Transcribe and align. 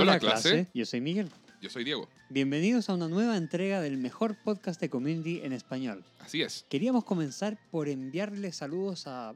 Hola, 0.00 0.18
clase. 0.18 0.68
Yo 0.74 0.86
soy 0.86 1.00
Miguel. 1.00 1.28
Yo 1.60 1.68
soy 1.68 1.84
Diego. 1.84 2.08
Bienvenidos 2.30 2.88
a 2.88 2.94
una 2.94 3.08
nueva 3.08 3.36
entrega 3.36 3.80
del 3.82 3.98
mejor 3.98 4.34
podcast 4.34 4.80
de 4.80 4.88
community 4.88 5.40
en 5.42 5.52
español. 5.52 6.02
Así 6.20 6.40
es. 6.40 6.64
Queríamos 6.70 7.04
comenzar 7.04 7.58
por 7.70 7.88
enviarle 7.88 8.50
saludos 8.52 9.06
a 9.06 9.34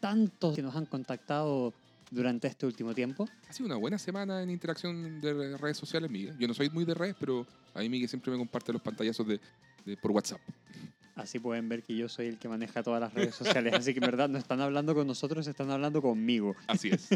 tantos 0.00 0.54
que 0.54 0.62
nos 0.62 0.76
han 0.76 0.86
contactado 0.86 1.74
durante 2.10 2.46
este 2.46 2.64
último 2.66 2.94
tiempo. 2.94 3.28
Ha 3.48 3.52
sido 3.52 3.66
una 3.66 3.76
buena 3.76 3.98
semana 3.98 4.42
en 4.42 4.50
interacción 4.50 5.20
de 5.20 5.56
redes 5.56 5.76
sociales, 5.76 6.08
Miguel. 6.10 6.36
Yo 6.38 6.46
no 6.46 6.54
soy 6.54 6.70
muy 6.70 6.84
de 6.84 6.94
redes, 6.94 7.16
pero 7.18 7.44
a 7.74 7.80
mí 7.80 7.88
Miguel 7.88 8.08
siempre 8.08 8.30
me 8.30 8.38
comparte 8.38 8.72
los 8.72 8.80
pantallazos 8.82 9.26
de, 9.26 9.40
de- 9.84 9.96
por 9.96 10.12
WhatsApp. 10.12 10.40
Así 11.16 11.38
pueden 11.38 11.68
ver 11.68 11.82
que 11.84 11.96
yo 11.96 12.08
soy 12.08 12.26
el 12.26 12.38
que 12.38 12.48
maneja 12.48 12.82
todas 12.82 13.00
las 13.00 13.14
redes 13.14 13.34
sociales. 13.34 13.72
Así 13.74 13.92
que 13.92 14.00
en 14.00 14.06
verdad 14.06 14.28
no 14.28 14.36
están 14.36 14.60
hablando 14.60 14.94
con 14.94 15.06
nosotros, 15.06 15.46
están 15.46 15.70
hablando 15.70 16.02
conmigo. 16.02 16.56
Así 16.66 16.88
es. 16.88 17.08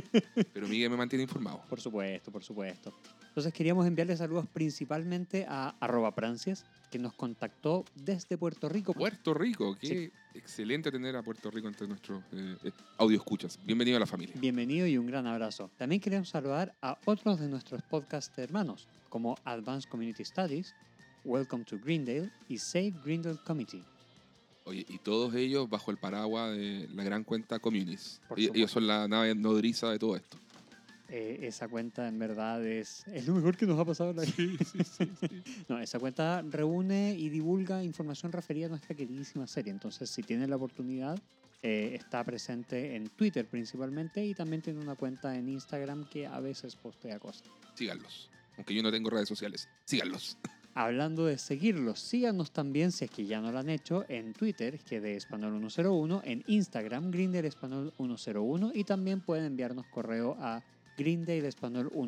Pero 0.53 0.69
Miguel 0.69 0.91
me 0.91 0.97
mantiene 0.97 1.25
informado. 1.25 1.63
Por 1.69 1.81
supuesto, 1.81 2.31
por 2.31 2.45
supuesto. 2.45 2.93
Entonces 3.27 3.53
queríamos 3.53 3.87
enviarle 3.87 4.17
saludos 4.17 4.47
principalmente 4.53 5.47
a 5.49 5.75
arroba 5.81 6.15
Prancias, 6.15 6.65
que 6.91 6.99
nos 6.99 7.13
contactó 7.13 7.85
desde 7.95 8.39
Puerto 8.39 8.69
Rico. 8.69 8.95
Puerto 8.95 9.35
Rico, 9.35 9.77
qué 9.81 10.13
excelente 10.35 10.91
tener 10.91 11.17
a 11.17 11.23
Puerto 11.23 11.51
Rico 11.51 11.69
entre 11.69 11.87
nuestros 11.87 12.23
eh, 12.33 12.57
eh, 12.65 12.71
audio 12.99 13.17
escuchas. 13.17 13.59
Bienvenido 13.65 13.97
a 13.97 14.01
la 14.01 14.07
familia. 14.07 14.35
Bienvenido 14.39 14.87
y 14.87 14.97
un 14.97 15.07
gran 15.07 15.27
abrazo. 15.27 15.71
También 15.77 16.01
queremos 16.01 16.29
saludar 16.29 16.75
a 16.81 16.99
otros 17.05 17.41
de 17.41 17.49
nuestros 17.49 17.83
podcast 17.83 18.37
hermanos, 18.39 18.89
como 19.09 19.37
Advanced 19.45 19.89
Community 19.91 20.25
Studies, 20.25 20.75
Welcome 21.29 21.63
to 21.67 21.79
Greendale 21.79 22.31
y 22.49 22.57
Save 22.57 22.95
Greendale 23.05 23.39
Committee. 23.45 23.85
Oye, 24.65 24.87
y 24.89 24.97
todos 24.97 25.35
ellos 25.35 25.69
bajo 25.69 25.91
el 25.91 25.99
paraguas 25.99 26.57
de 26.57 26.89
la 26.95 27.05
gran 27.05 27.23
cuenta 27.23 27.59
Communis. 27.59 28.23
Por 28.27 28.39
Ellos, 28.39 28.49
supuesto. 28.49 28.69
son 28.73 28.87
la 28.87 29.07
nave 29.09 29.35
nodriza 29.35 29.91
de 29.91 29.99
todo 29.99 30.17
esto. 30.17 30.39
Eh, 31.11 31.41
esa 31.43 31.69
cuenta 31.69 32.09
en 32.09 32.19
verdad 32.19 32.65
es, 32.67 33.07
es 33.09 33.27
lo 33.27 33.35
mejor 33.35 33.59
que 33.59 33.67
nos 33.67 33.79
ha 33.79 33.85
pasado 33.85 34.11
en 34.13 34.17
la 34.17 34.23
vida. 34.23 34.35
Sí, 34.37 34.57
sí, 34.65 34.85
sí. 35.21 35.43
No, 35.69 35.79
esa 35.79 35.99
cuenta 35.99 36.41
reúne 36.49 37.15
y 37.19 37.29
divulga 37.29 37.85
información 37.85 38.33
referida 38.33 38.65
a 38.65 38.69
nuestra 38.71 38.97
queridísima 38.97 39.47
serie. 39.47 39.71
Entonces, 39.71 40.09
si 40.09 40.23
tienen 40.23 40.49
la 40.49 40.57
oportunidad, 40.57 41.19
eh, 41.63 41.91
está 41.93 42.25
presente 42.25 42.97
en 42.97 43.11
Twitter 43.11 43.47
principalmente 43.47 44.25
y 44.25 44.33
también 44.33 44.63
tiene 44.63 44.81
una 44.81 44.95
cuenta 44.95 45.37
en 45.37 45.51
Instagram 45.51 46.09
que 46.09 46.27
a 46.27 46.41
veces 46.41 46.75
postea 46.75 47.19
cosas. 47.19 47.45
Síganlos. 47.75 48.31
Aunque 48.57 48.75
yo 48.75 48.83
no 48.83 48.91
tengo 48.91 49.11
redes 49.11 49.29
sociales, 49.29 49.69
síganlos. 49.85 50.39
Hablando 50.81 51.27
de 51.27 51.39
seguirlos, 51.39 51.99
síganos 51.99 52.53
también 52.53 52.93
si 52.93 53.05
es 53.05 53.11
que 53.11 53.27
ya 53.27 53.41
no 53.41 53.51
lo 53.51 53.59
han 53.59 53.69
hecho 53.69 54.05
en 54.09 54.33
Twitter, 54.33 54.79
que 54.79 55.01
de 55.01 55.17
Español 55.17 55.59
101, 55.59 56.23
en 56.25 56.45
Instagram, 56.47 57.11
Grindel 57.11 57.47
Español 57.47 57.93
101 57.97 58.71
y 58.73 58.85
también 58.85 59.21
pueden 59.21 59.47
enviarnos 59.47 59.87
correo 59.87 60.37
a 60.39 60.63
gmail.com 60.97 62.01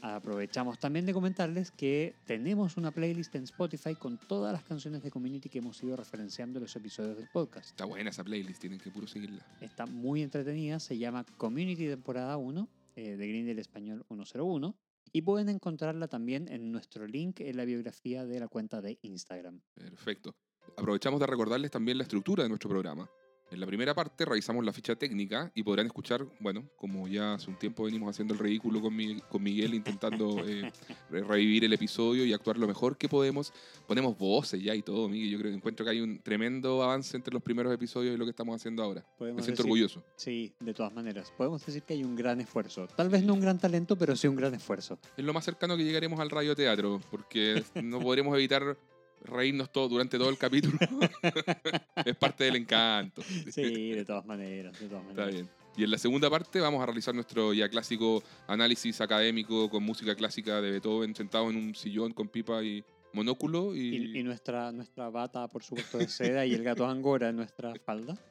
Aprovechamos 0.00 0.78
también 0.78 1.06
de 1.06 1.12
comentarles 1.12 1.72
que 1.72 2.14
tenemos 2.24 2.76
una 2.76 2.92
playlist 2.92 3.34
en 3.34 3.42
Spotify 3.42 3.96
con 3.96 4.16
todas 4.16 4.52
las 4.52 4.62
canciones 4.62 5.02
de 5.02 5.10
Community 5.10 5.48
que 5.48 5.58
hemos 5.58 5.82
ido 5.82 5.96
referenciando 5.96 6.60
en 6.60 6.62
los 6.62 6.76
episodios 6.76 7.16
del 7.16 7.26
podcast. 7.32 7.70
Está 7.70 7.84
buena 7.84 8.10
esa 8.10 8.22
playlist, 8.22 8.60
tienen 8.60 8.78
que 8.78 8.92
puro 8.92 9.08
seguirla. 9.08 9.44
Está 9.60 9.86
muy 9.86 10.22
entretenida, 10.22 10.78
se 10.78 10.98
llama 10.98 11.26
Community 11.36 11.88
Temporada 11.88 12.36
1 12.36 12.68
eh, 12.94 13.16
de 13.16 13.26
Grindel 13.26 13.58
Español 13.58 14.04
101 14.06 14.76
y 15.14 15.22
pueden 15.22 15.48
encontrarla 15.48 16.08
también 16.08 16.48
en 16.48 16.72
nuestro 16.72 17.06
link 17.06 17.38
en 17.38 17.56
la 17.56 17.64
biografía 17.64 18.26
de 18.26 18.40
la 18.40 18.48
cuenta 18.48 18.82
de 18.82 18.98
Instagram. 19.02 19.60
Perfecto. 19.72 20.34
Aprovechamos 20.76 21.20
de 21.20 21.26
recordarles 21.26 21.70
también 21.70 21.98
la 21.98 22.02
estructura 22.02 22.42
de 22.42 22.48
nuestro 22.48 22.68
programa. 22.68 23.08
En 23.50 23.60
la 23.60 23.66
primera 23.66 23.94
parte 23.94 24.24
revisamos 24.24 24.64
la 24.64 24.72
ficha 24.72 24.96
técnica 24.96 25.52
y 25.54 25.62
podrán 25.62 25.86
escuchar, 25.86 26.26
bueno, 26.40 26.68
como 26.76 27.06
ya 27.06 27.34
hace 27.34 27.48
un 27.50 27.56
tiempo 27.56 27.84
venimos 27.84 28.10
haciendo 28.10 28.34
el 28.34 28.40
ridículo 28.40 28.80
con, 28.80 28.96
Mi- 28.96 29.20
con 29.30 29.42
Miguel, 29.42 29.74
intentando 29.74 30.38
eh, 30.48 30.72
re- 31.10 31.22
revivir 31.22 31.64
el 31.64 31.72
episodio 31.72 32.24
y 32.24 32.32
actuar 32.32 32.58
lo 32.58 32.66
mejor 32.66 32.96
que 32.96 33.08
podemos. 33.08 33.52
Ponemos 33.86 34.18
voces 34.18 34.60
ya 34.60 34.74
y 34.74 34.82
todo, 34.82 35.08
Miguel. 35.08 35.30
Yo 35.30 35.38
creo 35.38 35.50
que 35.52 35.56
encuentro 35.56 35.84
que 35.84 35.90
hay 35.90 36.00
un 36.00 36.18
tremendo 36.20 36.82
avance 36.82 37.16
entre 37.16 37.32
los 37.32 37.42
primeros 37.42 37.72
episodios 37.72 38.14
y 38.14 38.18
lo 38.18 38.24
que 38.24 38.30
estamos 38.30 38.56
haciendo 38.56 38.82
ahora. 38.82 39.04
Me 39.20 39.26
siento 39.34 39.42
decir- 39.44 39.60
orgulloso. 39.60 40.02
Sí, 40.16 40.52
de 40.58 40.74
todas 40.74 40.92
maneras. 40.92 41.32
Podemos 41.36 41.64
decir 41.64 41.82
que 41.84 41.94
hay 41.94 42.02
un 42.02 42.16
gran 42.16 42.40
esfuerzo. 42.40 42.88
Tal 42.88 43.08
vez 43.08 43.22
no 43.22 43.34
un 43.34 43.40
gran 43.40 43.58
talento, 43.60 43.96
pero 43.96 44.16
sí 44.16 44.26
un 44.26 44.36
gran 44.36 44.54
esfuerzo. 44.54 44.98
Es 45.16 45.24
lo 45.24 45.32
más 45.32 45.44
cercano 45.44 45.76
que 45.76 45.84
llegaremos 45.84 46.18
al 46.18 46.30
radioteatro, 46.30 47.00
porque 47.10 47.62
no 47.84 48.00
podremos 48.00 48.34
evitar 48.34 48.76
reírnos 49.24 49.72
todo 49.72 49.88
durante 49.88 50.18
todo 50.18 50.28
el 50.30 50.38
capítulo. 50.38 50.78
es 52.04 52.16
parte 52.16 52.44
del 52.44 52.56
encanto. 52.56 53.22
Sí, 53.50 53.92
de 53.92 54.04
todas 54.04 54.24
maneras, 54.26 54.78
de 54.78 54.86
todas 54.86 55.02
Está 55.08 55.22
maneras. 55.22 55.34
bien. 55.34 55.50
Y 55.76 55.82
en 55.84 55.90
la 55.90 55.98
segunda 55.98 56.30
parte 56.30 56.60
vamos 56.60 56.80
a 56.82 56.86
realizar 56.86 57.14
nuestro 57.14 57.52
ya 57.52 57.68
clásico 57.68 58.22
análisis 58.46 59.00
académico 59.00 59.68
con 59.68 59.82
música 59.82 60.14
clásica 60.14 60.60
de 60.60 60.70
Beethoven 60.70 61.16
sentado 61.16 61.50
en 61.50 61.56
un 61.56 61.74
sillón 61.74 62.12
con 62.12 62.28
pipa 62.28 62.62
y 62.62 62.84
monóculo 63.12 63.74
y, 63.74 63.96
Y, 63.96 64.18
y 64.20 64.22
nuestra, 64.22 64.70
nuestra 64.70 65.08
bata, 65.08 65.48
por 65.48 65.64
supuesto, 65.64 65.98
de 65.98 66.06
seda 66.06 66.46
y 66.46 66.54
el 66.54 66.62
gato 66.62 66.86
angora 66.86 67.30
en 67.30 67.36
nuestra 67.36 67.72
falda. 67.84 68.16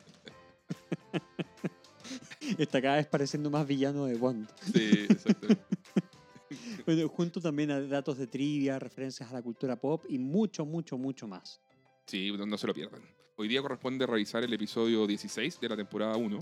Está 2.57 2.81
cada 2.81 2.97
vez 2.97 3.07
pareciendo 3.07 3.49
más 3.49 3.65
villano 3.67 4.05
de 4.05 4.15
Bond. 4.15 4.47
Sí, 4.73 5.05
exactamente. 5.09 5.61
Bueno, 6.85 7.07
junto 7.07 7.39
también 7.39 7.71
a 7.71 7.79
datos 7.81 8.17
de 8.17 8.27
trivia, 8.27 8.77
referencias 8.79 9.29
a 9.29 9.33
la 9.33 9.41
cultura 9.41 9.75
pop 9.79 10.03
y 10.09 10.17
mucho, 10.17 10.65
mucho, 10.65 10.97
mucho 10.97 11.27
más. 11.27 11.61
Sí, 12.05 12.31
no, 12.37 12.45
no 12.45 12.57
se 12.57 12.67
lo 12.67 12.73
pierdan. 12.73 13.01
Hoy 13.37 13.47
día 13.47 13.61
corresponde 13.61 14.05
revisar 14.05 14.43
el 14.43 14.53
episodio 14.53 15.07
16 15.07 15.59
de 15.59 15.69
la 15.69 15.75
temporada 15.77 16.17
1, 16.17 16.39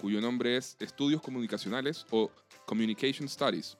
cuyo 0.00 0.20
nombre 0.20 0.56
es 0.56 0.76
Estudios 0.80 1.22
Comunicacionales 1.22 2.04
o 2.10 2.30
Communication 2.66 3.28
Studies. 3.28 3.78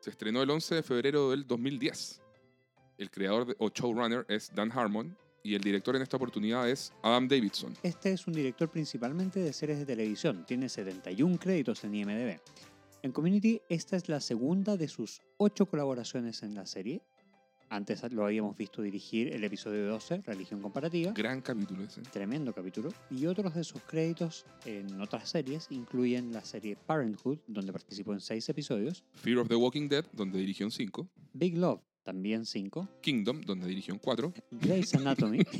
Se 0.00 0.10
estrenó 0.10 0.42
el 0.42 0.50
11 0.50 0.74
de 0.76 0.82
febrero 0.82 1.30
del 1.30 1.46
2010. 1.46 2.20
El 2.98 3.10
creador 3.10 3.46
de- 3.46 3.56
o 3.58 3.70
showrunner 3.70 4.26
es 4.28 4.52
Dan 4.54 4.70
Harmon 4.70 5.16
y 5.42 5.54
el 5.54 5.62
director 5.62 5.96
en 5.96 6.02
esta 6.02 6.18
oportunidad 6.18 6.68
es 6.68 6.92
Adam 7.02 7.26
Davidson. 7.26 7.74
Este 7.82 8.12
es 8.12 8.26
un 8.26 8.34
director 8.34 8.68
principalmente 8.70 9.40
de 9.40 9.52
series 9.52 9.78
de 9.78 9.86
televisión. 9.86 10.44
Tiene 10.46 10.68
71 10.68 11.38
créditos 11.38 11.82
en 11.84 11.94
IMDb. 11.94 12.38
En 13.02 13.10
Community, 13.10 13.60
esta 13.68 13.96
es 13.96 14.08
la 14.08 14.20
segunda 14.20 14.76
de 14.76 14.86
sus 14.86 15.22
ocho 15.36 15.66
colaboraciones 15.66 16.44
en 16.44 16.54
la 16.54 16.66
serie. 16.66 17.02
Antes 17.68 18.00
lo 18.12 18.24
habíamos 18.24 18.56
visto 18.56 18.80
dirigir 18.80 19.34
el 19.34 19.42
episodio 19.42 19.88
12, 19.88 20.22
Religión 20.24 20.62
Comparativa. 20.62 21.10
Gran 21.10 21.40
capítulo 21.40 21.82
ese. 21.82 22.00
Tremendo 22.02 22.54
capítulo. 22.54 22.90
Y 23.10 23.26
otros 23.26 23.56
de 23.56 23.64
sus 23.64 23.82
créditos 23.82 24.46
en 24.66 25.00
otras 25.00 25.28
series 25.28 25.66
incluyen 25.70 26.32
la 26.32 26.44
serie 26.44 26.76
Parenthood, 26.76 27.38
donde 27.48 27.72
participó 27.72 28.12
en 28.12 28.20
seis 28.20 28.48
episodios, 28.48 29.02
Fear 29.14 29.38
of 29.38 29.48
the 29.48 29.56
Walking 29.56 29.88
Dead, 29.88 30.04
donde 30.12 30.38
dirigió 30.38 30.64
en 30.66 30.70
5. 30.70 31.08
Big 31.32 31.58
Love, 31.58 31.80
también 32.04 32.46
cinco, 32.46 32.88
Kingdom, 33.00 33.40
donde 33.40 33.66
dirigió 33.66 33.94
en 33.94 33.98
4. 33.98 34.32
Grey's 34.52 34.94
Anatomy, 34.94 35.40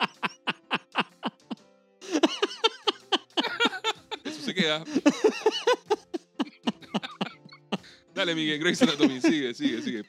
Eso 4.24 4.40
se 4.40 4.54
queda. 4.54 4.82
Dale, 8.20 8.34
Miguel, 8.34 8.58
Grey's 8.58 8.82
Anatomy, 8.82 9.18
sigue, 9.18 9.54
sigue, 9.54 9.80
sigue. 9.80 10.04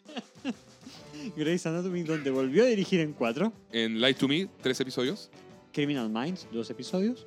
Grey's 1.37 1.65
Anatomy, 1.65 2.03
donde 2.03 2.29
volvió 2.29 2.63
a 2.63 2.65
dirigir 2.65 2.99
en 2.99 3.13
cuatro, 3.13 3.53
En 3.71 4.01
Light 4.01 4.17
to 4.17 4.27
Me, 4.27 4.49
tres 4.61 4.81
episodios. 4.81 5.29
Criminal 5.71 6.09
Minds, 6.09 6.45
dos 6.51 6.69
episodios, 6.69 7.25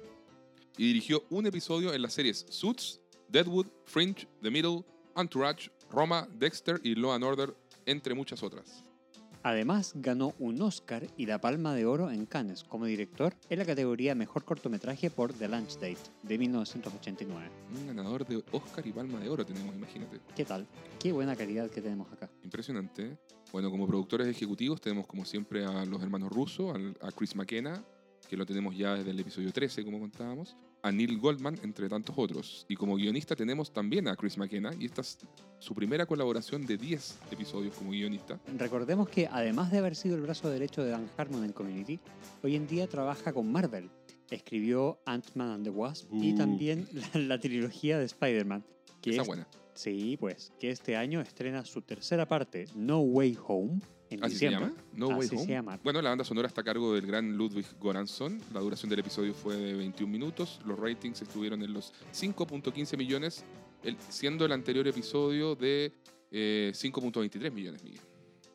Y 0.76 0.88
dirigió 0.88 1.24
un 1.30 1.46
episodio 1.46 1.94
en 1.94 2.02
las 2.02 2.12
series 2.12 2.44
Suits, 2.50 3.00
Deadwood, 3.30 3.68
Fringe, 3.86 4.28
The 4.42 4.50
Middle, 4.50 4.84
Entourage, 5.16 5.70
Roma, 5.90 6.28
Dexter 6.38 6.78
y 6.84 6.94
Law 6.96 7.14
and 7.14 7.24
Order, 7.24 7.56
entre 7.86 8.12
muchas 8.12 8.42
otras. 8.42 8.83
Además, 9.44 9.92
ganó 9.96 10.32
un 10.38 10.62
Oscar 10.62 11.06
y 11.18 11.26
la 11.26 11.38
Palma 11.38 11.74
de 11.74 11.84
Oro 11.84 12.10
en 12.10 12.24
Cannes 12.24 12.64
como 12.64 12.86
director 12.86 13.34
en 13.50 13.58
la 13.58 13.66
categoría 13.66 14.14
Mejor 14.14 14.42
Cortometraje 14.42 15.10
por 15.10 15.34
The 15.34 15.48
Lunch 15.48 15.74
Date 15.74 15.98
de 16.22 16.38
1989. 16.38 17.50
Un 17.78 17.86
ganador 17.88 18.26
de 18.26 18.42
Oscar 18.52 18.86
y 18.86 18.92
Palma 18.92 19.20
de 19.20 19.28
Oro 19.28 19.44
tenemos, 19.44 19.76
imagínate. 19.76 20.18
¿Qué 20.34 20.46
tal? 20.46 20.66
Qué 20.98 21.12
buena 21.12 21.36
calidad 21.36 21.68
que 21.68 21.82
tenemos 21.82 22.10
acá. 22.10 22.30
Impresionante. 22.42 23.18
Bueno, 23.52 23.70
como 23.70 23.86
productores 23.86 24.26
ejecutivos 24.26 24.80
tenemos 24.80 25.06
como 25.06 25.26
siempre 25.26 25.66
a 25.66 25.84
los 25.84 26.02
hermanos 26.02 26.30
rusos, 26.32 26.74
a 27.02 27.12
Chris 27.12 27.36
McKenna, 27.36 27.84
que 28.26 28.38
lo 28.38 28.46
tenemos 28.46 28.74
ya 28.74 28.94
desde 28.94 29.10
el 29.10 29.20
episodio 29.20 29.52
13, 29.52 29.84
como 29.84 30.00
contábamos, 30.00 30.56
a 30.84 30.92
Neil 30.92 31.18
Goldman, 31.18 31.58
entre 31.62 31.88
tantos 31.88 32.14
otros. 32.18 32.66
Y 32.68 32.76
como 32.76 32.96
guionista 32.96 33.34
tenemos 33.34 33.72
también 33.72 34.06
a 34.06 34.14
Chris 34.16 34.36
McKenna, 34.36 34.70
y 34.78 34.84
esta 34.84 35.00
es 35.00 35.18
su 35.58 35.74
primera 35.74 36.04
colaboración 36.04 36.66
de 36.66 36.76
10 36.76 37.18
episodios 37.30 37.74
como 37.74 37.90
guionista. 37.90 38.38
Recordemos 38.58 39.08
que 39.08 39.26
además 39.26 39.70
de 39.72 39.78
haber 39.78 39.96
sido 39.96 40.14
el 40.16 40.20
brazo 40.22 40.50
derecho 40.50 40.84
de 40.84 40.90
Dan 40.90 41.08
Harmon 41.16 41.42
en 41.44 41.52
Community, 41.52 41.98
hoy 42.42 42.54
en 42.54 42.66
día 42.66 42.86
trabaja 42.86 43.32
con 43.32 43.50
Marvel. 43.50 43.88
Escribió 44.30 44.98
Ant-Man 45.06 45.50
and 45.50 45.64
the 45.64 45.70
Wasp 45.70 46.08
y 46.12 46.34
también 46.34 46.86
la, 46.92 47.20
la 47.20 47.38
trilogía 47.40 47.98
de 47.98 48.04
Spider-Man. 48.04 48.64
Que 49.00 49.10
Esa 49.10 49.22
es- 49.22 49.26
buena. 49.28 49.48
Sí, 49.74 50.16
pues, 50.20 50.52
que 50.60 50.70
este 50.70 50.96
año 50.96 51.20
estrena 51.20 51.64
su 51.64 51.82
tercera 51.82 52.28
parte, 52.28 52.66
No 52.76 53.00
Way 53.00 53.36
Home, 53.48 53.80
en 54.10 54.24
¿Así 54.24 54.36
se 54.36 54.50
llama? 54.50 54.72
No 54.92 55.08
Way 55.08 55.26
Así 55.26 55.34
Home. 55.36 55.44
se 55.46 55.50
llama. 55.52 55.80
Bueno, 55.82 56.00
la 56.02 56.10
banda 56.10 56.24
sonora 56.24 56.46
está 56.48 56.60
a 56.60 56.64
cargo 56.64 56.94
del 56.94 57.06
gran 57.06 57.36
Ludwig 57.36 57.66
Goransson. 57.80 58.40
La 58.52 58.60
duración 58.60 58.90
del 58.90 58.98
episodio 59.00 59.32
fue 59.34 59.56
de 59.56 59.74
21 59.74 60.10
minutos. 60.12 60.60
Los 60.66 60.78
ratings 60.78 61.22
estuvieron 61.22 61.62
en 61.62 61.72
los 61.72 61.92
5.15 62.12 62.96
millones 62.96 63.44
el- 63.82 63.96
siendo 64.08 64.44
el 64.44 64.52
anterior 64.52 64.86
episodio 64.86 65.54
de 65.56 65.92
eh, 66.30 66.72
5.23 66.74 67.50
millones, 67.52 67.82
Miguel. 67.84 68.00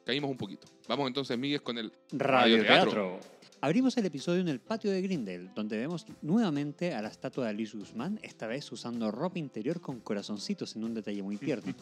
Caímos 0.05 0.31
un 0.31 0.37
poquito. 0.37 0.67
Vamos 0.87 1.07
entonces, 1.07 1.37
Miguel, 1.37 1.61
con 1.61 1.77
el 1.77 1.91
Radioteatro. 2.11 3.19
Abrimos 3.61 3.97
el 3.97 4.05
episodio 4.05 4.39
en 4.39 4.47
el 4.47 4.61
patio 4.61 4.89
de 4.89 5.01
Grindel, 5.01 5.51
donde 5.53 5.77
vemos 5.77 6.05
nuevamente 6.21 6.93
a 6.93 7.01
la 7.01 7.09
estatua 7.09 7.43
de 7.43 7.49
Alice 7.49 7.77
Guzmán, 7.77 8.17
esta 8.23 8.47
vez 8.47 8.71
usando 8.71 9.11
ropa 9.11 9.37
interior 9.37 9.81
con 9.81 9.99
corazoncitos 9.99 10.77
en 10.77 10.85
un 10.85 10.93
detalle 10.93 11.21
muy 11.21 11.35
tierno, 11.35 11.73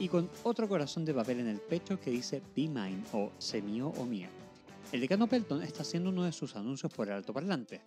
y 0.00 0.08
con 0.08 0.28
otro 0.42 0.68
corazón 0.68 1.04
de 1.04 1.14
papel 1.14 1.38
en 1.38 1.46
el 1.46 1.60
pecho 1.60 2.00
que 2.00 2.10
dice 2.10 2.42
Be 2.56 2.62
Mine 2.62 3.04
o 3.12 3.30
Sé 3.38 3.62
mío 3.62 3.92
o 3.98 4.04
mía. 4.04 4.30
El 4.90 5.00
decano 5.00 5.28
Pelton 5.28 5.62
está 5.62 5.82
haciendo 5.82 6.10
uno 6.10 6.24
de 6.24 6.32
sus 6.32 6.56
anuncios 6.56 6.92
por 6.92 7.06
el 7.06 7.14
altoparlante. 7.14 7.80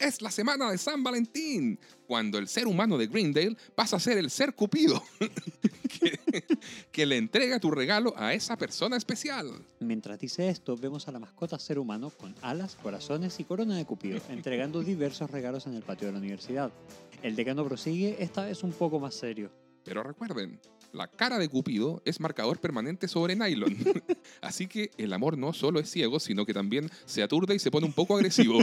Es 0.00 0.22
la 0.22 0.30
semana 0.30 0.70
de 0.70 0.78
San 0.78 1.04
Valentín, 1.04 1.78
cuando 2.06 2.38
el 2.38 2.48
ser 2.48 2.66
humano 2.66 2.96
de 2.96 3.06
Greendale 3.06 3.54
pasa 3.74 3.96
a 3.96 4.00
ser 4.00 4.16
el 4.16 4.30
ser 4.30 4.54
cupido, 4.54 5.02
que, 6.00 6.18
que 6.90 7.04
le 7.04 7.18
entrega 7.18 7.60
tu 7.60 7.70
regalo 7.70 8.14
a 8.16 8.32
esa 8.32 8.56
persona 8.56 8.96
especial. 8.96 9.52
Mientras 9.80 10.18
dice 10.18 10.48
esto, 10.48 10.74
vemos 10.74 11.06
a 11.06 11.12
la 11.12 11.18
mascota 11.18 11.58
ser 11.58 11.78
humano 11.78 12.08
con 12.08 12.34
alas, 12.40 12.78
corazones 12.82 13.38
y 13.40 13.44
corona 13.44 13.76
de 13.76 13.84
Cupido, 13.84 14.22
entregando 14.30 14.80
diversos 14.80 15.30
regalos 15.30 15.66
en 15.66 15.74
el 15.74 15.82
patio 15.82 16.06
de 16.06 16.12
la 16.12 16.18
universidad. 16.18 16.72
El 17.22 17.36
decano 17.36 17.62
prosigue, 17.66 18.16
esta 18.20 18.46
vez 18.46 18.62
un 18.62 18.72
poco 18.72 19.00
más 19.00 19.14
serio. 19.14 19.50
Pero 19.84 20.02
recuerden, 20.02 20.58
la 20.92 21.06
cara 21.06 21.38
de 21.38 21.48
Cupido 21.48 22.02
es 22.04 22.20
marcador 22.20 22.58
permanente 22.58 23.06
sobre 23.06 23.36
nylon. 23.36 23.76
Así 24.40 24.66
que 24.66 24.90
el 24.96 25.12
amor 25.12 25.38
no 25.38 25.52
solo 25.52 25.78
es 25.78 25.90
ciego, 25.90 26.18
sino 26.18 26.44
que 26.44 26.54
también 26.54 26.90
se 27.04 27.22
aturde 27.22 27.54
y 27.54 27.58
se 27.58 27.70
pone 27.70 27.86
un 27.86 27.92
poco 27.92 28.16
agresivo. 28.16 28.58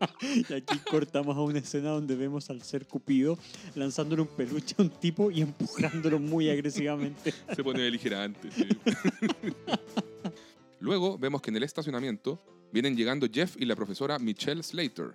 Y 0.48 0.52
aquí 0.52 0.78
cortamos 0.90 1.36
a 1.36 1.40
una 1.40 1.58
escena 1.58 1.90
donde 1.90 2.16
vemos 2.16 2.50
al 2.50 2.62
ser 2.62 2.86
Cupido 2.86 3.38
lanzándole 3.74 4.22
un 4.22 4.28
peluche 4.28 4.74
a 4.78 4.82
un 4.82 4.90
tipo 4.90 5.30
y 5.30 5.42
empujándolo 5.42 6.18
muy 6.18 6.48
agresivamente. 6.50 7.32
Se 7.54 7.62
pone 7.62 7.82
beligerante. 7.82 8.50
sí. 8.50 8.66
Luego 10.80 11.18
vemos 11.18 11.42
que 11.42 11.50
en 11.50 11.56
el 11.56 11.62
estacionamiento 11.62 12.40
vienen 12.72 12.96
llegando 12.96 13.26
Jeff 13.30 13.54
y 13.58 13.66
la 13.66 13.76
profesora 13.76 14.18
Michelle 14.18 14.62
Slater. 14.62 15.14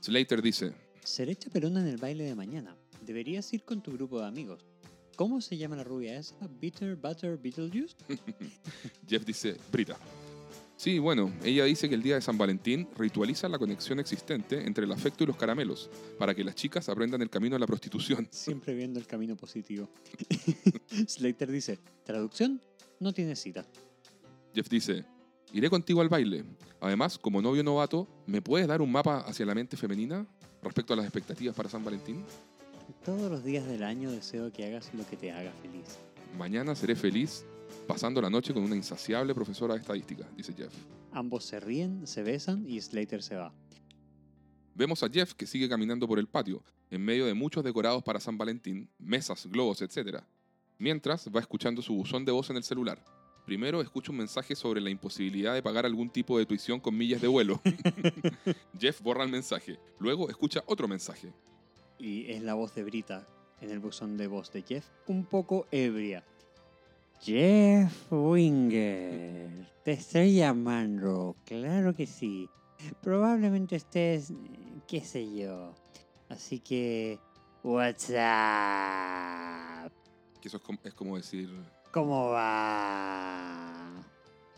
Slater 0.00 0.42
dice, 0.42 0.72
Seré 1.02 1.34
chapelona 1.34 1.80
en 1.80 1.88
el 1.88 1.96
baile 1.96 2.24
de 2.24 2.34
mañana. 2.34 2.76
Deberías 3.06 3.50
ir 3.54 3.62
con 3.62 3.82
tu 3.82 3.92
grupo 3.92 4.20
de 4.20 4.26
amigos. 4.26 4.66
¿Cómo 5.16 5.40
se 5.40 5.56
llama 5.56 5.76
la 5.76 5.84
rubia 5.84 6.18
esa? 6.18 6.36
¿Bitter 6.60 6.94
Butter 6.94 7.38
Beetlejuice? 7.38 7.96
Jeff 9.08 9.24
dice, 9.24 9.56
Brita. 9.72 9.96
Sí, 10.78 11.00
bueno, 11.00 11.32
ella 11.42 11.64
dice 11.64 11.88
que 11.88 11.96
el 11.96 12.04
día 12.04 12.14
de 12.14 12.20
San 12.20 12.38
Valentín 12.38 12.88
ritualiza 12.96 13.48
la 13.48 13.58
conexión 13.58 13.98
existente 13.98 14.64
entre 14.64 14.84
el 14.84 14.92
afecto 14.92 15.24
y 15.24 15.26
los 15.26 15.36
caramelos, 15.36 15.90
para 16.20 16.36
que 16.36 16.44
las 16.44 16.54
chicas 16.54 16.88
aprendan 16.88 17.20
el 17.20 17.28
camino 17.28 17.56
a 17.56 17.58
la 17.58 17.66
prostitución. 17.66 18.28
Siempre 18.30 18.76
viendo 18.76 19.00
el 19.00 19.06
camino 19.08 19.36
positivo. 19.36 19.90
Slater 21.08 21.50
dice, 21.50 21.80
traducción, 22.04 22.62
no 23.00 23.12
tiene 23.12 23.34
cita. 23.34 23.66
Jeff 24.54 24.68
dice, 24.68 25.04
iré 25.52 25.68
contigo 25.68 26.00
al 26.00 26.08
baile. 26.08 26.44
Además, 26.78 27.18
como 27.18 27.42
novio 27.42 27.64
novato, 27.64 28.06
¿me 28.26 28.40
puedes 28.40 28.68
dar 28.68 28.80
un 28.80 28.92
mapa 28.92 29.22
hacia 29.22 29.44
la 29.46 29.56
mente 29.56 29.76
femenina 29.76 30.28
respecto 30.62 30.92
a 30.92 30.96
las 30.96 31.06
expectativas 31.06 31.56
para 31.56 31.68
San 31.68 31.84
Valentín? 31.84 32.24
Todos 33.04 33.28
los 33.28 33.42
días 33.42 33.66
del 33.66 33.82
año 33.82 34.12
deseo 34.12 34.52
que 34.52 34.64
hagas 34.66 34.94
lo 34.94 35.04
que 35.08 35.16
te 35.16 35.32
haga 35.32 35.50
feliz. 35.60 35.98
Mañana 36.36 36.76
seré 36.76 36.94
feliz 36.94 37.44
pasando 37.86 38.20
la 38.20 38.30
noche 38.30 38.52
con 38.52 38.62
una 38.62 38.76
insaciable 38.76 39.34
profesora 39.34 39.74
de 39.74 39.80
estadística, 39.80 40.28
dice 40.36 40.52
Jeff. 40.52 40.72
Ambos 41.12 41.44
se 41.44 41.60
ríen, 41.60 42.06
se 42.06 42.22
besan 42.22 42.68
y 42.68 42.80
Slater 42.80 43.22
se 43.22 43.36
va. 43.36 43.52
Vemos 44.74 45.02
a 45.02 45.08
Jeff 45.08 45.34
que 45.34 45.46
sigue 45.46 45.68
caminando 45.68 46.06
por 46.06 46.18
el 46.18 46.28
patio, 46.28 46.62
en 46.90 47.04
medio 47.04 47.26
de 47.26 47.34
muchos 47.34 47.64
decorados 47.64 48.02
para 48.02 48.20
San 48.20 48.38
Valentín, 48.38 48.88
mesas, 48.98 49.46
globos, 49.46 49.82
etc. 49.82 50.22
Mientras 50.78 51.28
va 51.34 51.40
escuchando 51.40 51.82
su 51.82 51.94
buzón 51.94 52.24
de 52.24 52.32
voz 52.32 52.50
en 52.50 52.56
el 52.56 52.62
celular. 52.62 53.02
Primero 53.44 53.80
escucha 53.80 54.12
un 54.12 54.18
mensaje 54.18 54.54
sobre 54.54 54.80
la 54.80 54.90
imposibilidad 54.90 55.54
de 55.54 55.62
pagar 55.62 55.86
algún 55.86 56.10
tipo 56.10 56.38
de 56.38 56.46
tuición 56.46 56.80
con 56.80 56.96
millas 56.96 57.20
de 57.20 57.28
vuelo. 57.28 57.60
Jeff 58.78 59.00
borra 59.00 59.24
el 59.24 59.30
mensaje. 59.30 59.78
Luego 59.98 60.28
escucha 60.28 60.62
otro 60.66 60.86
mensaje. 60.86 61.32
Y 61.98 62.30
es 62.30 62.42
la 62.42 62.54
voz 62.54 62.74
de 62.74 62.84
Brita 62.84 63.26
en 63.60 63.70
el 63.70 63.78
buzón 63.78 64.16
de 64.16 64.26
voz 64.26 64.52
de 64.52 64.62
Jeff, 64.62 64.86
un 65.06 65.24
poco 65.24 65.66
ebria. 65.70 66.24
Jeff 67.20 68.12
Winger, 68.12 69.66
te 69.84 69.92
estoy 69.92 70.36
llamando, 70.36 71.34
claro 71.44 71.92
que 71.94 72.06
sí. 72.06 72.48
Probablemente 73.02 73.74
estés, 73.74 74.32
qué 74.86 75.00
sé 75.00 75.34
yo. 75.34 75.74
Así 76.28 76.60
que, 76.60 77.18
WhatsApp, 77.64 78.22
Que 80.40 80.46
eso 80.46 80.58
es 80.58 80.62
como, 80.62 80.78
es 80.84 80.94
como 80.94 81.16
decir... 81.16 81.50
¿cómo 81.90 82.28
va? 82.28 84.04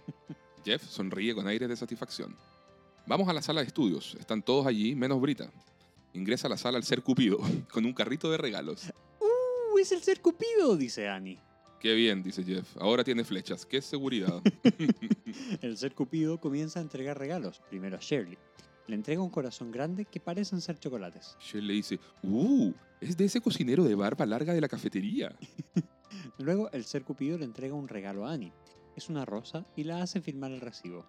Jeff 0.65 0.83
sonríe 0.85 1.35
con 1.35 1.47
aire 1.49 1.67
de 1.67 1.77
satisfacción. 1.77 2.37
Vamos 3.07 3.27
a 3.29 3.33
la 3.33 3.41
sala 3.41 3.63
de 3.63 3.69
estudios. 3.69 4.15
Están 4.21 4.43
todos 4.43 4.67
allí, 4.67 4.95
menos 4.95 5.19
Brita. 5.21 5.51
Ingresa 6.13 6.47
a 6.47 6.51
la 6.51 6.59
sala 6.59 6.77
al 6.77 6.85
ser 6.85 7.03
Cupido, 7.03 7.39
con 7.73 7.87
un 7.87 7.95
carrito 7.95 8.31
de 8.31 8.37
regalos. 8.37 8.93
¡Uh! 9.21 9.79
Es 9.79 9.93
el 9.93 10.03
ser 10.03 10.21
Cupido, 10.21 10.77
dice 10.77 11.09
Annie. 11.09 11.41
Qué 11.81 11.95
bien, 11.95 12.23
dice 12.23 12.45
Jeff. 12.45 12.77
Ahora 12.79 13.03
tiene 13.03 13.25
flechas. 13.25 13.65
Qué 13.65 13.81
seguridad. 13.81 14.43
El 15.63 15.79
ser 15.79 15.95
Cupido 15.95 16.39
comienza 16.39 16.79
a 16.79 16.83
entregar 16.83 17.19
regalos, 17.19 17.63
primero 17.71 17.97
a 17.97 18.01
Shirley. 18.01 18.37
Le 18.87 18.95
entrega 18.95 19.23
un 19.23 19.31
corazón 19.31 19.71
grande 19.71 20.05
que 20.05 20.21
parecen 20.21 20.61
ser 20.61 20.79
chocolates. 20.79 21.39
Le 21.55 21.73
dice, 21.73 21.99
¡Uh! 22.23 22.73
Es 23.01 23.17
de 23.17 23.25
ese 23.25 23.41
cocinero 23.41 23.85
de 23.85 23.95
barba 23.95 24.27
larga 24.27 24.53
de 24.53 24.61
la 24.61 24.69
cafetería. 24.69 25.35
Luego 26.39 26.71
el 26.73 26.85
ser 26.85 27.03
Cupido 27.03 27.39
le 27.39 27.47
entrega 27.47 27.73
un 27.73 27.89
regalo 27.89 28.27
a 28.27 28.33
Annie. 28.33 28.53
Es 28.95 29.09
una 29.09 29.25
rosa 29.25 29.65
y 29.75 29.85
la 29.85 30.03
hace 30.03 30.21
firmar 30.21 30.51
el 30.51 30.61
recibo. 30.61 31.07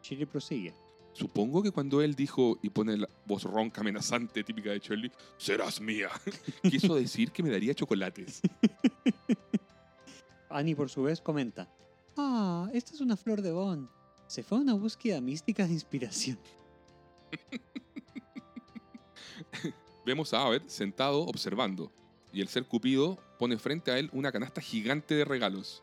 Shirley 0.00 0.26
prosigue. 0.26 0.74
Supongo 1.12 1.60
que 1.60 1.72
cuando 1.72 2.02
él 2.02 2.14
dijo 2.14 2.58
y 2.62 2.70
pone 2.70 2.96
la 2.96 3.08
voz 3.26 3.44
ronca 3.44 3.80
amenazante 3.80 4.44
típica 4.44 4.70
de 4.70 4.78
Shirley, 4.78 5.10
serás 5.38 5.80
mía, 5.80 6.08
quiso 6.62 6.94
decir 6.94 7.32
que 7.32 7.42
me 7.42 7.50
daría 7.50 7.74
chocolates. 7.74 8.42
Annie 10.54 10.76
por 10.76 10.88
su 10.88 11.02
vez 11.02 11.20
comenta. 11.20 11.68
Ah, 12.16 12.70
esta 12.72 12.94
es 12.94 13.00
una 13.00 13.16
flor 13.16 13.42
de 13.42 13.50
Bond. 13.50 13.88
Se 14.28 14.42
fue 14.42 14.58
a 14.58 14.60
una 14.60 14.74
búsqueda 14.74 15.20
mística 15.20 15.66
de 15.66 15.72
inspiración. 15.72 16.38
Vemos 20.06 20.32
a 20.32 20.46
Abed 20.46 20.62
sentado 20.66 21.22
observando 21.22 21.90
y 22.32 22.40
el 22.40 22.48
ser 22.48 22.66
Cupido 22.66 23.18
pone 23.38 23.58
frente 23.58 23.90
a 23.90 23.98
él 23.98 24.10
una 24.12 24.30
canasta 24.30 24.60
gigante 24.60 25.14
de 25.14 25.24
regalos. 25.24 25.82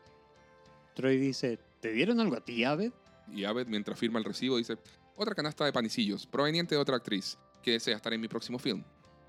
Troy 0.94 1.18
dice, 1.18 1.58
¿te 1.80 1.92
dieron 1.92 2.20
algo 2.20 2.36
a 2.36 2.44
ti, 2.44 2.64
Abed? 2.64 2.92
Y 3.30 3.44
Abed, 3.44 3.66
mientras 3.66 3.98
firma 3.98 4.18
el 4.18 4.24
recibo, 4.24 4.56
dice, 4.56 4.78
otra 5.16 5.34
canasta 5.34 5.64
de 5.64 5.72
panecillos, 5.72 6.26
proveniente 6.26 6.74
de 6.74 6.80
otra 6.80 6.96
actriz, 6.96 7.38
que 7.62 7.72
desea 7.72 7.96
estar 7.96 8.12
en 8.12 8.20
mi 8.20 8.28
próximo 8.28 8.58
film. 8.58 8.82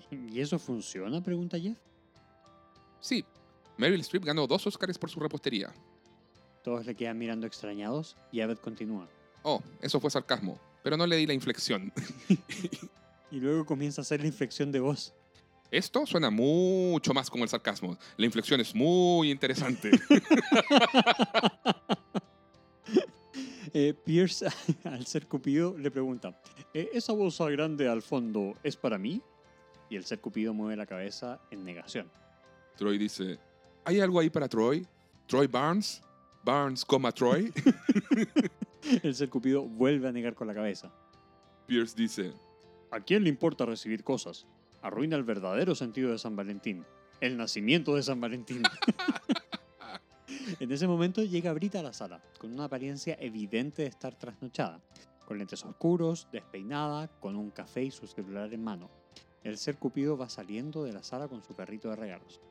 ¿Y 0.12 0.40
eso 0.40 0.58
funciona? 0.58 1.22
pregunta 1.22 1.60
Jeff. 1.60 1.78
Sí, 3.00 3.26
Meryl 3.78 4.00
Streep 4.02 4.26
ganó 4.26 4.48
dos 4.48 4.66
Oscars 4.68 4.98
por 4.98 5.10
su 5.10 5.20
repostería. 5.20 5.74
Todos 6.64 6.86
le 6.86 6.96
quedan 6.96 7.18
mirando 7.18 7.46
extrañados 7.48 8.16
y 8.32 8.42
Abed 8.42 8.58
continúa. 8.58 9.10
Oh, 9.44 9.62
eso 9.82 10.00
fue 10.00 10.10
sarcasmo, 10.10 10.60
pero 10.84 10.96
no 10.96 11.06
le 11.06 11.16
di 11.18 11.26
la 11.28 11.34
inflexión. 11.34 11.92
Y 13.32 13.40
luego 13.40 13.66
comienza 13.66 14.00
a 14.02 14.04
hacer 14.04 14.22
la 14.22 14.28
inflexión 14.28 14.72
de 14.72 14.80
voz. 14.80 15.12
Esto 15.72 16.06
suena 16.06 16.30
mucho 16.30 17.16
más 17.16 17.32
como 17.32 17.44
el 17.44 17.50
sarcasmo. 17.50 17.98
La 18.16 18.28
inflexión 18.28 18.62
es 18.62 18.76
muy 18.76 19.32
interesante. 19.32 19.90
Eh, 23.76 23.96
Pierce, 24.06 24.46
al 24.84 25.08
ser 25.08 25.26
Cupido, 25.28 25.76
le 25.76 25.90
pregunta, 25.90 26.40
"Eh, 26.76 26.92
¿esa 26.94 27.12
bolsa 27.14 27.50
grande 27.50 27.88
al 27.88 28.04
fondo 28.04 28.56
es 28.62 28.78
para 28.78 29.00
mí? 29.00 29.20
Y 29.90 29.96
el 29.96 30.06
ser 30.06 30.20
Cupido 30.20 30.54
mueve 30.54 30.76
la 30.76 30.86
cabeza 30.86 31.42
en 31.50 31.64
negación. 31.66 32.12
Troy 32.78 33.00
dice, 33.00 33.40
¿hay 33.86 34.00
algo 34.00 34.20
ahí 34.20 34.30
para 34.30 34.48
Troy? 34.48 34.86
¿Troy 35.28 35.48
Barnes? 35.48 36.02
¿Barnes, 36.44 36.84
coma 36.86 37.12
Troy? 37.12 37.52
El 39.04 39.16
ser 39.16 39.30
Cupido 39.30 39.64
vuelve 39.64 40.08
a 40.08 40.12
negar 40.12 40.36
con 40.36 40.48
la 40.48 40.54
cabeza. 40.54 40.92
Pierce 41.68 41.96
dice, 41.96 42.34
¿A 42.92 43.00
quién 43.00 43.24
le 43.24 43.30
importa 43.30 43.66
recibir 43.66 44.04
cosas? 44.04 44.46
Arruina 44.82 45.16
el 45.16 45.24
verdadero 45.24 45.74
sentido 45.74 46.12
de 46.12 46.20
San 46.20 46.36
Valentín. 46.36 46.86
El 47.22 47.38
nacimiento 47.38 47.96
de 47.96 48.04
San 48.04 48.20
Valentín. 48.20 48.62
en 50.60 50.72
ese 50.72 50.88
momento 50.88 51.24
llega 51.24 51.54
Brita 51.54 51.80
a 51.80 51.84
la 51.84 51.94
sala, 51.94 52.22
con 52.38 52.54
una 52.54 52.66
apariencia 52.66 53.18
evidente 53.20 53.84
de 53.84 53.88
estar 53.88 54.14
trasnochada, 54.14 54.82
con 55.26 55.38
lentes 55.38 55.64
oscuros, 55.64 56.28
despeinada, 56.32 57.08
con 57.20 57.36
un 57.36 57.50
café 57.50 57.84
y 57.84 57.92
su 57.92 58.06
celular 58.06 58.54
en 58.54 58.64
mano. 58.64 58.90
El 59.44 59.58
ser 59.58 59.78
Cupido 59.78 60.18
va 60.18 60.30
saliendo 60.30 60.84
de 60.84 60.94
la 60.94 61.02
sala 61.02 61.28
con 61.28 61.42
su 61.42 61.56
carrito 61.56 61.90
de 61.90 61.96
regalos. 61.96 62.42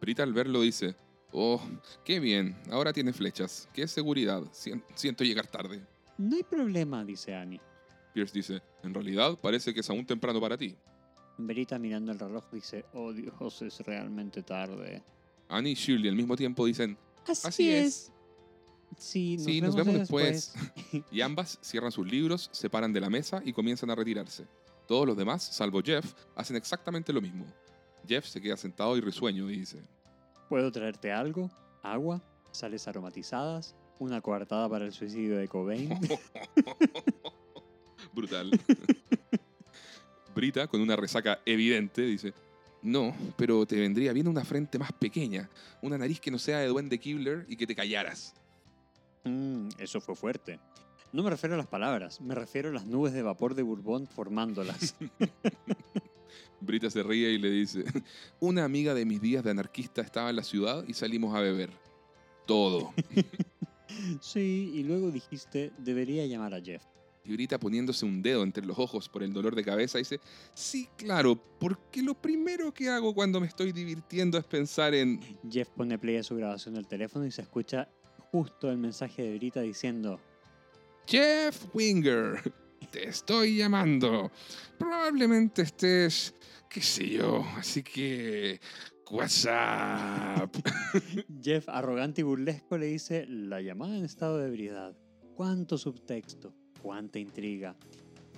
Brita 0.00 0.22
al 0.22 0.32
verlo 0.32 0.62
dice, 0.62 0.94
oh, 1.32 1.60
qué 2.04 2.20
bien, 2.20 2.56
ahora 2.70 2.92
tiene 2.92 3.12
flechas, 3.12 3.68
qué 3.74 3.86
seguridad, 3.86 4.42
Sien- 4.52 4.84
siento 4.94 5.24
llegar 5.24 5.46
tarde. 5.46 5.80
No 6.18 6.36
hay 6.36 6.42
problema, 6.42 7.04
dice 7.04 7.34
Annie. 7.34 7.60
Pierce 8.12 8.32
dice, 8.34 8.62
en 8.82 8.94
realidad 8.94 9.38
parece 9.40 9.72
que 9.72 9.80
es 9.80 9.90
aún 9.90 10.04
temprano 10.04 10.40
para 10.40 10.56
ti. 10.56 10.76
Brita 11.38 11.78
mirando 11.78 12.12
el 12.12 12.18
reloj 12.18 12.44
dice, 12.52 12.84
oh 12.92 13.12
Dios, 13.12 13.62
es 13.62 13.80
realmente 13.80 14.42
tarde. 14.42 15.02
Annie 15.48 15.72
y 15.72 15.74
Shirley 15.74 16.08
al 16.08 16.16
mismo 16.16 16.36
tiempo 16.36 16.66
dicen, 16.66 16.96
Así, 17.26 17.46
Así 17.48 17.70
es. 17.70 18.12
Sí, 18.98 19.36
nos 19.36 19.44
Sí, 19.44 19.60
nos 19.60 19.74
vemos, 19.76 19.86
vemos 19.86 20.00
después. 20.00 20.54
y 21.12 21.20
ambas 21.20 21.58
cierran 21.62 21.92
sus 21.92 22.06
libros, 22.10 22.48
se 22.52 22.68
paran 22.68 22.92
de 22.92 23.00
la 23.00 23.08
mesa 23.10 23.40
y 23.44 23.52
comienzan 23.52 23.90
a 23.90 23.94
retirarse. 23.94 24.46
Todos 24.88 25.06
los 25.06 25.16
demás, 25.16 25.42
salvo 25.44 25.80
Jeff, 25.82 26.12
hacen 26.34 26.56
exactamente 26.56 27.12
lo 27.12 27.20
mismo. 27.20 27.46
Jeff 28.06 28.26
se 28.26 28.40
queda 28.40 28.56
sentado 28.56 28.96
y 28.96 29.00
risueño 29.00 29.48
y 29.50 29.58
dice, 29.58 29.82
¿Puedo 30.48 30.72
traerte 30.72 31.12
algo? 31.12 31.50
¿Agua? 31.82 32.22
¿Sales 32.50 32.88
aromatizadas? 32.88 33.76
¿Una 34.00 34.20
coartada 34.20 34.68
para 34.68 34.84
el 34.84 34.92
suicidio 34.92 35.36
de 35.36 35.46
Cobain? 35.46 35.90
Brutal. 38.12 38.50
Brita, 40.34 40.66
con 40.66 40.80
una 40.80 40.96
resaca 40.96 41.40
evidente, 41.46 42.02
dice: 42.02 42.34
No, 42.82 43.14
pero 43.36 43.64
te 43.66 43.78
vendría 43.78 44.12
bien 44.12 44.26
una 44.26 44.44
frente 44.44 44.78
más 44.78 44.92
pequeña, 44.92 45.48
una 45.82 45.98
nariz 45.98 46.18
que 46.18 46.30
no 46.30 46.38
sea 46.38 46.58
de 46.58 46.66
Duende 46.66 46.98
Kibler 46.98 47.44
y 47.48 47.56
que 47.56 47.66
te 47.66 47.76
callaras. 47.76 48.34
Mm, 49.24 49.68
eso 49.78 50.00
fue 50.00 50.16
fuerte. 50.16 50.58
No 51.12 51.22
me 51.22 51.30
refiero 51.30 51.54
a 51.54 51.58
las 51.58 51.66
palabras, 51.66 52.20
me 52.20 52.34
refiero 52.34 52.70
a 52.70 52.72
las 52.72 52.86
nubes 52.86 53.12
de 53.12 53.22
vapor 53.22 53.54
de 53.54 53.62
Bourbon 53.62 54.06
formándolas. 54.06 54.96
Brita 56.60 56.90
se 56.90 57.02
ríe 57.02 57.30
y 57.30 57.38
le 57.38 57.50
dice: 57.50 57.84
Una 58.40 58.64
amiga 58.64 58.94
de 58.94 59.04
mis 59.04 59.20
días 59.20 59.44
de 59.44 59.50
anarquista 59.50 60.02
estaba 60.02 60.30
en 60.30 60.36
la 60.36 60.44
ciudad 60.44 60.84
y 60.86 60.94
salimos 60.94 61.34
a 61.34 61.40
beber. 61.40 61.70
Todo. 62.46 62.92
sí, 64.20 64.72
y 64.74 64.82
luego 64.82 65.10
dijiste, 65.10 65.72
debería 65.78 66.26
llamar 66.26 66.54
a 66.54 66.60
Jeff. 66.60 66.82
Y 67.24 67.32
Brita 67.32 67.58
poniéndose 67.58 68.06
un 68.06 68.22
dedo 68.22 68.42
entre 68.42 68.64
los 68.64 68.78
ojos 68.78 69.08
por 69.08 69.22
el 69.22 69.32
dolor 69.32 69.54
de 69.54 69.64
cabeza 69.64 69.98
dice: 69.98 70.20
Sí, 70.54 70.88
claro, 70.96 71.40
porque 71.58 72.02
lo 72.02 72.14
primero 72.14 72.72
que 72.72 72.88
hago 72.88 73.14
cuando 73.14 73.40
me 73.40 73.46
estoy 73.46 73.72
divirtiendo 73.72 74.38
es 74.38 74.44
pensar 74.44 74.94
en. 74.94 75.20
Jeff 75.50 75.68
pone 75.70 75.98
play 75.98 76.16
a 76.16 76.22
su 76.22 76.36
grabación 76.36 76.74
del 76.74 76.86
teléfono 76.86 77.26
y 77.26 77.30
se 77.30 77.42
escucha 77.42 77.88
justo 78.30 78.70
el 78.70 78.78
mensaje 78.78 79.22
de 79.22 79.36
Brita 79.36 79.60
diciendo, 79.60 80.20
Jeff 81.06 81.66
Winger, 81.74 82.40
te 82.90 83.08
estoy 83.08 83.56
llamando. 83.56 84.30
Probablemente 84.78 85.62
estés, 85.62 86.34
qué 86.68 86.82
sé 86.82 87.08
yo, 87.08 87.44
así 87.56 87.82
que... 87.82 88.60
WhatsApp. 89.10 90.54
Jeff, 91.42 91.68
arrogante 91.68 92.20
y 92.20 92.24
burlesco, 92.24 92.78
le 92.78 92.86
dice, 92.86 93.26
la 93.26 93.60
llamada 93.60 93.96
en 93.96 94.04
estado 94.04 94.38
de 94.38 94.46
ebriedad. 94.46 94.96
¿Cuánto 95.34 95.78
subtexto? 95.78 96.54
¿Cuánta 96.80 97.18
intriga? 97.18 97.76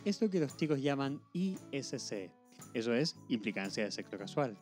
Es 0.07 0.23
lo 0.23 0.31
que 0.31 0.41
los 0.41 0.57
chicos 0.57 0.81
llaman 0.81 1.21
ISC. 1.35 2.31
Eso 2.73 2.95
es 2.95 3.17
implicancia 3.29 3.85
de 3.85 3.93
sexo 3.93 4.17
casual. 4.17 4.57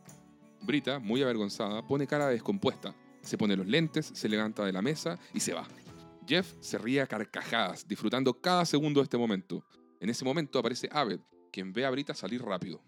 Brita, 0.62 0.99
muy 0.99 1.23
avergonzada, 1.23 1.87
pone 1.87 2.09
cara 2.09 2.26
descompuesta. 2.26 2.92
Se 3.23 3.38
pone 3.38 3.56
los 3.56 3.66
lentes, 3.66 4.11
se 4.12 4.28
levanta 4.28 4.64
de 4.64 4.73
la 4.73 4.82
mesa 4.82 5.16
y 5.32 5.38
se 5.38 5.54
va. 5.54 5.68
Jeff 6.26 6.54
se 6.61 6.78
ríe 6.78 7.00
a 7.00 7.06
carcajadas, 7.06 7.87
disfrutando 7.87 8.35
cada 8.40 8.64
segundo 8.64 9.00
de 9.00 9.04
este 9.04 9.18
momento. 9.18 9.64
En 10.00 10.09
ese 10.09 10.25
momento 10.25 10.59
aparece 10.59 10.88
Abed, 10.90 11.21
quien 11.52 11.73
ve 11.75 11.85
a 11.85 11.90
Brita 11.90 12.14
salir 12.14 12.42
rápido. 12.42 12.83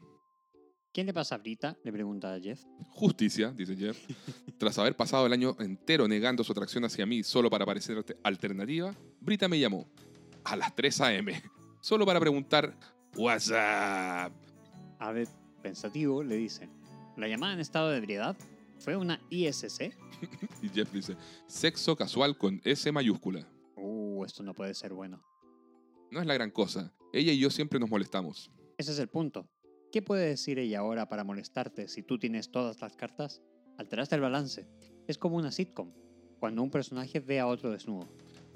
¿Quién 0.93 1.07
le 1.07 1.15
pasa 1.15 1.35
a 1.35 1.39
Brita? 1.39 1.77
Le 1.85 1.93
pregunta 1.93 2.35
a 2.35 2.41
Jeff. 2.41 2.63
Justicia, 2.91 3.53
dice 3.53 3.77
Jeff. 3.77 3.99
Tras 4.59 4.79
haber 4.79 4.97
pasado 4.97 5.27
el 5.27 5.33
año 5.33 5.57
entero 5.61 6.09
negando 6.09 6.43
su 6.43 6.53
atracción 6.53 6.85
hacia 6.85 7.05
mí 7.05 7.23
solo 7.23 7.51
para 7.51 7.67
parecer 7.67 8.05
alternativa, 8.23 8.95
Brita 9.21 9.47
me 9.47 9.59
llamó 9.59 9.87
a 10.45 10.57
las 10.57 10.75
3 10.75 11.01
a.m. 11.03 11.43
solo 11.81 12.07
para 12.07 12.19
preguntar 12.19 12.75
WhatsApp. 13.17 14.33
Abed, 14.99 15.29
pensativo, 15.63 16.23
le 16.23 16.37
dice, 16.37 16.69
¿la 17.17 17.29
llamada 17.29 17.53
en 17.55 17.61
estado 17.61 17.91
de 17.91 17.99
ebriedad 17.99 18.37
fue 18.79 18.97
una 18.97 19.21
ISC? 19.31 19.95
Y 20.63 20.69
Jeff 20.69 20.93
dice, 20.93 21.17
sexo 21.47 21.97
casual 21.97 22.39
con 22.39 22.61
S 22.65 22.91
mayúscula. 22.93 23.47
Uh, 23.77 24.25
esto 24.25 24.43
no 24.43 24.55
puede 24.55 24.75
ser 24.75 24.93
bueno. 24.93 25.21
No 26.11 26.21
es 26.21 26.27
la 26.27 26.35
gran 26.35 26.51
cosa. 26.51 26.95
Ella 27.13 27.33
y 27.33 27.39
yo 27.39 27.51
siempre 27.51 27.79
nos 27.79 27.91
molestamos. 27.91 28.51
Ese 28.79 28.93
es 28.93 28.99
el 28.99 29.09
punto. 29.09 29.47
¿Qué 29.93 30.01
puede 30.01 30.27
decir 30.27 30.59
ella 30.59 30.79
ahora 30.79 31.09
para 31.09 31.25
molestarte 31.25 31.87
si 31.89 32.03
tú 32.03 32.19
tienes 32.19 32.51
todas 32.51 32.81
las 32.81 32.97
cartas? 32.97 33.43
Alteraste 33.77 34.15
el 34.15 34.23
balance. 34.23 34.67
Es 35.07 35.19
como 35.19 35.37
una 35.37 35.53
sitcom, 35.53 35.93
cuando 36.41 36.63
un 36.63 36.71
personaje 36.71 37.21
ve 37.21 37.39
a 37.39 37.47
otro 37.47 37.71
desnudo. 37.71 38.09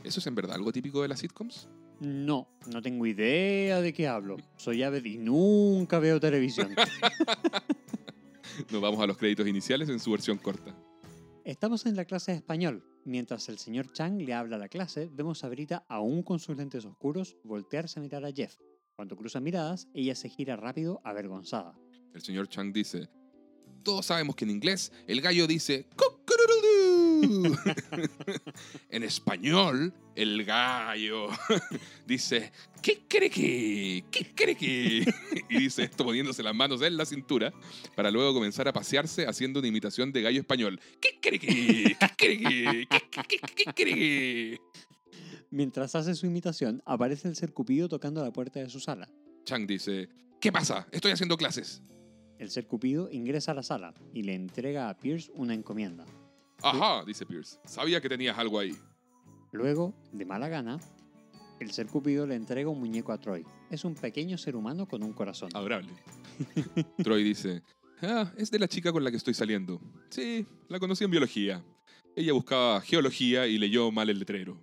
¿Eso 0.05 0.21
es 0.21 0.27
en 0.27 0.35
verdad 0.35 0.57
algo 0.57 0.73
típico 0.73 1.03
de 1.03 1.09
las 1.09 1.21
sitcoms? 1.21 1.69
No, 2.01 2.49
no 2.73 2.81
tengo 2.81 3.05
idea 3.05 3.83
de 3.83 3.93
qué 3.93 4.09
hablo. 4.09 4.37
Soy 4.57 4.83
Aved 4.83 5.05
y 5.05 5.19
nunca 5.19 5.99
veo 5.99 6.19
televisión. 6.19 6.75
Nos 8.71 8.81
vamos 8.81 9.01
a 9.01 9.07
los 9.07 9.19
créditos 9.19 9.47
iniciales 9.47 9.91
en 9.91 10.01
su 10.01 10.11
versión 10.11 10.39
corta. 10.39 10.75
Estamos 11.45 11.85
en 11.85 11.97
la 11.97 12.07
clase 12.07 12.33
de 12.33 12.39
español. 12.39 12.83
Mientras 13.07 13.49
el 13.49 13.59
señor 13.59 13.93
Chang 13.93 14.21
le 14.21 14.35
habla 14.35 14.57
a 14.57 14.59
la 14.59 14.69
clase, 14.69 15.09
vemos 15.13 15.45
a 15.45 15.49
Brita, 15.49 15.87
aún 15.89 16.25
con 16.25 16.41
sus 16.41 16.57
lentes 16.57 16.85
oscuros, 16.85 17.37
voltearse 17.45 18.01
a 18.01 18.03
mirar 18.03 18.25
a 18.25 18.33
Jeff. 18.33 18.57
Cuando 18.97 19.17
cruzan 19.17 19.45
miradas, 19.45 19.87
ella 19.95 20.17
se 20.17 20.29
gira 20.29 20.57
rápido, 20.57 21.01
avergonzada. 21.05 21.79
El 22.13 22.23
señor 22.23 22.49
Chang 22.49 22.73
dice, 22.73 23.09
todos 23.85 24.07
sabemos 24.07 24.35
que 24.35 24.45
en 24.45 24.51
inglés 24.51 24.93
el 25.07 25.21
gallo 25.21 25.47
dice 25.47 25.89
"Cock-a-doodle-doo". 27.23 27.57
En 28.91 29.03
español, 29.03 29.93
el 30.15 30.45
gallo 30.45 31.29
dice 32.07 32.53
"Kikiriki, 32.83 34.05
kikiriki". 34.11 35.05
Y 35.51 35.59
dice 35.59 35.85
esto 35.85 36.05
poniéndose 36.05 36.43
las 36.43 36.55
manos 36.55 36.83
en 36.83 36.97
la 36.97 37.05
cintura 37.05 37.53
para 37.95 38.11
luego 38.11 38.35
comenzar 38.35 38.69
a 38.69 38.73
pasearse 38.73 39.27
haciendo 39.27 39.61
una 39.61 39.69
imitación 39.69 40.13
de 40.13 40.23
gallo 40.23 40.41
español. 40.41 40.81
"Kikiriki, 41.01 41.95
kikiriki, 41.95 42.89
kikiriki". 43.55 44.59
Mientras 45.51 45.95
hace 45.95 46.15
su 46.15 46.27
imitación, 46.27 46.83
aparece 46.85 47.29
el 47.29 47.37
ser 47.37 47.53
Cupido 47.53 47.89
tocando 47.89 48.23
la 48.23 48.33
puerta 48.33 48.61
de 48.61 48.69
su 48.69 48.81
sala. 48.81 49.09
Chang 49.45 49.67
dice, 49.67 50.09
¿qué 50.41 50.51
pasa? 50.51 50.87
Estoy 50.91 51.13
haciendo 51.13 51.37
clases. 51.37 51.83
El 52.39 52.51
ser 52.51 52.67
Cupido 52.67 53.09
ingresa 53.11 53.53
a 53.53 53.55
la 53.55 53.63
sala 53.63 53.95
y 54.13 54.25
le 54.25 54.35
entrega 54.35 54.91
a 54.91 54.97
Pierce 54.99 55.31
una 55.35 55.55
encomienda. 55.55 56.05
Ajá, 56.63 57.05
dice 57.05 57.27
Pierce. 57.27 57.59
Sabía 57.65 58.01
que 58.01 58.09
tenías 58.09 58.37
algo 58.39 58.59
ahí. 58.59 58.77
Luego, 59.53 59.95
de 60.13 60.25
mala 60.25 60.49
gana, 60.49 60.79
el 61.61 61.71
ser 61.71 61.87
Cupido 61.87 62.27
le 62.27 62.35
entrega 62.35 62.69
un 62.69 62.81
muñeco 62.81 63.13
a 63.13 63.19
Troy. 63.19 63.45
Es 63.71 63.85
un 63.85 63.95
pequeño 63.95 64.37
ser 64.37 64.57
humano 64.57 64.87
con 64.87 65.03
un 65.03 65.13
corazón. 65.13 65.49
Adorable. 65.55 65.93
Troy 67.03 67.23
dice, 67.23 67.63
ah, 68.03 68.33
es 68.37 68.51
de 68.51 68.59
la 68.59 68.69
chica 68.69 68.93
con 68.93 69.05
la 69.05 69.11
que 69.11 69.17
estoy 69.17 69.35
saliendo. 69.35 69.81
Sí, 70.11 70.47
la 70.69 70.79
conocí 70.79 71.05
en 71.05 71.11
biología. 71.11 71.65
Ella 72.15 72.33
buscaba 72.33 72.81
geología 72.81 73.47
y 73.47 73.59
leyó 73.59 73.91
mal 73.91 74.11
el 74.11 74.19
letrero. 74.19 74.63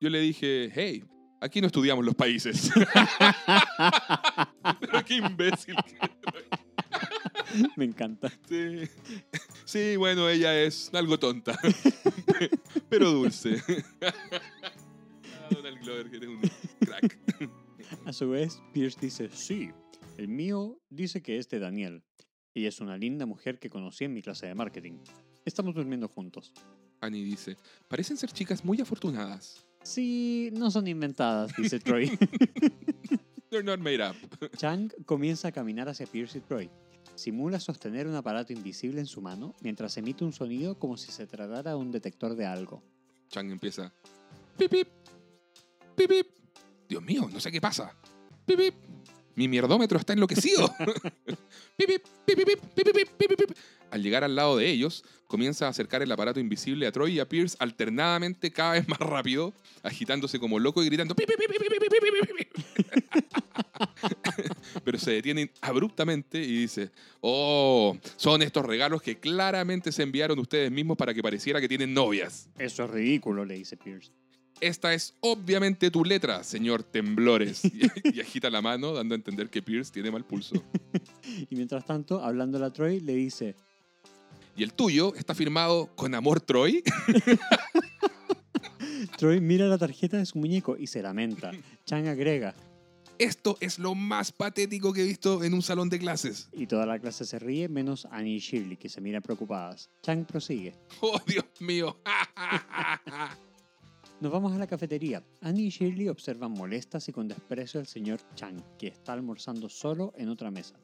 Yo 0.00 0.10
le 0.10 0.20
dije, 0.20 0.70
hey, 0.74 1.04
aquí 1.40 1.60
no 1.60 1.66
estudiamos 1.68 2.04
los 2.04 2.14
países. 2.14 2.70
Pero 4.80 5.04
qué 5.04 5.16
imbécil. 5.16 5.76
que. 5.76 6.61
Me 7.76 7.84
encanta. 7.84 8.32
Sí. 8.48 8.88
sí, 9.64 9.96
bueno, 9.96 10.28
ella 10.28 10.60
es 10.60 10.90
algo 10.94 11.18
tonta. 11.18 11.58
Pero 12.88 13.10
dulce. 13.10 13.62
Ah, 14.00 14.12
Donald 15.50 15.78
Glover, 15.82 16.10
que 16.10 16.16
eres 16.16 16.28
un 16.28 16.40
crack. 16.80 17.18
A 18.04 18.12
su 18.12 18.30
vez, 18.30 18.60
Pierce 18.72 18.98
dice, 19.00 19.28
sí, 19.32 19.70
el 20.16 20.28
mío 20.28 20.80
dice 20.90 21.22
que 21.22 21.38
es 21.38 21.48
de 21.48 21.58
Daniel. 21.58 22.02
Ella 22.54 22.68
es 22.68 22.80
una 22.80 22.96
linda 22.96 23.26
mujer 23.26 23.58
que 23.58 23.70
conocí 23.70 24.04
en 24.04 24.14
mi 24.14 24.22
clase 24.22 24.46
de 24.46 24.54
marketing. 24.54 24.98
Estamos 25.44 25.74
durmiendo 25.74 26.08
juntos. 26.08 26.52
Annie 27.00 27.24
dice, 27.24 27.56
parecen 27.88 28.16
ser 28.16 28.30
chicas 28.30 28.64
muy 28.64 28.80
afortunadas. 28.80 29.66
Sí, 29.82 30.50
no 30.52 30.70
son 30.70 30.86
inventadas, 30.86 31.52
dice 31.56 31.80
Troy. 31.80 32.10
They're 33.50 33.64
not 33.64 33.80
made 33.80 34.00
up. 34.00 34.16
Chang 34.56 34.90
comienza 35.04 35.48
a 35.48 35.52
caminar 35.52 35.88
hacia 35.88 36.06
Pierce 36.06 36.38
y 36.38 36.40
Troy. 36.40 36.70
Simula 37.14 37.60
sostener 37.60 38.06
un 38.06 38.14
aparato 38.14 38.52
invisible 38.52 39.00
en 39.00 39.06
su 39.06 39.20
mano 39.20 39.54
mientras 39.60 39.96
emite 39.96 40.24
un 40.24 40.32
sonido 40.32 40.78
como 40.78 40.96
si 40.96 41.12
se 41.12 41.26
tratara 41.26 41.70
de 41.70 41.76
un 41.76 41.90
detector 41.90 42.34
de 42.34 42.46
algo. 42.46 42.82
Chang 43.28 43.50
empieza. 43.50 43.92
Pip, 44.56 44.70
pip. 44.70 44.88
Dios 46.88 47.02
mío, 47.02 47.28
no 47.32 47.40
sé 47.40 47.50
qué 47.50 47.60
pasa. 47.60 47.94
Pip, 48.46 48.58
pip 48.58 48.74
mi 49.34 49.48
mierdómetro 49.48 49.98
está 49.98 50.12
enloquecido. 50.12 50.74
al 53.90 54.02
llegar 54.02 54.24
al 54.24 54.34
lado 54.34 54.56
de 54.56 54.68
ellos, 54.68 55.04
comienza 55.26 55.66
a 55.66 55.68
acercar 55.68 56.02
el 56.02 56.10
aparato 56.10 56.40
invisible 56.40 56.86
a 56.86 56.92
Troy 56.92 57.12
y 57.12 57.20
a 57.20 57.28
Pierce 57.28 57.56
alternadamente 57.58 58.50
cada 58.50 58.72
vez 58.72 58.88
más 58.88 58.98
rápido, 58.98 59.52
agitándose 59.82 60.38
como 60.38 60.58
loco 60.58 60.82
y 60.82 60.86
gritando. 60.86 61.14
Pero 64.84 64.98
se 64.98 65.12
detienen 65.12 65.50
abruptamente 65.60 66.38
y 66.38 66.62
dice, 66.62 66.90
oh, 67.20 67.96
son 68.16 68.42
estos 68.42 68.64
regalos 68.64 69.02
que 69.02 69.18
claramente 69.18 69.92
se 69.92 70.02
enviaron 70.02 70.38
ustedes 70.38 70.70
mismos 70.70 70.96
para 70.96 71.12
que 71.12 71.22
pareciera 71.22 71.60
que 71.60 71.68
tienen 71.68 71.92
novias. 71.92 72.48
Eso 72.58 72.84
es 72.84 72.90
ridículo, 72.90 73.44
le 73.44 73.54
dice 73.54 73.76
Pierce. 73.76 74.12
Esta 74.62 74.94
es 74.94 75.16
obviamente 75.18 75.90
tu 75.90 76.04
letra, 76.04 76.44
señor 76.44 76.84
Temblores. 76.84 77.64
Y, 77.64 77.80
y 78.16 78.20
agita 78.20 78.48
la 78.48 78.62
mano, 78.62 78.92
dando 78.94 79.14
a 79.14 79.16
entender 79.16 79.50
que 79.50 79.60
Pierce 79.60 79.90
tiene 79.92 80.10
mal 80.10 80.24
pulso. 80.24 80.54
Y 81.50 81.56
mientras 81.56 81.84
tanto, 81.86 82.22
hablando 82.22 82.62
a 82.64 82.72
Troy, 82.72 83.00
le 83.00 83.14
dice, 83.14 83.56
Y 84.54 84.62
el 84.62 84.72
tuyo 84.72 85.14
está 85.16 85.34
firmado 85.34 85.90
con 85.96 86.14
amor 86.14 86.40
Troy. 86.40 86.82
Troy 89.18 89.40
mira 89.40 89.66
la 89.66 89.78
tarjeta 89.78 90.18
de 90.18 90.26
su 90.26 90.38
muñeco 90.38 90.76
y 90.78 90.86
se 90.86 91.02
lamenta. 91.02 91.50
Chang 91.86 92.06
agrega, 92.06 92.54
Esto 93.18 93.56
es 93.60 93.78
lo 93.78 93.94
más 93.94 94.30
patético 94.30 94.92
que 94.92 95.02
he 95.02 95.06
visto 95.06 95.42
en 95.42 95.54
un 95.54 95.62
salón 95.62 95.88
de 95.88 95.98
clases. 95.98 96.48
y 96.52 96.66
toda 96.66 96.86
la 96.86 96.98
clase 96.98 97.24
se 97.24 97.38
ríe, 97.38 97.68
menos 97.68 98.06
Annie 98.10 98.36
y 98.36 98.38
Shirley, 98.38 98.76
que 98.76 98.88
se 98.88 99.00
miran 99.00 99.22
preocupadas. 99.22 99.90
Chang 100.02 100.24
prosigue. 100.24 100.74
Oh, 101.00 101.18
Dios 101.26 101.44
mío. 101.60 101.96
Nos 104.22 104.30
vamos 104.30 104.52
a 104.52 104.58
la 104.58 104.68
cafetería. 104.68 105.20
Annie 105.40 105.64
y 105.64 105.70
Shirley 105.70 106.08
observan 106.08 106.52
molestas 106.52 107.08
y 107.08 107.12
con 107.12 107.26
desprecio 107.26 107.80
al 107.80 107.88
señor 107.88 108.20
Chang, 108.36 108.56
que 108.78 108.86
está 108.86 109.14
almorzando 109.14 109.68
solo 109.68 110.12
en 110.16 110.28
otra 110.28 110.52
mesa. 110.52 110.76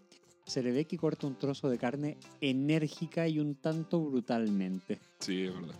Se 0.44 0.60
le 0.60 0.72
ve 0.72 0.86
que 0.86 0.98
corta 0.98 1.28
un 1.28 1.38
trozo 1.38 1.68
de 1.68 1.78
carne 1.78 2.18
enérgica 2.40 3.28
y 3.28 3.38
un 3.38 3.54
tanto 3.54 4.00
brutalmente. 4.00 4.98
Sí, 5.20 5.44
es 5.44 5.54
verdad. 5.54 5.76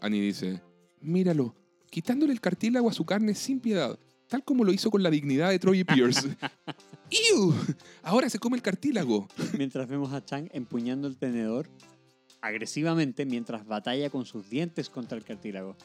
Annie 0.00 0.22
dice, 0.22 0.62
míralo, 1.02 1.54
quitándole 1.90 2.32
el 2.32 2.40
cartílago 2.40 2.88
a 2.88 2.94
su 2.94 3.04
carne 3.04 3.34
sin 3.34 3.60
piedad, 3.60 3.98
tal 4.26 4.42
como 4.42 4.64
lo 4.64 4.72
hizo 4.72 4.90
con 4.90 5.02
la 5.02 5.10
dignidad 5.10 5.50
de 5.50 5.58
Troy 5.58 5.84
Pierce. 5.84 6.34
¡Ew! 7.10 7.52
Ahora 8.04 8.30
se 8.30 8.38
come 8.38 8.56
el 8.56 8.62
cartílago. 8.62 9.28
Mientras 9.58 9.86
vemos 9.86 10.14
a 10.14 10.24
Chang 10.24 10.48
empuñando 10.50 11.08
el 11.08 11.18
tenedor 11.18 11.68
agresivamente 12.40 13.26
mientras 13.26 13.66
batalla 13.66 14.08
con 14.08 14.24
sus 14.24 14.48
dientes 14.48 14.88
contra 14.88 15.18
el 15.18 15.24
cartílago. 15.24 15.76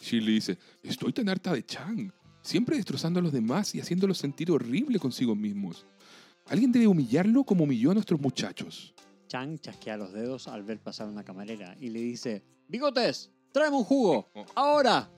Shirley 0.00 0.34
dice, 0.34 0.58
estoy 0.82 1.12
tan 1.12 1.28
harta 1.28 1.52
de 1.52 1.64
Chang, 1.64 2.12
siempre 2.42 2.76
destrozando 2.76 3.20
a 3.20 3.22
los 3.22 3.32
demás 3.32 3.74
y 3.74 3.80
haciéndolos 3.80 4.18
sentir 4.18 4.50
horrible 4.50 4.98
consigo 4.98 5.34
mismos. 5.34 5.86
Alguien 6.46 6.72
debe 6.72 6.86
humillarlo 6.86 7.44
como 7.44 7.64
humilló 7.64 7.90
a 7.90 7.94
nuestros 7.94 8.20
muchachos. 8.20 8.94
Chang 9.28 9.58
chasquea 9.58 9.96
los 9.96 10.12
dedos 10.12 10.46
al 10.48 10.62
ver 10.62 10.80
pasar 10.80 11.08
una 11.08 11.24
camarera 11.24 11.74
y 11.80 11.88
le 11.88 12.00
dice, 12.00 12.44
¡Bigotes! 12.68 13.30
¡Tráeme 13.52 13.76
un 13.76 13.84
jugo! 13.84 14.30
¡Ahora! 14.54 15.10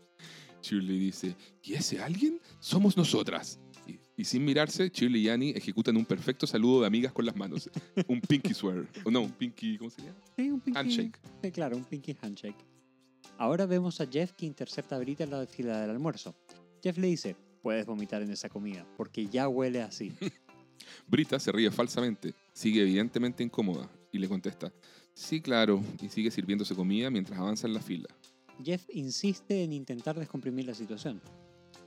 Shirley 0.62 0.98
dice, 0.98 1.36
¿y 1.62 1.74
ese 1.74 2.00
alguien? 2.00 2.40
Somos 2.60 2.96
nosotras. 2.96 3.58
Y, 3.86 3.98
y 4.16 4.24
sin 4.24 4.44
mirarse, 4.44 4.90
Shirley 4.90 5.22
y 5.22 5.28
Annie 5.28 5.50
ejecutan 5.56 5.96
un 5.96 6.04
perfecto 6.04 6.46
saludo 6.46 6.82
de 6.82 6.86
amigas 6.86 7.12
con 7.12 7.26
las 7.26 7.34
manos. 7.34 7.68
un 8.06 8.20
pinky 8.20 8.54
swear. 8.54 8.86
O 9.04 9.10
no, 9.10 9.22
un 9.22 9.32
pinky, 9.32 9.76
¿cómo 9.76 9.90
se 9.90 10.02
llama? 10.02 10.20
Sí, 10.36 10.50
un 10.50 10.60
pinky, 10.60 10.78
Handshake. 10.78 11.18
Sí, 11.42 11.50
claro, 11.50 11.76
un 11.76 11.84
pinky 11.84 12.16
handshake. 12.22 12.69
Ahora 13.40 13.64
vemos 13.64 14.02
a 14.02 14.06
Jeff 14.06 14.32
que 14.32 14.44
intercepta 14.44 14.96
a 14.96 14.98
Brita 14.98 15.24
en 15.24 15.30
la 15.30 15.46
fila 15.46 15.80
del 15.80 15.88
almuerzo. 15.88 16.34
Jeff 16.82 16.98
le 16.98 17.06
dice, 17.06 17.34
puedes 17.62 17.86
vomitar 17.86 18.20
en 18.20 18.30
esa 18.30 18.50
comida, 18.50 18.86
porque 18.98 19.28
ya 19.28 19.48
huele 19.48 19.80
así. 19.80 20.12
Brita 21.08 21.40
se 21.40 21.50
ríe 21.50 21.70
falsamente, 21.70 22.34
sigue 22.52 22.82
evidentemente 22.82 23.42
incómoda 23.42 23.90
y 24.12 24.18
le 24.18 24.28
contesta, 24.28 24.70
sí, 25.14 25.40
claro, 25.40 25.82
y 26.02 26.10
sigue 26.10 26.30
sirviéndose 26.30 26.74
comida 26.74 27.08
mientras 27.08 27.38
avanza 27.38 27.66
en 27.66 27.72
la 27.72 27.80
fila. 27.80 28.08
Jeff 28.62 28.84
insiste 28.90 29.64
en 29.64 29.72
intentar 29.72 30.18
descomprimir 30.18 30.66
la 30.66 30.74
situación. 30.74 31.22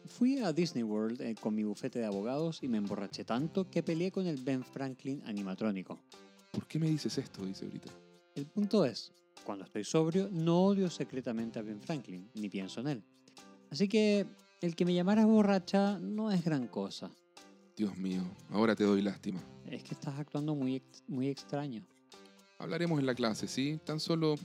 Fui 0.07 0.39
a 0.39 0.53
Disney 0.53 0.83
World 0.83 1.21
eh, 1.21 1.35
con 1.39 1.53
mi 1.53 1.63
bufete 1.63 1.99
de 1.99 2.05
abogados 2.05 2.63
y 2.63 2.67
me 2.67 2.79
emborraché 2.79 3.25
tanto 3.25 3.69
que 3.69 3.83
peleé 3.83 4.11
con 4.11 4.25
el 4.25 4.37
Ben 4.37 4.63
Franklin 4.63 5.21
animatrónico. 5.27 6.01
¿Por 6.51 6.65
qué 6.65 6.79
me 6.79 6.89
dices 6.89 7.15
esto? 7.19 7.45
dice 7.45 7.67
Brita. 7.67 7.91
El 8.33 8.47
punto 8.47 8.85
es, 8.85 9.11
cuando 9.43 9.65
estoy 9.65 9.83
sobrio, 9.83 10.29
no 10.31 10.63
odio 10.65 10.89
secretamente 10.89 11.59
a 11.59 11.61
Ben 11.61 11.81
Franklin, 11.81 12.29
ni 12.35 12.49
pienso 12.49 12.79
en 12.81 12.87
él. 12.87 13.03
Así 13.69 13.87
que 13.87 14.25
el 14.61 14.75
que 14.75 14.85
me 14.85 14.93
llamaras 14.93 15.25
borracha 15.25 15.97
no 15.99 16.31
es 16.31 16.43
gran 16.43 16.67
cosa. 16.67 17.11
Dios 17.75 17.97
mío, 17.97 18.21
ahora 18.49 18.75
te 18.75 18.83
doy 18.83 19.01
lástima. 19.01 19.41
Es 19.65 19.83
que 19.83 19.93
estás 19.95 20.17
actuando 20.19 20.53
muy, 20.55 20.75
ex- 20.75 21.03
muy 21.07 21.27
extraño. 21.27 21.83
Hablaremos 22.59 22.99
en 22.99 23.05
la 23.05 23.15
clase, 23.15 23.47
¿sí? 23.47 23.79
Tan 23.83 23.99
solo 23.99 24.35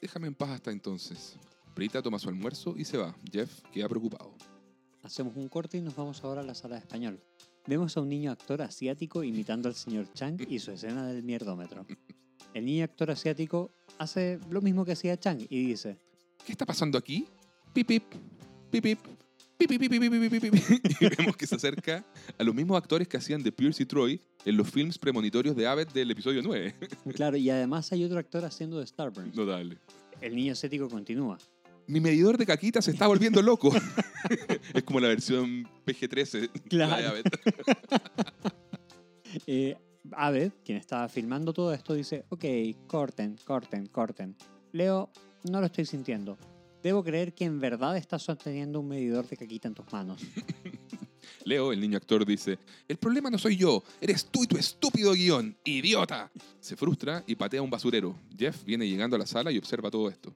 déjame 0.00 0.26
en 0.28 0.34
paz 0.34 0.50
hasta 0.50 0.70
entonces. 0.70 1.36
Brita 1.74 2.02
toma 2.02 2.18
su 2.18 2.28
almuerzo 2.28 2.74
y 2.76 2.84
se 2.84 2.96
va. 2.98 3.14
Jeff 3.32 3.60
queda 3.72 3.88
preocupado. 3.88 4.34
Hacemos 5.02 5.36
un 5.36 5.48
corte 5.48 5.78
y 5.78 5.80
nos 5.80 5.96
vamos 5.96 6.22
ahora 6.24 6.40
a 6.42 6.44
la 6.44 6.54
sala 6.54 6.76
de 6.76 6.80
español. 6.82 7.20
Vemos 7.66 7.96
a 7.96 8.00
un 8.00 8.08
niño 8.08 8.30
actor 8.30 8.60
asiático 8.62 9.24
imitando 9.24 9.68
al 9.68 9.74
señor 9.74 10.12
Chang 10.12 10.40
y 10.48 10.58
su 10.58 10.70
escena 10.70 11.06
del 11.06 11.22
mierdómetro. 11.22 11.86
El 12.56 12.64
niño 12.64 12.84
actor 12.84 13.10
asiático 13.10 13.70
hace 13.98 14.38
lo 14.48 14.62
mismo 14.62 14.86
que 14.86 14.92
hacía 14.92 15.18
Chang 15.20 15.40
y 15.50 15.66
dice, 15.66 15.98
¿Qué 16.46 16.52
está 16.52 16.64
pasando 16.64 16.96
aquí? 16.96 17.26
Pip, 17.74 17.86
pip, 17.86 18.02
pip, 18.70 18.82
pip. 18.82 18.98
pip, 19.58 19.68
pip, 19.68 20.40
pip. 20.40 20.54
Y 21.02 21.06
vemos 21.18 21.36
que 21.36 21.46
se 21.46 21.54
acerca 21.56 22.02
a 22.38 22.42
los 22.42 22.54
mismos 22.54 22.78
actores 22.78 23.08
que 23.08 23.18
hacían 23.18 23.42
de 23.42 23.52
Pierce 23.52 23.82
y 23.82 23.86
Troy 23.86 24.18
en 24.46 24.56
los 24.56 24.70
films 24.70 24.96
premonitorios 24.96 25.54
de 25.54 25.66
Abbott 25.66 25.92
del 25.92 26.10
episodio 26.10 26.40
9. 26.42 26.74
claro, 27.14 27.36
y 27.36 27.50
además 27.50 27.92
hay 27.92 28.02
otro 28.04 28.18
actor 28.18 28.42
haciendo 28.46 28.80
de 28.80 28.86
Starburns. 28.86 29.36
Notable. 29.36 29.76
El 30.22 30.34
niño 30.34 30.52
asiático 30.52 30.88
continúa. 30.88 31.36
Mi 31.86 32.00
medidor 32.00 32.38
de 32.38 32.46
caquita 32.46 32.80
se 32.80 32.90
está 32.90 33.06
volviendo 33.06 33.42
loco. 33.42 33.70
es 34.72 34.82
como 34.82 34.98
la 34.98 35.08
versión 35.08 35.68
PG-13 35.84 36.48
Claro. 36.70 36.96
de 36.96 37.06
Abbott. 37.06 38.10
Eh, 39.46 39.76
Abed, 40.12 40.52
quien 40.64 40.78
estaba 40.78 41.08
filmando 41.08 41.52
todo 41.52 41.72
esto, 41.72 41.94
dice, 41.94 42.24
ok, 42.28 42.44
corten, 42.86 43.36
corten, 43.44 43.86
corten. 43.86 44.36
Leo, 44.72 45.10
no 45.50 45.60
lo 45.60 45.66
estoy 45.66 45.86
sintiendo. 45.86 46.36
Debo 46.82 47.02
creer 47.02 47.34
que 47.34 47.44
en 47.44 47.60
verdad 47.60 47.96
estás 47.96 48.22
sosteniendo 48.22 48.80
un 48.80 48.88
medidor 48.88 49.26
de 49.26 49.36
caquita 49.36 49.68
en 49.68 49.74
tus 49.74 49.90
manos. 49.92 50.22
Leo, 51.44 51.72
el 51.72 51.80
niño 51.80 51.96
actor, 51.96 52.24
dice, 52.26 52.58
el 52.88 52.96
problema 52.96 53.30
no 53.30 53.38
soy 53.38 53.56
yo, 53.56 53.82
eres 54.00 54.26
tú 54.26 54.44
y 54.44 54.46
tu 54.46 54.56
estúpido 54.56 55.12
guion, 55.12 55.56
idiota. 55.64 56.30
Se 56.60 56.76
frustra 56.76 57.22
y 57.26 57.36
patea 57.36 57.62
un 57.62 57.70
basurero. 57.70 58.16
Jeff 58.36 58.64
viene 58.64 58.88
llegando 58.88 59.16
a 59.16 59.18
la 59.18 59.26
sala 59.26 59.52
y 59.52 59.58
observa 59.58 59.90
todo 59.90 60.08
esto. 60.08 60.34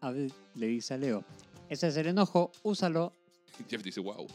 Abed 0.00 0.32
le 0.54 0.66
dice 0.66 0.94
a 0.94 0.98
Leo, 0.98 1.24
ese 1.68 1.88
es 1.88 1.96
el 1.96 2.08
enojo, 2.08 2.52
úsalo. 2.62 3.14
Jeff 3.68 3.82
dice, 3.82 4.00
wow. 4.00 4.26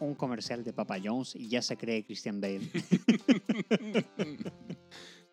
Un 0.00 0.14
comercial 0.14 0.64
de 0.64 0.72
Papa 0.72 0.98
Jones 1.02 1.36
y 1.36 1.48
ya 1.48 1.62
se 1.62 1.76
cree 1.76 2.04
Christian 2.04 2.40
Bale. 2.40 2.60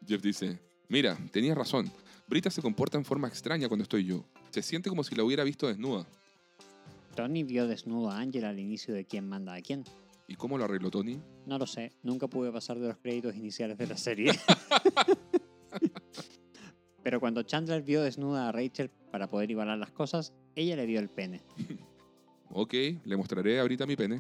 Jeff 0.06 0.22
dice, 0.22 0.60
mira, 0.90 1.18
tenías 1.32 1.58
razón. 1.58 1.92
Brita 2.28 2.50
se 2.50 2.62
comporta 2.62 2.98
en 2.98 3.06
forma 3.06 3.28
extraña 3.28 3.68
cuando 3.68 3.84
estoy 3.84 4.06
yo. 4.06 4.26
Se 4.52 4.62
siente 4.62 4.90
como 4.90 5.04
si 5.04 5.16
la 5.16 5.24
hubiera 5.24 5.44
visto 5.44 5.68
desnuda. 5.68 6.06
Tony 7.16 7.44
vio 7.44 7.68
desnudo 7.68 8.12
a 8.12 8.20
Angela 8.20 8.50
al 8.50 8.60
inicio 8.60 8.94
de 8.94 9.06
quién 9.06 9.28
manda 9.28 9.54
a 9.54 9.62
quién. 9.62 9.84
¿Y 10.28 10.36
cómo 10.36 10.58
lo 10.58 10.66
arregló 10.66 10.92
Tony? 10.92 11.20
No 11.46 11.58
lo 11.58 11.66
sé, 11.66 11.94
nunca 12.04 12.28
pude 12.28 12.52
pasar 12.52 12.78
de 12.80 12.90
los 12.90 12.98
créditos 12.98 13.36
iniciales 13.36 13.78
de 13.78 13.88
la 13.88 13.98
serie. 13.98 14.34
Pero 17.04 17.22
cuando 17.22 17.44
Chandler 17.44 17.82
vio 17.82 18.04
desnuda 18.04 18.50
a 18.50 18.52
Rachel 18.52 18.90
para 19.12 19.30
poder 19.30 19.50
igualar 19.50 19.78
las 19.78 19.92
cosas, 19.92 20.34
ella 20.56 20.76
le 20.76 20.86
dio 20.86 21.00
el 21.00 21.10
pene. 21.10 21.42
Ok, 22.60 22.74
le 23.06 23.16
mostraré 23.16 23.60
a 23.60 23.64
Brita 23.64 23.86
mi 23.86 23.96
pene. 23.96 24.20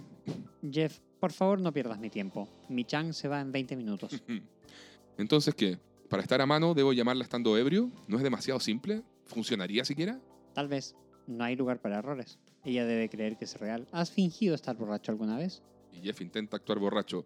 Jeff, 0.71 0.99
por 1.19 1.31
favor 1.31 1.59
no 1.59 1.73
pierdas 1.73 1.97
mi 1.99 2.11
tiempo. 2.11 2.47
Mi 2.69 2.85
Chang 2.85 3.11
se 3.11 3.27
va 3.27 3.41
en 3.41 3.51
20 3.51 3.75
minutos. 3.75 4.21
Entonces, 5.17 5.55
¿qué? 5.55 5.79
¿Para 6.07 6.21
estar 6.21 6.39
a 6.39 6.45
mano 6.45 6.75
debo 6.75 6.93
llamarla 6.93 7.23
estando 7.23 7.57
ebrio? 7.57 7.89
¿No 8.07 8.17
es 8.17 8.23
demasiado 8.23 8.59
simple? 8.59 9.01
¿Funcionaría 9.25 9.83
siquiera? 9.85 10.19
Tal 10.53 10.67
vez 10.67 10.95
no 11.25 11.43
hay 11.43 11.55
lugar 11.55 11.81
para 11.81 11.97
errores. 11.97 12.37
Ella 12.63 12.85
debe 12.85 13.09
creer 13.09 13.37
que 13.37 13.45
es 13.45 13.59
real. 13.59 13.87
¿Has 13.91 14.11
fingido 14.11 14.53
estar 14.53 14.75
borracho 14.77 15.11
alguna 15.11 15.35
vez? 15.37 15.63
Y 15.91 16.01
Jeff 16.01 16.21
intenta 16.21 16.57
actuar 16.57 16.77
borracho. 16.77 17.25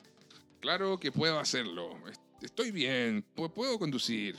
Claro 0.61 0.97
que 0.97 1.11
puedo 1.11 1.39
hacerlo. 1.39 1.89
Est- 2.09 2.21
Estoy 2.41 2.71
bien. 2.71 3.25
Pu- 3.35 3.51
Puedo 3.51 3.77
conducir. 3.77 4.37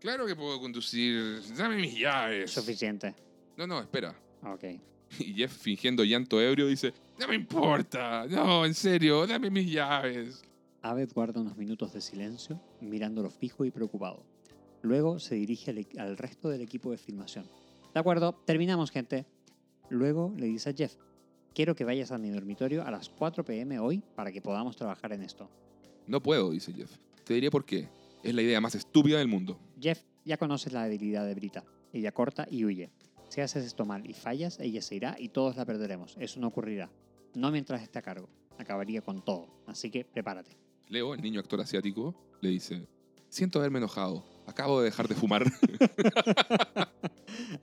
Claro 0.00 0.24
que 0.26 0.34
puedo 0.34 0.58
conducir. 0.58 1.42
Dame 1.56 1.76
mis 1.76 1.98
llaves. 1.98 2.50
Suficiente. 2.50 3.14
No, 3.58 3.66
no, 3.66 3.78
espera. 3.80 4.14
Ok. 4.42 4.64
Y 5.18 5.34
Jeff, 5.34 5.52
fingiendo 5.52 6.02
llanto 6.04 6.40
ebrio, 6.40 6.66
dice: 6.66 6.92
No 7.20 7.28
me 7.28 7.34
importa. 7.34 8.26
No, 8.26 8.64
en 8.64 8.74
serio, 8.74 9.26
dame 9.26 9.50
mis 9.50 9.70
llaves. 9.70 10.42
Abed 10.82 11.10
guarda 11.14 11.40
unos 11.40 11.56
minutos 11.56 11.92
de 11.92 12.00
silencio, 12.00 12.60
mirándolo 12.80 13.30
fijo 13.30 13.64
y 13.64 13.70
preocupado. 13.70 14.24
Luego 14.82 15.18
se 15.18 15.34
dirige 15.36 15.70
al, 15.70 15.78
e- 15.78 15.88
al 15.98 16.16
resto 16.18 16.48
del 16.48 16.60
equipo 16.60 16.90
de 16.90 16.98
filmación. 16.98 17.46
De 17.94 18.00
acuerdo, 18.00 18.32
terminamos, 18.44 18.90
gente. 18.90 19.24
Luego 19.88 20.34
le 20.36 20.46
dice 20.46 20.70
a 20.70 20.74
Jeff, 20.74 20.94
quiero 21.54 21.74
que 21.74 21.84
vayas 21.84 22.10
a 22.10 22.18
mi 22.18 22.30
dormitorio 22.30 22.84
a 22.84 22.90
las 22.90 23.08
4 23.08 23.44
pm 23.44 23.78
hoy 23.78 24.02
para 24.14 24.32
que 24.32 24.42
podamos 24.42 24.76
trabajar 24.76 25.12
en 25.12 25.22
esto. 25.22 25.48
No 26.06 26.22
puedo, 26.22 26.50
dice 26.50 26.72
Jeff. 26.72 26.90
Te 27.24 27.34
diré 27.34 27.50
por 27.50 27.64
qué. 27.64 27.88
Es 28.22 28.34
la 28.34 28.42
idea 28.42 28.60
más 28.60 28.74
estúpida 28.74 29.18
del 29.18 29.28
mundo. 29.28 29.58
Jeff, 29.80 30.02
ya 30.24 30.36
conoces 30.36 30.72
la 30.72 30.86
debilidad 30.88 31.24
de 31.26 31.34
Brita. 31.34 31.64
Ella 31.92 32.12
corta 32.12 32.46
y 32.50 32.64
huye. 32.64 32.90
Si 33.34 33.40
haces 33.40 33.64
esto 33.64 33.84
mal 33.84 34.08
y 34.08 34.14
fallas, 34.14 34.60
ella 34.60 34.80
se 34.80 34.94
irá 34.94 35.16
y 35.18 35.28
todos 35.30 35.56
la 35.56 35.64
perderemos. 35.64 36.14
Eso 36.20 36.38
no 36.38 36.46
ocurrirá. 36.46 36.88
No 37.34 37.50
mientras 37.50 37.82
esté 37.82 37.98
a 37.98 38.02
cargo. 38.02 38.28
Acabaría 38.58 39.00
con 39.02 39.24
todo. 39.24 39.48
Así 39.66 39.90
que 39.90 40.04
prepárate. 40.04 40.56
Leo, 40.86 41.14
el 41.14 41.20
niño 41.20 41.40
actor 41.40 41.60
asiático, 41.60 42.14
le 42.40 42.50
dice: 42.50 42.86
Siento 43.28 43.58
haberme 43.58 43.78
enojado. 43.78 44.24
Acabo 44.46 44.78
de 44.78 44.84
dejar 44.84 45.08
de 45.08 45.16
fumar. 45.16 45.42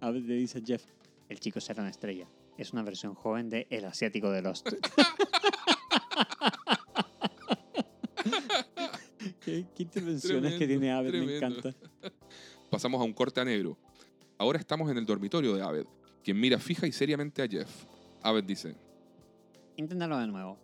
Abed 0.01 0.23
le 0.23 0.33
dice 0.33 0.57
a 0.57 0.61
Jeff, 0.61 0.83
el 1.29 1.39
chico 1.39 1.61
será 1.61 1.83
una 1.83 1.91
estrella. 1.91 2.27
es 2.57 2.73
una 2.73 2.83
versión 2.83 3.13
joven 3.15 3.49
de 3.49 3.67
El 3.69 3.85
Asiático 3.85 4.29
de 4.29 4.41
Lost. 4.41 4.67
¿Qué, 9.39 9.65
qué 9.73 9.83
intervenciones 9.83 10.55
que 10.55 10.67
tiene 10.67 10.91
Abed, 10.91 11.13
me 11.13 11.39
tremendo. 11.39 11.69
encanta. 11.69 11.73
Pasamos 12.69 12.99
a 12.99 13.05
un 13.05 13.13
corte 13.13 13.39
a 13.39 13.45
negro. 13.45 13.77
Ahora 14.41 14.57
estamos 14.57 14.89
en 14.89 14.97
el 14.97 15.05
dormitorio 15.05 15.53
de 15.53 15.61
Abed, 15.61 15.85
quien 16.23 16.39
mira 16.39 16.57
fija 16.57 16.87
y 16.87 16.91
seriamente 16.91 17.43
a 17.43 17.47
Jeff. 17.47 17.69
Abed 18.23 18.43
dice, 18.43 18.75
Inténtalo 19.75 20.17
de 20.17 20.25
nuevo. 20.25 20.57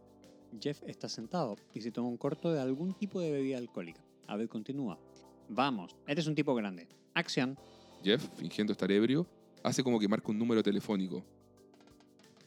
Jeff 0.60 0.82
está 0.88 1.08
sentado 1.08 1.58
y 1.76 1.82
se 1.82 1.92
toma 1.92 2.08
un 2.08 2.18
corto 2.18 2.52
de 2.52 2.60
algún 2.60 2.96
tipo 2.96 3.22
de 3.22 3.30
bebida 3.30 3.60
alcohólica. 3.60 4.02
Abed 4.26 4.48
continúa. 4.48 4.98
Vamos, 5.48 5.96
eres 6.08 6.26
un 6.26 6.34
tipo 6.34 6.56
grande. 6.56 6.88
Acción. 7.14 7.56
Jeff, 8.04 8.28
fingiendo 8.36 8.74
estar 8.74 8.92
ebrio, 8.92 9.28
hace 9.62 9.84
como 9.84 10.00
que 10.00 10.08
marca 10.08 10.32
un 10.32 10.40
número 10.40 10.64
telefónico. 10.64 11.24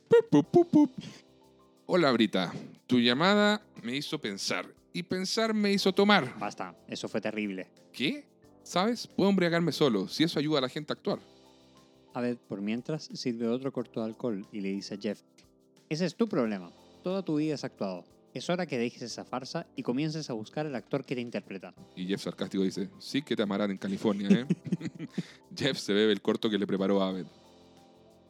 Pup, 0.09 0.31
pup, 0.33 0.51
pup, 0.51 0.69
pup. 0.69 0.91
Hola, 1.87 2.11
Brita. 2.11 2.53
Tu 2.89 2.99
llamada 2.99 3.63
me 3.85 3.95
hizo 3.95 4.21
pensar. 4.21 4.67
Y 4.93 5.05
pensar 5.05 5.55
me 5.55 5.71
hizo 5.71 5.93
tomar. 5.93 6.37
Basta, 6.41 6.75
eso 6.89 7.09
fue 7.09 7.21
terrible. 7.21 7.69
¿Qué? 7.93 8.30
¿Sabes? 8.71 9.09
Puedo 9.09 9.29
embriagarme 9.29 9.73
solo, 9.73 10.07
si 10.07 10.23
eso 10.23 10.39
ayuda 10.39 10.59
a 10.59 10.61
la 10.61 10.69
gente 10.69 10.93
a 10.93 10.95
actuar. 10.95 11.19
Abed, 12.15 12.37
por 12.37 12.61
mientras, 12.61 13.11
sirve 13.15 13.49
otro 13.49 13.73
corto 13.73 13.99
de 13.99 14.07
alcohol 14.07 14.47
y 14.53 14.61
le 14.61 14.69
dice 14.69 14.95
a 14.95 14.97
Jeff, 14.97 15.23
ese 15.89 16.07
es 16.07 16.15
tu 16.15 16.29
problema. 16.29 16.71
Toda 17.03 17.25
tu 17.25 17.35
vida 17.35 17.55
has 17.55 17.65
actuado. 17.65 18.05
Es 18.33 18.49
hora 18.49 18.67
que 18.67 18.79
dejes 18.79 19.03
esa 19.03 19.25
farsa 19.25 19.67
y 19.75 19.83
comiences 19.83 20.31
a 20.31 20.35
buscar 20.35 20.67
al 20.67 20.77
actor 20.77 21.05
que 21.05 21.17
te 21.17 21.21
interpreta. 21.21 21.75
Y 21.97 22.07
Jeff 22.07 22.23
sarcástico 22.23 22.63
dice, 22.63 22.89
sí 23.01 23.23
que 23.23 23.35
te 23.35 23.43
amarán 23.43 23.73
en 23.73 23.79
California, 23.79 24.29
¿eh? 24.31 24.47
Jeff 25.57 25.77
se 25.77 25.93
bebe 25.93 26.13
el 26.13 26.23
corto 26.23 26.49
que 26.49 26.57
le 26.57 26.65
preparó 26.69 27.03
Abed. 27.03 27.27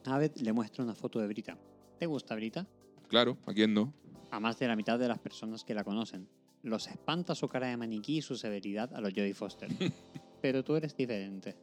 Abed 0.05 0.37
le 0.37 0.53
muestra 0.53 0.83
una 0.83 0.95
foto 0.95 1.19
de 1.19 1.27
Brita. 1.27 1.55
¿Te 1.99 2.07
gusta 2.07 2.33
Brita? 2.33 2.65
Claro, 3.09 3.37
¿a 3.45 3.53
quién 3.53 3.75
no? 3.75 3.93
A 4.31 4.39
más 4.39 4.57
de 4.57 4.67
la 4.67 4.75
mitad 4.75 4.97
de 4.97 5.07
las 5.07 5.19
personas 5.19 5.63
que 5.63 5.75
la 5.75 5.83
conocen. 5.83 6.27
Los 6.63 6.87
espanta 6.87 7.35
su 7.35 7.47
cara 7.47 7.67
de 7.67 7.77
maniquí 7.77 8.17
y 8.17 8.21
su 8.23 8.35
severidad 8.35 8.91
a 8.95 9.01
los 9.01 9.13
Jodie 9.13 9.35
Foster. 9.35 9.69
Pero 10.41 10.63
tú 10.63 10.75
eres 10.75 10.95
diferente. 10.95 11.55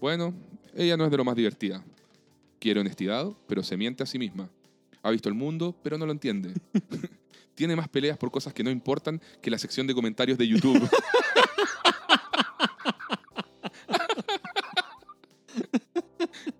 Bueno, 0.00 0.34
ella 0.74 0.96
no 0.96 1.04
es 1.04 1.10
de 1.10 1.16
lo 1.16 1.24
más 1.24 1.36
divertida. 1.36 1.84
Quiere 2.58 2.80
honestidad, 2.80 3.28
pero 3.46 3.62
se 3.62 3.76
miente 3.76 4.02
a 4.02 4.06
sí 4.06 4.18
misma. 4.18 4.50
Ha 5.02 5.10
visto 5.10 5.28
el 5.28 5.34
mundo, 5.34 5.76
pero 5.82 5.98
no 5.98 6.06
lo 6.06 6.12
entiende. 6.12 6.54
Tiene 7.54 7.76
más 7.76 7.88
peleas 7.88 8.16
por 8.18 8.30
cosas 8.30 8.54
que 8.54 8.64
no 8.64 8.70
importan 8.70 9.20
que 9.40 9.50
la 9.50 9.58
sección 9.58 9.86
de 9.86 9.94
comentarios 9.94 10.38
de 10.38 10.48
YouTube. 10.48 10.88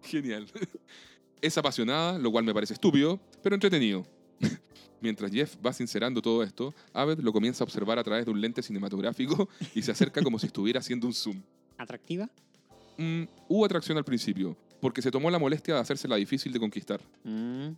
Genial. 0.03 0.47
Es 1.41 1.59
apasionada, 1.59 2.19
lo 2.19 2.31
cual 2.31 2.45
me 2.45 2.55
parece 2.55 2.75
estúpido, 2.75 3.19
pero 3.43 3.57
entretenido. 3.57 4.07
Mientras 5.05 5.31
Jeff 5.31 5.57
va 5.65 5.71
sincerando 5.71 6.23
todo 6.23 6.43
esto, 6.43 6.73
Abed 6.95 7.19
lo 7.19 7.31
comienza 7.31 7.63
a 7.63 7.67
observar 7.67 7.99
a 7.99 8.03
través 8.03 8.25
de 8.25 8.31
un 8.31 8.41
lente 8.41 8.63
cinematográfico 8.63 9.51
y 9.75 9.83
se 9.83 9.93
acerca 9.93 10.23
como 10.23 10.39
si 10.39 10.47
estuviera 10.47 10.81
haciendo 10.81 11.07
un 11.07 11.13
zoom. 11.13 11.43
¿Atractiva? 11.77 12.31
Mm, 12.97 13.25
hubo 13.47 13.67
atracción 13.67 13.99
al 13.99 14.05
principio, 14.07 14.57
porque 14.81 15.03
se 15.03 15.11
tomó 15.11 15.31
la 15.31 15.39
molestia 15.39 15.75
de 15.75 15.81
hacérsela 15.81 16.17
difícil 16.17 16.55
de 16.55 16.59
conquistar. 16.59 17.03
Mm. 17.23 17.73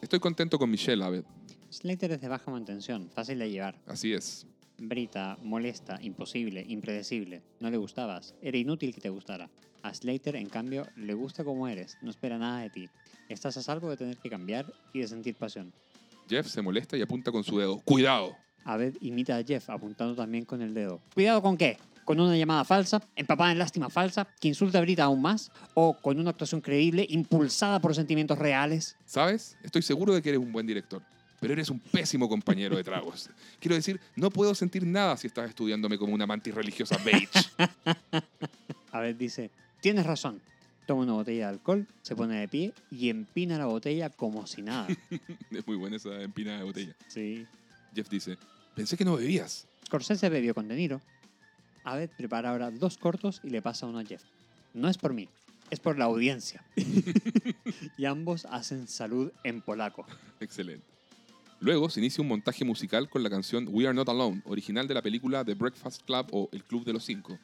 Estoy 0.00 0.20
contento 0.20 0.56
con 0.56 0.70
Michelle, 0.70 1.02
Abed. 1.02 1.24
Slater 1.68 2.12
es 2.12 2.20
de 2.20 2.28
baja 2.28 2.48
mantención, 2.52 3.10
fácil 3.12 3.40
de 3.40 3.50
llevar. 3.50 3.74
Así 3.86 4.12
es. 4.12 4.46
Brita, 4.78 5.36
molesta, 5.42 5.98
imposible, 6.00 6.64
impredecible. 6.68 7.42
No 7.58 7.70
le 7.70 7.76
gustabas. 7.76 8.36
Era 8.40 8.56
inútil 8.56 8.94
que 8.94 9.00
te 9.00 9.08
gustara. 9.08 9.50
A 9.82 9.92
Slater, 9.92 10.36
en 10.36 10.48
cambio, 10.48 10.86
le 10.94 11.14
gusta 11.14 11.42
como 11.42 11.66
eres. 11.66 11.98
No 12.02 12.10
espera 12.10 12.38
nada 12.38 12.60
de 12.60 12.70
ti. 12.70 12.88
Estás 13.28 13.56
a 13.56 13.62
salvo 13.62 13.90
de 13.90 13.96
tener 13.96 14.16
que 14.18 14.30
cambiar 14.30 14.72
y 14.92 15.00
de 15.00 15.08
sentir 15.08 15.34
pasión. 15.34 15.72
Jeff 16.28 16.46
se 16.46 16.62
molesta 16.62 16.96
y 16.96 17.02
apunta 17.02 17.30
con 17.30 17.44
su 17.44 17.58
dedo. 17.58 17.80
¡Cuidado! 17.84 18.36
Abed 18.64 18.96
imita 19.00 19.36
a 19.36 19.42
Jeff 19.42 19.70
apuntando 19.70 20.14
también 20.14 20.44
con 20.44 20.62
el 20.62 20.74
dedo. 20.74 21.00
¿Cuidado 21.14 21.42
con 21.42 21.56
qué? 21.56 21.78
¿Con 22.04 22.18
una 22.20 22.36
llamada 22.36 22.64
falsa, 22.64 23.00
empapada 23.14 23.52
en 23.52 23.58
lástima 23.58 23.88
falsa, 23.88 24.26
que 24.40 24.48
insulta 24.48 24.78
a 24.78 24.80
Brita 24.80 25.04
aún 25.04 25.22
más? 25.22 25.52
¿O 25.74 25.96
con 26.00 26.18
una 26.18 26.30
actuación 26.30 26.60
creíble, 26.60 27.06
impulsada 27.08 27.80
por 27.80 27.94
sentimientos 27.94 28.38
reales? 28.38 28.96
¿Sabes? 29.04 29.56
Estoy 29.62 29.82
seguro 29.82 30.14
de 30.14 30.22
que 30.22 30.30
eres 30.30 30.40
un 30.40 30.52
buen 30.52 30.66
director, 30.66 31.02
pero 31.40 31.52
eres 31.52 31.70
un 31.70 31.78
pésimo 31.78 32.28
compañero 32.28 32.76
de 32.76 32.82
tragos. 32.82 33.30
Quiero 33.60 33.76
decir, 33.76 34.00
no 34.16 34.30
puedo 34.30 34.54
sentir 34.54 34.84
nada 34.84 35.16
si 35.16 35.28
estás 35.28 35.48
estudiándome 35.48 35.96
como 35.96 36.12
una 36.12 36.26
mantis 36.26 36.54
religiosa 36.54 36.96
beige. 37.04 37.28
Abed 38.92 39.16
dice, 39.16 39.50
tienes 39.80 40.04
razón. 40.04 40.40
Toma 40.86 41.02
una 41.02 41.12
botella 41.12 41.46
de 41.46 41.54
alcohol, 41.54 41.86
se 42.02 42.16
pone 42.16 42.40
de 42.40 42.48
pie 42.48 42.74
y 42.90 43.08
empina 43.08 43.56
la 43.56 43.66
botella 43.66 44.10
como 44.10 44.46
si 44.46 44.62
nada. 44.62 44.88
es 45.50 45.66
muy 45.66 45.76
buena 45.76 45.96
esa 45.96 46.22
empinada 46.22 46.58
de 46.58 46.64
botella. 46.64 46.96
Sí. 47.08 47.46
Jeff 47.94 48.08
dice, 48.08 48.36
pensé 48.74 48.96
que 48.96 49.04
no 49.04 49.16
bebías. 49.16 49.66
Scorsese 49.86 50.28
bebió 50.28 50.54
con 50.54 50.68
De 50.68 50.74
Niro. 50.74 51.00
Abed 51.84 52.10
prepara 52.16 52.50
ahora 52.50 52.70
dos 52.70 52.98
cortos 52.98 53.40
y 53.44 53.50
le 53.50 53.62
pasa 53.62 53.86
uno 53.86 53.98
a 53.98 54.04
Jeff. 54.04 54.22
No 54.74 54.88
es 54.88 54.98
por 54.98 55.12
mí, 55.12 55.28
es 55.70 55.80
por 55.80 55.98
la 55.98 56.06
audiencia. 56.06 56.64
y 57.96 58.04
ambos 58.04 58.46
hacen 58.46 58.88
salud 58.88 59.32
en 59.44 59.60
polaco. 59.60 60.06
Excelente. 60.40 60.86
Luego 61.60 61.88
se 61.90 62.00
inicia 62.00 62.22
un 62.22 62.28
montaje 62.28 62.64
musical 62.64 63.08
con 63.08 63.22
la 63.22 63.30
canción 63.30 63.68
We 63.70 63.86
Are 63.86 63.94
Not 63.94 64.08
Alone, 64.08 64.42
original 64.46 64.88
de 64.88 64.94
la 64.94 65.02
película 65.02 65.44
The 65.44 65.54
Breakfast 65.54 66.02
Club 66.04 66.26
o 66.32 66.48
El 66.50 66.64
Club 66.64 66.84
de 66.84 66.92
los 66.92 67.04
Cinco. 67.04 67.38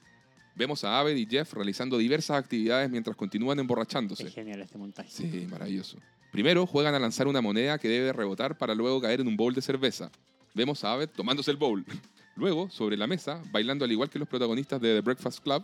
Vemos 0.59 0.83
a 0.83 0.99
Abed 0.99 1.15
y 1.15 1.25
Jeff 1.25 1.53
realizando 1.53 1.97
diversas 1.99 2.37
actividades 2.37 2.91
mientras 2.91 3.15
continúan 3.15 3.61
emborrachándose. 3.61 4.27
Es 4.27 4.35
genial 4.35 4.61
este 4.61 4.77
montaje. 4.77 5.09
Sí, 5.09 5.47
maravilloso. 5.49 5.99
Primero 6.33 6.67
juegan 6.67 6.97
a 6.97 6.99
lanzar 6.99 7.29
una 7.29 7.41
moneda 7.41 7.79
que 7.79 7.89
debe 7.89 8.13
rebotar 8.13 8.59
para 8.59 8.75
luego 8.75 9.01
caer 9.01 9.21
en 9.21 9.29
un 9.29 9.37
bowl 9.37 9.55
de 9.55 9.63
cerveza. 9.63 10.11
Vemos 10.55 10.83
a 10.83 10.95
Abed 10.95 11.11
tomándose 11.11 11.53
el 11.53 11.57
bowl. 11.59 11.85
Luego, 12.35 12.69
sobre 12.71 12.97
la 12.97 13.07
mesa, 13.07 13.41
bailando 13.53 13.85
al 13.85 13.93
igual 13.93 14.11
que 14.11 14.19
los 14.19 14.27
protagonistas 14.27 14.81
de 14.81 14.97
The 14.97 15.01
Breakfast 15.01 15.45
Club, 15.45 15.63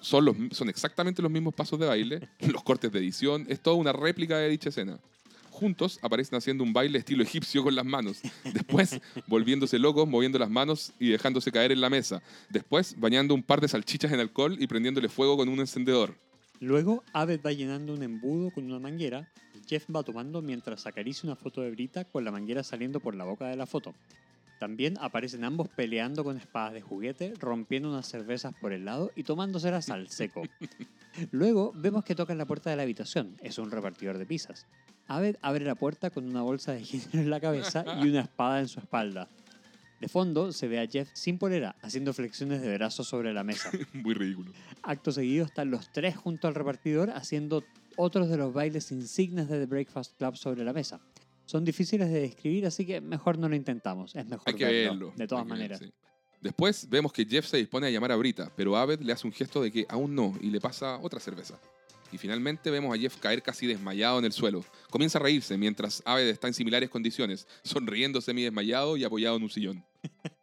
son, 0.00 0.24
los, 0.24 0.36
son 0.52 0.70
exactamente 0.70 1.20
los 1.20 1.30
mismos 1.30 1.54
pasos 1.54 1.78
de 1.78 1.86
baile, 1.86 2.28
los 2.50 2.62
cortes 2.62 2.90
de 2.90 2.98
edición, 2.98 3.44
es 3.48 3.60
toda 3.60 3.76
una 3.76 3.92
réplica 3.92 4.38
de 4.38 4.48
dicha 4.48 4.70
escena. 4.70 4.98
Juntos 5.52 5.98
aparecen 6.00 6.38
haciendo 6.38 6.64
un 6.64 6.72
baile 6.72 6.98
estilo 6.98 7.22
egipcio 7.22 7.62
con 7.62 7.74
las 7.74 7.84
manos. 7.84 8.22
Después, 8.42 8.98
volviéndose 9.28 9.78
locos, 9.78 10.08
moviendo 10.08 10.38
las 10.38 10.48
manos 10.48 10.94
y 10.98 11.10
dejándose 11.10 11.52
caer 11.52 11.72
en 11.72 11.82
la 11.82 11.90
mesa. 11.90 12.22
Después, 12.48 12.98
bañando 12.98 13.34
un 13.34 13.42
par 13.42 13.60
de 13.60 13.68
salchichas 13.68 14.10
en 14.12 14.20
alcohol 14.20 14.56
y 14.58 14.66
prendiéndole 14.66 15.10
fuego 15.10 15.36
con 15.36 15.50
un 15.50 15.60
encendedor. 15.60 16.16
Luego, 16.58 17.04
Abed 17.12 17.40
va 17.44 17.52
llenando 17.52 17.92
un 17.92 18.02
embudo 18.02 18.50
con 18.50 18.64
una 18.64 18.78
manguera 18.78 19.30
y 19.54 19.68
Jeff 19.68 19.84
va 19.94 20.02
tomando 20.02 20.40
mientras 20.40 20.86
acaricia 20.86 21.28
una 21.28 21.36
foto 21.36 21.60
de 21.60 21.70
Brita 21.70 22.06
con 22.06 22.24
la 22.24 22.32
manguera 22.32 22.62
saliendo 22.62 22.98
por 22.98 23.14
la 23.14 23.24
boca 23.24 23.46
de 23.48 23.56
la 23.56 23.66
foto. 23.66 23.94
También 24.62 24.96
aparecen 25.00 25.42
ambos 25.42 25.68
peleando 25.68 26.22
con 26.22 26.36
espadas 26.36 26.72
de 26.72 26.80
juguete, 26.80 27.34
rompiendo 27.36 27.90
unas 27.90 28.06
cervezas 28.06 28.54
por 28.60 28.72
el 28.72 28.84
lado 28.84 29.10
y 29.16 29.24
tomándoselas 29.24 29.90
al 29.90 30.08
seco. 30.08 30.44
Luego 31.32 31.72
vemos 31.74 32.04
que 32.04 32.14
tocan 32.14 32.38
la 32.38 32.46
puerta 32.46 32.70
de 32.70 32.76
la 32.76 32.84
habitación. 32.84 33.36
Es 33.42 33.58
un 33.58 33.72
repartidor 33.72 34.18
de 34.18 34.24
pizzas. 34.24 34.68
Abed 35.08 35.34
abre 35.42 35.64
la 35.64 35.74
puerta 35.74 36.10
con 36.10 36.28
una 36.28 36.42
bolsa 36.42 36.74
de 36.74 36.84
género 36.84 37.18
en 37.18 37.30
la 37.30 37.40
cabeza 37.40 37.84
y 38.00 38.08
una 38.08 38.20
espada 38.20 38.60
en 38.60 38.68
su 38.68 38.78
espalda. 38.78 39.26
De 40.00 40.06
fondo 40.06 40.52
se 40.52 40.68
ve 40.68 40.78
a 40.78 40.86
Jeff 40.86 41.10
sin 41.12 41.38
polera 41.38 41.74
haciendo 41.82 42.14
flexiones 42.14 42.62
de 42.62 42.72
brazos 42.72 43.08
sobre 43.08 43.34
la 43.34 43.42
mesa. 43.42 43.68
Muy 43.92 44.14
ridículo. 44.14 44.52
Acto 44.84 45.10
seguido 45.10 45.44
están 45.44 45.72
los 45.72 45.90
tres 45.90 46.16
junto 46.16 46.46
al 46.46 46.54
repartidor 46.54 47.10
haciendo 47.10 47.64
otros 47.96 48.28
de 48.28 48.36
los 48.36 48.54
bailes 48.54 48.92
insignes 48.92 49.48
de 49.48 49.58
The 49.58 49.66
Breakfast 49.66 50.16
Club 50.18 50.36
sobre 50.36 50.62
la 50.62 50.72
mesa. 50.72 51.00
Son 51.52 51.66
difíciles 51.66 52.10
de 52.10 52.18
describir, 52.22 52.64
así 52.64 52.86
que 52.86 53.02
mejor 53.02 53.36
no 53.36 53.46
lo 53.46 53.54
intentamos. 53.54 54.16
Es 54.16 54.24
mejor 54.24 54.48
Hay 54.48 54.54
que 54.54 54.64
verlo, 54.64 55.08
verlo. 55.08 55.12
de 55.14 55.26
todas 55.26 55.46
maneras. 55.46 55.80
ver, 55.80 55.90
sí. 55.90 55.94
Después 56.40 56.88
vemos 56.88 57.12
que 57.12 57.26
Jeff 57.26 57.46
se 57.46 57.58
dispone 57.58 57.88
a 57.88 57.90
llamar 57.90 58.10
a 58.10 58.16
Brita, 58.16 58.50
pero 58.56 58.74
Abed 58.74 59.00
le 59.00 59.12
hace 59.12 59.26
un 59.26 59.34
gesto 59.34 59.60
de 59.60 59.70
que 59.70 59.84
aún 59.90 60.14
no 60.14 60.34
y 60.40 60.48
le 60.48 60.62
pasa 60.62 60.96
otra 61.02 61.20
cerveza. 61.20 61.60
Y 62.10 62.16
finalmente 62.16 62.70
vemos 62.70 62.96
a 62.96 62.98
Jeff 62.98 63.18
caer 63.18 63.42
casi 63.42 63.66
desmayado 63.66 64.18
en 64.18 64.24
el 64.24 64.32
suelo. 64.32 64.64
Comienza 64.88 65.18
a 65.18 65.20
reírse 65.20 65.58
mientras 65.58 66.02
Abed 66.06 66.26
está 66.26 66.48
en 66.48 66.54
similares 66.54 66.88
condiciones, 66.88 67.46
sonriendo 67.62 68.22
semi 68.22 68.44
desmayado 68.44 68.96
y 68.96 69.04
apoyado 69.04 69.36
en 69.36 69.42
un 69.42 69.50
sillón. 69.50 69.84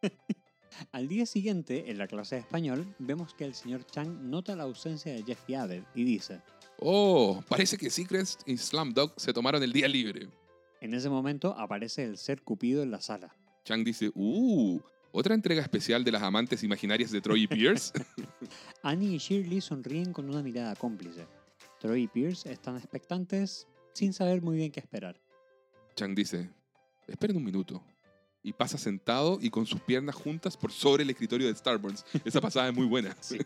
Al 0.91 1.07
día 1.07 1.25
siguiente, 1.25 1.89
en 1.89 1.97
la 1.97 2.05
clase 2.05 2.35
de 2.35 2.41
español, 2.41 2.85
vemos 2.99 3.33
que 3.33 3.45
el 3.45 3.55
señor 3.55 3.83
Chang 3.87 4.29
nota 4.29 4.55
la 4.55 4.65
ausencia 4.65 5.11
de 5.11 5.23
Jeff 5.23 5.39
y 5.49 5.55
Abed 5.55 5.81
y 5.95 6.03
dice, 6.03 6.39
Oh, 6.77 7.43
parece 7.49 7.77
que 7.77 7.89
Seacrest 7.89 8.47
y 8.47 8.57
Slumdog 8.57 9.11
se 9.17 9.33
tomaron 9.33 9.63
el 9.63 9.73
día 9.73 9.87
libre. 9.87 10.29
En 10.81 10.93
ese 10.93 11.09
momento 11.09 11.55
aparece 11.57 12.03
el 12.03 12.17
ser 12.17 12.41
Cupido 12.41 12.83
en 12.83 12.91
la 12.91 13.01
sala. 13.01 13.35
Chang 13.65 13.83
dice, 13.83 14.11
uh, 14.15 14.79
¿otra 15.11 15.35
entrega 15.35 15.61
especial 15.61 16.03
de 16.03 16.11
las 16.11 16.23
amantes 16.23 16.63
imaginarias 16.63 17.11
de 17.11 17.21
Troy 17.21 17.43
y 17.43 17.47
Pierce? 17.47 17.91
Annie 18.83 19.15
y 19.15 19.17
Shirley 19.17 19.61
sonríen 19.61 20.13
con 20.13 20.29
una 20.29 20.41
mirada 20.41 20.75
cómplice. 20.75 21.27
Troy 21.79 22.03
y 22.03 22.07
Pierce 22.07 22.51
están 22.51 22.77
expectantes 22.77 23.67
sin 23.93 24.13
saber 24.13 24.41
muy 24.41 24.57
bien 24.57 24.71
qué 24.71 24.79
esperar. 24.79 25.19
Chang 25.95 26.15
dice, 26.15 26.49
esperen 27.07 27.37
un 27.37 27.43
minuto. 27.43 27.83
Y 28.41 28.53
pasa 28.53 28.77
sentado 28.77 29.37
y 29.41 29.49
con 29.49 29.65
sus 29.65 29.81
piernas 29.81 30.15
juntas 30.15 30.55
por 30.55 30.71
sobre 30.71 31.03
el 31.03 31.09
escritorio 31.09 31.47
de 31.47 31.55
Starburns. 31.55 32.05
Esa 32.23 32.39
pasada 32.39 32.69
es 32.69 32.75
muy 32.75 32.85
buena. 32.85 33.15
Sí. 33.21 33.37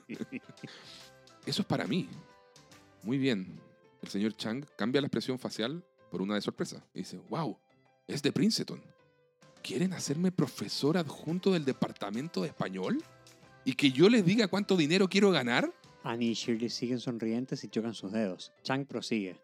Eso 1.45 1.61
es 1.63 1.67
para 1.67 1.87
mí. 1.87 2.07
Muy 3.01 3.17
bien. 3.17 3.59
El 4.01 4.09
señor 4.09 4.37
Chang 4.37 4.65
cambia 4.77 5.01
la 5.01 5.07
expresión 5.07 5.39
facial 5.39 5.83
por 6.13 6.21
una 6.21 6.35
de 6.35 6.41
sorpresa. 6.41 6.85
Y 6.93 6.99
dice, 6.99 7.19
wow, 7.27 7.57
es 8.07 8.21
de 8.21 8.31
Princeton. 8.31 8.79
¿Quieren 9.63 9.93
hacerme 9.93 10.31
profesor 10.31 10.95
adjunto 10.95 11.51
del 11.51 11.65
departamento 11.65 12.43
de 12.43 12.49
español? 12.49 13.03
¿Y 13.65 13.73
que 13.73 13.91
yo 13.91 14.07
les 14.09 14.23
diga 14.23 14.47
cuánto 14.47 14.77
dinero 14.77 15.09
quiero 15.09 15.31
ganar? 15.31 15.73
Annie 16.03 16.29
y 16.29 16.33
Shirley 16.35 16.69
siguen 16.69 16.99
sonrientes 16.99 17.63
y 17.63 17.67
chocan 17.67 17.95
sus 17.95 18.11
dedos. 18.11 18.51
Chang 18.61 18.85
prosigue. 18.85 19.41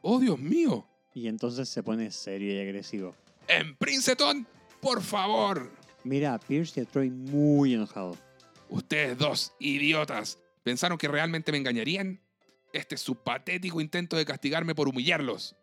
¡Oh, 0.00 0.18
Dios 0.18 0.38
mío! 0.38 0.88
Y 1.12 1.28
entonces 1.28 1.68
se 1.68 1.82
pone 1.82 2.10
serio 2.10 2.54
y 2.54 2.60
agresivo. 2.60 3.14
¡En 3.46 3.76
Princeton! 3.76 4.46
¡Por 4.80 5.02
favor! 5.02 5.70
Mira 6.02 6.32
a 6.32 6.40
Pierce 6.40 6.80
y 6.80 6.84
a 6.84 6.86
Troy 6.86 7.10
muy 7.10 7.74
enojado. 7.74 8.16
Ustedes 8.70 9.18
dos 9.18 9.52
idiotas, 9.58 10.38
¿pensaron 10.62 10.96
que 10.96 11.08
realmente 11.08 11.52
me 11.52 11.58
engañarían? 11.58 12.22
Este 12.72 12.94
es 12.94 13.02
su 13.02 13.16
patético 13.16 13.82
intento 13.82 14.16
de 14.16 14.24
castigarme 14.24 14.74
por 14.74 14.88
humillarlos. 14.88 15.54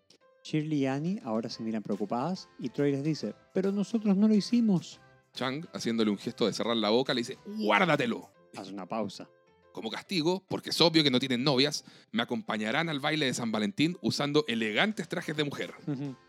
Shirley 0.44 0.80
y 0.80 0.86
Annie 0.88 1.22
ahora 1.24 1.50
se 1.50 1.64
miran 1.64 1.84
preocupadas 1.84 2.50
y 2.60 2.70
Troy 2.70 2.92
les 2.92 3.04
dice, 3.04 3.34
pero 3.54 3.72
nosotros 3.72 4.16
no 4.18 4.28
lo 4.28 4.34
hicimos. 4.36 5.00
Chang, 5.34 5.66
haciéndole 5.74 6.12
un 6.12 6.18
gesto 6.18 6.46
de 6.46 6.54
cerrar 6.54 6.76
la 6.76 6.90
boca, 6.90 7.14
le 7.14 7.22
dice, 7.22 7.38
guárdatelo. 7.46 8.30
Hace 8.58 8.74
una 8.74 8.86
pausa. 8.86 9.30
Como 9.72 9.90
castigo, 9.90 10.44
porque 10.50 10.72
es 10.72 10.82
obvio 10.82 11.02
que 11.04 11.12
no 11.12 11.20
tienen 11.20 11.44
novias, 11.46 11.86
me 12.12 12.22
acompañarán 12.24 12.90
al 12.90 13.00
baile 13.00 13.28
de 13.28 13.34
San 13.34 13.52
Valentín 13.54 13.98
usando 14.02 14.44
elegantes 14.50 15.08
trajes 15.08 15.38
de 15.38 15.46
mujer. 15.46 15.74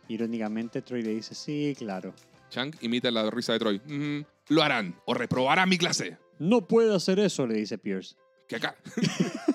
Irónicamente, 0.09 0.83
Troy 0.83 1.03
le 1.03 1.15
dice, 1.15 1.35
sí, 1.35 1.75
claro. 1.77 2.15
Chang 2.51 2.73
imita 2.81 3.11
la 3.11 3.29
risa 3.31 3.55
de 3.55 3.59
Troy. 3.59 3.81
"Mm, 3.85 4.25
lo 4.51 4.63
harán 4.63 4.95
o 5.07 5.15
reprobarán 5.15 5.69
mi 5.69 5.79
clase. 5.79 6.19
No 6.39 6.69
puede 6.69 6.95
hacer 6.95 7.19
eso, 7.19 7.47
le 7.47 7.55
dice 7.55 7.79
Pierce. 7.79 8.15
Que 8.47 8.57
acá. 8.57 8.77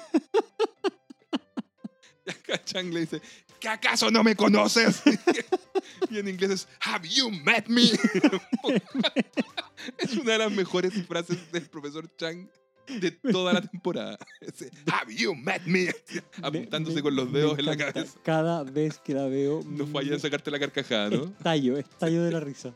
y 2.48 2.52
acá 2.52 2.64
Chang 2.64 2.94
le 2.94 3.02
dice, 3.02 3.22
¿que 3.60 3.68
acaso 3.70 4.12
no 4.12 4.24
me 4.24 4.36
conoces? 4.36 5.02
y 6.10 6.20
en 6.20 6.28
inglés 6.28 6.52
es, 6.52 6.68
Have 6.82 7.08
you 7.08 7.30
met 7.30 7.68
me? 7.68 7.84
es 9.98 10.14
una 10.14 10.34
de 10.34 10.38
las 10.38 10.52
mejores 10.52 10.94
frases 11.08 11.52
del 11.52 11.64
profesor 11.70 12.10
Chang 12.18 12.48
de 12.88 13.12
toda 13.12 13.52
la 13.52 13.62
temporada. 13.62 14.18
Ese, 14.40 14.72
Have 14.90 15.14
you 15.14 15.36
met 15.36 15.62
me? 15.66 15.90
Apuntándose 16.42 16.96
Me- 16.96 17.02
con 17.02 17.16
los 17.18 17.34
dedos 17.34 17.60
en 17.60 17.66
la 17.66 17.76
cabeza. 17.76 18.18
Cada 18.24 18.64
vez 18.64 18.98
que 19.00 19.14
la 19.14 19.28
veo... 19.28 19.62
No 19.66 19.86
falla 19.88 20.14
en 20.14 20.20
sacarte 20.22 20.50
la 20.52 20.60
carcajada, 20.60 21.10
¿no? 21.10 21.26
Estallo, 21.26 21.78
estallo 21.78 22.24
de 22.24 22.32
la 22.32 22.40
risa. 22.40 22.74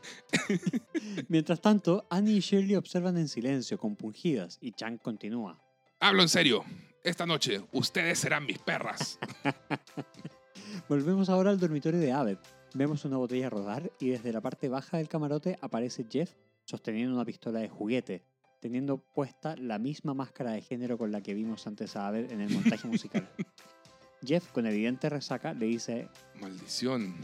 Mientras 1.28 1.62
tanto, 1.62 2.06
Annie 2.10 2.36
y 2.36 2.40
Shirley 2.40 2.76
observan 2.76 3.16
en 3.16 3.28
silencio, 3.28 3.78
compungidas, 3.78 4.58
y 4.60 4.72
Chang 4.72 4.98
continúa. 4.98 5.58
Hablo 5.98 6.20
en 6.22 6.28
serio. 6.28 6.62
Esta 7.04 7.26
noche, 7.26 7.60
ustedes 7.72 8.20
serán 8.20 8.46
mis 8.46 8.58
perras. 8.58 9.18
Volvemos 10.88 11.28
ahora 11.28 11.50
al 11.50 11.58
dormitorio 11.58 11.98
de 11.98 12.12
Abed. 12.12 12.38
Vemos 12.74 13.04
una 13.04 13.16
botella 13.16 13.50
rodar 13.50 13.90
y 13.98 14.10
desde 14.10 14.32
la 14.32 14.40
parte 14.40 14.68
baja 14.68 14.98
del 14.98 15.08
camarote 15.08 15.58
aparece 15.60 16.06
Jeff 16.08 16.32
sosteniendo 16.64 17.12
una 17.12 17.24
pistola 17.24 17.58
de 17.58 17.68
juguete, 17.68 18.22
teniendo 18.60 18.98
puesta 18.98 19.56
la 19.56 19.80
misma 19.80 20.14
máscara 20.14 20.52
de 20.52 20.62
género 20.62 20.96
con 20.96 21.10
la 21.10 21.20
que 21.20 21.34
vimos 21.34 21.66
antes 21.66 21.96
a 21.96 22.06
Abed 22.06 22.30
en 22.30 22.40
el 22.40 22.50
montaje 22.50 22.86
musical. 22.86 23.28
Jeff, 24.24 24.52
con 24.52 24.66
evidente 24.66 25.10
resaca, 25.10 25.54
le 25.54 25.66
dice, 25.66 26.08
Maldición. 26.40 27.16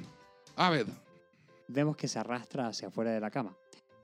Aved, 0.56 0.88
vemos 1.68 1.96
que 1.96 2.08
se 2.08 2.18
arrastra 2.18 2.66
hacia 2.66 2.88
afuera 2.88 3.12
de 3.12 3.20
la 3.20 3.30
cama. 3.30 3.56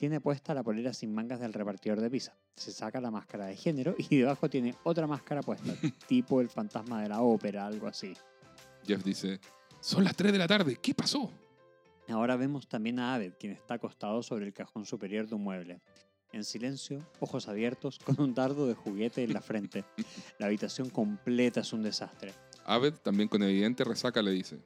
Tiene 0.05 0.21
puesta 0.21 0.53
la 0.53 0.63
polera 0.63 0.93
sin 0.93 1.15
mangas 1.15 1.41
del 1.41 1.55
repartidor 1.55 1.99
de 1.99 2.11
pizza. 2.11 2.37
Se 2.57 2.73
saca 2.73 3.01
la 3.01 3.11
máscara 3.11 3.47
de 3.47 3.57
género 3.57 3.95
y 3.97 4.19
debajo 4.19 4.51
tiene 4.51 4.75
otra 4.83 5.07
máscara 5.07 5.41
puesta, 5.41 5.73
tipo 6.07 6.43
el 6.43 6.51
fantasma 6.51 7.01
de 7.01 7.09
la 7.09 7.23
ópera, 7.23 7.67
algo 7.67 7.87
así. 7.87 8.13
Jeff 8.87 9.03
dice, 9.03 9.41
son 9.81 10.05
las 10.05 10.15
3 10.15 10.31
de 10.31 10.37
la 10.37 10.47
tarde, 10.47 10.77
¿qué 10.77 10.93
pasó? 10.93 11.31
Ahora 12.09 12.37
vemos 12.37 12.69
también 12.69 12.99
a 12.99 13.15
Abed, 13.15 13.33
quien 13.41 13.53
está 13.53 13.77
acostado 13.77 14.23
sobre 14.23 14.45
el 14.45 14.53
cajón 14.53 14.85
superior 14.85 15.27
de 15.27 15.37
un 15.37 15.43
mueble. 15.43 15.81
En 16.33 16.45
silencio, 16.45 16.99
ojos 17.21 17.49
abiertos, 17.49 17.99
con 17.99 18.21
un 18.21 18.35
dardo 18.35 18.67
de 18.67 18.75
juguete 18.75 19.25
en 19.25 19.33
la 19.33 19.41
frente. 19.41 19.87
La 20.39 20.49
habitación 20.49 20.91
completa 20.91 21.61
es 21.61 21.73
un 21.73 21.83
desastre. 21.83 22.35
Aved, 22.67 22.93
también 22.93 23.31
con 23.31 23.43
evidente 23.43 23.85
resaca, 23.85 24.21
le 24.21 24.33
dice, 24.33 24.59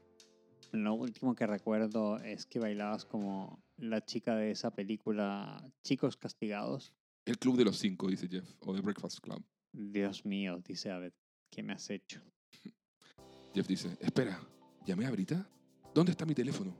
Lo 0.72 0.94
último 0.94 1.34
que 1.34 1.46
recuerdo 1.46 2.18
es 2.18 2.46
que 2.46 2.58
bailabas 2.58 3.04
como 3.04 3.62
la 3.78 4.04
chica 4.04 4.36
de 4.36 4.50
esa 4.50 4.70
película 4.70 5.64
Chicos 5.82 6.16
Castigados. 6.16 6.92
el 7.24 7.38
club 7.38 7.56
de 7.56 7.64
los 7.64 7.78
cinco, 7.78 8.08
dice 8.08 8.28
Jeff, 8.28 8.48
o 8.60 8.74
The 8.74 8.80
Breakfast 8.80 9.20
Club. 9.20 9.42
Dios 9.72 10.24
mío, 10.24 10.62
dice 10.66 10.90
Abed, 10.90 11.12
¿qué 11.50 11.62
me 11.62 11.72
has 11.72 11.88
hecho? 11.90 12.20
Jeff 13.54 13.66
dice, 13.66 13.96
espera, 14.00 14.38
¿llamé 14.86 15.06
a 15.06 15.10
Brita? 15.10 15.48
¿Dónde 15.94 16.12
está 16.12 16.24
mi 16.26 16.34
teléfono? 16.34 16.74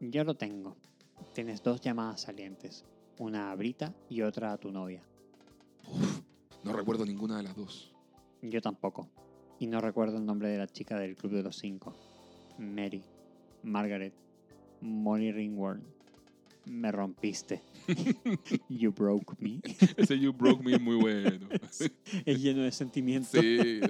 Yo 0.00 0.24
lo 0.24 0.34
tengo. 0.36 0.76
Tienes 1.32 1.62
dos 1.62 1.80
llamadas 1.80 2.22
salientes, 2.22 2.84
una 3.18 3.50
a 3.50 3.54
Brita 3.56 3.94
y 4.08 4.22
otra 4.22 4.52
a 4.52 4.58
tu 4.58 4.70
novia. 4.70 5.02
Uf, 5.88 6.20
no 6.64 6.72
recuerdo 6.72 7.04
ninguna 7.04 7.36
de 7.36 7.42
las 7.44 7.56
dos. 7.56 7.92
Yo 8.42 8.60
tampoco. 8.60 9.08
Y 9.58 9.66
no 9.66 9.80
recuerdo 9.80 10.18
el 10.18 10.26
nombre 10.26 10.48
de 10.48 10.58
la 10.58 10.66
chica 10.66 10.98
del 10.98 11.16
Club 11.16 11.32
de 11.32 11.42
los 11.42 11.56
Cinco. 11.56 11.94
Mary. 12.58 13.04
Margaret. 13.64 14.12
Molly 14.80 15.32
Ringworm. 15.32 15.82
Me 16.66 16.90
rompiste. 16.90 17.60
you 18.68 18.90
broke 18.90 19.34
me. 19.38 19.60
Ese 19.96 20.18
You 20.18 20.32
Broke 20.32 20.62
Me 20.64 20.74
es 20.74 20.80
muy 20.80 20.96
bueno. 20.96 21.48
es 22.24 22.42
lleno 22.42 22.62
de 22.62 22.72
sentimiento. 22.72 23.40
Sí, 23.40 23.80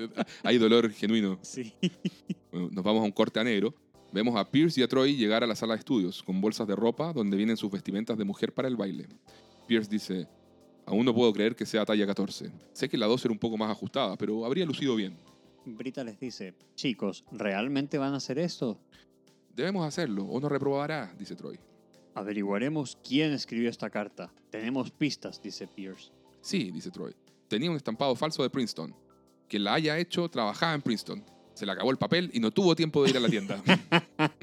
hay 0.42 0.58
dolor 0.58 0.90
genuino. 0.90 1.38
Sí. 1.42 1.72
Bueno, 2.50 2.70
Nos 2.72 2.84
vamos 2.84 3.02
a 3.02 3.04
un 3.04 3.12
corte 3.12 3.38
a 3.38 3.44
negro. 3.44 3.74
Vemos 4.12 4.36
a 4.36 4.48
Pierce 4.48 4.80
y 4.80 4.82
a 4.82 4.88
Troy 4.88 5.16
llegar 5.16 5.42
a 5.44 5.46
la 5.46 5.56
sala 5.56 5.74
de 5.74 5.80
estudios 5.80 6.22
con 6.22 6.40
bolsas 6.40 6.66
de 6.66 6.76
ropa 6.76 7.12
donde 7.12 7.36
vienen 7.36 7.56
sus 7.56 7.70
vestimentas 7.70 8.16
de 8.16 8.24
mujer 8.24 8.52
para 8.52 8.68
el 8.68 8.76
baile. 8.76 9.06
Pierce 9.66 9.90
dice, 9.90 10.28
aún 10.86 11.04
no 11.04 11.14
puedo 11.14 11.32
creer 11.32 11.54
que 11.56 11.66
sea 11.66 11.84
talla 11.84 12.06
14. 12.06 12.50
Sé 12.72 12.88
que 12.88 12.96
la 12.96 13.06
2 13.06 13.24
era 13.24 13.32
un 13.32 13.38
poco 13.38 13.56
más 13.56 13.70
ajustada, 13.70 14.16
pero 14.16 14.44
habría 14.44 14.66
lucido 14.66 14.94
bien. 14.96 15.16
Brita 15.64 16.04
les 16.04 16.20
dice, 16.20 16.54
chicos, 16.74 17.24
¿realmente 17.32 17.98
van 17.98 18.14
a 18.14 18.18
hacer 18.18 18.38
esto? 18.38 18.78
Debemos 19.54 19.86
hacerlo 19.86 20.24
o 20.24 20.40
nos 20.40 20.50
reprobará, 20.50 21.14
dice 21.16 21.36
Troy. 21.36 21.58
Averiguaremos 22.14 22.98
quién 23.06 23.32
escribió 23.32 23.70
esta 23.70 23.90
carta. 23.90 24.32
Tenemos 24.50 24.90
pistas, 24.90 25.40
dice 25.40 25.66
Pierce. 25.66 26.10
Sí, 26.40 26.70
dice 26.70 26.90
Troy. 26.90 27.14
Tenía 27.48 27.70
un 27.70 27.76
estampado 27.76 28.14
falso 28.16 28.42
de 28.42 28.50
Princeton. 28.50 28.94
Quien 29.48 29.64
la 29.64 29.74
haya 29.74 29.98
hecho 29.98 30.28
trabajaba 30.28 30.74
en 30.74 30.82
Princeton. 30.82 31.24
Se 31.54 31.64
le 31.64 31.72
acabó 31.72 31.90
el 31.90 31.98
papel 31.98 32.30
y 32.32 32.40
no 32.40 32.50
tuvo 32.50 32.74
tiempo 32.74 33.04
de 33.04 33.10
ir 33.10 33.16
a 33.16 33.20
la 33.20 33.28
tienda. 33.28 33.62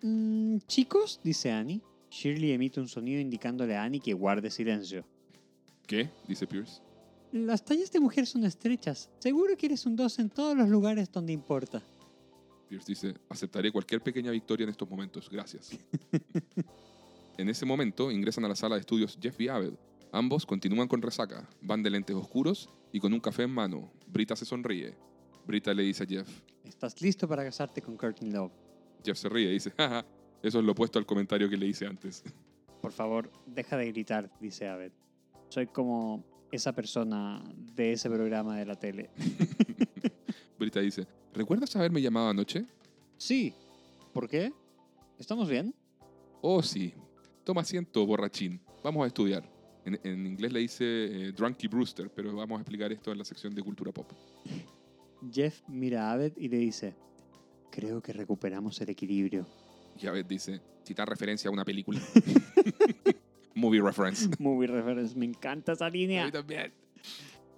Mm, 0.00 0.58
chicos, 0.68 1.18
dice 1.24 1.50
Annie. 1.50 1.82
Shirley 2.08 2.52
emite 2.52 2.78
un 2.78 2.86
sonido 2.86 3.20
indicándole 3.20 3.76
a 3.76 3.82
Annie 3.82 3.98
que 3.98 4.12
guarde 4.14 4.48
silencio. 4.48 5.04
¿Qué? 5.88 6.08
dice 6.28 6.46
Pierce. 6.46 6.80
Las 7.32 7.64
tallas 7.64 7.90
de 7.90 7.98
mujer 7.98 8.24
son 8.28 8.44
estrechas. 8.44 9.10
Seguro 9.18 9.56
que 9.56 9.66
eres 9.66 9.86
un 9.86 9.96
2 9.96 10.20
en 10.20 10.30
todos 10.30 10.56
los 10.56 10.68
lugares 10.68 11.10
donde 11.10 11.32
importa. 11.32 11.82
Pierce 12.68 12.86
dice, 12.86 13.14
aceptaré 13.28 13.72
cualquier 13.72 14.02
pequeña 14.02 14.30
victoria 14.30 14.64
en 14.64 14.70
estos 14.70 14.88
momentos, 14.88 15.28
gracias. 15.30 15.70
en 17.38 17.48
ese 17.48 17.64
momento 17.64 18.10
ingresan 18.10 18.44
a 18.44 18.48
la 18.48 18.56
sala 18.56 18.74
de 18.74 18.82
estudios 18.82 19.18
Jeff 19.20 19.40
y 19.40 19.48
Abed. 19.48 19.72
Ambos 20.12 20.44
continúan 20.44 20.88
con 20.88 21.02
resaca, 21.02 21.48
van 21.62 21.82
de 21.82 21.90
lentes 21.90 22.16
oscuros 22.16 22.68
y 22.92 23.00
con 23.00 23.12
un 23.12 23.20
café 23.20 23.44
en 23.44 23.50
mano. 23.50 23.90
Brita 24.06 24.36
se 24.36 24.44
sonríe. 24.44 24.94
Brita 25.46 25.72
le 25.72 25.82
dice 25.82 26.04
a 26.04 26.06
Jeff. 26.06 26.28
¿Estás 26.64 27.00
listo 27.00 27.26
para 27.26 27.42
casarte 27.42 27.80
con 27.80 27.96
Courtney 27.96 28.30
Love? 28.30 28.52
Jeff 29.04 29.16
se 29.16 29.28
ríe 29.28 29.48
y 29.48 29.54
dice, 29.54 29.70
jaja, 29.70 30.04
eso 30.42 30.58
es 30.58 30.64
lo 30.64 30.72
opuesto 30.72 30.98
al 30.98 31.06
comentario 31.06 31.48
que 31.48 31.56
le 31.56 31.66
hice 31.66 31.86
antes. 31.86 32.22
Por 32.82 32.92
favor, 32.92 33.30
deja 33.46 33.76
de 33.76 33.90
gritar, 33.90 34.30
dice 34.40 34.68
Abed. 34.68 34.92
Soy 35.48 35.66
como 35.66 36.24
esa 36.52 36.74
persona 36.74 37.42
de 37.74 37.92
ese 37.92 38.08
programa 38.10 38.56
de 38.56 38.66
la 38.66 38.76
tele. 38.76 39.10
Brita 40.58 40.80
dice, 40.80 41.06
¿recuerdas 41.38 41.74
haberme 41.76 42.02
llamado 42.02 42.28
anoche? 42.28 42.64
Sí. 43.16 43.54
¿Por 44.12 44.28
qué? 44.28 44.52
¿Estamos 45.18 45.48
bien? 45.48 45.74
Oh, 46.42 46.62
sí. 46.62 46.92
Toma 47.44 47.60
asiento, 47.62 48.04
borrachín. 48.04 48.60
Vamos 48.82 49.04
a 49.04 49.06
estudiar. 49.06 49.48
En, 49.84 49.98
en 50.02 50.26
inglés 50.26 50.52
le 50.52 50.60
dice 50.60 50.84
eh, 50.84 51.32
Drunky 51.32 51.68
Brewster, 51.68 52.10
pero 52.10 52.34
vamos 52.34 52.58
a 52.58 52.60
explicar 52.62 52.92
esto 52.92 53.10
en 53.12 53.18
la 53.18 53.24
sección 53.24 53.54
de 53.54 53.62
cultura 53.62 53.92
pop. 53.92 54.10
Jeff 55.32 55.62
mira 55.68 56.10
a 56.10 56.12
Abed 56.12 56.32
y 56.36 56.48
le 56.48 56.58
dice, 56.58 56.94
creo 57.70 58.02
que 58.02 58.12
recuperamos 58.12 58.80
el 58.80 58.90
equilibrio. 58.90 59.46
Y 60.00 60.06
Abed 60.06 60.26
dice, 60.26 60.60
cita 60.84 61.04
referencia 61.04 61.48
a 61.48 61.52
una 61.52 61.64
película. 61.64 62.00
Movie 63.54 63.80
reference. 63.80 64.28
Movie 64.38 64.68
reference, 64.68 65.16
me 65.16 65.24
encanta 65.26 65.72
esa 65.72 65.86
A 65.86 65.90
línea. 65.90 66.26
mí 66.26 66.32
también. 66.32 66.72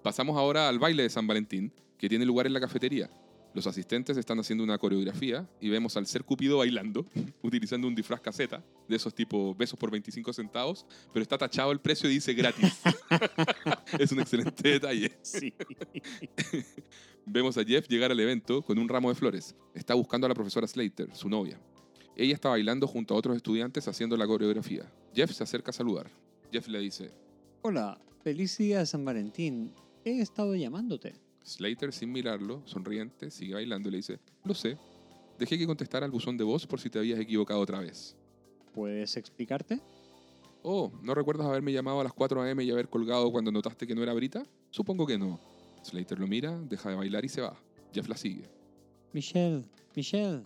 Pasamos 0.01 0.35
ahora 0.37 0.67
al 0.67 0.79
baile 0.79 1.03
de 1.03 1.09
San 1.09 1.27
Valentín, 1.27 1.71
que 1.97 2.09
tiene 2.09 2.25
lugar 2.25 2.47
en 2.47 2.53
la 2.53 2.59
cafetería. 2.59 3.09
Los 3.53 3.67
asistentes 3.67 4.15
están 4.15 4.39
haciendo 4.39 4.63
una 4.63 4.77
coreografía 4.77 5.47
y 5.59 5.69
vemos 5.69 5.97
al 5.97 6.07
ser 6.07 6.23
Cupido 6.23 6.59
bailando, 6.59 7.05
utilizando 7.41 7.87
un 7.87 7.95
disfraz 7.95 8.21
caseta, 8.21 8.63
de 8.87 8.95
esos 8.95 9.13
tipo 9.13 9.53
besos 9.55 9.77
por 9.77 9.91
25 9.91 10.31
centavos, 10.31 10.85
pero 11.11 11.21
está 11.21 11.37
tachado 11.37 11.71
el 11.71 11.79
precio 11.79 12.09
y 12.09 12.13
dice 12.13 12.33
gratis. 12.33 12.79
es 13.99 14.11
un 14.11 14.21
excelente 14.21 14.69
detalle. 14.69 15.11
Sí. 15.21 15.53
Vemos 17.25 17.57
a 17.57 17.63
Jeff 17.63 17.87
llegar 17.89 18.11
al 18.11 18.19
evento 18.19 18.61
con 18.61 18.79
un 18.79 18.87
ramo 18.87 19.09
de 19.09 19.15
flores. 19.15 19.55
Está 19.73 19.95
buscando 19.95 20.25
a 20.25 20.29
la 20.29 20.35
profesora 20.35 20.65
Slater, 20.65 21.13
su 21.13 21.27
novia. 21.27 21.59
Ella 22.15 22.33
está 22.33 22.49
bailando 22.49 22.87
junto 22.87 23.13
a 23.13 23.17
otros 23.17 23.35
estudiantes 23.35 23.87
haciendo 23.87 24.15
la 24.15 24.27
coreografía. 24.27 24.89
Jeff 25.13 25.31
se 25.31 25.43
acerca 25.43 25.71
a 25.71 25.73
saludar. 25.73 26.09
Jeff 26.51 26.67
le 26.67 26.79
dice, 26.79 27.11
Hola, 27.61 27.99
feliz 28.23 28.57
día 28.57 28.79
de 28.79 28.85
San 28.85 29.03
Valentín. 29.03 29.73
He 30.03 30.21
estado 30.21 30.55
llamándote. 30.55 31.13
Slater, 31.43 31.91
sin 31.91 32.11
mirarlo, 32.11 32.61
sonriente, 32.65 33.31
sigue 33.31 33.55
bailando 33.55 33.89
y 33.89 33.91
le 33.91 33.97
dice, 33.97 34.19
lo 34.43 34.53
sé. 34.53 34.77
Dejé 35.39 35.57
que 35.57 35.65
contestara 35.65 36.05
al 36.05 36.11
buzón 36.11 36.37
de 36.37 36.43
voz 36.43 36.67
por 36.67 36.79
si 36.79 36.89
te 36.89 36.99
habías 36.99 37.19
equivocado 37.19 37.59
otra 37.59 37.79
vez. 37.79 38.15
¿Puedes 38.73 39.17
explicarte? 39.17 39.81
Oh, 40.63 40.91
¿no 41.01 41.15
recuerdas 41.15 41.47
haberme 41.47 41.73
llamado 41.73 41.99
a 41.99 42.03
las 42.03 42.13
4 42.13 42.43
a.m. 42.43 42.63
y 42.63 42.69
haber 42.69 42.87
colgado 42.87 43.31
cuando 43.31 43.51
notaste 43.51 43.87
que 43.87 43.95
no 43.95 44.03
era 44.03 44.13
Brita? 44.13 44.43
Supongo 44.69 45.07
que 45.07 45.17
no. 45.17 45.39
Slater 45.83 46.19
lo 46.19 46.27
mira, 46.27 46.59
deja 46.69 46.89
de 46.89 46.95
bailar 46.95 47.25
y 47.25 47.29
se 47.29 47.41
va. 47.41 47.57
Jeff 47.91 48.07
la 48.07 48.15
sigue. 48.15 48.43
Michelle, 49.13 49.63
Michelle. 49.95 50.43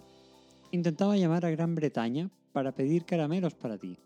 Intentaba 0.71 1.17
llamar 1.17 1.45
a 1.45 1.49
Gran 1.49 1.75
Bretaña 1.75 2.29
para 2.53 2.71
pedir 2.71 3.03
caramelos 3.05 3.53
para 3.53 3.77
ti. 3.77 3.97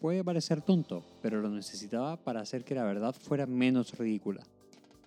Puede 0.00 0.24
parecer 0.24 0.62
tonto, 0.62 1.04
pero 1.22 1.40
lo 1.40 1.50
necesitaba 1.50 2.16
para 2.16 2.40
hacer 2.40 2.64
que 2.64 2.74
la 2.74 2.84
verdad 2.84 3.14
fuera 3.14 3.46
menos 3.46 3.96
ridícula. 3.96 4.42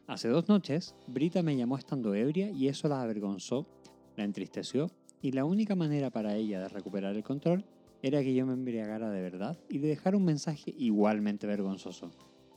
Hace 0.07 0.29
dos 0.29 0.47
noches, 0.47 0.95
Brita 1.07 1.43
me 1.43 1.57
llamó 1.57 1.77
estando 1.77 2.15
ebria 2.15 2.49
y 2.49 2.69
eso 2.69 2.87
la 2.87 3.01
avergonzó, 3.01 3.67
la 4.15 4.23
entristeció, 4.23 4.89
y 5.21 5.33
la 5.33 5.43
única 5.43 5.75
manera 5.75 6.09
para 6.09 6.33
ella 6.37 6.61
de 6.61 6.69
recuperar 6.69 7.13
el 7.13 7.23
control 7.23 7.65
era 8.01 8.23
que 8.23 8.33
yo 8.33 8.45
me 8.45 8.53
embriagara 8.53 9.09
de 9.09 9.21
verdad 9.21 9.59
y 9.69 9.79
le 9.79 9.89
dejara 9.89 10.15
un 10.15 10.23
mensaje 10.23 10.73
igualmente 10.77 11.45
vergonzoso. 11.45 12.09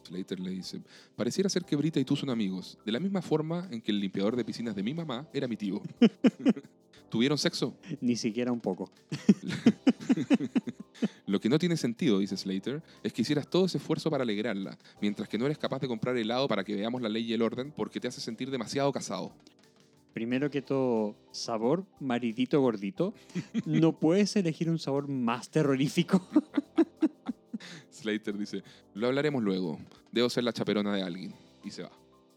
Slater 0.04 0.38
le 0.38 0.50
dice, 0.50 0.80
pareciera 1.16 1.48
ser 1.48 1.64
que 1.64 1.74
Brita 1.74 1.98
y 1.98 2.04
tú 2.04 2.14
son 2.14 2.30
amigos, 2.30 2.78
de 2.86 2.92
la 2.92 3.00
misma 3.00 3.20
forma 3.20 3.66
en 3.72 3.82
que 3.82 3.90
el 3.90 3.98
limpiador 3.98 4.36
de 4.36 4.44
piscinas 4.44 4.76
de 4.76 4.84
mi 4.84 4.94
mamá 4.94 5.28
era 5.32 5.48
mi 5.48 5.56
tío. 5.56 5.82
¿Tuvieron 7.10 7.36
sexo? 7.36 7.74
Ni 8.00 8.14
siquiera 8.14 8.52
un 8.52 8.60
poco. 8.60 8.88
Lo 11.26 11.40
que 11.40 11.48
no 11.48 11.58
tiene 11.58 11.76
sentido, 11.76 12.20
dice 12.20 12.36
Slater, 12.36 12.82
es 13.02 13.12
que 13.12 13.22
hicieras 13.22 13.48
todo 13.48 13.66
ese 13.66 13.78
esfuerzo 13.78 14.10
para 14.10 14.22
alegrarla, 14.22 14.78
mientras 15.00 15.28
que 15.28 15.36
no 15.36 15.46
eres 15.46 15.58
capaz 15.58 15.80
de 15.80 15.88
comprar 15.88 16.16
helado 16.16 16.46
para 16.46 16.62
que 16.62 16.74
veamos 16.74 17.02
la 17.02 17.08
ley 17.08 17.24
y 17.24 17.32
el 17.32 17.42
orden 17.42 17.72
porque 17.72 17.98
te 17.98 18.08
hace 18.08 18.20
sentir 18.20 18.50
demasiado 18.50 18.92
casado. 18.92 19.32
Primero 20.12 20.50
que 20.50 20.62
todo, 20.62 21.16
sabor 21.32 21.84
maridito 21.98 22.60
gordito. 22.60 23.12
¿No 23.64 23.92
puedes 23.92 24.36
elegir 24.36 24.70
un 24.70 24.78
sabor 24.78 25.08
más 25.08 25.50
terrorífico? 25.50 26.24
Slater 27.90 28.38
dice, 28.38 28.62
lo 28.94 29.08
hablaremos 29.08 29.42
luego, 29.42 29.80
debo 30.12 30.30
ser 30.30 30.44
la 30.44 30.52
chaperona 30.52 30.94
de 30.94 31.02
alguien. 31.02 31.34
Y 31.64 31.70
se 31.70 31.82
va. 31.82 31.90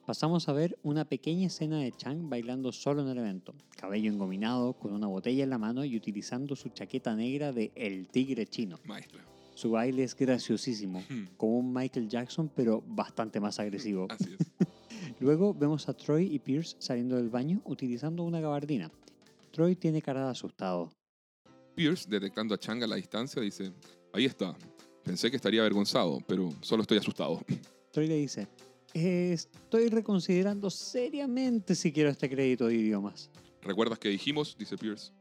Pasamos 0.06 0.50
a 0.50 0.54
ver 0.54 0.78
una 0.84 1.06
pequeña 1.06 1.48
escena 1.48 1.80
de 1.80 1.94
Chang 1.94 2.28
bailando 2.28 2.74
solo 2.74 3.04
en 3.04 3.08
el 3.08 3.20
evento, 3.20 3.56
cabello 3.78 4.12
engominado, 4.12 4.74
con 4.74 4.92
una 4.92 5.08
botella 5.08 5.46
en 5.46 5.50
la 5.50 5.58
mano 5.58 5.86
y 5.86 5.96
utilizando 5.96 6.58
su 6.58 6.70
chaqueta 6.70 7.16
negra 7.16 7.54
de 7.54 7.72
El 7.74 8.10
Tigre 8.10 8.46
Chino. 8.46 8.80
Maestra. 8.84 9.24
Su 9.56 9.72
baile 9.72 10.04
es 10.04 10.13
graciosísimo, 10.13 11.02
Hmm, 11.08 11.28
como 11.38 11.60
un 11.60 11.74
Michael 11.74 12.10
Jackson, 12.10 12.52
pero 12.54 12.84
bastante 12.86 13.39
más 13.39 13.60
agresivo. 13.60 14.08
Así 14.10 14.36
es. 14.38 14.52
Luego 15.22 15.54
vemos 15.54 15.88
a 15.88 15.94
Troy 15.94 16.26
y 16.36 16.39
Pierce 16.39 16.76
saliendo 16.80 17.16
del 17.16 17.30
baño 17.30 17.62
utilizando 17.63 18.24
una 18.24 18.42
gabardina. 18.42 18.92
Troy 19.52 19.78
tiene 19.78 20.02
cara 20.02 20.26
de 20.26 20.32
asustado. 20.32 20.92
Pierce, 21.76 22.10
detectando 22.10 22.54
a 22.54 22.58
Chang 22.58 22.84
a 22.84 22.88
la 22.88 22.98
distancia, 22.98 23.42
dice, 23.42 23.72
ahí 24.12 24.26
está. 24.26 24.54
Pensé 25.02 25.30
que 25.30 25.38
estaría 25.38 25.62
avergonzado, 25.62 26.20
pero 26.28 26.50
solo 26.60 26.82
estoy 26.82 26.98
asustado. 26.98 27.39
Troy 27.92 28.08
le 28.08 28.16
dice, 28.18 28.48
"Eh, 28.93 29.32
estoy 29.34 29.89
reconsiderando 29.89 30.69
seriamente 30.69 31.75
si 31.75 31.91
quiero 31.91 32.10
este 32.10 32.29
crédito 32.29 32.67
de 32.67 32.75
idiomas. 32.75 33.29
¿Recuerdas 33.62 33.97
que 33.99 34.10
dijimos? 34.10 34.56
Dice 34.58 34.77
Pierce. 34.77 35.12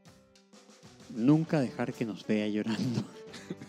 Nunca 1.09 1.59
dejar 1.59 1.93
que 1.93 2.05
nos 2.05 2.25
vea 2.25 2.47
llorando. 2.47 3.03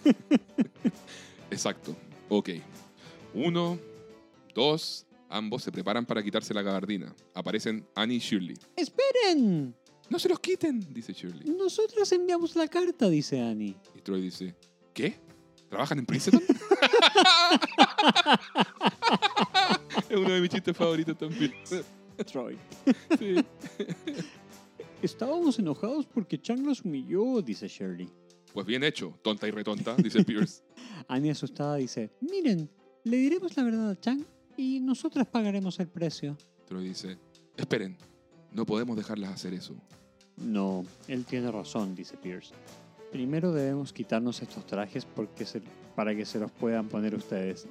Exacto. 1.51 1.95
Ok. 2.29 2.51
Uno, 3.35 3.79
dos, 4.55 5.07
ambos 5.29 5.63
se 5.63 5.71
preparan 5.73 6.07
para 6.07 6.23
quitarse 6.23 6.55
la 6.55 6.63
gabardina. 6.63 7.15
Aparecen 7.35 7.87
Annie 7.95 8.17
y 8.17 8.21
Shirley. 8.21 8.57
¡Esperen! 8.77 9.75
No 10.09 10.19
se 10.19 10.29
los 10.29 10.39
quiten, 10.41 10.81
dice 10.93 11.13
Shirley. 11.13 11.49
Nosotras 11.51 12.11
enviamos 12.13 12.55
la 12.57 12.69
carta, 12.69 13.09
dice 13.09 13.41
Annie. 13.41 13.77
Y 13.95 14.01
Troy 14.01 14.21
dice, 14.21 14.55
¿qué? 14.93 15.17
¿Trabajan 15.69 15.99
en 15.99 16.07
Princeton? 16.07 16.43
es 20.15 20.21
uno 20.21 20.31
de 20.31 20.41
mis 20.41 20.51
chistes 20.51 20.77
favoritos 20.77 21.17
también. 21.19 21.53
Troy. 22.27 22.57
Sí. 23.19 23.35
Estábamos 25.03 25.59
enojados 25.59 26.07
porque 26.07 26.41
Chang 26.41 26.65
los 26.65 26.83
humilló, 26.85 27.43
dice 27.43 27.69
Shirley. 27.69 28.09
Pues 28.53 28.67
bien 28.67 28.85
hecho, 28.85 29.19
tonta 29.23 29.47
y 29.49 29.51
retonta, 29.51 29.97
dice 29.97 30.25
Pierce. 30.25 30.63
Annie 31.09 31.31
asustada 31.31 31.77
dice, 31.77 32.11
miren, 32.21 32.71
le 33.03 33.17
diremos 33.19 33.57
la 33.57 33.65
verdad 33.65 33.91
a 33.91 34.01
Chang 34.01 34.25
y 34.57 34.81
nosotras 34.81 35.27
pagaremos 35.27 35.79
el 35.81 35.89
precio. 35.89 36.37
Troy 36.67 36.85
dice, 36.89 37.19
esperen, 37.57 37.97
no 38.53 38.65
podemos 38.65 38.97
dejarlas 38.97 39.33
hacer 39.33 39.53
eso. 39.55 39.75
No, 40.37 40.85
él 41.09 41.25
tiene 41.25 41.51
razón, 41.51 41.95
dice 41.95 42.17
Pierce. 42.17 42.55
Primero 43.13 43.53
debemos 43.53 43.93
quitarnos 43.93 44.41
estos 44.41 44.67
trajes 44.67 45.05
porque 45.05 45.45
se- 45.45 45.63
para 45.95 46.15
que 46.17 46.25
se 46.25 46.39
los 46.39 46.51
puedan 46.51 46.89
poner 46.89 47.15
ustedes. 47.15 47.69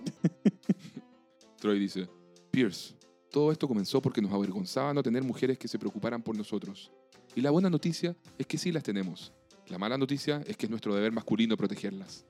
Troy 1.60 1.80
dice, 1.80 2.08
Pierce, 2.54 2.94
todo 3.32 3.52
esto 3.52 3.68
comenzó 3.68 4.00
porque 4.00 4.22
nos 4.22 4.32
avergonzaba 4.32 4.94
no 4.94 5.02
tener 5.02 5.24
mujeres 5.24 5.58
que 5.58 5.68
se 5.68 5.80
preocuparan 5.80 6.22
por 6.22 6.38
nosotros. 6.38 6.92
Y 7.34 7.42
la 7.42 7.50
buena 7.50 7.68
noticia 7.68 8.16
es 8.38 8.46
que 8.46 8.60
sí 8.60 8.72
las 8.72 8.84
tenemos. 8.84 9.34
La 9.70 9.80
mala 9.80 9.98
noticia 9.98 10.44
es 10.46 10.56
que 10.56 10.68
es 10.68 10.70
nuestro 10.70 10.94
deber 10.94 11.12
masculino 11.12 11.58
protegerlas. 11.58 12.28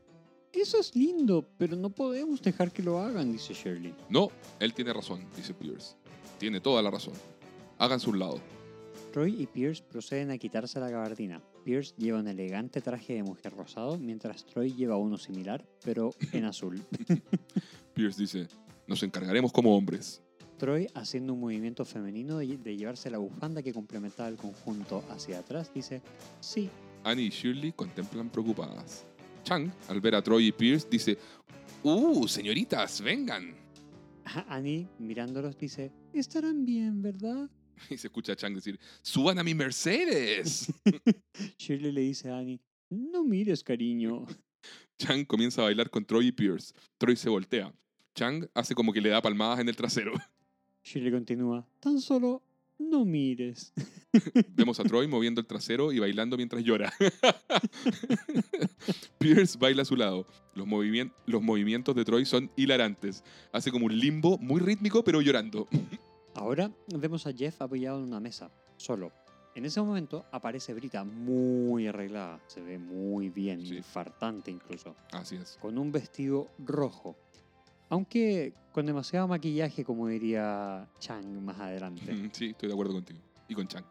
Eso 0.53 0.79
es 0.79 0.95
lindo, 0.95 1.45
pero 1.57 1.75
no 1.75 1.89
podemos 1.89 2.41
dejar 2.41 2.71
que 2.71 2.81
lo 2.81 2.99
hagan, 2.99 3.33
dice 3.33 3.53
Shirley. 3.53 3.93
No, 4.07 4.29
él 4.61 4.73
tiene 4.73 4.93
razón, 4.93 5.25
dice 5.35 5.53
Pierce. 5.53 5.97
Tiene 6.39 6.61
toda 6.61 6.81
la 6.81 6.89
razón. 6.89 7.15
Háganse 7.77 8.09
un 8.09 8.19
lado. 8.19 8.39
Troy 9.11 9.41
y 9.41 9.45
Pierce 9.45 9.83
proceden 9.83 10.31
a 10.31 10.37
quitarse 10.37 10.79
la 10.79 10.89
gabardina. 10.89 11.43
Pierce 11.65 11.93
lleva 11.97 12.19
un 12.19 12.29
elegante 12.29 12.79
traje 12.79 13.15
de 13.15 13.23
mujer 13.23 13.53
rosado, 13.53 13.97
mientras 13.97 14.45
Troy 14.45 14.73
lleva 14.73 14.95
uno 14.95 15.17
similar, 15.17 15.65
pero 15.83 16.11
en 16.31 16.45
azul. 16.45 16.81
Pierce 17.93 18.21
dice, 18.21 18.47
nos 18.87 19.03
encargaremos 19.03 19.51
como 19.51 19.75
hombres. 19.75 20.21
Troy, 20.57 20.87
haciendo 20.93 21.33
un 21.33 21.41
movimiento 21.41 21.83
femenino 21.83 22.37
de, 22.37 22.77
llevarse 22.77 23.09
la 23.09 23.17
bufanda 23.17 23.61
que 23.61 23.73
complementaba 23.73 24.29
el 24.29 24.37
conjunto 24.37 25.03
hacia 25.09 25.39
atrás, 25.39 25.73
dice, 25.73 26.01
sí, 26.39 26.69
Annie 27.03 27.25
y 27.25 27.29
Shirley 27.29 27.73
contemplan 27.73 28.29
preocupadas. 28.29 29.05
Chang, 29.43 29.71
al 29.89 29.99
ver 29.99 30.15
a 30.15 30.21
Troy 30.21 30.47
y 30.47 30.51
Pierce, 30.51 30.87
dice, 30.89 31.17
¡Uh, 31.83 32.27
señoritas, 32.27 33.01
vengan! 33.01 33.53
Annie, 34.47 34.87
mirándolos, 34.99 35.57
dice, 35.57 35.91
estarán 36.13 36.65
bien, 36.65 37.01
¿verdad? 37.01 37.49
Y 37.89 37.97
se 37.97 38.07
escucha 38.07 38.33
a 38.33 38.35
Chang 38.35 38.53
decir, 38.53 38.79
¡Suban 39.01 39.39
a 39.39 39.43
mi 39.43 39.53
Mercedes! 39.53 40.71
Shirley 41.57 41.91
le 41.91 42.01
dice 42.01 42.29
a 42.29 42.37
Annie, 42.37 42.61
no 42.89 43.23
mires, 43.23 43.63
cariño. 43.63 44.25
Chang 44.97 45.25
comienza 45.25 45.61
a 45.61 45.65
bailar 45.65 45.89
con 45.89 46.05
Troy 46.05 46.27
y 46.27 46.31
Pierce. 46.31 46.73
Troy 46.97 47.15
se 47.15 47.29
voltea. 47.29 47.73
Chang 48.15 48.47
hace 48.53 48.75
como 48.75 48.93
que 48.93 49.01
le 49.01 49.09
da 49.09 49.21
palmadas 49.21 49.59
en 49.59 49.69
el 49.69 49.75
trasero. 49.75 50.13
Shirley 50.83 51.11
continúa, 51.11 51.65
tan 51.79 51.99
solo 52.01 52.43
no 52.77 53.05
mires. 53.05 53.71
Vemos 54.49 54.79
a 54.79 54.83
Troy 54.83 55.07
moviendo 55.07 55.39
el 55.39 55.47
trasero 55.47 55.93
y 55.93 55.99
bailando 55.99 56.35
mientras 56.35 56.63
llora. 56.63 56.91
Pierce 59.19 59.57
baila 59.57 59.83
a 59.83 59.85
su 59.85 59.95
lado. 59.95 60.25
Los, 60.55 60.67
los 61.25 61.41
movimientos 61.41 61.95
de 61.95 62.03
Troy 62.03 62.25
son 62.25 62.51
hilarantes. 62.55 63.23
Hace 63.51 63.71
como 63.71 63.85
un 63.85 63.97
limbo 63.97 64.37
muy 64.37 64.59
rítmico, 64.59 65.03
pero 65.03 65.21
llorando. 65.21 65.67
Ahora 66.35 66.71
vemos 66.87 67.25
a 67.27 67.33
Jeff 67.33 67.61
apoyado 67.61 67.99
en 67.99 68.05
una 68.05 68.19
mesa, 68.19 68.51
solo. 68.77 69.11
En 69.55 69.65
ese 69.65 69.79
momento 69.81 70.25
aparece 70.31 70.73
Brita 70.73 71.03
muy 71.03 71.85
arreglada, 71.87 72.41
se 72.47 72.59
ve 72.59 72.79
muy 72.79 73.29
bien, 73.29 73.63
Sí. 73.65 73.77
infartante 73.77 74.49
incluso, 74.49 74.95
Así 75.11 75.35
es. 75.35 75.57
con 75.61 75.77
un 75.77 75.91
vestido 75.91 76.49
rojo. 76.57 77.15
Aunque 77.89 78.53
con 78.71 78.85
demasiado 78.85 79.27
maquillaje, 79.27 79.83
como 79.85 80.07
diría 80.07 80.89
Chang 80.99 81.41
más 81.41 81.59
adelante. 81.59 82.01
Sí, 82.31 82.49
estoy 82.49 82.67
de 82.67 82.73
acuerdo 82.73 82.93
contigo. 82.93 83.19
Y 83.47 83.55
con 83.55 83.67
Chang. 83.67 83.85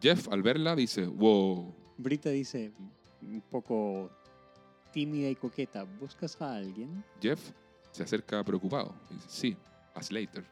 Jeff, 0.00 0.28
al 0.28 0.42
verla, 0.42 0.74
dice, 0.76 1.06
wow. 1.06 1.74
Brita 1.98 2.30
dice, 2.30 2.72
un 3.20 3.42
poco 3.42 4.10
tímida 4.92 5.28
y 5.28 5.34
coqueta, 5.34 5.84
¿buscas 5.84 6.40
a 6.40 6.56
alguien? 6.56 7.04
Jeff 7.20 7.50
se 7.90 8.02
acerca 8.02 8.42
preocupado. 8.44 8.94
Dice, 9.10 9.26
sí, 9.28 9.56
a 9.94 10.02
Slater. 10.02 10.44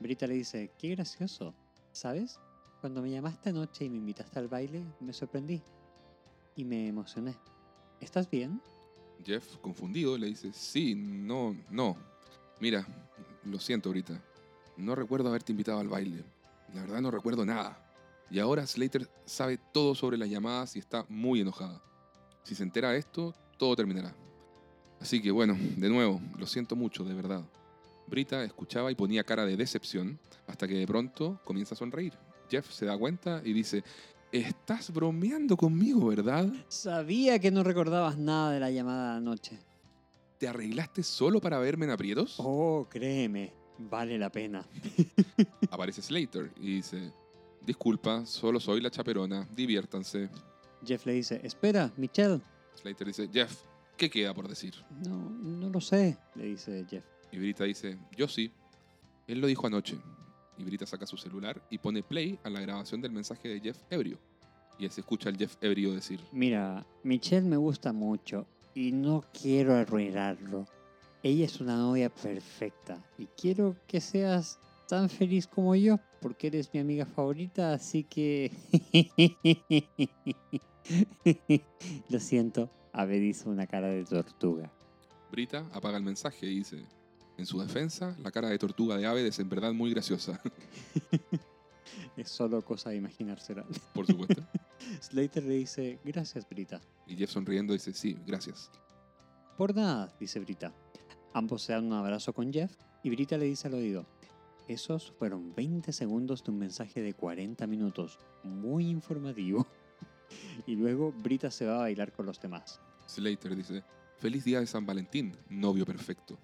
Brita 0.00 0.26
le 0.26 0.34
dice, 0.34 0.70
qué 0.78 0.90
gracioso. 0.90 1.54
¿Sabes? 1.92 2.40
Cuando 2.80 3.00
me 3.00 3.10
llamaste 3.10 3.50
anoche 3.50 3.84
y 3.84 3.90
me 3.90 3.98
invitaste 3.98 4.38
al 4.38 4.48
baile, 4.48 4.84
me 5.00 5.12
sorprendí. 5.12 5.62
Y 6.56 6.64
me 6.64 6.88
emocioné. 6.88 7.36
¿Estás 8.00 8.28
bien? 8.28 8.60
Jeff, 9.24 9.56
confundido, 9.58 10.18
le 10.18 10.26
dice, 10.26 10.52
sí, 10.52 10.94
no, 10.94 11.56
no. 11.70 11.96
Mira, 12.60 12.86
lo 13.44 13.58
siento 13.58 13.88
ahorita. 13.88 14.20
No 14.76 14.94
recuerdo 14.94 15.28
haberte 15.28 15.52
invitado 15.52 15.80
al 15.80 15.88
baile. 15.88 16.22
La 16.74 16.82
verdad 16.82 17.00
no 17.00 17.10
recuerdo 17.10 17.44
nada. 17.44 17.80
Y 18.30 18.38
ahora 18.38 18.66
Slater 18.66 19.08
sabe 19.24 19.58
todo 19.72 19.94
sobre 19.94 20.18
las 20.18 20.28
llamadas 20.28 20.76
y 20.76 20.78
está 20.78 21.04
muy 21.08 21.40
enojada. 21.40 21.80
Si 22.42 22.54
se 22.54 22.62
entera 22.62 22.90
de 22.90 22.98
esto, 22.98 23.34
todo 23.58 23.76
terminará. 23.76 24.14
Así 25.00 25.20
que 25.22 25.30
bueno, 25.30 25.56
de 25.58 25.88
nuevo, 25.88 26.20
lo 26.38 26.46
siento 26.46 26.76
mucho, 26.76 27.04
de 27.04 27.14
verdad. 27.14 27.44
Brita 28.06 28.44
escuchaba 28.44 28.90
y 28.90 28.94
ponía 28.94 29.24
cara 29.24 29.46
de 29.46 29.56
decepción 29.56 30.18
hasta 30.46 30.68
que 30.68 30.74
de 30.74 30.86
pronto 30.86 31.40
comienza 31.44 31.74
a 31.74 31.78
sonreír. 31.78 32.12
Jeff 32.50 32.70
se 32.70 32.86
da 32.86 32.98
cuenta 32.98 33.40
y 33.44 33.52
dice, 33.52 33.82
estás 34.40 34.92
bromeando 34.92 35.56
conmigo, 35.56 36.08
¿verdad? 36.08 36.52
Sabía 36.68 37.38
que 37.38 37.50
no 37.50 37.62
recordabas 37.62 38.18
nada 38.18 38.50
de 38.52 38.60
la 38.60 38.70
llamada 38.70 39.16
anoche. 39.16 39.58
¿Te 40.38 40.48
arreglaste 40.48 41.02
solo 41.02 41.40
para 41.40 41.58
verme 41.58 41.84
en 41.84 41.92
aprietos? 41.92 42.34
Oh, 42.38 42.86
créeme, 42.90 43.52
vale 43.78 44.18
la 44.18 44.30
pena. 44.30 44.66
Aparece 45.70 46.02
Slater 46.02 46.52
y 46.56 46.76
dice, 46.76 47.12
disculpa, 47.64 48.26
solo 48.26 48.58
soy 48.58 48.80
la 48.80 48.90
chaperona, 48.90 49.48
diviértanse. 49.54 50.28
Jeff 50.84 51.06
le 51.06 51.12
dice, 51.12 51.40
espera, 51.44 51.92
Michelle. 51.96 52.40
Slater 52.74 53.06
dice, 53.06 53.28
Jeff, 53.32 53.56
¿qué 53.96 54.10
queda 54.10 54.34
por 54.34 54.48
decir? 54.48 54.74
No, 55.06 55.30
no 55.30 55.70
lo 55.70 55.80
sé, 55.80 56.18
le 56.34 56.46
dice 56.46 56.84
Jeff. 56.90 57.04
Y 57.30 57.38
Brita 57.38 57.64
dice, 57.64 57.98
yo 58.16 58.26
sí. 58.26 58.50
Él 59.26 59.40
lo 59.40 59.46
dijo 59.46 59.66
anoche. 59.66 59.96
Y 60.58 60.64
Brita 60.64 60.86
saca 60.86 61.06
su 61.06 61.16
celular 61.16 61.60
y 61.70 61.78
pone 61.78 62.02
play 62.02 62.38
a 62.44 62.50
la 62.50 62.60
grabación 62.60 63.00
del 63.00 63.12
mensaje 63.12 63.48
de 63.48 63.60
Jeff 63.60 63.78
ebrio. 63.90 64.18
Y 64.78 64.88
se 64.88 65.00
escucha 65.00 65.28
al 65.28 65.36
Jeff 65.36 65.56
ebrio 65.60 65.94
decir, 65.94 66.20
Mira, 66.32 66.84
Michelle 67.02 67.48
me 67.48 67.56
gusta 67.56 67.92
mucho 67.92 68.46
y 68.74 68.92
no 68.92 69.24
quiero 69.32 69.74
arruinarlo. 69.74 70.66
Ella 71.22 71.46
es 71.46 71.60
una 71.60 71.76
novia 71.76 72.10
perfecta 72.10 73.02
y 73.18 73.26
quiero 73.26 73.76
que 73.86 74.00
seas 74.00 74.58
tan 74.88 75.08
feliz 75.08 75.46
como 75.46 75.74
yo 75.74 75.98
porque 76.20 76.48
eres 76.48 76.72
mi 76.72 76.80
amiga 76.80 77.06
favorita, 77.06 77.72
así 77.72 78.04
que... 78.04 78.50
Lo 82.10 82.20
siento, 82.20 82.70
Abed 82.92 83.22
hizo 83.22 83.50
una 83.50 83.66
cara 83.66 83.88
de 83.88 84.04
tortuga. 84.04 84.70
Brita 85.30 85.66
apaga 85.72 85.96
el 85.96 86.02
mensaje 86.02 86.46
y 86.46 86.56
dice, 86.56 86.84
en 87.36 87.46
su 87.46 87.60
defensa, 87.60 88.16
la 88.22 88.30
cara 88.30 88.48
de 88.48 88.58
tortuga 88.58 88.96
de 88.96 89.06
Aved 89.06 89.26
es 89.26 89.38
en 89.38 89.48
verdad 89.48 89.72
muy 89.72 89.90
graciosa. 89.90 90.40
Es 92.16 92.28
solo 92.30 92.62
cosa 92.62 92.90
de 92.90 92.96
imaginársela. 92.96 93.64
Por 93.92 94.06
supuesto. 94.06 94.42
Slater 95.00 95.42
le 95.42 95.54
dice, 95.54 95.98
gracias, 96.04 96.48
Brita. 96.48 96.80
Y 97.06 97.16
Jeff 97.16 97.30
sonriendo 97.30 97.72
dice, 97.72 97.92
sí, 97.92 98.16
gracias. 98.26 98.70
Por 99.56 99.74
nada, 99.74 100.14
dice 100.18 100.40
Brita. 100.40 100.72
Ambos 101.32 101.62
se 101.62 101.72
dan 101.72 101.86
un 101.86 101.92
abrazo 101.92 102.32
con 102.32 102.52
Jeff 102.52 102.72
y 103.02 103.10
Brita 103.10 103.36
le 103.36 103.46
dice 103.46 103.68
al 103.68 103.74
oído, 103.74 104.06
esos 104.68 105.12
fueron 105.18 105.54
20 105.54 105.92
segundos 105.92 106.42
de 106.44 106.52
un 106.52 106.58
mensaje 106.58 107.02
de 107.02 107.14
40 107.14 107.66
minutos, 107.66 108.18
muy 108.42 108.88
informativo. 108.88 109.66
Y 110.66 110.74
luego 110.74 111.12
Brita 111.12 111.50
se 111.50 111.66
va 111.66 111.76
a 111.76 111.80
bailar 111.80 112.10
con 112.10 112.26
los 112.26 112.40
demás. 112.40 112.80
Slater 113.06 113.54
dice, 113.54 113.84
feliz 114.18 114.42
día 114.42 114.58
de 114.58 114.66
San 114.66 114.84
Valentín, 114.84 115.36
novio 115.48 115.84
perfecto. 115.84 116.38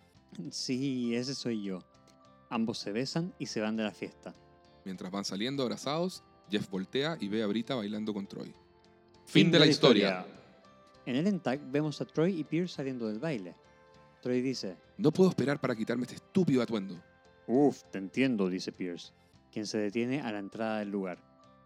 Sí, 0.51 1.15
ese 1.15 1.35
soy 1.35 1.63
yo. 1.63 1.81
Ambos 2.49 2.79
se 2.79 2.93
besan 2.93 3.33
y 3.39 3.47
se 3.47 3.61
van 3.61 3.77
de 3.77 3.85
la 3.85 3.93
fiesta. 3.93 4.35
Mientras 4.85 5.11
van 5.11 5.25
saliendo 5.25 5.63
abrazados, 5.63 6.23
Jeff 6.51 6.69
voltea 6.69 7.17
y 7.21 7.29
ve 7.29 7.43
a 7.43 7.47
Brita 7.47 7.75
bailando 7.75 8.13
con 8.13 8.27
Troy. 8.27 8.53
Fin 9.27 9.51
de 9.51 9.59
la 9.59 9.67
historia. 9.67 10.27
En 11.07 11.17
el 11.17 11.27
Entag 11.27 11.61
vemos 11.71 12.01
a 12.01 12.05
Troy 12.05 12.39
y 12.39 12.45
Pierce 12.45 12.75
saliendo 12.75 13.07
del 13.07 13.19
baile. 13.21 13.55
Troy 14.21 14.41
dice, 14.43 14.77
No 14.99 15.13
puedo 15.13 15.31
esperar 15.31 15.61
para 15.61 15.75
quitarme 15.77 16.03
este 16.03 16.17
estúpido 16.17 16.63
atuendo. 16.63 17.01
Uf, 17.47 17.83
te 17.91 17.99
entiendo, 17.99 18.49
dice 18.49 18.73
Pierce, 18.73 19.13
quien 19.51 19.67
se 19.67 19.79
detiene 19.79 20.21
a 20.21 20.31
la 20.33 20.39
entrada 20.39 20.81
del 20.81 20.91
lugar. 20.91 21.19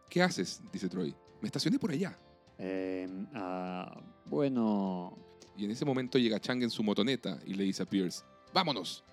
¿Qué 0.09 0.23
haces? 0.23 0.63
dice 0.73 0.89
Troy. 0.89 1.15
Me 1.41 1.47
estacioné 1.49 1.79
por 1.79 1.91
allá. 1.91 2.19
Em, 2.59 3.27
ah, 3.35 4.01
bueno, 4.27 5.19
Y 5.57 5.65
en 5.65 5.71
ese 5.71 5.85
momento 5.85 6.19
llega 6.19 6.41
Chang 6.41 6.63
en 6.63 6.71
su 6.71 6.83
motoneta 6.83 7.39
y 7.45 7.55
le 7.55 7.65
dice 7.65 7.83
a 7.83 7.87
Pierce, 7.87 8.25
¡vámonos! 8.55 9.05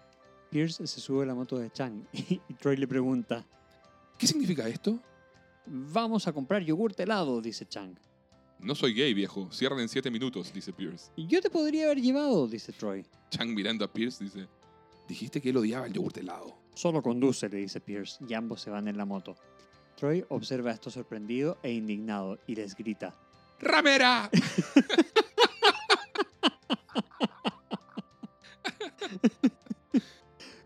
Pierce 0.50 0.86
se 0.86 1.02
sube 1.02 1.24
a 1.24 1.26
la 1.26 1.34
moto 1.34 1.58
de 1.58 1.72
Chang 1.72 2.06
y 2.14 2.40
Troy 2.60 2.78
le 2.78 2.88
pregunta, 2.88 3.46
¿Qué 4.18 4.28
significa 4.28 4.68
esto? 4.68 5.00
vamos 5.66 6.28
a 6.28 6.34
comprar 6.34 6.62
yogurt 6.64 7.00
helado, 7.00 7.42
dice 7.42 7.66
Chang. 7.68 7.98
No 8.60 8.76
soy 8.76 8.94
gay, 8.94 9.14
viejo. 9.14 9.52
Cierran 9.52 9.80
en 9.80 9.90
siete 9.90 10.12
minutos, 10.12 10.54
dice 10.54 10.72
Pierce. 10.72 11.12
Yo 11.18 11.42
te 11.42 11.50
podría 11.50 11.86
haber 11.86 12.00
llevado, 12.02 12.48
dice 12.48 12.72
Troy. 12.72 13.04
Chang 13.32 13.50
mirando 13.50 13.84
a 13.84 13.92
Pierce 13.92 14.24
dice, 14.24 14.48
dijiste 15.08 15.42
que 15.42 15.50
él 15.50 15.58
odiaba 15.58 15.88
el 15.88 15.94
yogur 15.94 16.12
helado. 16.18 16.56
Solo 16.76 17.02
conduce, 17.02 17.50
le 17.50 17.58
dice 17.58 17.82
Pierce, 17.82 18.24
y 18.28 18.34
ambos 18.36 18.62
se 18.62 18.70
van 18.70 18.88
en 18.88 18.98
la 18.98 19.06
moto. 19.06 19.36
Troy 19.96 20.24
observa 20.30 20.72
esto 20.72 20.92
sorprendido 20.92 21.58
e 21.64 21.72
indignado 21.72 22.38
y 22.46 22.56
les 22.56 22.76
grita, 22.76 23.16
¡Ramera! 23.60 24.30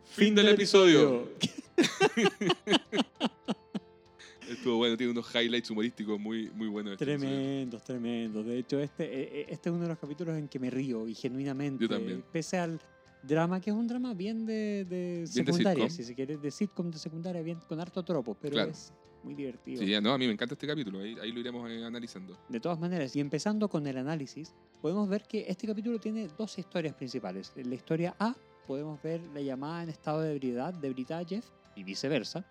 fin 0.06 0.36
del 0.36 0.48
episodio. 0.50 1.30
Estuvo 4.50 4.78
bueno, 4.78 4.96
tiene 4.96 5.12
unos 5.12 5.34
highlights 5.34 5.72
humorísticos 5.72 6.20
muy, 6.20 6.50
muy 6.52 6.68
buenos. 6.68 6.94
este 6.94 7.04
episodio. 7.14 7.32
Tremendos, 7.36 7.84
tremendos. 7.84 8.46
De 8.46 8.60
hecho, 8.60 8.80
este, 8.80 9.04
eh, 9.06 9.30
eh, 9.42 9.46
este 9.50 9.70
es 9.70 9.74
uno 9.74 9.84
de 9.84 9.90
los 9.90 9.98
capítulos 9.98 10.38
en 10.38 10.48
que 10.48 10.60
me 10.60 10.70
río 10.70 11.08
y 11.08 11.16
genuinamente, 11.16 11.84
Yo 11.84 11.90
también. 11.90 12.24
pese 12.32 12.58
al 12.60 12.80
drama, 13.24 13.60
que 13.60 13.72
es 13.72 13.76
un 13.76 13.88
drama 13.88 14.14
bien 14.14 14.46
de, 14.46 14.86
de 14.88 15.22
de 15.22 15.28
secundaria, 15.28 15.86
sitcom. 15.90 15.98
si 15.98 16.04
se 16.04 16.14
quiere, 16.14 16.38
de 16.38 16.52
sitcom 16.52 16.92
de 16.92 17.00
secundaria, 17.00 17.42
bien 17.42 17.58
con 17.68 17.80
harto 17.80 18.04
tropo, 18.06 18.38
pero 18.40 18.54
Claro. 18.54 18.70
es 18.72 18.94
muy 19.26 19.34
divertido. 19.36 19.82
Sí, 19.82 19.90
ya, 19.90 20.00
no, 20.00 20.14
a 20.14 20.18
mí 20.18 20.28
me 20.28 20.34
encanta 20.34 20.54
este 20.54 20.68
capítulo. 20.68 21.00
Ahí, 21.00 21.18
ahí 21.22 21.32
lo 21.32 21.40
iremos 21.40 21.70
eh, 21.70 21.84
analizando. 21.84 22.38
De 22.48 22.60
todas 22.60 22.80
maneras, 22.80 23.16
y 23.16 23.20
empezando 23.20 23.68
con 23.68 23.86
el 23.88 23.98
análisis, 23.98 24.54
podemos 24.82 25.10
ver 25.10 25.24
que 25.24 25.46
este 25.50 25.68
capítulo 25.68 26.00
tiene 26.00 26.30
dos 26.38 26.58
historias 26.58 26.94
principales. 26.94 27.52
En 27.56 27.70
la 27.70 27.76
historia 27.76 28.16
A 28.20 28.36
podemos 28.68 29.02
ver 29.02 29.22
la 29.34 29.42
llamada 29.42 29.84
en 29.84 29.90
estado 29.90 30.22
de 30.22 30.32
ebriedad 30.32 30.74
de 30.74 30.90
Brita 30.90 31.18
a 31.18 31.26
Jeff 31.26 31.46
y 31.76 31.84
viceversa, 31.84 32.46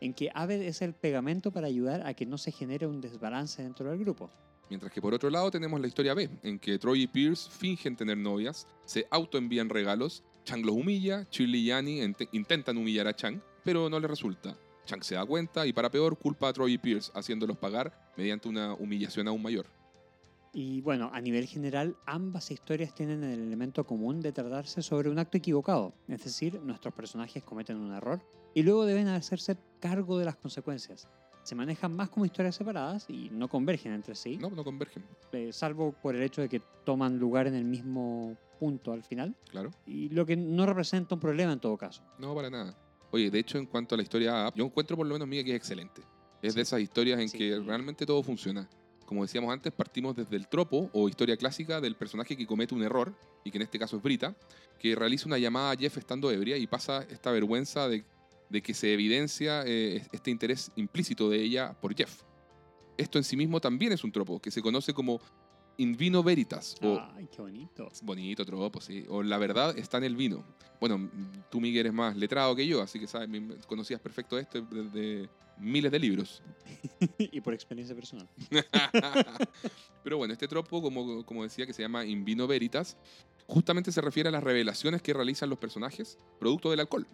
en 0.00 0.12
que 0.12 0.30
Aved 0.34 0.60
es 0.62 0.82
el 0.82 0.92
pegamento 0.92 1.50
para 1.50 1.68
ayudar 1.68 2.06
a 2.06 2.14
que 2.14 2.26
no 2.26 2.38
se 2.38 2.52
genere 2.52 2.86
un 2.86 3.00
desbalance 3.00 3.62
dentro 3.62 3.88
del 3.88 3.98
grupo. 3.98 4.30
Mientras 4.68 4.92
que 4.92 5.00
por 5.00 5.14
otro 5.14 5.30
lado 5.30 5.50
tenemos 5.50 5.80
la 5.80 5.86
historia 5.86 6.12
B, 6.12 6.28
en 6.42 6.58
que 6.58 6.78
Troy 6.78 7.02
y 7.02 7.06
Pierce 7.06 7.48
fingen 7.48 7.94
tener 7.96 8.18
novias, 8.18 8.66
se 8.84 9.06
autoenvían 9.10 9.68
regalos, 9.68 10.24
Chang 10.44 10.64
los 10.64 10.74
humilla, 10.74 11.24
Shirley 11.30 11.60
y 11.60 11.70
Annie 11.70 12.14
intentan 12.32 12.76
humillar 12.76 13.06
a 13.06 13.14
Chang, 13.14 13.40
pero 13.64 13.88
no 13.88 14.00
le 14.00 14.08
resulta. 14.08 14.56
Chang 14.86 15.02
se 15.02 15.16
da 15.16 15.26
cuenta 15.26 15.66
y 15.66 15.72
para 15.72 15.90
peor 15.90 16.16
culpa 16.16 16.48
a 16.48 16.52
Troy 16.52 16.74
y 16.74 16.78
Pierce, 16.78 17.12
haciéndolos 17.14 17.58
pagar 17.58 17.92
mediante 18.16 18.48
una 18.48 18.72
humillación 18.74 19.28
aún 19.28 19.42
mayor. 19.42 19.66
Y 20.52 20.80
bueno, 20.80 21.10
a 21.12 21.20
nivel 21.20 21.46
general, 21.46 21.96
ambas 22.06 22.50
historias 22.50 22.94
tienen 22.94 23.22
el 23.22 23.40
elemento 23.40 23.84
común 23.84 24.20
de 24.22 24.32
tratarse 24.32 24.80
sobre 24.80 25.10
un 25.10 25.18
acto 25.18 25.36
equivocado, 25.36 25.92
es 26.08 26.24
decir, 26.24 26.58
nuestros 26.62 26.94
personajes 26.94 27.42
cometen 27.42 27.76
un 27.76 27.92
error 27.92 28.22
y 28.54 28.62
luego 28.62 28.86
deben 28.86 29.08
hacerse 29.08 29.58
cargo 29.80 30.18
de 30.18 30.24
las 30.24 30.36
consecuencias. 30.36 31.08
Se 31.42 31.54
manejan 31.54 31.94
más 31.94 32.08
como 32.08 32.24
historias 32.24 32.54
separadas 32.54 33.04
y 33.10 33.28
no 33.30 33.48
convergen 33.48 33.92
entre 33.92 34.14
sí, 34.14 34.38
No, 34.38 34.48
no 34.48 34.64
convergen, 34.64 35.04
eh, 35.32 35.52
salvo 35.52 35.92
por 35.92 36.16
el 36.16 36.22
hecho 36.22 36.40
de 36.40 36.48
que 36.48 36.62
toman 36.84 37.18
lugar 37.18 37.46
en 37.46 37.54
el 37.54 37.64
mismo 37.64 38.36
punto 38.58 38.92
al 38.92 39.02
final, 39.02 39.36
claro. 39.50 39.70
y 39.84 40.08
lo 40.08 40.24
que 40.24 40.36
no 40.36 40.64
representa 40.64 41.14
un 41.14 41.20
problema 41.20 41.52
en 41.52 41.60
todo 41.60 41.76
caso. 41.76 42.02
No, 42.18 42.34
para 42.34 42.48
nada. 42.48 42.74
Oye, 43.16 43.30
de 43.30 43.38
hecho, 43.38 43.56
en 43.56 43.64
cuanto 43.64 43.94
a 43.94 43.96
la 43.96 44.02
historia 44.02 44.52
yo 44.54 44.66
encuentro 44.66 44.94
por 44.94 45.06
lo 45.06 45.14
menos, 45.14 45.26
Miguel, 45.26 45.46
que 45.46 45.52
es 45.52 45.56
excelente. 45.56 46.02
Es 46.42 46.52
Sí. 46.52 46.56
de 46.56 46.62
esas 46.62 46.80
historias 46.82 47.18
en 47.18 47.30
Sí. 47.30 47.38
que 47.38 47.58
realmente 47.60 48.04
todo 48.04 48.22
funciona. 48.22 48.68
Como 49.06 49.22
decíamos 49.22 49.50
antes, 49.50 49.72
partimos 49.72 50.14
desde 50.14 50.36
el 50.36 50.48
tropo 50.48 50.90
o 50.92 51.08
historia 51.08 51.34
clásica 51.38 51.80
del 51.80 51.96
personaje 51.96 52.36
que 52.36 52.46
comete 52.46 52.74
un 52.74 52.82
error, 52.82 53.14
y 53.42 53.50
que 53.50 53.56
en 53.56 53.62
este 53.62 53.78
caso 53.78 53.96
es 53.96 54.02
Brita, 54.02 54.36
que 54.78 54.94
realiza 54.94 55.26
una 55.28 55.38
llamada 55.38 55.70
a 55.70 55.76
Jeff 55.76 55.96
estando 55.96 56.30
ebria 56.30 56.58
y 56.58 56.66
pasa 56.66 57.06
esta 57.08 57.30
vergüenza 57.30 57.88
de, 57.88 58.04
de 58.50 58.60
que 58.62 58.74
se 58.74 58.92
evidencia 58.92 59.62
eh, 59.64 60.06
este 60.12 60.30
interés 60.30 60.70
implícito 60.76 61.30
de 61.30 61.40
ella 61.40 61.72
por 61.80 61.94
Jeff. 61.96 62.22
Esto 62.98 63.16
en 63.16 63.24
sí 63.24 63.34
mismo 63.34 63.62
también 63.62 63.92
es 63.92 64.04
un 64.04 64.12
tropo, 64.12 64.40
que 64.40 64.50
se 64.50 64.60
conoce 64.60 64.92
como 64.92 65.20
in 65.78 65.96
vino 65.96 66.22
veritas, 66.22 66.76
o 66.82 67.00
Ay, 67.14 67.28
qué 67.34 67.42
bonito. 67.42 67.90
Bonito 68.02 68.44
tropo, 68.44 68.80
sí. 68.80 69.04
O 69.08 69.22
la 69.22 69.38
verdad 69.38 69.76
está 69.76 69.98
en 69.98 70.04
el 70.04 70.16
vino. 70.16 70.44
Bueno, 70.80 71.10
tú, 71.50 71.60
Miguel, 71.60 71.80
eres 71.80 71.92
más 71.92 72.16
letrado 72.16 72.54
que 72.54 72.66
yo, 72.66 72.82
así 72.82 72.98
que 72.98 73.06
sabes, 73.06 73.28
conocías 73.66 74.00
perfecto 74.00 74.38
esto 74.38 74.60
desde 74.62 75.28
miles 75.58 75.90
de 75.90 75.98
libros. 75.98 76.42
y 77.18 77.40
por 77.40 77.54
experiencia 77.54 77.94
personal. 77.94 78.28
Pero 80.02 80.18
bueno, 80.18 80.32
este 80.32 80.48
tropo, 80.48 80.82
como, 80.82 81.24
como 81.24 81.42
decía, 81.42 81.66
que 81.66 81.72
se 81.72 81.82
llama 81.82 82.04
In 82.04 82.24
Vino 82.24 82.46
Veritas, 82.46 82.96
justamente 83.46 83.92
se 83.92 84.00
refiere 84.00 84.28
a 84.28 84.32
las 84.32 84.42
revelaciones 84.42 85.02
que 85.02 85.12
realizan 85.12 85.50
los 85.50 85.58
personajes 85.58 86.18
producto 86.38 86.70
del 86.70 86.80
alcohol. 86.80 87.06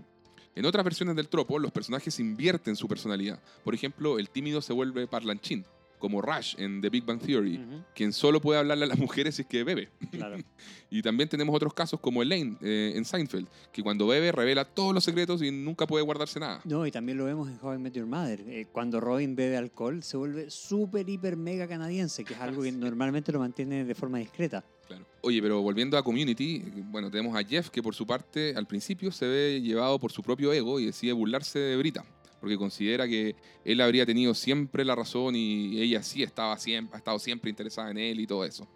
En 0.55 0.67
otras 0.67 0.85
versiones 0.85 1.17
del 1.17 1.29
tropo, 1.29 1.59
los 1.59 1.73
personajes 1.73 2.21
invierten 2.21 2.77
su 2.77 2.87
personalidad. 2.87 3.43
Por 3.65 3.75
ejemplo, 3.75 4.19
el 4.19 4.29
tímido 4.29 4.61
se 4.61 4.75
vuelve 4.75 5.07
parlanchín, 5.07 5.65
como 6.03 6.21
Rush 6.21 6.57
en 6.59 6.81
The 6.81 6.91
Big 6.91 7.05
Bang 7.05 7.21
Theory, 7.21 7.61
quien 7.95 8.13
solo 8.13 8.41
puede 8.41 8.59
hablarle 8.59 8.87
a 8.87 8.89
las 8.89 8.99
mujeres 8.99 9.37
si 9.37 9.43
es 9.43 9.49
que 9.49 9.63
bebe. 9.63 9.89
Claro. 10.11 10.37
Y 10.91 11.01
también 11.01 11.27
tenemos 11.27 11.57
otros 11.57 11.73
casos 11.73 11.99
como 12.01 12.23
Elaine 12.23 12.59
eh, 12.61 12.93
en 12.95 13.07
Seinfeld, 13.07 13.49
que 13.73 13.83
cuando 13.83 14.07
bebe 14.07 14.31
revela 14.31 14.67
todos 14.67 14.93
los 14.93 15.03
secretos 15.03 15.41
y 15.41 15.51
nunca 15.51 15.87
puede 15.87 16.05
guardarse 16.05 16.39
nada. 16.39 16.61
No, 16.67 16.87
y 16.87 16.91
también 16.91 17.17
lo 17.17 17.25
vemos 17.25 17.49
en 17.49 17.59
How 17.63 17.77
I 17.77 17.79
Met 17.79 17.95
Your 17.95 18.05
Mother. 18.05 18.45
Eh, 18.47 18.67
cuando 18.71 19.01
Robin 19.01 19.35
bebe 19.35 19.57
alcohol, 19.57 20.03
se 20.03 20.19
vuelve 20.19 20.51
súper, 20.51 21.09
hiper, 21.09 21.39
mega 21.39 21.67
canadiense, 21.67 22.25
que 22.25 22.35
es 22.35 22.41
algo 22.41 22.63
que 22.63 22.73
normalmente 22.73 23.33
lo 23.33 23.39
mantiene 23.39 23.87
de 23.87 23.95
forma 23.95 24.19
discreta. 24.19 24.63
Claro. 24.87 25.07
Oye, 25.23 25.41
pero 25.41 25.63
volviendo 25.63 25.97
a 25.97 26.03
Community, 26.03 26.63
bueno, 26.91 27.11
tenemos 27.11 27.35
a 27.35 27.43
Jeff 27.43 27.71
que 27.71 27.83
por 27.83 27.95
su 27.95 28.07
parte 28.07 28.53
al 28.55 28.67
principio 28.67 29.11
se 29.13 29.27
ve 29.27 29.63
llevado 29.63 29.99
por 29.99 30.13
su 30.13 30.23
propio 30.23 30.53
ego 30.53 30.79
y 30.79 30.85
decide 30.85 31.15
burlarse 31.15 31.59
de 31.59 31.77
Brita, 31.79 32.05
porque 32.43 32.59
considera 32.59 33.07
que 33.07 33.37
él 33.65 33.81
habría 33.81 34.05
tenido 34.05 34.35
siempre 34.35 34.85
la 34.85 34.97
razón 34.97 35.37
y 35.37 35.81
ella 35.81 36.03
sí 36.03 36.25
estaba 36.25 36.59
siempre, 36.59 36.97
ha 36.97 36.99
estado 36.99 37.21
siempre 37.21 37.49
interesada 37.51 37.93
en 37.93 37.99
él 37.99 38.19
y 38.19 38.27
todo 38.27 38.45
eso. 38.45 38.67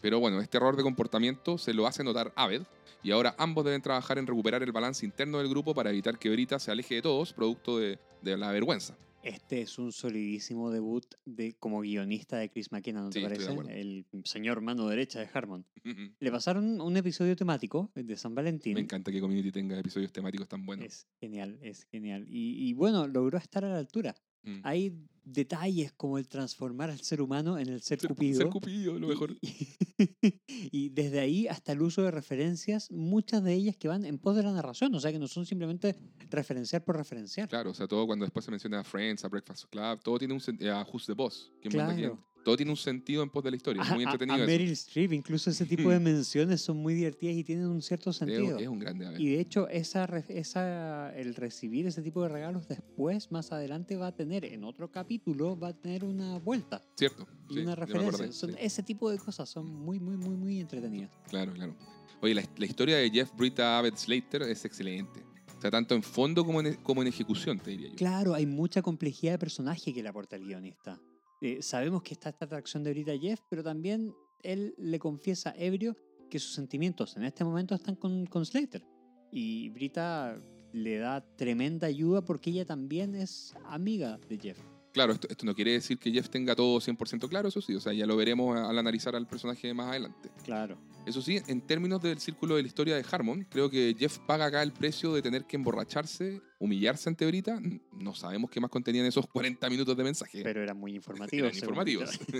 Pero 0.00 0.20
bueno, 0.20 0.40
este 0.40 0.56
error 0.56 0.74
de 0.74 0.82
comportamiento 0.82 1.58
se 1.58 1.74
lo 1.74 1.86
hace 1.86 2.02
notar 2.02 2.32
Aved 2.34 2.62
y 3.02 3.10
ahora 3.10 3.34
ambos 3.36 3.66
deben 3.66 3.82
trabajar 3.82 4.16
en 4.16 4.26
recuperar 4.26 4.62
el 4.62 4.72
balance 4.72 5.04
interno 5.04 5.36
del 5.36 5.50
grupo 5.50 5.74
para 5.74 5.90
evitar 5.90 6.18
que 6.18 6.30
Brita 6.30 6.58
se 6.58 6.70
aleje 6.70 6.94
de 6.94 7.02
todos, 7.02 7.34
producto 7.34 7.78
de, 7.78 7.98
de 8.22 8.38
la 8.38 8.52
vergüenza. 8.52 8.96
Este 9.22 9.60
es 9.60 9.78
un 9.78 9.92
solidísimo 9.92 10.70
debut 10.70 11.04
de, 11.26 11.54
como 11.54 11.80
guionista 11.80 12.38
de 12.38 12.48
Chris 12.48 12.72
McKenna, 12.72 13.02
¿no 13.02 13.10
te 13.10 13.18
Sí, 13.18 13.24
parece? 13.24 13.52
El 13.68 14.06
señor 14.24 14.62
mano 14.62 14.88
derecha 14.88 15.20
de 15.20 15.28
Harmon. 15.32 15.66
Me 15.84 16.14
Le 16.18 16.30
pasaron 16.30 16.80
un 16.80 16.96
episodio 16.96 17.36
temático 17.36 17.90
de 17.94 18.16
San 18.16 18.34
Valentín. 18.34 18.78
encanta 18.78 19.12
que 19.12 19.20
Community 19.20 19.52
tenga 19.52 19.78
episodios 19.78 20.12
temáticos 20.12 20.48
tan 20.48 20.64
buenos. 20.64 20.86
Es 20.86 21.06
genial, 21.20 21.58
es 21.60 21.84
genial. 21.84 22.26
Y, 22.28 22.68
y 22.68 22.72
bueno, 22.72 23.06
logró 23.06 23.36
estar 23.36 23.64
a 23.64 23.68
la 23.68 23.78
altura. 23.78 24.14
Mm. 24.42 24.60
Hay 24.64 24.94
detalles 25.22 25.92
como 25.92 26.18
el 26.18 26.26
transformar 26.26 26.90
al 26.90 27.00
ser 27.00 27.20
humano 27.20 27.58
en 27.58 27.68
el 27.68 27.82
ser, 27.82 28.00
Ser- 28.00 28.08
cupido. 28.08 28.38
Ser 28.38 28.48
Cupido, 28.48 28.98
lo 28.98 29.06
mejor. 29.08 29.36
Y, 29.40 29.68
y 30.72 30.88
desde 30.88 31.20
ahí 31.20 31.46
hasta 31.46 31.72
el 31.72 31.82
uso 31.82 32.02
de 32.02 32.10
referencias, 32.10 32.90
muchas 32.90 33.44
de 33.44 33.54
ellas 33.54 33.76
que 33.76 33.86
van 33.88 34.04
en 34.04 34.18
pos 34.18 34.34
de 34.36 34.42
la 34.42 34.52
narración, 34.52 34.94
o 34.94 35.00
sea 35.00 35.12
que 35.12 35.18
no 35.18 35.28
son 35.28 35.46
simplemente 35.46 35.96
referenciar 36.30 36.84
por 36.84 36.96
referenciar. 36.96 37.48
Claro, 37.48 37.70
o 37.70 37.74
sea, 37.74 37.86
todo 37.86 38.06
cuando 38.06 38.24
después 38.24 38.44
se 38.44 38.50
menciona 38.50 38.80
a 38.80 38.84
Friends, 38.84 39.24
a 39.24 39.28
Breakfast 39.28 39.64
Club, 39.70 40.00
todo 40.02 40.18
tiene 40.18 40.34
un 40.34 40.40
sentido, 40.40 40.74
a 40.74 40.82
Who's 40.90 41.06
the 41.06 41.12
Boss, 41.12 41.52
¿quién 41.60 41.76
manda 41.76 41.94
quién? 41.94 42.10
Claro. 42.10 42.26
Todo 42.50 42.56
tiene 42.56 42.72
un 42.72 42.76
sentido 42.76 43.22
en 43.22 43.30
pos 43.30 43.44
de 43.44 43.50
la 43.52 43.56
historia, 43.56 43.80
es 43.82 43.88
A, 43.90 43.94
muy 43.94 44.02
a- 44.02 44.08
a 44.08 44.12
entretenido 44.12 44.38
eso. 44.38 44.46
Meryl 44.46 44.70
Streep, 44.72 45.12
incluso 45.12 45.50
ese 45.50 45.64
tipo 45.88 45.88
de 45.90 46.00
menciones 46.00 46.60
son 46.60 46.78
muy 46.78 46.94
divertidas 46.94 47.36
y 47.36 47.44
tienen 47.44 47.66
un 47.66 47.80
cierto 47.80 48.10
Es, 48.10 48.16
sentido. 48.16 48.58
es 48.58 48.66
un 48.66 48.78
grande, 48.80 49.06
a 49.06 49.10
ver. 49.10 49.20
Y 49.20 49.28
de 49.30 49.40
hecho, 49.40 49.68
esa, 49.68 50.04
esa, 50.28 51.14
el 51.16 51.34
recibir 51.36 51.86
ese 51.86 52.02
tipo 52.02 52.22
de 52.24 52.28
regalos 52.28 52.66
después, 52.66 53.30
más 53.30 53.52
adelante, 53.52 53.96
va 53.96 54.08
a 54.08 54.14
tener, 54.16 54.44
en 54.44 54.64
otro 54.64 54.90
capítulo, 54.90 55.56
va 55.58 55.68
a 55.68 55.72
tener 55.74 56.04
una 56.04 56.38
vuelta 56.38 56.82
Cierto. 56.96 57.26
y 57.48 57.54
sí, 57.54 57.60
una 57.60 57.76
referencia. 57.76 58.08
acordé, 58.08 58.32
Son- 58.32 58.50
sí, 58.50 58.56
Ese 58.60 58.82
tipo 58.82 59.10
de 59.10 59.18
cosas 59.18 59.48
son 59.48 59.66
muy, 59.72 60.00
muy, 60.00 60.16
muy, 60.16 60.36
muy 60.36 60.58
entretenidas. 60.60 61.10
Claro, 61.28 61.52
claro. 61.52 61.76
Oye, 62.20 62.34
la, 62.34 62.42
la 62.56 62.66
historia 62.66 62.96
de 62.96 63.10
Jeff 63.10 63.30
Brita 63.36 63.78
Abbott 63.78 63.96
Slater 63.96 64.42
es 64.42 64.64
excelente. 64.64 65.22
O 65.56 65.60
sea, 65.60 65.70
tanto 65.70 65.94
en 65.94 66.02
fondo 66.02 66.44
como 66.44 66.60
en, 66.62 66.74
como 66.76 67.02
en 67.02 67.08
ejecución, 67.08 67.58
te 67.58 67.70
diría 67.72 67.90
yo. 67.90 67.96
Claro, 67.96 68.34
hay 68.34 68.46
mucha 68.46 68.80
complejidad 68.82 69.32
de 69.32 69.38
personaje 69.38 69.92
que 69.92 70.02
le 70.02 70.08
aporta 70.08 70.36
el 70.36 70.44
guionista. 70.44 70.98
Eh, 71.40 71.62
sabemos 71.62 72.02
que 72.02 72.14
está 72.14 72.28
esta 72.28 72.44
atracción 72.44 72.84
de 72.84 72.90
Brita 72.90 73.16
Jeff, 73.16 73.40
pero 73.48 73.62
también 73.62 74.14
él 74.42 74.74
le 74.78 74.98
confiesa 74.98 75.54
ebrio 75.56 75.96
que 76.28 76.38
sus 76.38 76.54
sentimientos 76.54 77.16
en 77.16 77.24
este 77.24 77.44
momento 77.44 77.74
están 77.74 77.96
con, 77.96 78.26
con 78.26 78.44
Slater. 78.44 78.84
Y 79.32 79.70
Brita 79.70 80.36
le 80.72 80.98
da 80.98 81.20
tremenda 81.36 81.86
ayuda 81.86 82.22
porque 82.22 82.50
ella 82.50 82.64
también 82.64 83.14
es 83.14 83.54
amiga 83.64 84.18
de 84.28 84.38
Jeff. 84.38 84.58
Claro, 84.92 85.12
esto, 85.12 85.28
esto 85.30 85.46
no 85.46 85.54
quiere 85.54 85.72
decir 85.72 85.98
que 85.98 86.10
Jeff 86.10 86.28
tenga 86.28 86.56
todo 86.56 86.78
100% 86.80 87.28
claro, 87.28 87.48
eso 87.48 87.60
sí. 87.60 87.74
O 87.74 87.80
sea, 87.80 87.92
ya 87.92 88.06
lo 88.06 88.16
veremos 88.16 88.56
al 88.58 88.78
analizar 88.78 89.14
al 89.14 89.26
personaje 89.26 89.72
más 89.72 89.88
adelante. 89.88 90.30
Claro. 90.44 90.78
Eso 91.06 91.22
sí, 91.22 91.40
en 91.46 91.60
términos 91.62 92.02
del 92.02 92.18
círculo 92.18 92.56
de 92.56 92.62
la 92.62 92.68
historia 92.68 92.96
de 92.96 93.04
Harmon, 93.10 93.46
creo 93.48 93.70
que 93.70 93.96
Jeff 93.98 94.18
paga 94.18 94.46
acá 94.46 94.62
el 94.62 94.72
precio 94.72 95.14
de 95.14 95.22
tener 95.22 95.44
que 95.44 95.56
emborracharse, 95.56 96.42
humillarse 96.58 97.08
ante 97.08 97.26
Brita. 97.26 97.60
No 97.92 98.14
sabemos 98.14 98.50
qué 98.50 98.60
más 98.60 98.70
contenían 98.70 99.06
esos 99.06 99.26
40 99.26 99.70
minutos 99.70 99.96
de 99.96 100.04
mensaje. 100.04 100.42
Pero 100.42 100.62
eran 100.62 100.76
muy 100.76 100.94
informativos. 100.94 101.48
Eran 101.48 101.56
informativos. 101.56 102.18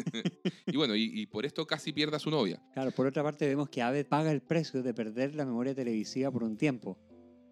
Y 0.67 0.77
bueno, 0.77 0.95
y, 0.95 1.11
y 1.21 1.27
por 1.27 1.47
esto 1.47 1.67
casi 1.67 1.93
pierde 1.93 2.17
a 2.17 2.19
su 2.19 2.31
novia. 2.31 2.63
Claro, 2.75 2.93
por 2.93 3.07
otra 3.07 3.23
parte 3.23 3.47
vemos 3.47 3.69
que 3.69 3.83
Abed 3.83 4.07
paga 4.07 4.31
el 4.31 4.41
precio 4.41 4.83
de 4.83 4.95
perder 4.95 5.35
la 5.35 5.45
memoria 5.45 5.75
televisiva 5.75 6.31
por 6.31 6.45
un 6.45 6.57
tiempo. 6.57 6.97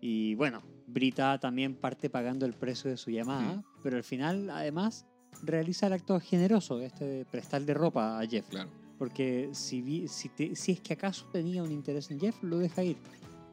Y 0.01 0.34
bueno, 0.36 0.62
Brita 0.86 1.38
también 1.38 1.74
parte 1.74 2.09
pagando 2.11 2.46
el 2.46 2.55
precio 2.55 2.90
de 2.90 2.96
su 2.96 3.11
llamada, 3.11 3.62
pero 3.82 3.96
al 3.96 4.05
final 4.05 4.49
además 4.51 5.07
realiza 5.42 5.86
el 5.88 5.92
acto 5.94 6.18
generoso 6.20 6.80
este 6.80 7.05
de 7.05 7.24
prestarle 7.24 7.74
ropa 7.74 8.18
a 8.20 8.26
Jeff. 8.26 8.49
Claro. 8.49 8.70
Porque 8.99 9.51
si, 9.53 10.09
si, 10.09 10.28
te- 10.30 10.57
si 10.57 10.72
es 10.72 10.80
que 10.80 10.94
acaso 10.94 11.26
tenía 11.32 11.62
un 11.62 11.70
interés 11.70 12.11
en 12.11 12.18
Jeff, 12.18 12.42
lo 12.42 12.59
deja 12.59 12.82
ir. 12.82 12.96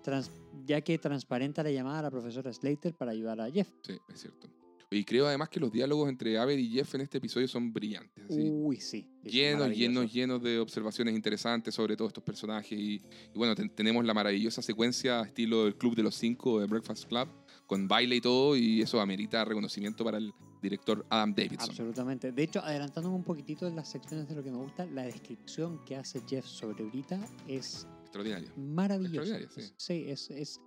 Trans- 0.03 0.31
ya 0.65 0.81
que 0.81 0.97
transparenta 0.97 1.61
la 1.61 1.69
llamada 1.71 1.99
a 1.99 2.01
la 2.03 2.11
profesora 2.11 2.51
Slater 2.51 2.95
para 2.95 3.11
ayudar 3.11 3.39
a 3.41 3.51
Jeff. 3.51 3.69
Sí, 3.83 3.93
es 4.11 4.21
cierto. 4.21 4.47
Y 4.91 5.03
creo 5.03 5.27
además 5.27 5.49
que 5.49 5.59
los 5.59 5.71
diálogos 5.71 6.07
entre 6.09 6.37
Abed 6.37 6.57
y 6.57 6.69
Jeff 6.69 6.93
en 6.95 7.01
este 7.01 7.17
episodio 7.17 7.47
son 7.47 7.73
brillantes. 7.73 8.23
así. 8.29 8.49
Uy, 8.49 8.77
sí. 8.79 9.07
llenos, 9.23 9.69
llenos, 9.75 10.13
llenos 10.13 10.41
de 10.43 10.59
observaciones 10.59 11.15
interesantes 11.15 11.73
sobre 11.75 11.95
todos 11.97 12.09
estos 12.09 12.23
personajes. 12.23 12.71
Y, 12.77 13.01
y 13.33 13.37
bueno, 13.37 13.55
ten- 13.55 13.69
tenemos 13.69 14.05
la 14.05 14.13
maravillosa 14.13 14.61
secuencia 14.61 15.21
estilo 15.21 15.65
del 15.65 15.75
Club 15.75 15.95
de 15.95 16.03
los 16.03 16.15
Cinco 16.15 16.59
de 16.59 16.67
Breakfast 16.67 17.05
Club, 17.07 17.27
con 17.65 17.87
baile 17.87 18.17
y 18.17 18.21
todo, 18.21 18.55
y 18.55 18.81
eso 18.81 19.01
amerita 19.01 19.43
reconocimiento 19.43 20.03
para 20.03 20.17
el 20.19 20.31
director 20.61 21.05
Adam 21.09 21.33
Davidson. 21.33 21.69
Absolutamente. 21.69 22.31
De 22.31 22.43
hecho, 22.43 22.59
adelantándome 22.59 23.15
un 23.15 23.23
poquitito 23.23 23.67
en 23.67 23.75
las 23.75 23.89
secciones 23.89 24.27
de 24.29 24.35
lo 24.35 24.43
que 24.43 24.51
me 24.51 24.57
gusta, 24.57 24.85
la 24.85 25.03
descripción 25.03 25.83
que 25.85 25.95
hace 25.95 26.21
Jeff 26.27 26.45
sobre 26.45 26.83
Brita 26.85 27.19
es 27.47 27.87
Extraordinario. 28.03 28.49
maravillosa. 28.55 29.37
Extraordinaria, 29.37 29.73
sí. 29.77 30.05
Es, 30.07 30.29
es, 30.29 30.31
es- 30.31 30.61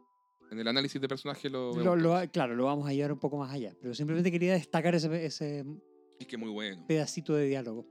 En 0.51 0.59
el 0.59 0.67
análisis 0.69 1.01
de 1.01 1.09
personaje 1.09 1.51
lo, 1.51 1.77
lo- 1.77 1.95
lo- 1.97 2.31
claro, 2.31 2.55
lo 2.55 2.65
vamos 2.65 2.89
a 2.89 2.93
llevar 2.93 3.13
un 3.13 3.19
poco 3.19 3.37
más 3.39 3.53
allá. 3.53 3.75
Pero 3.81 3.95
simplemente 3.95 4.31
quería 4.31 4.55
destacar 4.55 4.95
ese, 4.95 5.25
ese 5.27 5.65
todo. 5.65 5.83
Es 6.19 6.27
que 6.27 6.37
muy 6.37 6.51
bueno. 6.51 6.85
pedacito 6.87 7.35
de 7.35 7.47
diálogo. 7.47 7.87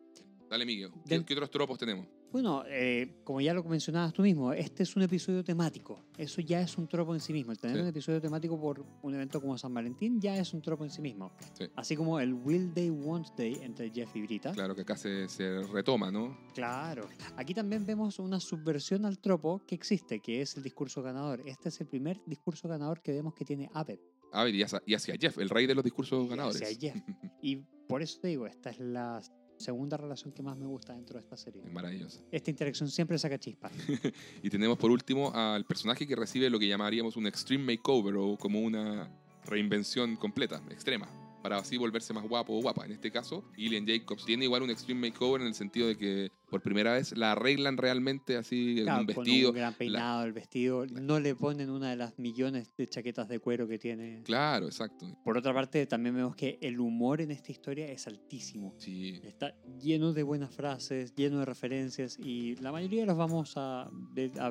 Dale, 0.50 0.66
Miguel. 0.66 0.92
¿Qué, 1.06 1.16
Del- 1.16 1.26
qué 1.26 1.34
otros 1.34 1.50
tropos 1.52 1.78
tenemos? 1.78 2.08
Bueno, 2.32 2.64
eh, 2.68 3.22
como 3.24 3.40
ya 3.42 3.54
lo 3.54 3.64
mencionabas 3.64 4.14
tú 4.14 4.22
mismo, 4.22 4.52
este 4.54 4.84
es 4.84 4.96
un 4.96 5.02
episodio 5.04 5.44
temático. 5.44 6.04
Eso 6.18 6.42
ya 6.42 6.62
es 6.62 6.78
un 6.78 6.88
tropo 6.88 7.14
en 7.14 7.22
sí 7.22 7.32
mismo. 7.32 7.52
El 7.54 7.58
tener 7.58 7.78
Sí. 7.78 7.82
un 7.84 7.88
episodio 7.88 8.22
temático 8.22 8.60
por 8.60 8.86
un 9.02 9.14
evento 9.16 9.40
como 9.40 9.58
San 9.58 9.74
Valentín 9.74 10.20
ya 10.20 10.36
es 10.38 10.54
un 10.54 10.62
tropo 10.62 10.84
en 10.84 10.90
sí 10.92 11.02
mismo. 11.02 11.32
Sí. 11.58 11.66
Así 11.76 11.96
como 11.96 12.20
el 12.20 12.34
Will 12.34 12.74
Day, 12.74 12.90
Won't 12.90 13.30
Day 13.38 13.58
entre 13.62 13.90
Jeff 13.92 14.14
y 14.16 14.22
Brita. 14.22 14.52
Claro 14.52 14.76
que 14.76 14.82
acá 14.82 14.98
se, 14.98 15.28
se 15.30 15.64
retoma, 15.64 16.12
¿no? 16.12 16.38
Claro. 16.54 17.08
Aquí 17.38 17.54
también 17.54 17.86
vemos 17.86 18.20
una 18.20 18.40
subversión 18.40 19.06
al 19.06 19.20
tropo 19.20 19.62
que 19.66 19.76
existe, 19.76 20.20
que 20.20 20.42
es 20.42 20.58
el 20.58 20.64
discurso 20.64 21.02
ganador. 21.02 21.42
Este 21.46 21.70
es 21.70 21.80
el 21.82 21.88
primer 21.88 22.22
discurso 22.26 22.68
ganador 22.68 23.02
que 23.02 23.14
vemos 23.14 23.34
que 23.34 23.46
tiene 23.46 23.70
Abed. 23.74 24.00
Abed 24.34 24.54
y 24.54 24.64
hacia, 24.64 24.84
y 24.86 24.94
hacia 24.96 25.16
Jeff, 25.18 25.38
el 25.38 25.50
rey 25.50 25.66
de 25.66 25.76
los 25.76 25.84
discursos 25.84 26.26
Y 26.26 26.30
ganadores. 26.30 26.62
hacia 26.62 26.78
Jeff. 26.78 26.96
Y 27.42 27.56
por 27.88 28.02
eso 28.02 28.20
te 28.20 28.28
digo, 28.28 28.46
esta 28.48 28.70
es 28.72 28.80
la 28.80 29.22
segunda 29.58 29.98
relación 29.98 30.32
que 30.32 30.44
más 30.44 30.58
me 30.58 30.66
gusta 30.66 30.94
dentro 30.94 31.16
de 31.16 31.22
esta 31.22 31.38
serie. 31.38 31.62
Es 31.66 31.72
maravilloso. 31.72 32.22
Esta 32.32 32.50
interacción 32.50 32.90
siempre 32.90 33.18
saca 33.18 33.38
chispas. 33.38 33.72
Y 34.44 34.50
tenemos 34.50 34.78
por 34.78 34.92
último 34.92 35.32
al 35.34 35.66
personaje 35.66 36.08
que 36.08 36.16
recibe 36.16 36.50
lo 36.50 36.60
que 36.60 36.68
llamaríamos 36.68 37.18
un 37.18 37.28
extreme 37.28 37.76
makeover 37.76 38.16
o 38.16 38.38
como 38.38 38.60
una 38.60 39.10
reinvención 39.46 40.16
completa, 40.16 40.62
extrema, 40.70 41.08
para 41.42 41.58
así 41.58 41.78
volverse 41.78 42.14
más 42.14 42.28
guapo 42.28 42.54
o 42.58 42.62
guapa. 42.62 42.86
En 42.86 42.92
este 42.92 43.12
caso, 43.12 43.44
Gillian 43.56 43.86
Jacobs 43.88 44.26
tiene 44.26 44.46
igual 44.46 44.64
un 44.64 44.70
extreme 44.70 45.10
makeover 45.10 45.42
en 45.42 45.48
el 45.48 45.54
sentido 45.54 45.88
de 45.88 45.98
que 45.98 46.32
por 46.50 46.62
primera 46.62 46.94
vez 46.94 47.16
la 47.18 47.34
arreglan 47.34 47.78
realmente 47.78 48.38
así, 48.38 48.78
Claro, 48.84 49.02
un 49.02 49.08
con 49.08 49.24
vestido. 49.26 49.50
un 49.50 49.56
gran 49.56 49.74
peinado, 49.74 50.24
el 50.24 50.34
vestido. 50.34 50.86
No 50.88 51.20
le 51.20 51.36
ponen 51.36 51.70
una 51.70 51.90
de 51.90 51.96
las 51.98 52.18
millones 52.18 52.72
de 52.78 52.88
chaquetas 52.88 53.28
de 53.28 53.40
cuero 53.40 53.68
que 53.68 53.78
tiene. 53.78 54.24
Claro, 54.24 54.66
exacto. 54.68 55.08
Por 55.24 55.38
otra 55.38 55.54
parte, 55.54 55.86
también 55.88 56.16
vemos 56.16 56.36
que 56.36 56.58
el 56.62 56.80
humor 56.80 57.22
en 57.22 57.32
esta 57.32 57.52
historia 57.52 57.88
es 57.92 58.08
altísimo. 58.08 58.74
Sí, 58.78 59.20
Está 59.24 59.54
lleno 59.80 60.14
de 60.14 60.24
buenas 60.24 60.54
frases, 60.56 61.14
lleno 61.16 61.40
de 61.40 61.46
referencias 61.46 62.18
y 62.18 62.56
la 62.58 62.72
mayoría 62.72 63.06
los 63.06 63.18
vamos 63.18 63.54
a, 63.58 63.90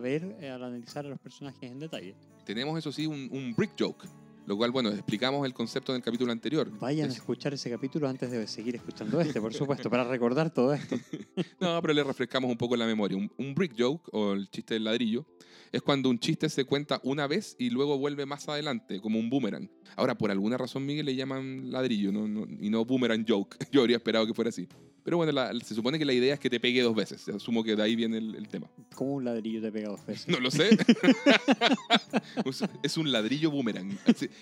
ver 0.03 0.23
al 0.45 0.63
analizar 0.63 1.07
a 1.07 1.09
los 1.09 1.19
personajes 1.19 1.71
en 1.71 1.79
detalle. 1.79 2.15
tenemos 2.45 2.79
eso 2.79 2.93
sí 2.93 3.07
un, 3.07 3.29
un 3.33 3.55
brick 3.55 3.73
joke, 3.79 4.07
lo 4.47 4.57
cual, 4.57 4.71
bueno, 4.71 4.91
explicamos 4.91 5.45
el 5.45 5.53
concepto 5.53 5.93
en 5.93 5.97
el 5.97 6.03
capítulo 6.03 6.33
anterior. 6.33 6.71
Vayan 6.81 7.09
a 7.09 7.13
Es- 7.13 7.19
escuchar 7.19 7.53
ese 7.55 7.69
capítulo 7.71 8.09
antes 8.09 8.31
de 8.31 8.47
seguir 8.47 8.77
escuchando 8.77 9.21
este, 9.21 9.41
por 9.41 9.53
supuesto, 9.53 9.91
para 9.91 10.05
recordar 10.05 10.53
todo 10.53 10.73
esto. 10.73 10.97
No, 11.61 11.81
pero 11.83 11.93
le 11.95 12.05
refrescamos 12.05 12.51
un 12.51 12.57
poco 12.57 12.77
la 12.77 12.87
memoria. 12.87 13.17
Un, 13.17 13.31
un 13.37 13.55
brick 13.55 13.75
joke, 13.79 14.09
o 14.13 14.33
el 14.33 14.49
chiste 14.51 14.75
del 14.75 14.85
ladrillo, 14.85 15.27
es 15.73 15.83
cuando 15.83 16.09
un 16.09 16.19
chiste 16.19 16.49
se 16.49 16.65
cuenta 16.65 17.01
una 17.03 17.27
vez 17.27 17.57
y 17.59 17.71
luego 17.71 17.99
vuelve 17.99 18.25
más 18.25 18.49
adelante, 18.49 19.01
como 19.01 19.19
un 19.19 19.29
boomerang. 19.29 19.69
Ahora, 19.97 20.17
por 20.17 20.31
alguna 20.31 20.57
razón, 20.57 20.87
Miguel 20.87 21.07
le 21.07 21.17
llaman 21.17 21.71
ladrillo 21.71 22.13
no, 22.13 22.29
no- 22.29 22.47
y 22.61 22.71
no 22.71 22.85
boomerang 22.85 23.25
joke. 23.29 23.57
Yo 23.73 23.81
habría 23.81 23.97
esperado 23.97 24.27
que 24.27 24.35
fuera 24.35 24.49
así. 24.51 24.69
Pero 25.07 25.19
bueno, 25.19 25.31
la- 25.31 25.53
se 25.61 25.73
supone 25.73 26.01
que 26.01 26.05
la 26.05 26.13
idea 26.13 26.35
es 26.35 26.41
que 26.41 26.51
te 26.51 26.59
pegue 26.59 26.83
dos 26.83 26.93
veces. 26.97 27.29
Asumo 27.29 27.63
que 27.63 27.77
de 27.77 27.83
ahí 27.85 27.95
viene 27.95 28.19
el, 28.19 28.35
el 28.35 28.49
tema. 28.49 28.69
Como 28.97 29.15
un 29.15 29.25
ladrillo 29.25 29.63
te 29.63 29.71
pega 29.71 29.89
dos 29.91 30.05
veces. 30.05 30.27
No 30.29 30.41
lo 30.41 30.51
sé. 30.51 30.71
es 32.83 32.97
un 32.97 33.13
ladrillo 33.13 33.53
boomerang. 33.53 33.97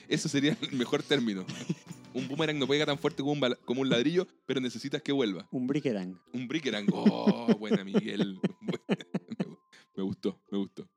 Eso 0.09 0.27
sería 0.29 0.57
el 0.63 0.73
mejor 0.73 1.03
término. 1.03 1.45
Un 2.15 2.27
boomerang 2.29 2.59
no 2.59 2.67
pega 2.67 2.87
tan 2.87 2.99
fuerte 2.99 3.19
como 3.23 3.33
un, 3.33 3.41
bala- 3.41 3.59
como 3.67 3.83
un 3.83 3.91
ladrillo, 3.91 4.27
pero 4.47 4.59
necesitas 4.59 5.03
que 5.03 5.13
vuelva. 5.13 5.47
Un 5.51 5.67
brickerang. 5.67 6.19
Un 6.33 6.49
brickerang. 6.49 6.87
Oh, 6.93 7.55
buena 7.59 7.85
Miguel. 7.85 8.39
me 9.97 10.03
gustó, 10.03 10.41
me 10.51 10.57
gustó. 10.57 10.89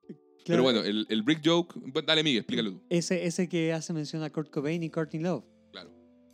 Pero 0.46 0.64
bueno, 0.64 0.80
el, 0.82 1.06
el 1.10 1.24
brick 1.24 1.42
joke. 1.44 1.76
dale, 2.06 2.24
Miguel, 2.24 2.40
explícalo 2.40 2.72
tú. 2.72 2.82
Ese, 2.90 3.26
ese 3.26 3.50
que 3.50 3.74
hace 3.74 3.92
mención 3.92 4.24
a 4.24 4.30
Kurt 4.30 4.50
Cobain 4.50 4.82
y 4.82 4.90
Courtney 4.90 5.22
Love. 5.22 5.44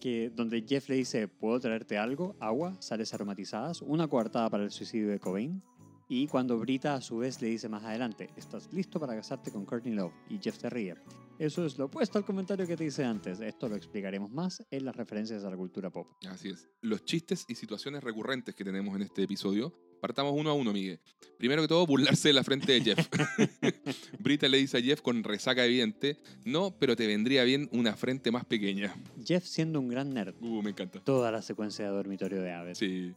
Que 0.03 0.29
donde 0.29 0.65
Jeff 0.67 0.89
le 0.89 0.95
dice, 0.95 1.29
¿puedo 1.29 1.61
traerte 1.61 1.97
algo? 1.97 2.35
Agua, 2.41 2.75
sales 2.81 3.13
aromatizadas, 3.13 3.81
una 3.81 4.05
coartada 4.05 4.49
para 4.49 4.65
el 4.65 4.69
suicidio 4.69 5.07
de 5.07 5.17
Cobain. 5.17 5.63
Y 6.09 6.27
cuando 6.27 6.59
Brita 6.59 6.95
a 6.95 6.99
su 6.99 7.19
vez 7.19 7.41
le 7.41 7.47
dice 7.47 7.69
más 7.69 7.85
adelante, 7.85 8.29
estás 8.35 8.67
listo 8.73 8.99
para 8.99 9.15
casarte 9.15 9.49
con 9.49 9.65
Courtney 9.65 9.93
Love. 9.93 10.11
Y 10.27 10.39
Jeff 10.39 10.57
se 10.57 10.69
ríe. 10.69 10.95
Eso 11.39 11.65
es 11.65 11.77
lo 11.77 11.85
opuesto 11.85 12.17
al 12.17 12.25
comentario 12.25 12.67
que 12.67 12.75
te 12.75 12.83
hice 12.83 13.05
antes. 13.05 13.39
Esto 13.39 13.69
lo 13.69 13.77
explicaremos 13.77 14.29
más 14.29 14.61
en 14.69 14.83
las 14.83 14.93
referencias 14.93 15.45
a 15.45 15.49
la 15.49 15.55
cultura 15.55 15.89
pop. 15.89 16.05
Así 16.27 16.49
es. 16.49 16.67
Los 16.81 17.05
chistes 17.05 17.45
y 17.47 17.55
situaciones 17.55 18.03
recurrentes 18.03 18.55
que 18.55 18.65
tenemos 18.65 18.97
en 18.97 19.03
este 19.03 19.23
episodio. 19.23 19.73
Partamos 20.03 20.33
uno 20.35 20.49
a 20.49 20.53
uno, 20.53 20.73
Miguel. 20.73 20.99
Primero 21.37 21.61
que 21.61 21.67
todo, 21.69 21.87
burlarse 21.87 22.27
de 22.27 22.33
la 22.33 22.43
frente 22.43 22.73
de 22.73 22.81
Jeff. 22.81 23.07
Brita 24.19 24.49
le 24.49 24.57
dice 24.57 24.77
a 24.77 24.81
Jeff 24.81 24.99
con 24.99 25.23
resaca 25.23 25.63
evidente, 25.63 26.17
no, 26.43 26.75
pero 26.77 26.97
te 26.97 27.07
vendría 27.07 27.45
bien 27.45 27.69
una 27.71 27.95
frente 27.95 28.29
más 28.29 28.43
pequeña. 28.43 28.93
Jeff 29.25 29.45
siendo 29.45 29.79
un 29.79 29.87
gran 29.87 30.13
nerd. 30.13 30.35
Uh, 30.41 30.61
me 30.61 30.71
encanta. 30.71 30.99
Toda 30.99 31.31
la 31.31 31.41
secuencia 31.41 31.85
de 31.85 31.91
dormitorio 31.91 32.41
de 32.41 32.51
aves. 32.51 32.79
Sí. 32.79 33.13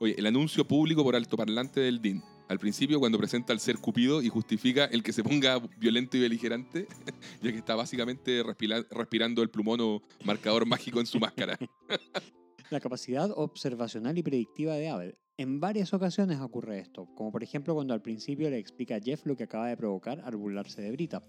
Oye, 0.00 0.16
el 0.18 0.26
anuncio 0.26 0.66
público 0.68 1.02
por 1.02 1.16
altoparlante 1.16 1.80
del 1.80 2.02
DIN. 2.02 2.22
Al 2.50 2.58
principio, 2.58 3.00
cuando 3.00 3.16
presenta 3.16 3.54
al 3.54 3.60
ser 3.60 3.78
Cupido 3.78 4.20
y 4.20 4.28
justifica 4.28 4.84
el 4.84 5.02
que 5.02 5.14
se 5.14 5.24
ponga 5.24 5.58
violento 5.78 6.18
y 6.18 6.20
beligerante, 6.20 6.86
ya 7.42 7.52
que 7.52 7.56
está 7.56 7.74
básicamente 7.74 8.42
respira- 8.42 8.86
respirando 8.90 9.42
el 9.42 9.48
plumón 9.48 9.80
o 9.80 10.02
marcador 10.26 10.66
mágico 10.66 11.00
en 11.00 11.06
su 11.06 11.18
máscara. 11.18 11.58
La 12.70 12.80
capacidad 12.80 13.30
observacional 13.34 14.18
y 14.18 14.22
predictiva 14.22 14.74
de 14.74 14.90
Abed. 14.90 15.14
En 15.38 15.58
varias 15.58 15.94
ocasiones 15.94 16.38
ocurre 16.40 16.80
esto, 16.80 17.08
como 17.14 17.32
por 17.32 17.42
ejemplo 17.42 17.74
cuando 17.74 17.94
al 17.94 18.02
principio 18.02 18.50
le 18.50 18.58
explica 18.58 18.96
a 18.96 19.00
Jeff 19.00 19.24
lo 19.24 19.36
que 19.36 19.44
acaba 19.44 19.68
de 19.68 19.76
provocar 19.76 20.20
al 20.20 20.36
burlarse 20.36 20.82
de 20.82 20.90
Brita. 20.90 21.22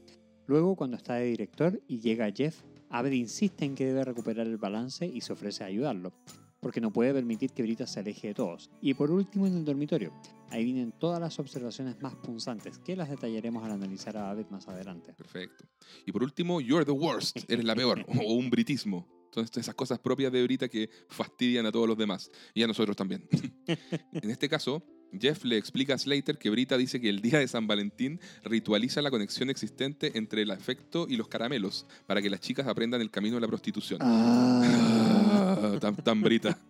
Luego, 0.48 0.76
cuando 0.76 0.98
está 0.98 1.14
de 1.14 1.26
director 1.26 1.82
y 1.88 2.00
llega 2.00 2.30
Jeff, 2.36 2.64
Abed 2.90 3.14
insiste 3.14 3.64
en 3.64 3.76
que 3.76 3.86
debe 3.86 4.04
recuperar 4.04 4.48
el 4.48 4.58
balance 4.58 5.06
y 5.06 5.22
se 5.22 5.32
ofrece 5.32 5.64
a 5.64 5.68
ayudarlo, 5.68 6.12
porque 6.60 6.82
no 6.82 6.92
puede 6.92 7.14
permitir 7.14 7.52
que 7.52 7.62
Brita 7.62 7.88
se 7.88 8.02
aleje 8.02 8.30
de 8.30 8.34
todos. 8.34 8.70
Y 8.82 8.94
por 8.96 9.10
último, 9.10 9.48
en 9.48 9.56
el 9.56 9.64
dormitorio. 9.64 10.12
Ahí 10.50 10.66
vienen 10.66 10.92
todas 10.92 11.22
las 11.22 11.40
observaciones 11.40 12.02
más 12.02 12.16
punzantes, 12.16 12.80
que 12.80 12.98
las 12.98 13.10
detallaremos 13.10 13.64
al 13.64 13.72
analizar 13.72 14.18
a 14.18 14.32
Abed 14.32 14.48
más 14.50 14.68
adelante. 14.68 15.14
Perfecto. 15.14 15.64
Y 16.06 16.12
por 16.12 16.24
último, 16.24 16.60
you're 16.60 16.84
the 16.84 16.92
worst. 16.92 17.38
Eres 17.48 17.64
la 17.64 17.76
peor. 17.76 18.04
O 18.26 18.34
un 18.34 18.50
britismo. 18.50 19.19
Son 19.32 19.44
esas 19.44 19.76
cosas 19.76 20.00
propias 20.00 20.32
de 20.32 20.44
Brita 20.44 20.68
que 20.68 20.90
fastidian 21.08 21.66
a 21.66 21.72
todos 21.72 21.88
los 21.88 21.98
demás. 21.98 22.32
Y 22.54 22.64
a 22.64 22.68
nosotros 22.68 22.96
también. 22.96 23.28
en 24.14 24.30
este 24.30 24.50
caso, 24.50 24.84
Jeff 25.18 25.44
le 25.44 25.58
explica 25.58 25.96
a 25.96 25.98
Slater 25.98 26.38
que 26.38 26.50
Brita 26.50 26.78
dice 26.78 27.00
que 27.00 27.10
el 27.10 27.22
día 27.22 27.40
de 27.40 27.48
San 27.48 27.68
Valentín 27.68 28.20
ritualiza 28.44 29.02
la 29.02 29.12
conexión 29.12 29.50
existente 29.50 30.18
entre 30.18 30.44
el 30.44 30.52
afecto 30.52 31.08
y 31.10 31.16
los 31.18 31.28
caramelos 31.28 31.86
para 32.06 32.22
que 32.22 32.30
las 32.30 32.42
chicas 32.42 32.68
aprendan 32.68 33.02
el 33.02 33.12
camino 33.12 33.36
de 33.36 33.42
la 33.42 33.48
prostitución. 33.48 34.00
Ah, 34.02 35.78
tan, 35.82 35.96
tan 35.96 36.22
Brita. 36.22 36.60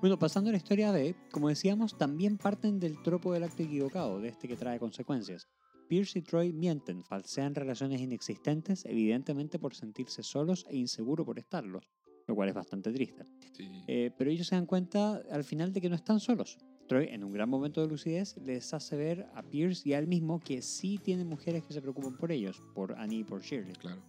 Bueno, 0.00 0.18
pasando 0.18 0.50
a 0.50 0.52
la 0.52 0.58
historia 0.58 0.92
de, 0.92 1.14
como 1.30 1.48
decíamos, 1.48 1.96
también 1.96 2.36
parten 2.36 2.78
del 2.80 3.00
tropo 3.02 3.32
del 3.32 3.44
acto 3.44 3.62
equivocado, 3.62 4.20
de 4.20 4.28
este 4.28 4.48
que 4.48 4.56
trae 4.56 4.78
consecuencias. 4.78 5.48
Pierce 5.88 6.18
y 6.18 6.22
Troy 6.22 6.52
mienten, 6.52 7.04
falsean 7.04 7.54
relaciones 7.54 8.00
inexistentes, 8.00 8.84
evidentemente 8.84 9.58
por 9.58 9.74
sentirse 9.74 10.22
solos 10.22 10.66
e 10.68 10.76
inseguros 10.76 11.24
por 11.24 11.38
estarlos, 11.38 11.88
lo 12.26 12.34
cual 12.34 12.48
es 12.48 12.54
bastante 12.54 12.92
triste. 12.92 13.24
Sí. 13.52 13.68
Eh, 13.86 14.10
pero 14.16 14.30
ellos 14.30 14.46
se 14.46 14.56
dan 14.56 14.66
cuenta 14.66 15.22
al 15.30 15.44
final 15.44 15.72
de 15.72 15.80
que 15.80 15.88
no 15.88 15.96
están 15.96 16.20
solos. 16.20 16.58
Troy, 16.86 17.08
en 17.10 17.24
un 17.24 17.32
gran 17.32 17.48
momento 17.48 17.80
de 17.80 17.88
lucidez, 17.88 18.36
les 18.38 18.72
hace 18.72 18.96
ver 18.96 19.26
a 19.34 19.42
Pierce 19.42 19.88
y 19.88 19.92
a 19.92 19.98
él 19.98 20.06
mismo 20.06 20.40
que 20.40 20.62
sí 20.62 20.98
tienen 20.98 21.26
mujeres 21.26 21.64
que 21.64 21.72
se 21.72 21.82
preocupan 21.82 22.16
por 22.16 22.30
ellos, 22.30 22.62
por 22.74 22.96
Annie 22.98 23.20
y 23.20 23.24
por 23.24 23.42
Shirley. 23.42 23.74
Claro. 23.74 24.02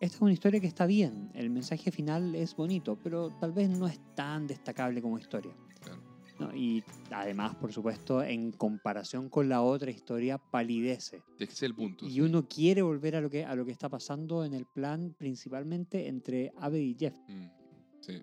Esta 0.00 0.16
es 0.16 0.22
una 0.22 0.32
historia 0.32 0.60
que 0.60 0.66
está 0.66 0.86
bien, 0.86 1.30
el 1.34 1.50
mensaje 1.50 1.90
final 1.90 2.34
es 2.34 2.54
bonito, 2.56 2.98
pero 3.02 3.30
tal 3.40 3.52
vez 3.52 3.70
no 3.70 3.86
es 3.86 3.98
tan 4.14 4.46
destacable 4.46 5.00
como 5.00 5.18
historia. 5.18 5.54
¿No? 6.38 6.54
Y 6.54 6.82
además, 7.10 7.54
por 7.56 7.72
supuesto, 7.72 8.22
en 8.22 8.52
comparación 8.52 9.28
con 9.28 9.48
la 9.48 9.62
otra 9.62 9.90
historia, 9.90 10.38
palidece. 10.38 11.22
Ese 11.38 11.52
es 11.52 11.62
el 11.62 11.74
punto. 11.74 12.06
Y 12.06 12.12
sí. 12.12 12.20
uno 12.20 12.46
quiere 12.48 12.82
volver 12.82 13.16
a 13.16 13.20
lo, 13.20 13.30
que, 13.30 13.44
a 13.44 13.54
lo 13.54 13.64
que 13.64 13.72
está 13.72 13.88
pasando 13.88 14.44
en 14.44 14.54
el 14.54 14.66
plan, 14.66 15.14
principalmente 15.16 16.08
entre 16.08 16.52
Abed 16.58 16.80
y 16.80 16.96
Jeff. 16.98 17.14
Mm, 17.28 17.46
sí. 18.00 18.22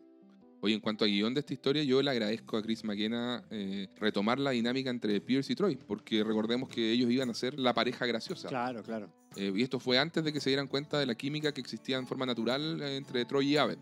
Oye, 0.64 0.76
en 0.76 0.80
cuanto 0.80 1.06
a 1.06 1.08
guion 1.08 1.34
de 1.34 1.40
esta 1.40 1.54
historia, 1.54 1.84
yo 1.84 2.04
le 2.04 2.12
agradezco 2.12 2.56
a 2.56 2.62
Chris 2.62 2.84
McKenna 2.84 3.44
eh, 3.50 3.88
retomar 4.00 4.40
la 4.40 4.52
dinámica 4.52 4.92
entre 4.92 5.20
Pierce 5.20 5.54
y 5.54 5.56
Troy, 5.56 5.76
porque 5.76 6.24
recordemos 6.24 6.70
que 6.70 6.92
ellos 6.92 7.10
iban 7.10 7.32
a 7.32 7.34
ser 7.34 7.60
la 7.60 7.74
pareja 7.74 8.06
graciosa. 8.06 8.48
Claro, 8.48 8.84
claro. 8.84 9.12
Eh, 9.36 9.52
y 9.56 9.64
esto 9.64 9.80
fue 9.80 9.98
antes 9.98 10.24
de 10.24 10.32
que 10.32 10.40
se 10.40 10.52
dieran 10.52 10.68
cuenta 10.68 11.00
de 11.00 11.08
la 11.08 11.16
química 11.16 11.52
que 11.52 11.62
existía 11.62 11.98
en 11.98 12.06
forma 12.06 12.28
natural 12.28 12.80
eh, 12.80 12.96
entre 12.96 13.26
Troy 13.26 13.54
y 13.54 13.58
Abed. 13.58 13.80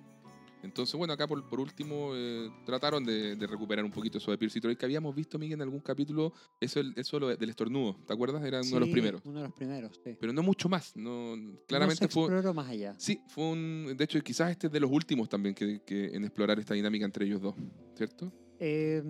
Entonces, 0.62 0.96
bueno, 0.96 1.14
acá 1.14 1.28
por, 1.28 1.48
por 1.48 1.60
último 1.60 2.12
eh, 2.14 2.50
trataron 2.66 3.04
de, 3.06 3.36
de 3.36 3.48
recuperar 3.48 3.86
un 3.86 3.92
poquito 3.92 4.18
eso 4.18 4.30
de 4.32 4.38
Pierce 4.38 4.58
y 4.60 4.62
Troy, 4.62 4.76
que 4.76 4.86
habíamos 4.86 5.16
visto, 5.16 5.40
Miguel, 5.40 5.56
en 5.56 5.62
algún 5.62 5.80
capítulo, 5.80 6.34
eso, 6.60 6.80
el- 6.82 6.94
eso 6.98 7.20
del 7.20 7.50
estornudo, 7.50 7.96
¿te 8.06 8.14
acuerdas? 8.14 8.44
Era 8.44 8.62
uno 8.62 8.70
de 8.74 8.80
los 8.82 8.90
primeros. 8.90 9.22
Uno 9.26 9.40
de 9.40 9.46
los 9.46 9.54
primeros, 9.54 10.00
sí. 10.04 10.18
Pero 10.20 10.34
no 10.34 10.44
mucho 10.44 10.68
más, 10.68 10.96
no, 10.96 11.36
claramente 11.68 12.04
no 12.06 12.08
se 12.10 12.14
fue... 12.14 12.24
exploró 12.24 12.54
más 12.54 12.68
allá. 12.70 12.96
Sí, 12.98 13.22
fue 13.28 13.46
un. 13.52 13.96
De 13.98 14.04
hecho, 14.04 14.20
quizás 14.22 14.52
este 14.52 14.68
es 14.68 14.74
de 14.74 14.80
los 14.80 14.92
últimos 14.92 15.30
también 15.30 15.56
que, 15.56 15.82
que 15.86 16.08
en 16.16 16.26
explorar 16.26 16.60
esta 16.60 16.74
dinámica 16.74 17.06
entre 17.06 17.26
ellos 17.26 17.42
dos, 17.42 17.56
¿cierto? 17.96 18.32
Eh, 18.62 19.02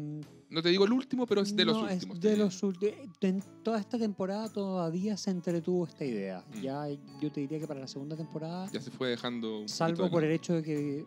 No 0.52 0.62
te 0.62 0.70
digo 0.70 0.86
el 0.86 0.92
último, 0.94 1.26
pero 1.26 1.42
es 1.42 1.56
de 1.56 1.66
los 1.66 1.76
no, 1.78 1.84
últimos. 1.92 2.20
de 2.20 2.38
los 2.38 2.62
ulti- 2.64 2.94
En 3.22 3.42
toda 3.64 3.80
esta 3.80 3.98
temporada 3.98 4.48
todavía 4.54 5.18
se 5.18 5.32
entretuvo 5.32 5.88
esta 5.88 6.06
idea. 6.06 6.46
Mm. 6.54 6.62
Ya 6.62 6.86
yo 7.20 7.32
te 7.32 7.42
diría 7.42 7.58
que 7.60 7.66
para 7.68 7.80
la 7.80 7.88
segunda 7.88 8.16
temporada, 8.16 8.70
Ya 8.72 8.80
se 8.80 8.92
fue 8.92 9.10
dejando. 9.10 9.68
salvo 9.68 10.08
por 10.12 10.24
el 10.24 10.32
hecho 10.32 10.54
de 10.54 10.62
que. 10.64 11.06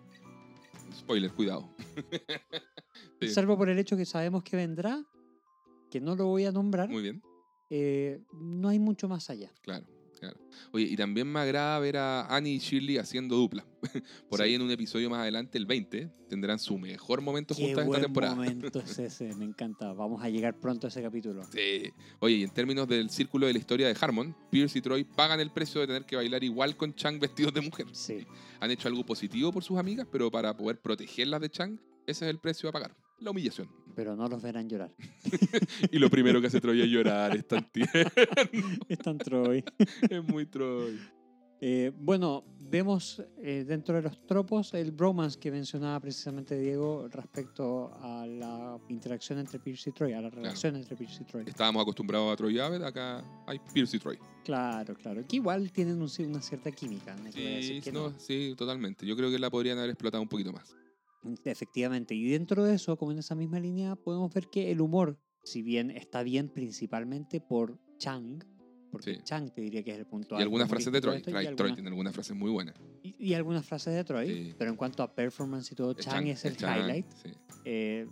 Spoiler, 0.96 1.30
cuidado. 1.32 1.74
Sí. 3.20 3.28
salvo 3.28 3.56
por 3.56 3.68
el 3.70 3.78
hecho 3.78 3.96
que 3.96 4.04
sabemos 4.04 4.42
que 4.42 4.56
vendrá, 4.56 5.02
que 5.90 6.00
no 6.00 6.14
lo 6.16 6.26
voy 6.26 6.44
a 6.44 6.52
nombrar, 6.52 6.88
Muy 6.90 7.02
bien, 7.02 7.22
eh, 7.70 8.20
no 8.32 8.68
hay 8.68 8.78
mucho 8.80 9.08
más 9.08 9.30
allá. 9.30 9.50
claro, 9.62 9.86
claro. 10.22 10.40
Oye, 10.70 10.84
y 10.84 10.96
también 10.96 11.30
me 11.30 11.40
agrada 11.40 11.78
ver 11.80 11.96
a 11.96 12.26
Annie 12.34 12.54
y 12.54 12.58
Shirley 12.58 12.96
haciendo 12.98 13.34
dupla. 13.36 13.64
por 14.28 14.38
Sí. 14.38 14.44
ahí 14.44 14.54
en 14.54 14.62
un 14.62 14.70
episodio 14.70 15.10
más 15.10 15.18
adelante, 15.20 15.58
el 15.58 15.66
20, 15.66 16.08
tendrán 16.28 16.58
su 16.60 16.78
mejor 16.78 17.20
momento 17.20 17.54
Qué 17.54 17.62
juntas 17.62 17.78
esta 17.80 17.88
buen 17.88 18.02
temporada. 18.02 18.34
momento 18.36 18.78
es 18.78 18.98
ese, 19.00 19.34
me 19.34 19.44
encanta. 19.44 19.92
Vamos 19.92 20.22
a 20.22 20.28
llegar 20.30 20.58
pronto 20.60 20.86
a 20.86 20.88
ese 20.88 21.02
capítulo. 21.02 21.42
Sí. 21.52 21.90
Oye, 22.20 22.36
y 22.36 22.42
en 22.44 22.50
términos 22.50 22.86
del 22.86 23.10
círculo 23.10 23.46
de 23.48 23.52
la 23.52 23.58
historia 23.58 23.88
de 23.88 23.96
Harmon, 24.00 24.36
Pierce 24.50 24.78
y 24.78 24.82
Troy 24.82 25.02
pagan 25.04 25.40
el 25.40 25.50
precio 25.50 25.80
de 25.80 25.88
tener 25.88 26.04
que 26.06 26.14
bailar 26.16 26.44
igual 26.44 26.76
con 26.76 26.94
Chang 26.94 27.18
vestidos 27.18 27.52
de 27.52 27.60
mujer. 27.62 27.86
Sí, 27.92 28.24
han 28.60 28.70
hecho 28.70 28.86
algo 28.88 29.04
positivo 29.04 29.52
por 29.52 29.64
sus 29.64 29.76
amigas, 29.78 30.06
pero 30.10 30.30
para 30.30 30.56
poder 30.56 30.80
protegerlas 30.80 31.40
de 31.40 31.50
Chang, 31.50 31.78
ese 32.06 32.24
es 32.26 32.30
el 32.30 32.38
precio 32.38 32.68
a 32.68 32.72
pagar. 32.72 32.94
La 33.22 33.30
humillación. 33.30 33.68
pero 33.94 34.16
no 34.16 34.26
los 34.28 34.42
verán 34.42 34.68
llorar. 34.68 34.90
Y 35.92 35.98
lo 35.98 36.08
primero 36.10 36.40
que 36.40 36.46
hace 36.48 36.60
Troy 36.60 36.80
es 36.80 36.88
llorar, 36.88 37.36
es 37.36 37.46
tan 37.46 37.70
tierno. 37.70 38.10
Están 38.88 39.18
Troy. 39.18 39.64
Es 40.10 40.24
muy 40.24 40.46
Troy. 40.46 40.98
Eh, 41.64 41.92
bueno, 41.94 42.42
vemos 42.70 43.22
eh, 43.40 43.64
dentro 43.64 43.94
de 43.94 44.02
los 44.02 44.26
tropos 44.26 44.74
el 44.74 44.90
bromance 44.90 45.38
que 45.38 45.52
mencionaba 45.52 46.00
precisamente 46.00 46.58
Diego 46.58 47.06
respecto 47.08 47.92
a 48.00 48.26
la 48.26 48.76
interacción 48.88 49.38
entre 49.38 49.60
Pierce 49.60 49.90
y 49.90 49.92
Troy, 49.92 50.12
a 50.12 50.20
la 50.20 50.28
relación 50.30 50.74
entre 50.74 50.96
Pierce 50.96 51.22
y 51.22 51.26
Troy. 51.26 51.44
Estábamos 51.46 51.82
acostumbrados 51.82 52.32
a 52.32 52.36
Troy 52.36 52.56
y 52.56 52.58
Abed, 52.58 52.82
acá 52.82 53.22
hay 53.46 53.60
Pierce 53.72 53.96
y 53.96 54.00
Troy. 54.00 54.18
Claro, 54.44 54.94
claro. 54.96 55.24
Que 55.28 55.36
igual 55.36 55.70
tienen 55.70 56.02
un- 56.02 56.10
una 56.26 56.42
cierta 56.42 56.72
química. 56.72 57.14
Decir 57.14 57.62
Sí, 57.76 57.80
que 57.80 57.92
no, 57.92 58.10
no. 58.10 58.18
sí, 58.18 58.54
totalmente. 58.56 59.06
Yo 59.06 59.14
creo 59.16 59.30
que 59.30 59.38
la 59.38 59.48
podrían 59.48 59.78
haber 59.78 59.90
explotado 59.90 60.20
un 60.20 60.28
poquito 60.28 60.52
más. 60.52 60.74
Efectivamente. 61.44 62.14
Y 62.14 62.28
dentro 62.30 62.64
de 62.64 62.74
eso, 62.74 62.96
como 62.96 63.12
en 63.12 63.18
esa 63.18 63.34
misma 63.34 63.60
línea, 63.60 63.96
podemos 63.96 64.32
ver 64.32 64.48
que 64.48 64.70
el 64.72 64.80
humor, 64.80 65.18
si 65.44 65.62
bien 65.62 65.90
está 65.90 66.22
bien 66.22 66.48
principalmente 66.48 67.40
por 67.40 67.78
Chang, 67.98 68.42
porque 68.90 69.14
Sí. 69.14 69.20
Chang 69.24 69.50
te 69.50 69.62
diría 69.62 69.82
que 69.82 69.92
es 69.92 69.98
el 69.98 70.06
punto 70.06 70.38
Y 70.38 70.42
algunas 70.42 70.68
frases 70.68 70.92
de 70.92 71.00
Troy. 71.00 71.16
esto, 71.16 71.30
Troy, 71.56 71.72
tiene 71.74 71.88
algunas 71.88 72.12
frases 72.12 72.36
muy 72.36 72.50
buenas. 72.50 72.74
y- 73.02 73.14
y 73.18 73.34
algunas 73.34 73.64
frases 73.66 73.94
de 73.94 74.04
Troy, 74.04 74.28
Sí. 74.28 74.54
pero 74.58 74.70
en 74.70 74.76
cuanto 74.76 75.02
a 75.02 75.14
performance 75.14 75.72
y 75.72 75.74
todo, 75.74 75.94
Chang, 75.94 76.26
es 76.26 76.44
el 76.44 76.56
Chang, 76.56 76.80
highlight. 76.80 77.06
sí. 77.22 77.30
eh, 77.64 78.06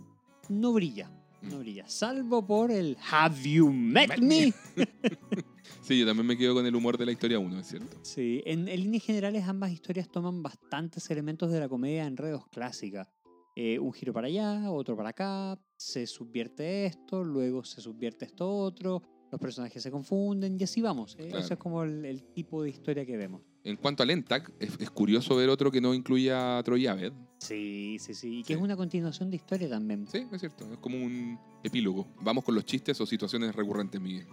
no 0.49 0.73
brilla. 0.73 1.11
No 1.41 1.59
brilla. 1.59 1.87
Salvo 1.87 2.45
por 2.45 2.71
el 2.71 2.97
Have 3.11 3.41
you 3.49 3.71
met, 3.71 4.09
Met 4.09 4.19
me? 4.19 4.53
Sí, 5.81 5.99
yo 5.99 6.05
también 6.05 6.27
me 6.27 6.37
quedo 6.37 6.53
con 6.53 6.65
el 6.65 6.75
humor 6.75 6.97
de 6.97 7.05
la 7.07 7.11
historia 7.11 7.39
1, 7.39 7.59
es 7.59 7.67
cierto. 7.67 7.97
Sí, 8.03 8.43
en, 8.45 8.67
en 8.67 8.79
líneas 8.81 9.03
generales 9.03 9.43
ambas 9.47 9.71
historias 9.71 10.09
toman 10.09 10.43
bastantes 10.43 11.09
elementos 11.09 11.51
de 11.51 11.59
la 11.59 11.67
comedia 11.67 12.01
de 12.03 12.07
enredos 12.09 12.47
clásica. 12.49 13.09
Eh, 13.55 13.79
un 13.79 13.91
giro 13.91 14.13
para 14.13 14.27
allá, 14.27 14.71
otro 14.71 14.95
para 14.95 15.09
acá, 15.09 15.59
se 15.77 16.05
subvierte 16.07 16.85
esto, 16.85 17.23
luego 17.23 17.63
se 17.63 17.81
subvierte 17.81 18.25
esto 18.25 18.47
otro, 18.49 19.01
los 19.31 19.41
personajes 19.41 19.81
se 19.81 19.89
confunden 19.91 20.55
y 20.59 20.63
así 20.63 20.81
vamos. 20.81 21.15
Eh, 21.19 21.29
Claro. 21.29 21.39
Eso 21.43 21.53
es 21.55 21.59
como 21.59 21.83
el, 21.83 22.05
el 22.05 22.31
tipo 22.31 22.61
de 22.63 22.69
historia 22.69 23.05
que 23.05 23.17
vemos. 23.17 23.41
En 23.63 23.75
cuanto 23.77 24.01
al 24.01 24.09
ENTAC, 24.09 24.51
es, 24.59 24.71
es 24.79 24.89
curioso 24.89 25.35
ver 25.35 25.49
otro 25.49 25.69
que 25.71 25.79
no 25.81 25.93
incluya 25.93 26.57
a 26.57 26.63
Troy 26.63 26.87
Aved. 26.87 27.13
Sí, 27.37 27.97
sí, 27.99 28.13
sí. 28.15 28.39
Y 28.39 28.41
que 28.43 28.47
Sí. 28.47 28.53
es 28.53 28.59
una 28.59 28.75
continuación 28.75 29.29
de 29.29 29.35
historia 29.35 29.69
también. 29.69 30.07
Sí, 30.07 30.25
es 30.31 30.39
cierto. 30.39 30.71
Es 30.71 30.79
como 30.79 30.97
un 30.97 31.37
epílogo. 31.63 32.07
Vamos 32.21 32.43
con 32.43 32.55
los 32.55 32.65
chistes 32.65 32.99
o 33.01 33.05
situaciones 33.05 33.55
recurrentes, 33.55 34.01
Miguel. 34.01 34.25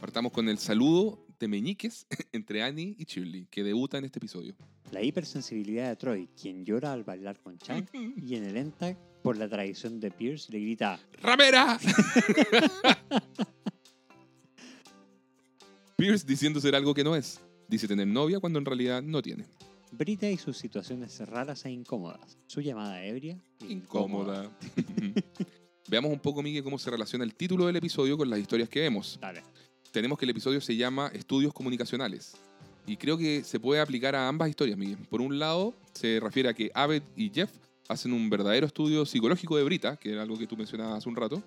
Partamos 0.00 0.30
con 0.32 0.48
el 0.48 0.58
saludo 0.58 1.24
de 1.40 1.48
meñiques 1.48 2.06
entre 2.32 2.62
Annie 2.62 2.94
y 2.98 3.04
Shirley, 3.04 3.46
que 3.50 3.64
debuta 3.64 3.98
en 3.98 4.04
este 4.04 4.20
episodio. 4.20 4.54
La 4.92 5.02
hipersensibilidad 5.02 5.88
de 5.88 5.96
Troy, 5.96 6.28
quien 6.40 6.64
llora 6.64 6.92
al 6.92 7.02
bailar 7.02 7.40
con 7.40 7.58
Chang, 7.58 7.86
y 8.16 8.36
en 8.36 8.44
el 8.44 8.56
ENTAC, 8.56 8.96
por 9.22 9.36
la 9.38 9.48
tradición 9.48 9.98
de 10.00 10.10
Pierce, 10.12 10.52
le 10.52 10.60
grita 10.60 11.00
¡Ramera! 11.20 11.78
Pierce 15.96 16.26
diciendo 16.26 16.60
ser 16.60 16.74
algo 16.74 16.94
que 16.94 17.04
no 17.04 17.14
es. 17.14 17.40
Dice 17.72 17.88
tener 17.88 18.06
novia 18.06 18.38
cuando 18.38 18.58
en 18.58 18.66
realidad 18.66 19.02
no 19.02 19.22
tiene. 19.22 19.46
Brita 19.92 20.28
y 20.28 20.36
sus 20.36 20.58
situaciones 20.58 21.18
raras 21.26 21.64
e 21.64 21.70
incómodas. 21.70 22.36
Su 22.46 22.60
llamada 22.60 23.02
ebria. 23.02 23.42
Incómoda. 23.66 24.54
Veamos 25.88 26.12
un 26.12 26.18
poco, 26.18 26.42
Miguel, 26.42 26.62
cómo 26.62 26.78
se 26.78 26.90
relaciona 26.90 27.24
el 27.24 27.34
título 27.34 27.64
del 27.64 27.76
episodio 27.76 28.18
con 28.18 28.28
las 28.28 28.38
historias 28.38 28.68
que 28.68 28.80
vemos. 28.80 29.18
Dale. 29.22 29.42
tenemos 29.90 30.18
que 30.18 30.26
el 30.26 30.30
episodio 30.32 30.60
se 30.60 30.76
llama 30.76 31.10
Estudios 31.14 31.54
Comunicacionales. 31.54 32.34
Y 32.86 32.98
creo 32.98 33.16
que 33.16 33.42
se 33.42 33.58
puede 33.58 33.80
aplicar 33.80 34.14
a 34.16 34.28
ambas 34.28 34.50
historias, 34.50 34.76
Miguel. 34.76 34.98
Por 35.08 35.22
un 35.22 35.38
lado, 35.38 35.72
se 35.94 36.20
refiere 36.20 36.50
a 36.50 36.52
que 36.52 36.70
Abed 36.74 37.02
y 37.16 37.30
Jeff 37.30 37.50
hacen 37.88 38.12
un 38.12 38.28
verdadero 38.28 38.66
estudio 38.66 39.06
psicológico 39.06 39.56
de 39.56 39.64
Brita, 39.64 39.96
que 39.96 40.12
era 40.12 40.20
algo 40.20 40.36
que 40.36 40.46
tú 40.46 40.58
mencionabas 40.58 40.98
hace 40.98 41.08
un 41.08 41.16
rato. 41.16 41.42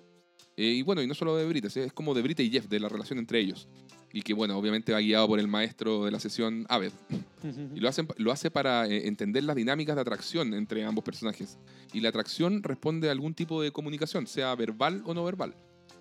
Eh, 0.56 0.70
y 0.70 0.82
bueno, 0.82 1.02
y 1.02 1.06
no 1.06 1.14
solo 1.14 1.36
de 1.36 1.46
Brita, 1.46 1.68
es 1.68 1.92
como 1.92 2.14
de 2.14 2.22
Brita 2.22 2.42
y 2.42 2.50
Jeff, 2.50 2.66
de 2.66 2.80
la 2.80 2.88
relación 2.88 3.20
entre 3.20 3.38
ellos. 3.38 3.68
Y 4.12 4.22
que, 4.22 4.32
bueno, 4.32 4.56
obviamente 4.56 4.92
va 4.92 5.00
guiado 5.00 5.28
por 5.28 5.38
el 5.38 5.48
maestro 5.48 6.04
de 6.04 6.10
la 6.10 6.20
sesión, 6.20 6.64
Abed. 6.68 6.92
Y 7.74 7.80
lo, 7.80 7.88
hacen, 7.88 8.08
lo 8.16 8.32
hace 8.32 8.50
para 8.50 8.86
eh, 8.86 9.06
entender 9.06 9.44
las 9.44 9.56
dinámicas 9.56 9.94
de 9.94 10.02
atracción 10.02 10.54
entre 10.54 10.84
ambos 10.84 11.04
personajes. 11.04 11.58
Y 11.92 12.00
la 12.00 12.08
atracción 12.08 12.62
responde 12.62 13.08
a 13.08 13.12
algún 13.12 13.34
tipo 13.34 13.60
de 13.60 13.72
comunicación, 13.72 14.26
sea 14.26 14.54
verbal 14.54 15.02
o 15.04 15.12
no 15.12 15.24
verbal. 15.24 15.54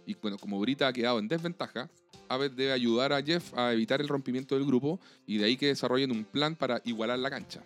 Y 0.06 0.16
bueno, 0.16 0.38
como 0.38 0.60
Brita 0.60 0.88
ha 0.88 0.94
quedado 0.94 1.20
en 1.20 1.28
desventaja, 1.28 1.90
Abed 2.30 2.52
debe 2.52 2.72
ayudar 2.72 3.14
a 3.14 3.22
Jeff 3.22 3.54
a 3.58 3.74
evitar 3.74 4.02
el 4.02 4.08
rompimiento 4.08 4.56
del 4.56 4.66
grupo 4.66 5.00
y 5.28 5.38
de 5.38 5.46
ahí 5.46 5.58
que 5.58 5.68
desarrollen 5.68 6.12
un 6.12 6.26
plan 6.26 6.56
para 6.56 6.82
igualar 6.86 7.20
la 7.20 7.30
cancha 7.30 7.64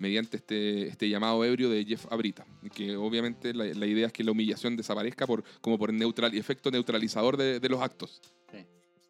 mediante 0.00 0.38
este, 0.38 0.88
este 0.88 1.08
llamado 1.08 1.44
ebrio 1.44 1.68
de 1.68 1.84
Jeff 1.84 2.06
a 2.10 2.16
Brita. 2.16 2.46
Que 2.74 2.96
obviamente 2.96 3.52
la, 3.52 3.66
la 3.66 3.86
idea 3.86 4.06
es 4.06 4.12
que 4.12 4.24
la 4.24 4.32
humillación 4.32 4.74
desaparezca 4.74 5.26
por, 5.26 5.44
como 5.60 5.78
por 5.78 5.92
neutral, 5.92 6.34
efecto 6.34 6.70
neutralizador 6.70 7.36
de, 7.36 7.60
de 7.60 7.68
los 7.68 7.82
actos. 7.82 8.20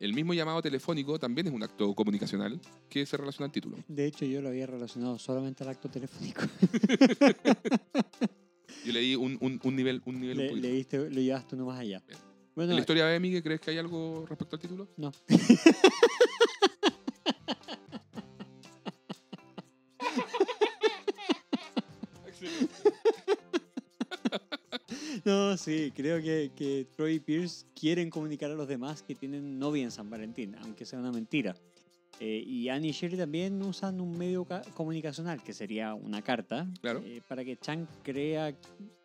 El 0.01 0.15
mismo 0.15 0.33
llamado 0.35 0.63
telefónico 0.63 1.19
también 1.19 1.47
es 1.47 1.53
un 1.53 1.63
acto 1.63 1.95
comunicacional 1.95 2.59
que 2.89 3.05
se 3.05 3.17
relaciona 3.19 3.47
al 3.47 3.53
título. 3.53 3.77
De 3.87 4.07
hecho, 4.07 4.25
yo 4.25 4.41
lo 4.41 4.49
había 4.49 4.67
relacionado 4.67 5.19
solamente 5.19 5.63
al 5.63 5.69
acto 5.71 5.89
telefónico. 5.91 6.41
Yo 8.87 8.93
le 8.95 9.01
di 9.01 9.15
un, 9.15 9.37
un- 9.43 9.61
un 9.63 9.77
nivel, 9.77 10.01
un 10.07 10.19
nivel 10.19 10.39
un 10.39 10.43
Le, 10.45 10.49
poquito. 10.49 10.67
le 10.69 10.75
diste- 10.75 11.11
lo 11.11 11.21
llevaste 11.21 11.55
uno 11.55 11.67
más 11.67 11.79
allá. 11.81 12.03
Bien. 12.07 12.19
Bueno, 12.55 12.71
¿En 12.73 12.77
la 12.77 12.81
historia 12.81 13.05
de 13.07 13.21
Miguel 13.21 13.43
crees 13.43 13.61
que 13.61 13.73
hay 13.73 13.77
algo 13.79 14.25
respecto 14.27 14.57
al 14.57 14.63
título? 14.63 14.89
no. 14.97 15.13
No, 25.25 25.57
sí, 25.57 25.93
creo 25.95 26.21
que, 26.23 26.51
que 26.57 26.87
Troy 26.97 27.15
y 27.15 27.21
Pierce 27.21 27.67
quieren 27.79 28.11
comunicar 28.11 28.51
a 28.51 28.55
los 28.55 28.69
demás 28.69 29.03
que 29.03 29.15
tienen 29.15 29.59
novia 29.59 29.83
en 29.85 29.91
San 29.91 30.09
Valentín, 30.09 30.55
aunque 30.63 30.85
sea 30.87 30.99
una 30.99 31.13
mentira. 31.13 31.55
Eh, 32.21 32.43
y 32.47 32.69
Annie 32.69 32.91
y 32.91 32.93
Sherry 32.93 33.17
también 33.17 33.61
usan 33.63 34.01
un 34.01 34.17
medio 34.17 34.45
ca- 34.45 34.63
comunicacional, 34.75 35.43
que 35.43 35.53
sería 35.55 35.95
una 35.95 36.23
carta, 36.23 36.69
Claro. 36.81 37.03
eh, 37.05 37.21
para 37.29 37.45
que 37.45 37.57
Chang 37.57 37.87
crea 38.03 38.55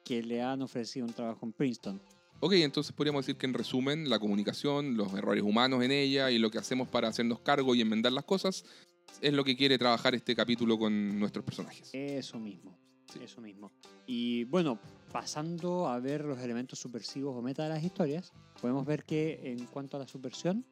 que 0.04 0.22
le 0.22 0.42
han 0.42 0.62
ofrecido 0.62 1.06
un 1.06 1.14
trabajo 1.14 1.46
en 1.46 1.54
Princeton. 1.54 2.02
Ok, 2.42 2.54
entonces 2.54 2.92
podríamos 2.94 3.26
decir 3.26 3.38
que 3.40 3.46
en 3.46 3.54
resumen, 3.54 4.10
la 4.10 4.20
comunicación, 4.20 4.98
los 4.98 5.14
errores 5.14 5.44
humanos 5.44 5.82
en 5.84 5.92
ella 5.92 6.30
y 6.30 6.38
lo 6.38 6.52
que 6.52 6.58
hacemos 6.58 6.88
para 6.90 7.08
hacernos 7.08 7.40
cargo 7.40 7.74
y 7.74 7.82
enmendar 7.82 8.12
las 8.12 8.26
cosas 8.26 8.66
es 9.22 9.34
lo 9.34 9.44
que 9.46 9.56
quiere 9.56 9.78
trabajar 9.78 10.14
este 10.14 10.36
capítulo 10.36 10.78
con 10.78 11.18
nuestros 11.18 11.46
personajes. 11.46 11.90
Eso 11.94 12.38
mismo, 12.38 12.78
Eso 13.22 13.42
mismo. 13.42 13.72
Y 14.06 14.44
bueno, 14.46 14.80
pasando 15.12 15.88
a 15.88 16.00
ver 16.00 16.26
los 16.26 16.40
elementos 16.40 16.80
subversivos 16.80 17.36
o 17.36 17.42
meta 17.42 17.64
de 17.64 17.70
las 17.70 17.84
historias, 17.84 18.34
podemos 18.62 18.86
ver 18.86 19.06
que 19.06 19.40
en 19.44 19.66
cuanto 19.68 19.98
a 19.98 20.02
la 20.02 20.08
subversión, 20.08 20.66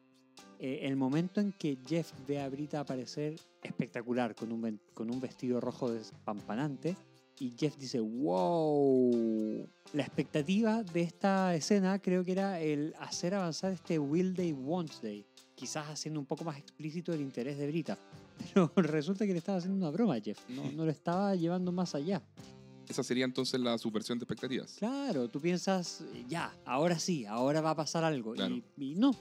eh, 0.58 0.80
el 0.82 0.96
momento 0.96 1.40
en 1.40 1.52
que 1.52 1.78
Jeff 1.86 2.12
ve 2.26 2.40
a 2.40 2.48
Brita 2.48 2.80
aparecer 2.80 3.36
espectacular 3.62 4.34
con 4.34 4.52
un, 4.52 4.80
con 4.92 5.10
un 5.10 5.20
vestido 5.20 5.60
rojo 5.60 5.90
despampanante 5.90 6.96
y 7.38 7.52
Jeff 7.58 7.76
dice, 7.76 7.98
wow, 7.98 9.68
la 9.92 10.02
expectativa 10.02 10.84
de 10.84 11.02
esta 11.02 11.54
escena 11.54 11.98
creo 11.98 12.24
que 12.24 12.32
era 12.32 12.60
el 12.60 12.94
hacer 13.00 13.34
avanzar 13.34 13.72
este 13.72 13.98
Will 13.98 14.34
Day, 14.34 14.52
Won't 14.52 15.00
Day, 15.02 15.26
quizás 15.54 15.88
haciendo 15.88 16.20
un 16.20 16.26
poco 16.26 16.44
más 16.44 16.58
explícito 16.58 17.12
el 17.12 17.20
interés 17.20 17.58
de 17.58 17.66
Brita. 17.66 17.98
Pero 18.52 18.72
resulta 18.76 19.26
que 19.26 19.32
le 19.32 19.38
estaba 19.38 19.58
haciendo 19.58 19.78
una 19.78 19.90
broma 19.90 20.14
a 20.14 20.20
Jeff, 20.20 20.38
no, 20.48 20.70
no 20.72 20.84
lo 20.84 20.90
estaba 20.90 21.34
llevando 21.34 21.72
más 21.72 21.94
allá. 21.94 22.22
Esa 22.88 23.02
sería 23.02 23.24
entonces 23.24 23.58
la 23.60 23.78
subversión 23.78 24.18
de 24.18 24.24
expectativas. 24.24 24.76
Claro, 24.78 25.28
tú 25.28 25.40
piensas, 25.40 26.04
ya, 26.28 26.54
ahora 26.66 26.98
sí, 26.98 27.24
ahora 27.24 27.60
va 27.60 27.70
a 27.70 27.76
pasar 27.76 28.04
algo. 28.04 28.34
Claro. 28.34 28.56
Y, 28.56 28.64
y 28.76 28.94
no. 28.94 29.12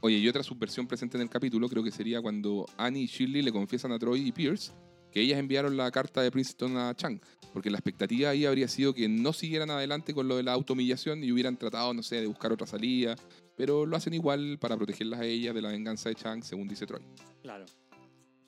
Oye, 0.00 0.18
y 0.18 0.28
otra 0.28 0.42
subversión 0.42 0.86
presente 0.86 1.16
en 1.16 1.22
el 1.22 1.30
capítulo 1.30 1.68
creo 1.68 1.82
que 1.82 1.92
sería 1.92 2.20
cuando 2.20 2.66
Annie 2.76 3.02
y 3.02 3.06
Shirley 3.06 3.42
le 3.42 3.52
confiesan 3.52 3.92
a 3.92 3.98
Troy 3.98 4.28
y 4.28 4.32
Pierce 4.32 4.72
que 5.14 5.20
ellas 5.20 5.38
enviaron 5.38 5.76
la 5.76 5.92
carta 5.92 6.22
de 6.22 6.30
Princeton 6.32 6.76
a 6.76 6.92
Chang, 6.96 7.20
porque 7.52 7.70
la 7.70 7.78
expectativa 7.78 8.30
ahí 8.30 8.46
habría 8.46 8.66
sido 8.66 8.92
que 8.92 9.08
no 9.08 9.32
siguieran 9.32 9.70
adelante 9.70 10.12
con 10.12 10.26
lo 10.26 10.36
de 10.36 10.42
la 10.42 10.52
autohumillación 10.52 11.22
y 11.22 11.30
hubieran 11.30 11.56
tratado, 11.56 11.94
no 11.94 12.02
sé, 12.02 12.20
de 12.20 12.26
buscar 12.26 12.50
otra 12.50 12.66
salida, 12.66 13.14
pero 13.56 13.86
lo 13.86 13.96
hacen 13.96 14.12
igual 14.12 14.58
para 14.58 14.76
protegerlas 14.76 15.20
a 15.20 15.24
ellas 15.24 15.54
de 15.54 15.62
la 15.62 15.68
venganza 15.68 16.08
de 16.08 16.16
Chang, 16.16 16.42
según 16.42 16.66
dice 16.66 16.84
Troy. 16.84 17.00
Claro. 17.42 17.64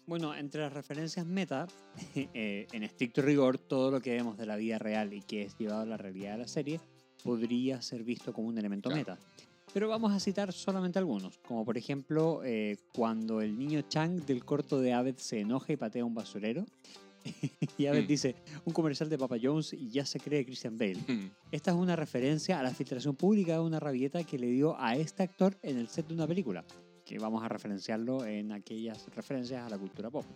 Bueno, 0.06 0.34
entre 0.36 0.60
las 0.60 0.72
referencias 0.72 1.26
meta, 1.26 1.66
eh, 2.14 2.66
en 2.72 2.82
estricto 2.84 3.22
rigor, 3.22 3.58
todo 3.58 3.90
lo 3.90 4.00
que 4.00 4.12
vemos 4.12 4.36
de 4.36 4.46
la 4.46 4.56
vida 4.56 4.78
real 4.78 5.12
y 5.12 5.22
que 5.22 5.42
es 5.42 5.56
llevado 5.58 5.82
a 5.82 5.86
la 5.86 5.96
realidad 5.96 6.32
de 6.32 6.38
la 6.38 6.48
serie 6.48 6.80
podría 7.24 7.82
ser 7.82 8.04
visto 8.04 8.32
como 8.32 8.48
un 8.48 8.56
elemento 8.58 8.88
Claro. 8.88 9.00
meta. 9.00 9.18
Pero 9.74 9.88
vamos 9.88 10.12
a 10.12 10.20
citar 10.20 10.52
solamente 10.52 10.98
algunos, 11.00 11.38
como 11.38 11.64
por 11.64 11.76
ejemplo 11.76 12.42
eh, 12.44 12.76
cuando 12.94 13.40
el 13.40 13.58
niño 13.58 13.82
Chang 13.88 14.24
del 14.24 14.44
corto 14.44 14.80
de 14.80 14.92
Abed 14.92 15.16
se 15.16 15.40
enoja 15.40 15.72
y 15.72 15.76
patea 15.76 16.04
un 16.04 16.14
basurero. 16.14 16.64
y 17.76 17.86
Abed 17.86 18.04
Mm. 18.04 18.06
dice, 18.06 18.36
un 18.64 18.72
comercial 18.72 19.08
de 19.10 19.18
Papa 19.18 19.36
Jones 19.42 19.72
y 19.72 19.90
ya 19.90 20.06
se 20.06 20.20
cree 20.20 20.44
Christian 20.46 20.78
Bale. 20.78 21.00
Hmm. 21.08 21.30
Esta 21.50 21.72
es 21.72 21.76
una 21.76 21.96
referencia 21.96 22.60
a 22.60 22.62
la 22.62 22.70
filtración 22.70 23.16
pública 23.16 23.54
de 23.54 23.60
una 23.60 23.80
rabieta 23.80 24.22
que 24.22 24.38
le 24.38 24.46
dio 24.46 24.80
a 24.80 24.94
este 24.94 25.24
actor 25.24 25.58
en 25.62 25.78
el 25.78 25.88
set 25.88 26.06
de 26.06 26.14
una 26.14 26.28
película, 26.28 26.64
que 27.06 27.18
vamos 27.20 27.42
a 27.42 27.48
referenciarlo 27.48 28.26
en 28.26 28.52
aquellas 28.52 29.06
referencias 29.14 29.64
a 29.64 29.70
la 29.70 29.78
cultura 29.78 30.10
pop. 30.10 30.26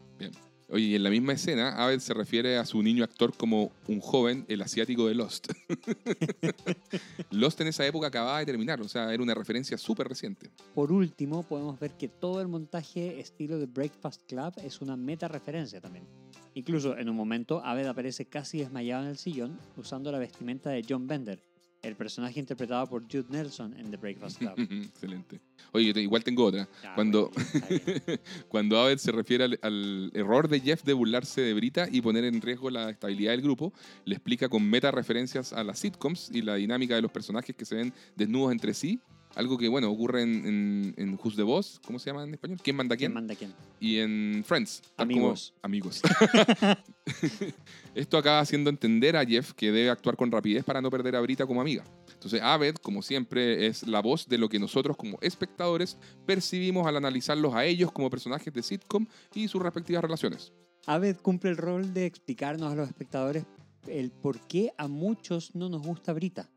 Oye, 0.69 0.85
y 0.85 0.95
en 0.95 1.03
la 1.03 1.11
misma 1.11 1.33
escena, 1.33 1.75
Abed 1.83 1.99
se 1.99 2.15
refiere 2.15 2.57
a 2.57 2.65
su 2.65 2.81
niño 2.81 3.03
actor 3.03 3.37
como 3.37 3.73
un 3.89 4.01
joven, 4.01 4.45
el 4.47 4.63
asiático 4.63 5.09
de 5.09 5.17
Lost. 5.17 5.49
Lost 7.33 7.61
en 7.61 7.67
esa 7.67 7.85
época 7.85 8.07
acababa 8.07 8.39
de 8.39 8.47
terminar, 8.47 8.81
o 8.81 8.87
sea, 8.87 9.13
era 9.13 9.21
una 9.21 9.35
referencia 9.35 9.77
súper 9.77 10.07
reciente. 10.07 10.49
Por 10.73 10.93
último, 10.93 11.43
podemos 11.43 11.79
ver 11.81 11.91
que 11.97 12.07
todo 12.07 12.41
el 12.41 12.47
montaje 12.47 13.19
estilo 13.19 13.59
de 13.59 13.67
Breakfast 13.67 14.23
Club 14.29 14.53
es 14.63 14.81
una 14.81 14.97
meta 14.97 15.27
referencia 15.27 15.81
también. 15.81 16.07
Incluso 16.55 16.97
en 16.97 17.09
un 17.09 17.17
momento, 17.17 17.65
Abed 17.65 17.87
aparece 17.87 18.27
casi 18.27 18.59
desmayado 18.59 19.03
en 19.03 19.09
el 19.09 19.19
sillón 19.19 19.59
usando 19.77 20.13
la 20.13 20.19
vestimenta 20.19 20.71
de 20.71 20.85
John 20.89 21.09
Bender, 21.09 21.43
el 21.83 21.97
personaje 21.97 22.39
interpretado 22.39 22.87
por 22.87 23.03
Jude 23.05 23.25
Nelson 23.31 23.75
en 23.79 23.91
The 23.91 23.97
Breakfast 23.97 24.39
Club. 24.39 24.53
Excelente. 24.59 25.41
Oye, 25.73 25.87
yo 25.87 25.95
te- 25.95 26.03
igual 26.03 26.23
tengo 26.23 26.45
otra. 26.45 26.69
Ya, 26.83 26.95
Cuando- 26.95 27.31
bueno. 27.31 28.19
Cuando 28.49 28.79
Abed 28.81 28.99
se 28.99 29.13
refiere 29.13 29.45
al, 29.45 29.59
al 29.63 30.11
error 30.15 30.49
de 30.49 30.61
Jeff 30.61 30.83
de 30.85 30.93
burlarse 30.93 31.41
de 31.41 31.55
Brita 31.55 31.89
y 31.91 32.01
poner 32.03 32.25
en 32.25 32.41
riesgo 32.41 32.69
la 32.71 32.91
estabilidad 32.91 33.33
del 33.33 33.43
grupo, 33.43 33.73
le 34.05 34.15
explica 34.15 34.49
con 34.49 34.69
meta 34.69 34.91
referencias 34.91 35.53
a 35.53 35.65
las 35.65 35.79
sitcoms 35.79 36.31
y 36.33 36.43
la 36.43 36.57
dinámica 36.57 36.95
de 36.97 37.03
los 37.03 37.11
personajes 37.13 37.55
que 37.57 37.65
se 37.65 37.77
ven 37.77 37.93
desnudos 38.17 38.53
entre 38.53 38.75
sí. 38.75 39.01
Algo 39.37 39.57
que, 39.57 39.69
bueno, 39.69 39.91
ocurre 39.91 40.23
en, 40.23 40.45
en, 40.45 40.95
en 40.97 41.19
Who's 41.23 41.37
the 41.37 41.43
Boss, 41.45 41.81
¿cómo 41.87 41.99
se 42.01 42.11
llama 42.11 42.25
en 42.25 42.35
español? 42.35 42.59
¿Quién 42.63 42.75
manda 42.77 42.97
¿Quién 42.97 43.11
quién? 43.13 43.15
manda 43.15 43.35
quién? 43.37 43.53
y 43.79 43.99
en 43.99 44.43
Friends. 44.45 44.83
tal 44.97 45.07
como- 45.09 45.21
Amigos. 45.29 45.55
amigos. 45.63 46.03
Esto 47.95 48.19
acaba 48.19 48.41
haciendo 48.41 48.71
entender 48.71 49.17
a 49.17 49.25
Jeff 49.25 49.53
que 49.53 49.71
debe 49.73 49.91
actuar 49.91 50.17
con 50.17 50.31
rapidez 50.31 50.65
para 50.65 50.81
no 50.81 50.91
perder 50.91 51.17
a 51.17 51.21
Brita 51.21 51.47
como 51.47 51.61
amiga. 51.61 51.85
Entonces, 52.13 52.41
Abed, 52.43 52.75
como 52.77 53.03
siempre, 53.03 53.67
es 53.67 53.87
la 53.87 54.01
voz 54.03 54.29
de 54.29 54.39
lo 54.39 54.49
que 54.49 54.59
nosotros 54.59 54.97
como 54.97 55.19
espectadores 55.21 55.97
percibimos 56.27 56.87
al 56.87 56.97
analizarlos 56.97 57.55
a 57.55 57.65
ellos 57.65 57.93
como 57.93 58.11
personajes 58.11 58.53
de 58.53 58.63
sitcom 58.63 59.07
y 59.35 59.49
sus 59.49 59.63
respectivas 59.63 60.03
relaciones. 60.03 60.53
Abed 60.87 61.17
cumple 61.19 61.51
el 61.51 61.57
rol 61.57 61.95
de 61.95 62.07
explicarnos 62.07 62.73
a 62.73 62.75
los 62.77 62.89
espectadores 62.89 63.45
el 63.87 64.11
por 64.11 64.41
qué 64.47 64.73
a 64.77 64.89
muchos 64.89 65.55
no 65.55 65.69
nos 65.69 65.83
gusta 65.83 66.13
Brita. 66.13 66.49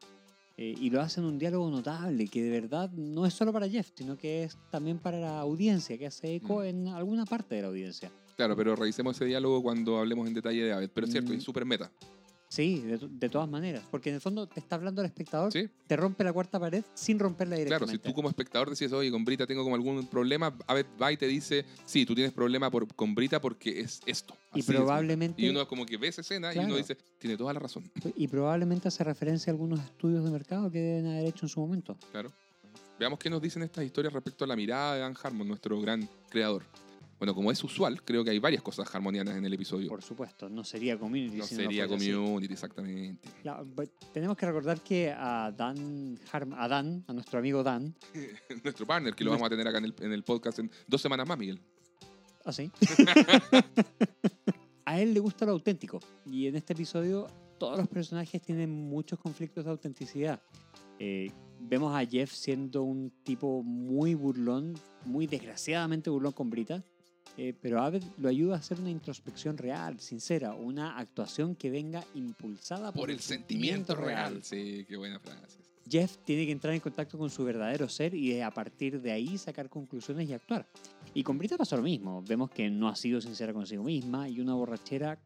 Eh, 0.55 0.75
y 0.79 0.89
lo 0.91 1.01
hacen 1.01 1.23
un 1.23 1.39
diálogo 1.39 1.67
notable 1.71 2.27
que 2.27 2.43
de 2.43 2.49
verdad 2.51 2.91
no 2.91 3.25
es 3.25 3.33
solo 3.33 3.51
para 3.51 3.67
Jeff, 3.67 3.89
sino 3.95 4.15
que 4.15 4.43
es 4.43 4.55
también 4.69 4.99
para 4.99 5.19
la 5.19 5.39
audiencia, 5.39 5.97
que 5.97 6.05
hace 6.05 6.35
eco 6.35 6.59
Mm. 6.59 6.65
en 6.65 6.87
alguna 6.89 7.25
parte 7.25 7.55
de 7.55 7.63
la 7.63 7.69
audiencia. 7.69 8.11
Claro, 8.35 8.55
pero 8.55 8.75
revisemos 8.75 9.15
ese 9.15 9.25
diálogo 9.25 9.63
cuando 9.63 9.97
hablemos 9.97 10.27
en 10.27 10.33
detalle 10.35 10.63
de 10.63 10.73
Aved. 10.73 10.89
Pero 10.93 11.05
es 11.07 11.11
cierto, 11.11 11.31
Mm. 11.33 11.37
es 11.37 11.43
súper 11.43 11.65
meta. 11.65 11.91
Sí, 12.53 12.81
de, 12.81 12.99
de 13.09 13.29
todas 13.29 13.49
maneras, 13.49 13.83
porque 13.89 14.09
en 14.09 14.15
el 14.15 14.21
fondo 14.21 14.45
te 14.45 14.59
está 14.59 14.75
hablando 14.75 15.01
el 15.01 15.07
espectador, 15.07 15.51
¿Sí? 15.51 15.67
te 15.87 15.95
rompe 15.95 16.23
la 16.23 16.31
cuarta 16.31 16.59
pared 16.59 16.83
sin 16.93 17.17
romperla 17.17 17.55
Claro, 17.55 17.65
directamente. 17.65 18.03
si 18.07 18.09
tú 18.11 18.13
como 18.15 18.29
espectador 18.29 18.69
decías, 18.69 18.93
oye, 18.93 19.09
con 19.09 19.25
Brita 19.25 19.47
tengo 19.47 19.63
como 19.63 19.73
algún 19.75 20.05
problema, 20.05 20.55
Aved 20.67 20.85
va 21.01 21.11
y 21.11 21.17
te 21.17 21.25
dice, 21.25 21.65
sí, 21.85 22.05
tú 22.05 22.13
tienes 22.13 22.31
problema 22.31 22.69
por, 22.69 22.93
con 22.93 23.15
Brita 23.15 23.41
porque 23.41 23.79
es 23.79 24.01
esto. 24.05 24.35
y 24.53 24.59
Así 24.59 24.71
es. 24.71 24.77
probablemente 24.77 25.41
Y 25.41 25.49
uno 25.49 25.67
como 25.67 25.83
que 25.87 25.97
ve 25.97 26.09
esa 26.09 26.21
escena 26.21 26.51
y 26.51 26.53
Claro. 26.53 26.67
uno 26.67 26.77
dice, 26.77 26.95
tiene 27.17 27.35
toda 27.37 27.53
la 27.53 27.59
razón. 27.59 27.89
y 28.15 28.27
probablemente 28.27 28.87
hace 28.87 29.03
referencia 29.03 29.49
a 29.49 29.53
algunos 29.53 29.79
estudios 29.79 30.23
de 30.23 30.29
mercado 30.29 30.69
que 30.69 30.77
deben 30.79 31.07
haber 31.07 31.25
hecho 31.25 31.45
en 31.45 31.49
su 31.49 31.59
momento. 31.59 31.97
Claro. 32.11 32.31
Veamos 32.99 33.17
qué 33.17 33.31
nos 33.31 33.41
dicen 33.41 33.63
estas 33.63 33.83
historias 33.83 34.13
respecto 34.13 34.43
a 34.43 34.47
la 34.47 34.55
mirada 34.55 34.93
de 34.93 34.99
Dan 34.99 35.15
Harmon, 35.23 35.47
nuestro 35.47 35.81
gran 35.81 36.07
creador. 36.29 36.63
Bueno, 37.23 37.35
como 37.35 37.53
es 37.53 37.63
usual, 37.63 38.03
creo 38.03 38.21
que 38.21 38.31
hay 38.31 38.39
varias 38.39 38.61
cosas 38.61 38.93
harmonianas 38.93 39.37
en 39.37 39.45
el 39.45 39.53
episodio. 39.53 39.87
Por 39.87 40.01
supuesto, 40.01 40.49
no 40.49 40.65
sería 40.65 40.99
community. 40.99 41.37
no 41.37 41.45
sería 41.45 41.85
así. 41.85 42.11
community, 42.11 42.51
exactamente. 42.51 43.29
Tenemos 44.11 44.35
que 44.35 44.45
recordar 44.45 44.81
que 44.81 45.09
a 45.09 45.49
Dan, 45.55 46.19
a 46.33 46.67
Dan, 46.67 47.05
a 47.07 47.13
nuestro 47.13 47.39
amigo 47.39 47.63
Dan, 47.63 47.95
Nuestro 48.65 48.85
partner, 48.85 49.15
que 49.15 49.23
lo 49.23 49.31
vamos 49.31 49.47
a 49.47 49.49
tener 49.49 49.65
acá 49.65 49.77
en 49.77 49.85
el, 49.85 49.95
en 50.01 50.11
el 50.11 50.23
podcast 50.23 50.59
en 50.59 50.69
dos 50.85 51.01
semanas 51.01 51.25
más, 51.25 51.37
Miguel. 51.37 51.61
así, 52.43 52.69
a 54.83 54.99
él 54.99 55.13
le 55.13 55.21
gusta 55.21 55.45
lo 55.45 55.53
auténtico. 55.53 56.01
Y 56.25 56.47
en 56.47 56.57
este 56.57 56.73
episodio 56.73 57.27
todos 57.57 57.77
los 57.77 57.87
personajes 57.87 58.41
tienen 58.41 58.69
muchos 58.69 59.17
conflictos 59.17 59.63
de 59.63 59.71
autenticidad. 59.71 60.41
Eh, 60.99 61.31
vemos 61.57 61.95
a 61.95 62.05
Jeff 62.05 62.33
siendo 62.33 62.83
un 62.83 63.13
tipo 63.23 63.63
muy 63.63 64.13
burlón, 64.13 64.73
muy 65.05 65.25
desgraciadamente 65.25 66.09
burlón 66.09 66.33
con 66.33 66.49
Brita. 66.49 66.83
Eh, 67.37 67.53
pero 67.59 67.81
Abed 67.81 68.03
lo 68.17 68.29
ayuda 68.29 68.55
a 68.55 68.59
hacer 68.59 68.79
una 68.79 68.91
introspección 68.91 69.57
real, 69.57 69.99
sincera, 69.99 70.53
una 70.53 70.97
actuación 70.97 71.55
que 71.55 71.69
venga 71.69 72.03
impulsada 72.13 72.91
por, 72.91 73.01
Por 73.01 73.11
el 73.11 73.19
sentimiento 73.19 73.95
real. 73.95 74.43
Sí, 74.43 74.85
qué 74.87 74.97
buena 74.97 75.19
frase. 75.19 75.63
Jeff 75.89 76.17
tiene 76.25 76.45
que 76.45 76.51
entrar 76.51 76.73
en 76.73 76.79
contacto 76.79 77.17
con 77.17 77.29
su 77.29 77.43
verdadero 77.43 77.89
ser 77.89 78.13
y 78.13 78.39
a 78.39 78.51
partir 78.51 79.01
de 79.01 79.11
ahí 79.11 79.37
sacar 79.37 79.69
conclusiones 79.69 80.29
y 80.29 80.33
actuar. 80.33 80.67
Y 81.13 81.23
con 81.23 81.37
Brita 81.37 81.57
pasa 81.57 81.75
lo 81.75 81.83
mismo. 81.83 82.23
Vemos 82.27 82.49
que 82.51 82.69
no 82.69 82.87
ha 82.87 82.95
sido 82.95 83.19
sincera 83.19 83.53
consigo 83.53 83.83
misma 83.83 84.29
y 84.29 84.39
una 84.39 84.53
borrachera 84.53 85.19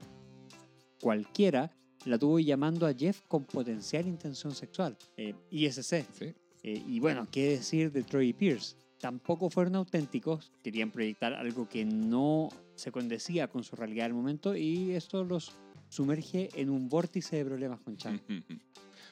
cualquiera 0.99 1.71
la 2.05 2.17
tuvo 2.17 2.39
llamando 2.39 2.87
a 2.87 2.93
Jeff 2.93 3.21
con 3.27 3.43
potencial 3.43 4.07
intención 4.07 4.53
sexual. 4.53 4.97
Eh, 5.15 5.35
ISC. 5.51 6.05
Sí. 6.13 6.33
Eh, 6.63 6.83
y 6.87 6.99
bueno, 6.99 7.27
¿qué 7.31 7.49
decir 7.51 7.91
de 7.91 8.03
Troy 8.03 8.33
Pierce? 8.33 8.75
Tampoco 8.99 9.49
fueron 9.49 9.75
auténticos, 9.75 10.51
querían 10.63 10.91
proyectar 10.91 11.33
algo 11.33 11.69
que 11.69 11.85
no 11.85 12.49
se 12.75 12.91
condecía 12.91 13.47
con 13.47 13.63
su 13.63 13.75
realidad 13.75 14.05
del 14.05 14.13
momento 14.13 14.55
y 14.55 14.91
esto 14.91 15.23
los 15.23 15.51
sumerge 15.89 16.49
en 16.55 16.69
un 16.69 16.89
vórtice 16.89 17.37
de 17.37 17.45
problemas 17.45 17.79
con 17.79 17.95
Chan. 17.97 18.19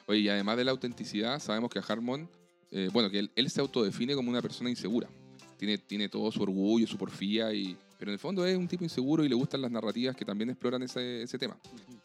Oye, 0.06 0.20
y 0.20 0.28
además 0.28 0.56
de 0.56 0.64
la 0.64 0.72
autenticidad, 0.72 1.38
sabemos 1.38 1.70
que 1.70 1.80
Harmon, 1.86 2.28
eh, 2.70 2.90
bueno, 2.92 3.10
que 3.10 3.20
él, 3.20 3.30
él 3.36 3.48
se 3.48 3.60
autodefine 3.60 4.14
como 4.14 4.30
una 4.30 4.42
persona 4.42 4.70
insegura. 4.70 5.08
Tiene, 5.56 5.78
tiene 5.78 6.08
todo 6.08 6.30
su 6.30 6.42
orgullo, 6.42 6.86
su 6.86 6.98
porfía, 6.98 7.52
y, 7.52 7.76
pero 7.98 8.10
en 8.10 8.14
el 8.14 8.18
fondo 8.18 8.44
es 8.44 8.56
un 8.56 8.68
tipo 8.68 8.84
inseguro 8.84 9.24
y 9.24 9.28
le 9.28 9.34
gustan 9.34 9.62
las 9.62 9.70
narrativas 9.70 10.14
que 10.14 10.24
también 10.24 10.50
exploran 10.50 10.82
ese, 10.82 11.22
ese 11.22 11.38
tema. 11.38 11.56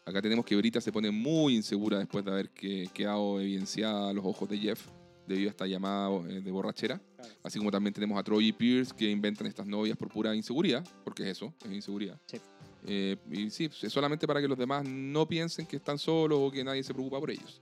Acá 0.06 0.22
tenemos 0.22 0.44
que 0.44 0.56
Brita 0.56 0.80
se 0.80 0.90
pone 0.90 1.10
muy 1.10 1.54
insegura 1.54 1.98
después 1.98 2.24
de 2.24 2.30
haber 2.30 2.50
que, 2.50 2.88
quedado 2.94 3.40
evidenciada 3.40 4.10
a 4.10 4.12
los 4.12 4.24
ojos 4.24 4.48
de 4.48 4.58
Jeff 4.58 4.86
debido 5.32 5.48
a 5.48 5.52
esta 5.52 5.66
llamada 5.66 6.10
eh, 6.28 6.40
de 6.40 6.50
borrachera. 6.50 7.00
Claro. 7.16 7.32
Así 7.42 7.58
como 7.58 7.70
también 7.70 7.92
tenemos 7.94 8.18
a 8.18 8.22
Troy 8.22 8.48
y 8.48 8.52
Pierce 8.52 8.94
que 8.96 9.10
inventan 9.10 9.46
estas 9.46 9.66
novias 9.66 9.96
por 9.96 10.08
pura 10.08 10.34
inseguridad, 10.34 10.86
porque 11.04 11.22
es 11.24 11.30
eso, 11.30 11.52
es 11.64 11.72
inseguridad. 11.72 12.20
Sí. 12.26 12.38
Eh, 12.86 13.16
y 13.30 13.50
sí, 13.50 13.70
es 13.82 13.92
solamente 13.92 14.26
para 14.26 14.40
que 14.40 14.48
los 14.48 14.58
demás 14.58 14.84
no 14.88 15.26
piensen 15.28 15.66
que 15.66 15.76
están 15.76 15.98
solos 15.98 16.38
o 16.40 16.50
que 16.50 16.64
nadie 16.64 16.82
se 16.82 16.92
preocupa 16.92 17.20
por 17.20 17.30
ellos. 17.30 17.60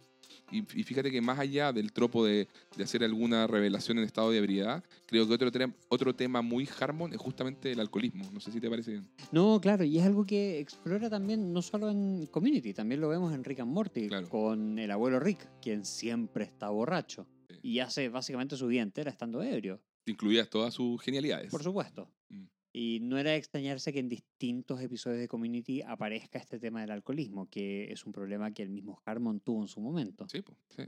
Y, 0.52 0.58
y 0.80 0.82
fíjate 0.82 1.12
que 1.12 1.20
más 1.20 1.38
allá 1.38 1.72
del 1.72 1.92
tropo 1.92 2.24
de, 2.24 2.48
de 2.76 2.82
hacer 2.82 3.04
alguna 3.04 3.46
revelación 3.46 3.98
en 3.98 4.04
estado 4.04 4.32
de 4.32 4.38
ebriedad, 4.38 4.82
creo 5.06 5.28
que 5.28 5.34
otro, 5.34 5.50
otro 5.88 6.14
tema 6.16 6.42
muy 6.42 6.68
Harmon 6.80 7.12
es 7.12 7.18
justamente 7.20 7.70
el 7.70 7.78
alcoholismo. 7.78 8.28
No 8.32 8.40
sé 8.40 8.50
si 8.50 8.60
te 8.60 8.68
parece 8.68 8.90
bien. 8.92 9.08
No, 9.30 9.60
claro, 9.60 9.84
y 9.84 9.96
es 9.98 10.04
algo 10.04 10.24
que 10.26 10.58
explora 10.58 11.08
también 11.08 11.52
no 11.52 11.62
solo 11.62 11.88
en 11.88 12.26
Community, 12.26 12.74
también 12.74 13.00
lo 13.00 13.08
vemos 13.08 13.32
en 13.32 13.44
Rick 13.44 13.60
and 13.60 13.70
Morty, 13.72 14.08
Claro. 14.08 14.28
con 14.28 14.76
el 14.80 14.90
abuelo 14.90 15.20
Rick, 15.20 15.46
quien 15.62 15.84
siempre 15.84 16.44
está 16.44 16.68
borracho. 16.70 17.28
Y 17.62 17.78
hace 17.80 18.08
básicamente 18.08 18.56
su 18.56 18.66
vida 18.66 18.82
entera 18.82 19.10
estando 19.10 19.42
ebrio, 19.42 19.80
Incluidas 20.06 20.48
todas 20.48 20.74
sus 20.74 21.00
genialidades. 21.02 21.50
por 21.50 21.62
supuesto. 21.62 22.10
Mm. 22.30 22.44
Y 22.72 23.00
no 23.02 23.18
era 23.18 23.32
de 23.32 23.36
extrañarse 23.36 23.92
que 23.92 23.98
en 23.98 24.08
distintos 24.08 24.80
episodios 24.80 25.18
de 25.20 25.28
Community 25.28 25.82
aparezca 25.82 26.38
este 26.38 26.58
tema 26.60 26.80
del 26.80 26.92
alcoholismo, 26.92 27.48
que 27.50 27.90
es 27.92 28.06
un 28.06 28.12
problema 28.12 28.52
que 28.52 28.62
el 28.62 28.70
mismo 28.70 29.00
Harmon 29.04 29.40
tuvo 29.40 29.62
en 29.62 29.68
su 29.68 29.80
momento. 29.80 30.28
Sí, 30.28 30.40
po, 30.42 30.56
sí. 30.76 30.84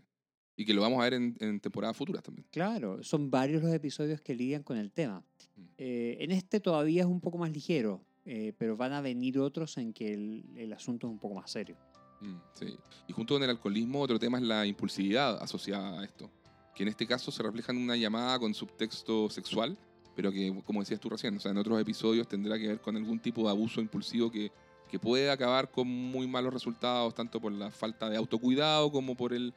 Y 0.56 0.64
que 0.64 0.74
lo 0.74 0.82
vamos 0.82 1.00
a 1.00 1.04
ver 1.04 1.14
en, 1.14 1.34
en 1.40 1.58
temporadas 1.60 1.96
futuras 1.96 2.22
también. 2.22 2.46
Claro, 2.50 3.02
son 3.02 3.30
varios 3.30 3.62
los 3.62 3.72
episodios 3.72 4.20
que 4.20 4.34
lidian 4.34 4.62
con 4.62 4.76
el 4.76 4.92
tema. 4.92 5.24
Mm. 5.56 5.62
Eh, 5.78 6.16
en 6.20 6.30
este 6.30 6.60
todavía 6.60 7.02
es 7.02 7.08
un 7.08 7.20
poco 7.20 7.38
más 7.38 7.50
ligero, 7.50 8.00
eh, 8.24 8.52
pero 8.56 8.76
van 8.76 8.92
a 8.92 9.00
venir 9.00 9.38
otros 9.40 9.76
en 9.78 9.92
que 9.92 10.12
el, 10.14 10.44
el 10.56 10.72
asunto 10.72 11.08
es 11.08 11.12
un 11.12 11.18
poco 11.18 11.34
más 11.34 11.50
serio. 11.50 11.76
Mm, 12.20 12.36
sí. 12.54 12.66
Y 13.08 13.12
junto 13.12 13.34
con 13.34 13.42
el 13.42 13.50
alcoholismo, 13.50 14.00
otro 14.00 14.18
tema 14.20 14.38
es 14.38 14.44
la 14.44 14.64
impulsividad 14.66 15.42
asociada 15.42 16.00
a 16.00 16.04
esto. 16.04 16.30
Que 16.74 16.82
en 16.84 16.88
este 16.88 17.06
caso 17.06 17.30
se 17.30 17.42
refleja 17.42 17.72
en 17.72 17.78
una 17.78 17.96
llamada 17.96 18.38
con 18.38 18.54
subtexto 18.54 19.28
sexual, 19.28 19.76
pero 20.14 20.32
que, 20.32 20.62
como 20.64 20.80
decías 20.80 21.00
tú 21.00 21.08
recién, 21.08 21.36
o 21.36 21.40
sea, 21.40 21.50
en 21.50 21.58
otros 21.58 21.80
episodios 21.80 22.28
tendrá 22.28 22.58
que 22.58 22.68
ver 22.68 22.80
con 22.80 22.96
algún 22.96 23.18
tipo 23.18 23.42
de 23.42 23.50
abuso 23.50 23.80
impulsivo 23.80 24.30
que, 24.30 24.50
que 24.88 24.98
puede 24.98 25.30
acabar 25.30 25.70
con 25.70 25.86
muy 25.86 26.26
malos 26.26 26.52
resultados, 26.52 27.14
tanto 27.14 27.40
por 27.40 27.52
la 27.52 27.70
falta 27.70 28.10
de 28.10 28.16
autocuidado 28.16 28.90
como 28.90 29.16
por 29.16 29.32
el 29.32 29.54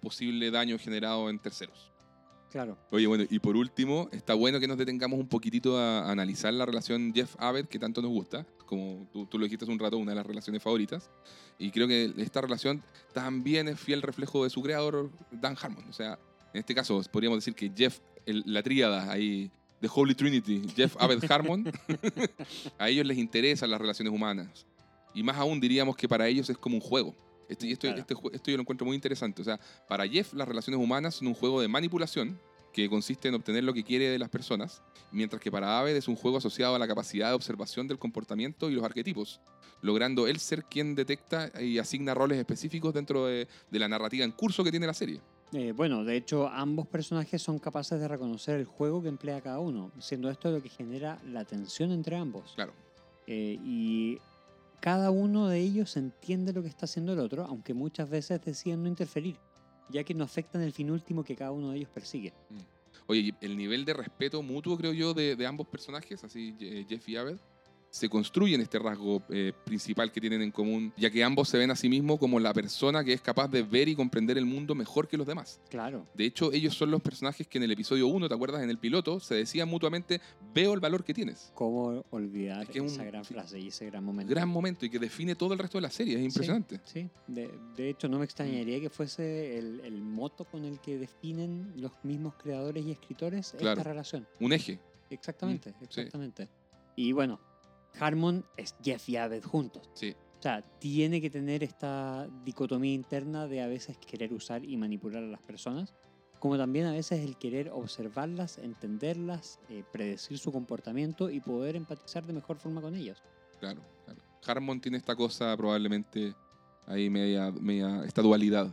posible 0.00 0.50
daño 0.50 0.78
generado 0.78 1.28
en 1.28 1.38
terceros. 1.38 1.90
Claro. 2.50 2.78
Oye, 2.90 3.06
bueno, 3.06 3.24
y 3.28 3.38
por 3.40 3.56
último, 3.56 4.08
está 4.10 4.32
bueno 4.32 4.58
que 4.58 4.66
nos 4.66 4.78
detengamos 4.78 5.18
un 5.18 5.28
poquitito 5.28 5.78
a, 5.78 6.10
analizar 6.10 6.54
la 6.54 6.64
relación 6.64 7.12
Jeff-Abed, 7.14 7.66
que 7.66 7.78
tanto 7.78 8.00
nos 8.00 8.10
gusta, 8.10 8.46
como 8.64 9.06
tú, 9.12 9.26
tú 9.26 9.38
lo 9.38 9.44
dijiste 9.44 9.66
hace 9.66 9.72
un 9.72 9.78
rato, 9.78 9.98
una 9.98 10.12
de 10.12 10.16
las 10.16 10.26
relaciones 10.26 10.62
favoritas. 10.62 11.10
Y 11.58 11.70
creo 11.70 11.86
que 11.86 12.14
esta 12.16 12.40
relación 12.40 12.82
también 13.12 13.68
es 13.68 13.78
fiel 13.78 14.00
reflejo 14.00 14.44
de 14.44 14.50
su 14.50 14.62
creador, 14.62 15.10
Dan 15.30 15.56
Harmon. 15.60 15.84
O 15.90 15.92
sea, 15.92 16.18
en 16.52 16.60
este 16.60 16.74
caso, 16.74 17.00
podríamos 17.10 17.38
decir 17.38 17.54
que 17.54 17.70
Jeff, 17.76 17.98
el- 18.26 18.42
la 18.46 18.62
tríada 18.62 19.10
ahí, 19.10 19.50
The 19.80 19.88
Holy 19.94 20.14
Trinity, 20.14 20.62
Jeff, 20.74 20.96
Abed, 20.98 21.22
Harmon, 21.30 21.70
a 22.78 22.88
ellos 22.88 23.06
les 23.06 23.18
interesan 23.18 23.70
las 23.70 23.80
relaciones 23.80 24.12
humanas. 24.12 24.66
Y 25.14 25.22
más 25.22 25.36
aún 25.36 25.60
diríamos 25.60 25.96
que 25.96 26.08
para 26.08 26.26
ellos 26.28 26.48
es 26.50 26.58
como 26.58 26.76
un 26.76 26.80
juego. 26.80 27.14
Esto, 27.48 27.64
y 27.66 27.72
esto, 27.72 27.86
Claro. 27.86 28.00
este 28.00 28.14
esto 28.34 28.50
yo 28.50 28.56
lo 28.56 28.60
encuentro 28.62 28.86
muy 28.86 28.94
interesante. 28.94 29.40
O 29.40 29.44
sea, 29.44 29.58
para 29.88 30.06
Jeff 30.06 30.34
las 30.34 30.46
relaciones 30.46 30.80
humanas 30.80 31.14
son 31.16 31.28
un 31.28 31.34
juego 31.34 31.60
de 31.60 31.68
manipulación 31.68 32.38
que 32.72 32.88
consiste 32.90 33.28
en 33.28 33.34
obtener 33.34 33.64
lo 33.64 33.72
que 33.72 33.82
quiere 33.82 34.08
de 34.10 34.18
las 34.18 34.28
personas, 34.28 34.82
mientras 35.10 35.40
que 35.40 35.50
para 35.50 35.78
Aved 35.80 35.96
es 35.96 36.06
un 36.08 36.16
juego 36.16 36.36
asociado 36.36 36.74
a 36.74 36.78
la 36.78 36.86
capacidad 36.86 37.28
de 37.28 37.34
observación 37.34 37.88
del 37.88 37.98
comportamiento 37.98 38.68
y 38.70 38.74
los 38.74 38.84
arquetipos, 38.84 39.40
logrando 39.80 40.26
él 40.26 40.38
ser 40.38 40.64
quien 40.64 40.94
detecta 40.94 41.50
y 41.60 41.78
asigna 41.78 42.12
roles 42.14 42.38
específicos 42.38 42.92
dentro 42.92 43.24
de, 43.26 43.48
de 43.70 43.78
la 43.78 43.88
narrativa 43.88 44.24
en 44.24 44.32
curso 44.32 44.62
que 44.62 44.70
tiene 44.70 44.86
la 44.86 44.94
serie. 44.94 45.20
Eh, 45.52 45.72
bueno, 45.72 46.04
de 46.04 46.16
hecho, 46.16 46.48
ambos 46.48 46.86
personajes 46.86 47.40
son 47.40 47.58
capaces 47.58 47.98
de 47.98 48.06
reconocer 48.06 48.58
el 48.58 48.66
juego 48.66 49.02
que 49.02 49.08
emplea 49.08 49.40
cada 49.40 49.60
uno, 49.60 49.90
siendo 49.98 50.30
esto 50.30 50.50
lo 50.50 50.62
que 50.62 50.68
genera 50.68 51.18
la 51.24 51.44
tensión 51.44 51.90
entre 51.90 52.16
ambos. 52.16 52.52
Claro. 52.54 52.74
Eh, 53.26 53.58
y 53.64 54.18
cada 54.80 55.10
uno 55.10 55.48
de 55.48 55.60
ellos 55.60 55.96
entiende 55.96 56.52
lo 56.52 56.62
que 56.62 56.68
está 56.68 56.84
haciendo 56.84 57.14
el 57.14 57.20
otro, 57.20 57.44
aunque 57.44 57.72
muchas 57.72 58.10
veces 58.10 58.44
deciden 58.44 58.82
no 58.82 58.88
interferir, 58.88 59.36
ya 59.88 60.04
que 60.04 60.14
no 60.14 60.24
afectan 60.24 60.60
el 60.62 60.72
fin 60.72 60.90
último 60.90 61.24
que 61.24 61.34
cada 61.34 61.52
uno 61.52 61.70
de 61.70 61.78
ellos 61.78 61.90
persigue. 61.90 62.34
Oye, 63.06 63.20
y 63.20 63.34
el 63.44 63.56
nivel 63.56 63.86
de 63.86 63.94
respeto 63.94 64.42
mutuo, 64.42 64.76
creo 64.76 64.92
yo, 64.92 65.14
de, 65.14 65.34
de 65.34 65.46
ambos 65.46 65.66
personajes, 65.66 66.22
así 66.24 66.54
Jeff 66.86 67.08
y 67.08 67.16
Abed, 67.16 67.38
se 67.90 68.08
construye 68.08 68.54
en 68.54 68.60
este 68.60 68.78
rasgo 68.78 69.22
eh, 69.30 69.52
principal 69.64 70.12
que 70.12 70.20
tienen 70.20 70.42
en 70.42 70.50
común, 70.50 70.92
ya 70.96 71.10
que 71.10 71.24
ambos 71.24 71.48
se 71.48 71.56
ven 71.58 71.70
a 71.70 71.76
sí 71.76 71.88
mismos 71.88 72.18
como 72.18 72.38
la 72.38 72.52
persona 72.52 73.02
que 73.02 73.12
es 73.12 73.20
capaz 73.20 73.48
de 73.48 73.62
ver 73.62 73.88
y 73.88 73.94
comprender 73.94 74.36
el 74.38 74.44
mundo 74.44 74.74
mejor 74.74 75.08
que 75.08 75.16
los 75.16 75.26
demás. 75.26 75.60
Claro, 75.70 76.06
De 76.14 76.24
hecho, 76.26 76.52
ellos 76.52 76.74
son 76.76 76.90
los 76.90 77.00
personajes 77.02 77.46
que 77.46 77.58
en 77.58 77.64
el 77.64 77.70
episodio 77.72 78.06
1, 78.08 78.28
¿te 78.28 78.34
acuerdas? 78.34 78.62
En 78.62 78.70
el 78.70 78.78
piloto, 78.78 79.20
se 79.20 79.34
decían 79.34 79.68
mutuamente, 79.68 80.20
veo 80.54 80.74
el 80.74 80.80
valor 80.80 81.02
que 81.04 81.14
tienes. 81.14 81.50
¿cómo 81.54 82.04
olvidar 82.10 82.62
Es 82.64 82.68
que 82.68 82.78
es 82.78 82.92
esa 82.92 83.02
un- 83.02 83.08
gran 83.08 83.24
sí. 83.24 83.34
frase 83.34 83.58
y 83.58 83.68
ese 83.68 83.86
gran 83.86 84.04
momento? 84.04 84.30
Gran 84.34 84.48
momento 84.48 84.84
y 84.86 84.90
que 84.90 84.98
define 84.98 85.34
todo 85.34 85.52
el 85.54 85.58
resto 85.58 85.78
de 85.78 85.82
la 85.82 85.90
serie, 85.90 86.16
es 86.18 86.24
impresionante. 86.24 86.80
Sí, 86.84 87.08
de, 87.26 87.50
de 87.76 87.88
hecho 87.90 88.08
no 88.08 88.18
me 88.18 88.24
extrañaría 88.24 88.80
que 88.80 88.90
fuese 88.90 89.58
el, 89.58 89.80
el 89.80 90.00
moto 90.02 90.44
con 90.44 90.64
el 90.64 90.78
que 90.80 90.98
definen 90.98 91.72
los 91.76 91.92
mismos 92.02 92.34
creadores 92.36 92.84
y 92.84 92.90
escritores 92.92 93.54
Claro. 93.58 93.80
esta 93.80 93.88
relación. 93.90 94.26
Un 94.40 94.52
eje. 94.52 94.78
Exactamente, 95.10 95.70
Mm, 95.70 95.74
sí. 95.80 95.84
exactamente. 96.00 96.48
Y 96.96 97.12
bueno, 97.12 97.40
Harmon 97.98 98.44
es 98.56 98.74
Jeff 98.82 99.08
y 99.08 99.16
Abed 99.16 99.42
juntos. 99.44 99.88
Sí. 99.94 100.14
O 100.38 100.42
sea, 100.42 100.62
tiene 100.78 101.20
que 101.20 101.30
tener 101.30 101.64
esta 101.64 102.28
dicotomía 102.44 102.92
interna 102.94 103.46
de 103.48 103.60
a 103.60 103.66
veces 103.66 103.98
querer 103.98 104.32
usar 104.32 104.64
y 104.64 104.76
manipular 104.76 105.22
a 105.22 105.26
las 105.26 105.42
personas, 105.42 105.94
como 106.38 106.56
también 106.56 106.86
a 106.86 106.92
veces 106.92 107.24
el 107.24 107.36
querer 107.36 107.70
observarlas, 107.70 108.58
entenderlas, 108.58 109.58
eh, 109.68 109.82
predecir 109.92 110.38
su 110.38 110.52
comportamiento 110.52 111.28
y 111.30 111.40
poder 111.40 111.74
empatizar 111.74 112.24
de 112.24 112.32
mejor 112.32 112.58
forma 112.58 112.80
con 112.80 112.94
ellas. 112.94 113.20
Claro, 113.58 113.82
claro. 114.04 114.20
Harmon 114.46 114.80
tiene 114.80 114.98
esta 114.98 115.16
cosa 115.16 115.56
probablemente 115.56 116.34
ahí 116.86 117.10
media, 117.10 117.50
media 117.50 118.04
esta 118.04 118.22
dualidad. 118.22 118.70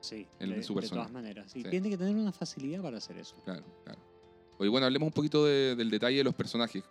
Sí, 0.00 0.28
En 0.38 0.50
de, 0.50 0.62
su 0.62 0.74
de 0.74 0.80
persona. 0.82 1.00
todas 1.00 1.12
maneras. 1.12 1.56
Y 1.56 1.62
Sí. 1.64 1.68
tiene 1.70 1.90
que 1.90 1.98
tener 1.98 2.14
una 2.14 2.30
facilidad 2.30 2.80
para 2.80 2.98
hacer 2.98 3.18
eso. 3.18 3.34
Claro, 3.44 3.64
claro. 3.84 4.00
Oye, 4.58 4.68
bueno, 4.70 4.86
hablemos 4.86 5.08
un 5.08 5.12
poquito 5.12 5.44
de- 5.44 5.74
del 5.74 5.90
detalle 5.90 6.18
de 6.18 6.24
los 6.24 6.34
personajes. 6.34 6.84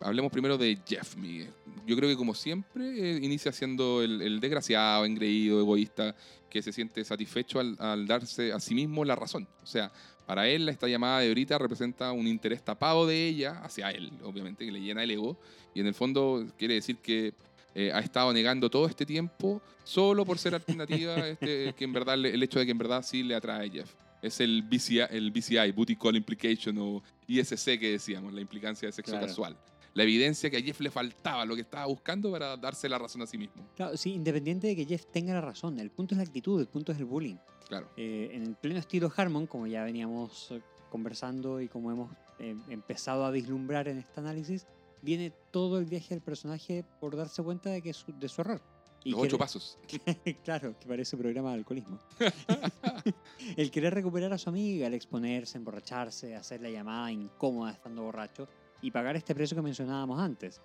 Hablemos 0.00 0.30
primero 0.30 0.58
de 0.58 0.78
Jeff, 0.86 1.16
Miguel. 1.16 1.48
Yo 1.86 1.96
creo 1.96 2.08
que 2.10 2.16
como 2.16 2.34
siempre 2.34 2.84
eh, 3.14 3.18
inicia 3.22 3.50
siendo 3.52 4.02
el, 4.02 4.20
el 4.20 4.40
desgraciado, 4.40 5.04
engreído, 5.04 5.58
egoísta, 5.60 6.14
que 6.50 6.60
se 6.62 6.72
siente 6.72 7.04
satisfecho 7.04 7.60
al, 7.60 7.76
al 7.78 8.06
darse 8.06 8.52
a 8.52 8.60
sí 8.60 8.74
mismo 8.74 9.04
la 9.04 9.16
razón. 9.16 9.48
O 9.62 9.66
sea, 9.66 9.90
para 10.26 10.48
él 10.48 10.68
esta 10.68 10.86
llamada 10.88 11.20
de 11.20 11.30
Brita 11.30 11.56
representa 11.58 12.12
un 12.12 12.26
interés 12.26 12.62
tapado 12.64 13.06
de 13.06 13.26
ella 13.28 13.60
hacia 13.62 13.90
él, 13.90 14.12
obviamente, 14.22 14.64
que 14.66 14.72
le 14.72 14.80
llena 14.80 15.02
el 15.02 15.10
ego. 15.10 15.38
Y 15.74 15.80
en 15.80 15.86
el 15.86 15.94
fondo 15.94 16.44
quiere 16.58 16.74
decir 16.74 16.96
que 16.98 17.32
eh, 17.74 17.90
ha 17.92 18.00
estado 18.00 18.32
negando 18.32 18.68
todo 18.70 18.86
este 18.86 19.06
tiempo 19.06 19.62
solo 19.84 20.24
por 20.24 20.38
ser 20.38 20.54
alternativa, 20.54 21.14
este, 21.28 21.72
que 21.74 21.84
en 21.84 21.92
verdad 21.92 22.14
el 22.14 22.42
hecho 22.42 22.58
de 22.58 22.64
que 22.66 22.72
en 22.72 22.78
verdad 22.78 23.02
sí 23.02 23.22
le 23.22 23.34
atrae 23.34 23.66
a 23.68 23.70
Jeff. 23.70 23.94
Es 24.22 24.40
el 24.40 24.62
BCI, 24.62 25.00
el 25.10 25.30
BCI, 25.30 25.70
Booty 25.72 25.94
Call 25.96 26.16
Implication 26.16 26.76
o 26.78 27.02
ISC 27.28 27.78
que 27.78 27.92
decíamos, 27.92 28.32
la 28.32 28.40
implicancia 28.40 28.88
de 28.88 28.92
sexo 28.92 29.12
Claro. 29.12 29.26
casual. 29.26 29.56
La 29.96 30.02
evidencia 30.02 30.50
que 30.50 30.58
a 30.58 30.60
Jeff 30.60 30.78
le 30.80 30.90
faltaba, 30.90 31.46
lo 31.46 31.54
que 31.54 31.62
estaba 31.62 31.86
buscando 31.86 32.30
para 32.30 32.54
darse 32.58 32.86
la 32.86 32.98
razón 32.98 33.22
a 33.22 33.26
sí 33.26 33.38
mismo. 33.38 33.66
Claro, 33.74 33.96
sí, 33.96 34.12
independiente 34.12 34.66
de 34.66 34.76
que 34.76 34.84
Jeff 34.84 35.06
tenga 35.06 35.32
la 35.32 35.40
razón, 35.40 35.80
el 35.80 35.90
punto 35.90 36.14
es 36.14 36.18
la 36.18 36.24
actitud, 36.24 36.60
el 36.60 36.68
punto 36.68 36.92
es 36.92 36.98
el 36.98 37.06
bullying. 37.06 37.36
Claro. 37.66 37.88
Eh, 37.96 38.28
en 38.34 38.42
el 38.42 38.56
pleno 38.56 38.78
estilo 38.78 39.10
Harmon, 39.16 39.46
como 39.46 39.66
ya 39.66 39.84
veníamos 39.84 40.50
eh, 40.50 40.60
conversando 40.90 41.62
y 41.62 41.68
como 41.68 41.90
hemos 41.90 42.10
eh, 42.40 42.54
empezado 42.68 43.24
a 43.24 43.30
vislumbrar 43.30 43.88
en 43.88 43.96
este 43.96 44.20
análisis, 44.20 44.66
viene 45.00 45.32
todo 45.50 45.78
el 45.78 45.86
viaje 45.86 46.10
del 46.10 46.20
personaje 46.20 46.84
por 47.00 47.16
darse 47.16 47.42
cuenta 47.42 47.70
de, 47.70 47.80
que 47.80 47.94
su, 47.94 48.12
de 48.12 48.28
su 48.28 48.42
error. 48.42 48.60
Y 49.02 49.12
Los 49.12 49.20
ocho 49.20 49.38
pasos. 49.38 49.78
claro, 50.44 50.78
que 50.78 50.86
parece 50.86 51.16
programa 51.16 51.52
de 51.52 51.54
alcoholismo. 51.54 51.98
el 53.56 53.70
querer 53.70 53.94
recuperar 53.94 54.30
a 54.34 54.36
su 54.36 54.50
amiga, 54.50 54.88
el 54.88 54.94
exponerse, 54.94 55.56
emborracharse, 55.56 56.36
hacer 56.36 56.60
la 56.60 56.68
llamada 56.68 57.10
incómoda 57.10 57.72
estando 57.72 58.02
borracho 58.02 58.46
y 58.82 58.90
pagar 58.90 59.16
este 59.16 59.34
precio 59.34 59.54
que 59.56 59.62
mencionábamos 59.62 60.18
antes. 60.20 60.60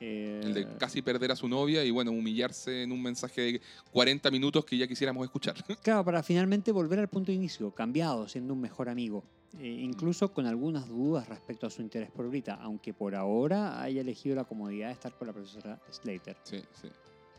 Eh, 0.00 0.40
El 0.42 0.52
de 0.52 0.76
casi 0.76 1.00
perder 1.00 1.32
a 1.32 1.36
su 1.36 1.48
novia 1.48 1.82
y 1.84 1.90
bueno, 1.90 2.10
humillarse 2.10 2.82
en 2.82 2.92
un 2.92 3.02
mensaje 3.02 3.40
de 3.40 3.60
40 3.92 4.30
minutos 4.30 4.64
que 4.64 4.76
ya 4.76 4.86
quisiéramos 4.86 5.24
escuchar. 5.24 5.54
Claro, 5.82 6.04
para 6.04 6.22
finalmente 6.22 6.70
volver 6.70 6.98
al 6.98 7.08
punto 7.08 7.32
de 7.32 7.36
inicio, 7.36 7.70
cambiado, 7.70 8.28
siendo 8.28 8.52
un 8.52 8.60
mejor 8.60 8.88
amigo. 8.88 9.24
Eh, 9.58 9.68
incluso 9.68 10.32
con 10.32 10.44
algunas 10.44 10.86
dudas 10.86 11.26
respecto 11.28 11.66
a 11.66 11.70
su 11.70 11.80
interés 11.80 12.10
por 12.10 12.28
Brita, 12.28 12.54
aunque 12.60 12.92
por 12.92 13.14
ahora 13.14 13.80
haya 13.80 14.02
elegido 14.02 14.36
la 14.36 14.44
comodidad 14.44 14.88
de 14.88 14.92
estar 14.92 15.16
con 15.16 15.28
la 15.28 15.32
profesora 15.32 15.80
Slater. 15.90 16.36
Sí, 16.42 16.60
sí. 16.78 16.88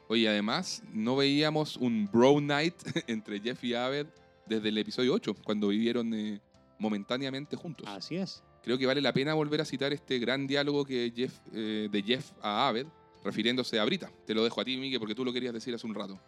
Oye, 0.08 0.28
además, 0.28 0.82
no 0.94 1.16
veíamos 1.16 1.78
un 1.78 2.10
bro 2.12 2.40
night 2.42 2.76
entre 3.08 3.40
Jeff 3.40 3.64
y 3.64 3.76
Aved 3.76 4.08
desde 4.48 4.70
el 4.70 4.78
episodio 4.78 5.14
8, 5.14 5.36
cuando 5.44 5.68
vivieron 5.68 6.12
eh, 6.14 6.40
momentáneamente 6.80 7.56
juntos. 7.56 7.88
Así 7.88 8.16
es. 8.16 8.42
Creo 8.68 8.78
que 8.78 8.86
vale 8.86 9.00
la 9.00 9.14
pena 9.14 9.34
volver 9.34 9.62
a 9.62 9.66
citar 9.66 9.94
este 9.94 10.20
gran 10.20 10.46
diálogo 10.46 10.84
que 10.84 11.14
Jeff, 11.16 11.40
eh, 11.54 11.88
de 11.90 12.04
Jeff 12.04 12.34
a 12.42 12.68
Aved, 12.68 12.86
refiriéndose 13.24 13.80
a 13.80 13.86
Brita. 13.86 14.12
Te 14.26 14.34
lo 14.34 14.44
dejo 14.44 14.60
a 14.60 14.66
ti, 14.66 14.76
Miguel, 14.76 15.00
porque 15.00 15.16
tú 15.16 15.24
lo 15.24 15.32
querías 15.32 15.54
decir 15.54 15.74
hace 15.74 15.88
un 15.88 15.96
rato. 15.96 16.20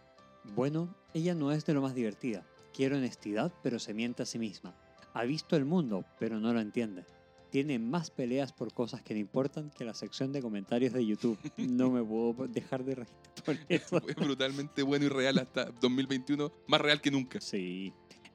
Bueno, 0.54 0.88
ella 1.12 1.34
no 1.34 1.52
es 1.52 1.66
de 1.66 1.74
lo 1.74 1.82
más 1.82 1.94
divertida. 1.94 2.46
Quiere 2.72 2.96
honestidad, 2.96 3.52
pero 3.62 3.78
se 3.78 3.92
miente 3.92 4.22
a 4.22 4.24
sí 4.26 4.38
misma. 4.38 4.74
Ha 5.12 5.24
visto 5.24 5.54
el 5.54 5.66
mundo, 5.66 6.06
pero 6.18 6.40
no 6.40 6.54
lo 6.54 6.60
entiende. 6.60 7.04
Tiene 7.50 7.78
más 7.78 8.10
peleas 8.10 8.54
por 8.54 8.72
cosas 8.72 9.02
que 9.02 9.12
le 9.12 9.20
importan 9.20 9.68
que 9.68 9.84
la 9.84 9.92
sección 9.92 10.32
de 10.32 10.40
comentarios 10.40 10.94
de 10.94 11.04
YouTube. 11.04 11.38
No 11.58 11.90
me 11.90 12.02
puedo 12.02 12.48
dejar 12.48 12.84
de 12.86 12.94
reír 12.94 13.08
por 13.44 13.58
eso. 13.68 14.00
Fue 14.00 14.14
brutalmente 14.14 14.82
bueno 14.82 15.04
y 15.04 15.08
real 15.10 15.36
hasta 15.40 15.66
2021, 15.66 16.50
más 16.68 16.80
real 16.80 17.02
que 17.02 17.10
nunca. 17.10 17.38
Sí. 17.38 17.92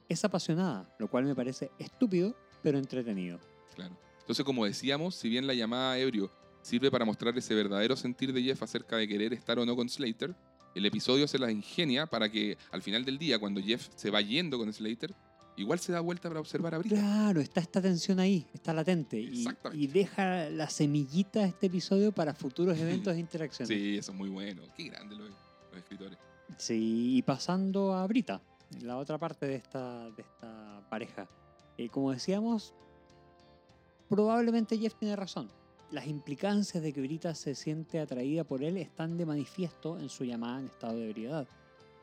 Es 0.07 0.23
apasionada, 0.23 0.95
lo 0.99 1.09
cual 1.09 1.25
me 1.25 1.33
parece 1.33 1.71
estúpido, 1.79 2.35
pero 2.61 2.77
entretenido. 2.77 3.39
Claro. 3.76 3.97
Entonces, 4.19 4.43
como 4.43 4.65
decíamos, 4.65 5.15
si 5.15 5.30
bien 5.30 5.45
la 5.45 5.53
llamada 5.53 5.97
ebrio 5.99 6.32
sirve 6.61 6.89
para 6.89 7.05
mostrar 7.05 7.38
ese 7.38 7.53
verdadero 7.53 7.95
sentir 7.95 8.34
de 8.34 8.41
Jeff 8.41 8.63
acerca 8.63 8.97
de 8.97 9.07
querer 9.07 9.34
estar 9.34 9.59
o 9.59 9.65
no 9.65 9.76
con 9.76 9.88
Slater, 9.88 10.36
el 10.73 10.86
episodio 10.86 11.28
se 11.28 11.38
las 11.38 11.51
ingenia 11.51 12.07
para 12.07 12.30
que 12.30 12.57
al 12.71 12.82
final 12.82 13.05
del 13.05 13.17
día, 13.17 13.38
cuando 13.39 13.61
Jeff 13.61 13.88
se 13.95 14.09
va 14.09 14.19
yendo 14.21 14.57
con 14.57 14.73
Slater, 14.73 15.13
igual 15.57 15.80
se 15.80 15.91
da 15.91 15.99
vuelta 15.99 16.28
para 16.28 16.39
observar 16.39 16.76
a 16.76 16.80
Brita. 16.80 16.95
Claro, 16.95 17.39
está 17.39 17.61
esta 17.61 17.82
tensión 17.82 18.19
ahí, 18.19 18.45
está 18.53 18.73
latente. 18.73 19.19
Y, 19.19 19.45
y 19.73 19.88
deja 19.88 20.49
la 20.49 20.69
semillita 20.69 21.41
de 21.41 21.49
este 21.49 21.67
episodio 21.67 22.11
para 22.11 22.34
futuros 22.34 22.78
eventos 22.78 23.13
de 23.13 23.19
interacción. 23.19 23.67
Sí, 23.67 23.97
eso 23.97 24.11
es 24.11 24.17
muy 24.17 24.30
bueno. 24.30 24.63
Qué 24.76 24.86
grande 24.89 25.15
los, 25.15 25.30
los 25.30 25.78
escritores. 25.78 26.17
Sí, 26.57 27.17
y 27.17 27.21
pasando 27.21 27.93
a 27.93 28.05
Brita, 28.07 28.41
la 28.82 28.97
otra 28.97 29.17
parte 29.17 29.45
de 29.45 29.55
esta, 29.55 30.09
de 30.11 30.23
esta 30.23 30.86
pareja. 30.89 31.30
Eh, 31.78 31.89
como 31.89 32.11
decíamos, 32.11 32.73
probablemente 34.09 34.77
Jeff 34.77 34.95
tiene 34.95 35.15
razón. 35.15 35.49
Las 35.91 36.07
implicancias 36.07 36.83
de 36.83 36.91
que 36.91 37.01
Brita 37.01 37.35
se 37.35 37.55
siente 37.55 37.99
atraída 37.99 38.43
por 38.43 38.63
él 38.63 38.77
están 38.77 39.17
de 39.17 39.25
manifiesto 39.25 39.99
en 39.99 40.09
su 40.09 40.23
llamada 40.25 40.59
en 40.59 40.65
estado 40.67 40.97
de 40.97 41.09
ebriedad. 41.09 41.47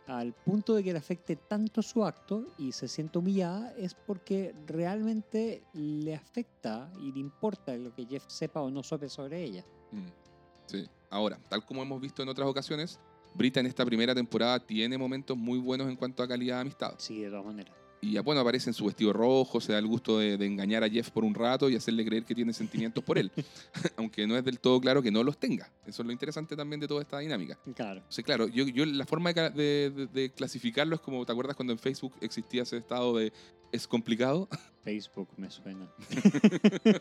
Al 0.07 0.33
punto 0.33 0.75
de 0.75 0.83
que 0.83 0.93
le 0.93 0.99
afecte 0.99 1.37
tanto 1.37 1.81
su 1.83 2.05
acto 2.05 2.47
y 2.59 2.73
se 2.73 2.89
siente 2.89 3.19
humillada 3.19 3.73
es 3.77 3.95
porque 3.95 4.55
realmente 4.67 5.63
le 5.75 6.15
afecta 6.15 6.91
y 7.01 7.13
le 7.13 7.21
importa 7.21 7.77
lo 7.77 7.95
que 7.95 8.07
Jeff 8.07 8.25
sepa 8.27 8.61
o 8.63 8.71
no 8.71 8.83
sepa 8.83 9.09
sobre 9.09 9.43
ella. 9.43 9.65
Mm, 9.93 10.23
Sí. 10.67 10.89
Ahora, 11.11 11.39
tal 11.49 11.65
como 11.67 11.83
hemos 11.83 12.01
visto 12.01 12.23
en 12.23 12.29
otras 12.31 12.49
ocasiones, 12.49 12.99
Brita 13.35 13.61
en 13.61 13.67
esta 13.67 13.85
primera 13.85 14.15
temporada 14.15 14.59
tiene 14.59 14.97
momentos 14.97 15.37
muy 15.37 15.59
buenos 15.59 15.89
en 15.89 15.97
cuanto 15.97 16.23
a 16.23 16.29
calidad 16.29 16.57
de 16.57 16.61
amistad. 16.63 16.95
Sí, 16.99 17.21
de 17.21 17.29
todas 17.29 17.45
maneras. 17.45 17.75
Y 18.05 18.15
ya, 18.15 18.23
bueno, 18.23 18.41
aparece 18.41 18.69
en 18.69 18.75
su 18.75 18.85
vestido 18.87 19.13
rojo, 19.13 19.61
se 19.61 19.73
da 19.73 19.79
el 19.79 19.87
gusto 19.87 20.19
de, 20.19 20.37
de 20.37 20.45
engañar 20.45 20.83
a 20.83 20.91
Jeff 20.91 21.11
por 21.11 21.23
un 21.25 21.35
rato 21.35 21.71
y 21.71 21.77
hacerle 21.77 22.05
creer 22.05 22.25
que 22.25 22.35
tiene 22.35 22.53
sentimientos 22.53 23.05
por 23.05 23.17
él. 23.17 23.31
Aunque 23.97 24.27
no 24.27 24.37
es 24.37 24.45
del 24.45 24.59
todo 24.59 24.81
claro 24.81 25.01
que 25.03 25.13
no 25.13 25.23
los 25.23 25.39
tenga. 25.39 25.71
Eso 25.87 26.03
es 26.03 26.07
lo 26.07 26.11
interesante 26.13 26.57
también 26.57 26.81
de 26.81 26.89
toda 26.89 27.03
esta 27.03 27.21
dinámica. 27.21 27.57
Claro. 27.77 28.03
O 28.09 28.13
sea, 28.13 28.25
claro, 28.25 28.49
yo, 28.49 28.67
yo 28.67 28.85
la 28.87 29.07
forma 29.07 29.33
de- 29.33 30.09
de 30.13 30.31
clasificarlo 30.31 30.97
es 30.97 31.01
como, 31.01 31.25
¿te 31.25 31.31
acuerdas 31.31 31.55
cuando 31.55 31.73
en 31.73 31.79
Facebook 31.79 32.13
existía 32.21 32.65
ese 32.65 32.79
estado 32.79 33.17
de 33.17 33.33
es 33.71 33.87
complicado? 33.87 34.49
Facebook 34.83 35.29
me 35.37 35.49
suena. 35.49 35.89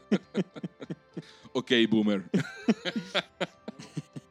ok, 1.54 1.72
boomer. 1.90 2.30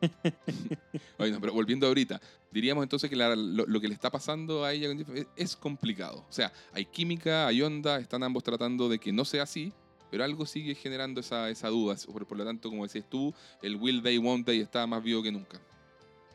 Oye, 1.19 1.31
no, 1.33 1.41
pero 1.41 1.53
volviendo 1.53 1.87
ahorita, 1.87 2.21
diríamos 2.51 2.83
entonces 2.83 3.09
que 3.11 3.17
la- 3.17 3.37
lo, 3.37 3.67
lo 3.67 3.81
que 3.81 3.89
le 3.89 3.95
está 3.95 4.11
pasando 4.11 4.65
a 4.65 4.73
ella 4.73 4.91
es, 5.15 5.27
es 5.37 5.57
complicado. 5.57 6.25
O 6.29 6.33
sea, 6.33 6.53
hay 6.73 6.87
química, 6.87 7.47
hay 7.47 7.63
onda, 7.63 7.99
están 7.99 8.23
ambos 8.23 8.43
tratando 8.43 8.89
de 8.89 8.99
que 8.99 9.13
no 9.13 9.25
sea 9.25 9.43
así, 9.45 9.73
pero 10.11 10.25
algo 10.25 10.47
sigue 10.47 10.75
generando 10.75 11.21
esa, 11.21 11.51
esa 11.51 11.69
duda. 11.69 11.97
Por, 12.13 12.27
por 12.27 12.37
lo 12.39 12.45
tanto, 12.45 12.69
como 12.71 12.85
decías 12.85 13.05
tú, 13.09 13.33
el 13.63 13.77
will 13.77 14.03
they, 14.03 14.19
won't 14.19 14.47
they 14.47 14.61
está 14.61 14.87
más 14.87 15.03
vivo 15.03 15.23
que 15.23 15.31
nunca. 15.33 15.61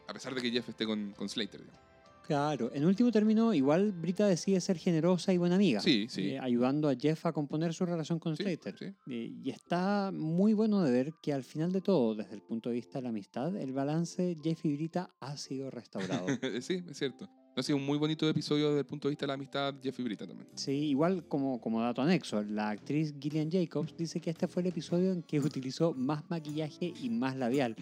A 0.07 0.13
pesar 0.13 0.33
de 0.35 0.41
que 0.41 0.51
Jeff 0.51 0.69
esté 0.69 0.85
con, 0.85 1.11
con 1.13 1.27
Slater. 1.27 1.61
digamos. 1.61 1.84
Claro, 2.27 2.71
en 2.73 2.85
último 2.85 3.11
término, 3.11 3.53
igual 3.53 3.91
Brita 3.91 4.25
decide 4.27 4.59
ser 4.59 4.77
generosa 4.77 5.31
y 5.31 5.37
buena 5.37 5.55
amiga, 5.55 5.79
Sí, 5.79 6.07
sí. 6.09 6.29
eh, 6.29 6.39
ayudando 6.39 6.89
a 6.89 6.95
Jeff 6.95 7.25
a 7.25 7.31
componer 7.33 7.73
su 7.73 7.85
relación 7.85 8.17
con 8.19 8.35
Sí, 8.35 8.43
Slater. 8.43 8.75
sí. 8.77 8.85
Eh, 9.07 9.31
y 9.43 9.49
está 9.51 10.11
muy 10.13 10.53
bueno 10.53 10.81
de 10.81 10.91
ver 10.91 11.13
que 11.21 11.33
al 11.33 11.43
final 11.43 11.71
de 11.71 11.81
todo, 11.81 12.15
desde 12.15 12.33
el 12.33 12.41
punto 12.41 12.69
de 12.69 12.75
vista 12.75 12.97
de 12.99 13.03
la 13.03 13.09
amistad, 13.09 13.55
el 13.55 13.71
balance 13.73 14.35
Jeff 14.43 14.65
y 14.65 14.73
Brita 14.75 15.11
ha 15.19 15.37
sido 15.37 15.69
restaurado. 15.69 16.25
sí, 16.61 16.83
es 16.89 16.97
cierto. 16.97 17.29
Ha 17.57 17.63
sido 17.63 17.77
un 17.77 17.85
muy 17.85 17.97
bonito 17.97 18.27
episodio 18.27 18.67
desde 18.69 18.79
el 18.79 18.85
punto 18.85 19.07
de 19.07 19.11
vista 19.11 19.23
de 19.23 19.27
la 19.27 19.33
amistad 19.35 19.75
Jeff 19.81 19.97
y 19.99 20.03
Brita 20.03 20.27
también. 20.27 20.49
sí, 20.55 20.71
igual 20.71 21.25
como, 21.27 21.61
como 21.61 21.79
dato 21.79 22.01
anexo, 22.01 22.43
la 22.43 22.71
actriz 22.71 23.13
Gillian 23.19 23.49
Jacobs 23.49 23.95
dice 23.95 24.19
que 24.19 24.29
este 24.31 24.47
fue 24.47 24.61
el 24.63 24.67
episodio 24.69 25.13
en 25.13 25.21
que 25.23 25.39
utilizó 25.69 25.93
más 25.93 26.29
maquillaje 26.29 26.91
y 27.01 27.09
más 27.09 27.37
labial. 27.37 27.75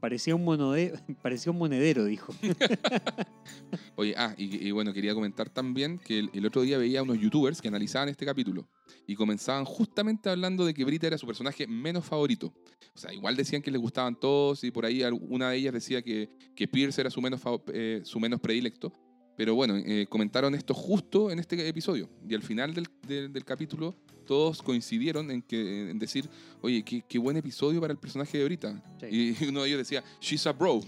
Parecía 0.00 0.34
un, 0.34 0.44
monode- 0.44 0.92
parecía 1.22 1.50
un 1.52 1.58
monedero, 1.58 2.04
dijo. 2.04 2.32
Oye, 3.96 4.14
ah, 4.16 4.34
y, 4.36 4.70
bueno, 4.70 4.92
quería 4.92 5.14
comentar 5.14 5.50
también 5.50 5.98
que 5.98 6.20
el, 6.32 6.46
otro 6.46 6.62
día 6.62 6.78
veía 6.78 7.00
a 7.00 7.02
unos 7.02 7.18
youtubers 7.18 7.60
que 7.60 7.68
analizaban 7.68 8.08
este 8.08 8.24
capítulo 8.24 8.68
y 9.06 9.14
comenzaban 9.16 9.64
justamente 9.64 10.30
hablando 10.30 10.64
de 10.64 10.72
que 10.74 10.84
Brita 10.84 11.06
era 11.08 11.18
su 11.18 11.26
personaje 11.26 11.66
menos 11.66 12.04
favorito. 12.04 12.52
O 12.94 12.98
sea, 12.98 13.12
igual 13.12 13.36
decían 13.36 13.60
que 13.62 13.70
les 13.70 13.80
gustaban 13.80 14.18
todos 14.18 14.62
y 14.64 14.70
por 14.70 14.84
ahí 14.86 15.02
una 15.20 15.50
de 15.50 15.56
ellas 15.56 15.74
decía 15.74 16.02
que, 16.02 16.30
que 16.54 16.68
Pierce 16.68 17.00
era 17.00 17.10
su 17.10 17.20
menos, 17.20 17.40
eh, 17.72 18.00
su 18.04 18.20
menos 18.20 18.40
predilecto. 18.40 18.92
Pero 19.36 19.54
bueno, 19.54 19.76
eh, 19.76 20.06
comentaron 20.08 20.54
esto 20.56 20.74
justo 20.74 21.30
en 21.30 21.38
este 21.38 21.68
episodio. 21.68 22.08
Y 22.28 22.34
al 22.34 22.42
final 22.42 22.74
del- 22.74 23.32
del 23.32 23.44
capítulo 23.44 23.94
todos 24.28 24.62
coincidieron 24.62 25.30
en, 25.30 25.40
que, 25.40 25.90
en 25.90 25.98
decir, 25.98 26.28
oye, 26.60 26.84
qué, 26.84 27.02
qué 27.08 27.18
buen 27.18 27.38
episodio 27.38 27.80
para 27.80 27.92
el 27.92 27.98
personaje 27.98 28.36
de 28.36 28.44
ahorita. 28.44 28.82
Sí. 29.00 29.36
Y 29.40 29.44
uno 29.48 29.62
de 29.62 29.68
ellos 29.68 29.78
decía, 29.78 30.04
she's 30.20 30.46
a 30.46 30.52
bro. 30.52 30.82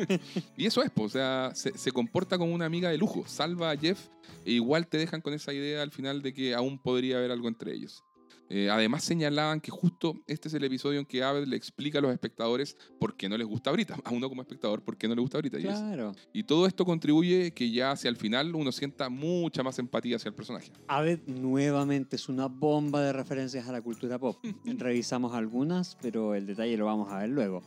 y 0.56 0.66
eso 0.66 0.82
es, 0.82 0.90
o 0.96 1.08
sea, 1.08 1.52
se, 1.54 1.78
se 1.78 1.92
comporta 1.92 2.36
como 2.36 2.52
una 2.52 2.66
amiga 2.66 2.90
de 2.90 2.98
lujo. 2.98 3.24
Salva 3.28 3.70
a 3.70 3.76
Jeff 3.76 4.08
e 4.44 4.52
igual 4.52 4.88
te 4.88 4.98
dejan 4.98 5.20
con 5.20 5.32
esa 5.34 5.52
idea 5.52 5.82
al 5.82 5.92
final 5.92 6.20
de 6.20 6.34
que 6.34 6.52
aún 6.52 6.80
podría 6.80 7.18
haber 7.18 7.30
algo 7.30 7.46
entre 7.46 7.72
ellos. 7.72 8.02
Eh, 8.52 8.68
además 8.68 9.04
señalaban 9.04 9.60
que 9.60 9.70
justo 9.70 10.16
este 10.26 10.48
es 10.48 10.54
el 10.54 10.64
episodio 10.64 10.98
en 10.98 11.06
que 11.06 11.22
Abed 11.22 11.46
le 11.46 11.54
explica 11.54 12.00
a 12.00 12.02
los 12.02 12.12
espectadores 12.12 12.76
por 12.98 13.16
qué 13.16 13.28
no 13.28 13.38
les 13.38 13.46
gusta 13.46 13.70
Brita, 13.70 13.96
a 14.04 14.10
uno 14.10 14.28
como 14.28 14.42
espectador 14.42 14.82
por 14.82 14.96
qué 14.96 15.06
no 15.06 15.14
le 15.14 15.20
gusta 15.20 15.38
Brita. 15.38 15.58
Claro. 15.58 16.12
y 16.32 16.42
todo 16.42 16.66
esto 16.66 16.84
contribuye 16.84 17.52
que 17.52 17.70
ya 17.70 17.92
hacia 17.92 18.08
el 18.08 18.16
final 18.16 18.52
uno 18.56 18.72
sienta 18.72 19.08
mucha 19.08 19.62
más 19.62 19.78
empatía 19.78 20.16
hacia 20.16 20.30
el 20.30 20.34
personaje. 20.34 20.72
Aved 20.88 21.20
nuevamente 21.26 22.16
es 22.16 22.28
una 22.28 22.46
bomba 22.46 23.00
de 23.02 23.12
referencias 23.12 23.68
a 23.68 23.72
la 23.72 23.82
cultura 23.82 24.18
pop. 24.18 24.36
Revisamos 24.64 25.32
algunas, 25.32 25.96
pero 26.02 26.34
el 26.34 26.46
detalle 26.46 26.76
lo 26.76 26.86
vamos 26.86 27.12
a 27.12 27.18
ver 27.18 27.28
luego. 27.28 27.62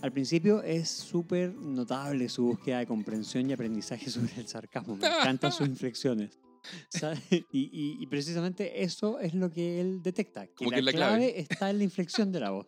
Al 0.00 0.12
principio 0.12 0.62
es 0.62 0.88
súper 0.88 1.54
notable 1.54 2.28
su 2.28 2.44
búsqueda 2.44 2.78
de 2.78 2.86
comprensión 2.86 3.48
y 3.50 3.52
aprendizaje 3.52 4.10
sobre 4.10 4.32
el 4.36 4.48
sarcasmo. 4.48 4.96
Me 4.96 5.06
encantan 5.06 5.52
sus 5.52 5.68
inflexiones. 5.68 6.38
Y, 7.30 7.44
y- 7.52 7.96
y 8.02 8.06
precisamente 8.06 8.82
eso 8.82 9.18
es 9.20 9.34
lo 9.34 9.50
que 9.50 9.80
él 9.80 10.02
detecta, 10.02 10.46
que 10.46 10.54
Como 10.54 10.70
la, 10.70 10.76
que 10.76 10.82
la 10.82 10.92
clave, 10.92 11.16
clave. 11.32 11.40
está 11.40 11.70
en 11.70 11.78
la 11.78 11.84
inflexión 11.84 12.30
de 12.32 12.40
la 12.40 12.50
voz. 12.50 12.66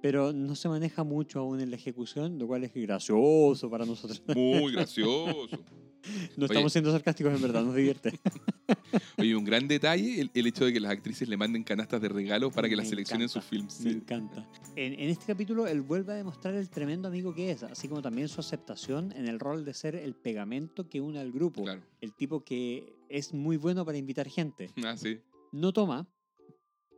Pero 0.00 0.32
no 0.32 0.54
se 0.54 0.68
maneja 0.68 1.04
mucho 1.04 1.40
aún 1.40 1.60
en 1.60 1.70
la 1.70 1.76
ejecución, 1.76 2.38
lo 2.38 2.46
cual 2.46 2.64
es 2.64 2.72
gracioso 2.74 3.68
para 3.70 3.84
nosotros. 3.84 4.22
Muy 4.34 4.72
gracioso. 4.72 5.48
No 6.36 6.44
Oye. 6.44 6.54
estamos 6.54 6.70
siendo 6.72 6.92
sarcásticos 6.92 7.34
en 7.34 7.42
verdad, 7.42 7.64
nos 7.64 7.74
divierte. 7.74 8.12
Oye, 9.18 9.34
un 9.34 9.44
gran 9.44 9.66
detalle 9.66 10.20
el, 10.20 10.30
el 10.34 10.46
hecho 10.46 10.64
de 10.64 10.72
que 10.72 10.78
las 10.78 10.92
actrices 10.92 11.28
le 11.28 11.36
manden 11.36 11.64
canastas 11.64 12.00
de 12.00 12.08
regalo 12.08 12.52
para 12.52 12.68
que 12.68 12.76
las 12.76 12.88
seleccionen 12.88 13.28
sus 13.28 13.42
films. 13.42 13.80
Me 13.80 13.90
encanta. 13.90 14.48
En, 14.76 14.92
en 14.92 15.08
este 15.10 15.26
capítulo, 15.26 15.66
él 15.66 15.80
vuelve 15.82 16.12
a 16.12 16.16
demostrar 16.16 16.54
el 16.54 16.70
tremendo 16.70 17.08
amigo 17.08 17.34
que 17.34 17.50
es, 17.50 17.64
así 17.64 17.88
como 17.88 18.02
también 18.02 18.28
su 18.28 18.38
aceptación 18.38 19.10
en 19.16 19.26
el 19.26 19.40
rol 19.40 19.64
de 19.64 19.74
ser 19.74 19.96
el 19.96 20.14
pegamento 20.14 20.88
que 20.88 21.00
une 21.00 21.18
al 21.18 21.32
grupo. 21.32 21.64
Claro. 21.64 21.82
El 22.00 22.12
tipo 22.14 22.44
que 22.44 22.94
es 23.08 23.32
muy 23.34 23.56
bueno 23.56 23.84
para 23.84 23.98
invitar 23.98 24.28
gente. 24.28 24.70
Ah, 24.84 24.96
sí. 24.96 25.20
No 25.52 25.72
toma 25.72 26.08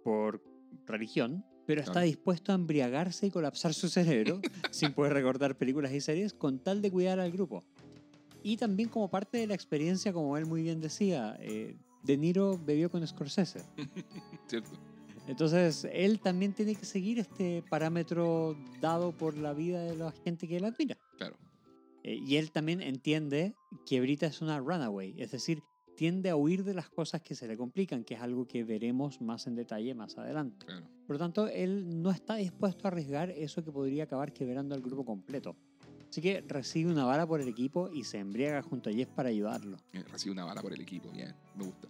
por 0.04 0.42
religión, 0.86 1.44
pero 1.66 1.80
está 1.80 1.92
Claro. 1.92 2.06
dispuesto 2.06 2.52
a 2.52 2.54
embriagarse 2.54 3.26
y 3.26 3.30
colapsar 3.30 3.74
su 3.74 3.88
cerebro 3.88 4.40
sin 4.70 4.92
poder 4.94 5.12
recordar 5.12 5.56
películas 5.56 5.92
y 5.92 6.00
series 6.00 6.32
con 6.32 6.58
tal 6.62 6.80
de 6.82 6.90
cuidar 6.90 7.20
al 7.20 7.30
grupo. 7.30 7.64
Y 8.42 8.56
también 8.56 8.88
como 8.88 9.10
parte 9.10 9.38
de 9.38 9.46
la 9.46 9.54
experiencia, 9.54 10.12
como 10.12 10.36
él 10.36 10.46
muy 10.46 10.62
bien 10.62 10.80
decía, 10.80 11.36
eh, 11.40 11.76
De 12.04 12.16
Niro 12.16 12.58
bebió 12.64 12.90
con 12.90 13.06
Scorsese. 13.06 13.62
Cierto. 14.46 14.70
Entonces, 15.26 15.86
él 15.92 16.20
también 16.20 16.54
tiene 16.54 16.74
que 16.74 16.86
seguir 16.86 17.18
este 17.18 17.62
parámetro 17.68 18.56
dado 18.80 19.12
por 19.12 19.36
la 19.36 19.52
vida 19.52 19.82
de 19.82 19.94
la 19.94 20.10
gente 20.24 20.48
que 20.48 20.56
él 20.56 20.64
admira. 20.64 20.96
Claro. 21.18 21.36
Eh, 22.02 22.14
y 22.26 22.36
él 22.36 22.50
también 22.50 22.80
entiende 22.80 23.54
que 23.84 24.00
Brita 24.00 24.26
es 24.26 24.40
una 24.40 24.58
runaway, 24.58 25.14
es 25.20 25.32
decir, 25.32 25.62
tiende 25.98 26.30
a 26.30 26.36
huir 26.36 26.62
de 26.62 26.74
las 26.74 26.88
cosas 26.88 27.20
que 27.22 27.34
se 27.34 27.48
le 27.48 27.56
complican, 27.56 28.04
que 28.04 28.14
es 28.14 28.20
algo 28.20 28.46
que 28.46 28.62
veremos 28.62 29.20
más 29.20 29.48
en 29.48 29.56
detalle 29.56 29.94
más 29.94 30.16
adelante. 30.16 30.64
Claro. 30.64 30.86
Por 31.08 31.14
lo 31.16 31.18
tanto, 31.18 31.48
él 31.48 32.00
no 32.00 32.12
está 32.12 32.36
dispuesto 32.36 32.86
a 32.86 32.92
arriesgar 32.92 33.30
eso 33.30 33.64
que 33.64 33.72
podría 33.72 34.04
acabar 34.04 34.32
quebrando 34.32 34.76
al 34.76 34.80
grupo 34.80 35.04
completo. 35.04 35.56
Así 36.08 36.20
que 36.22 36.40
recibe 36.46 36.88
una 36.92 37.04
bala 37.04 37.26
por 37.26 37.40
el 37.40 37.48
equipo 37.48 37.90
y 37.92 38.04
se 38.04 38.18
embriaga 38.18 38.62
junto 38.62 38.90
a 38.90 38.92
Jeff 38.92 39.08
para 39.08 39.30
ayudarlo. 39.30 39.76
Eh, 39.92 40.04
Recibe 40.04 40.32
una 40.34 40.44
bala 40.44 40.62
por 40.62 40.72
el 40.72 40.80
equipo, 40.80 41.10
bien, 41.10 41.34
me 41.56 41.64
gusta. 41.64 41.88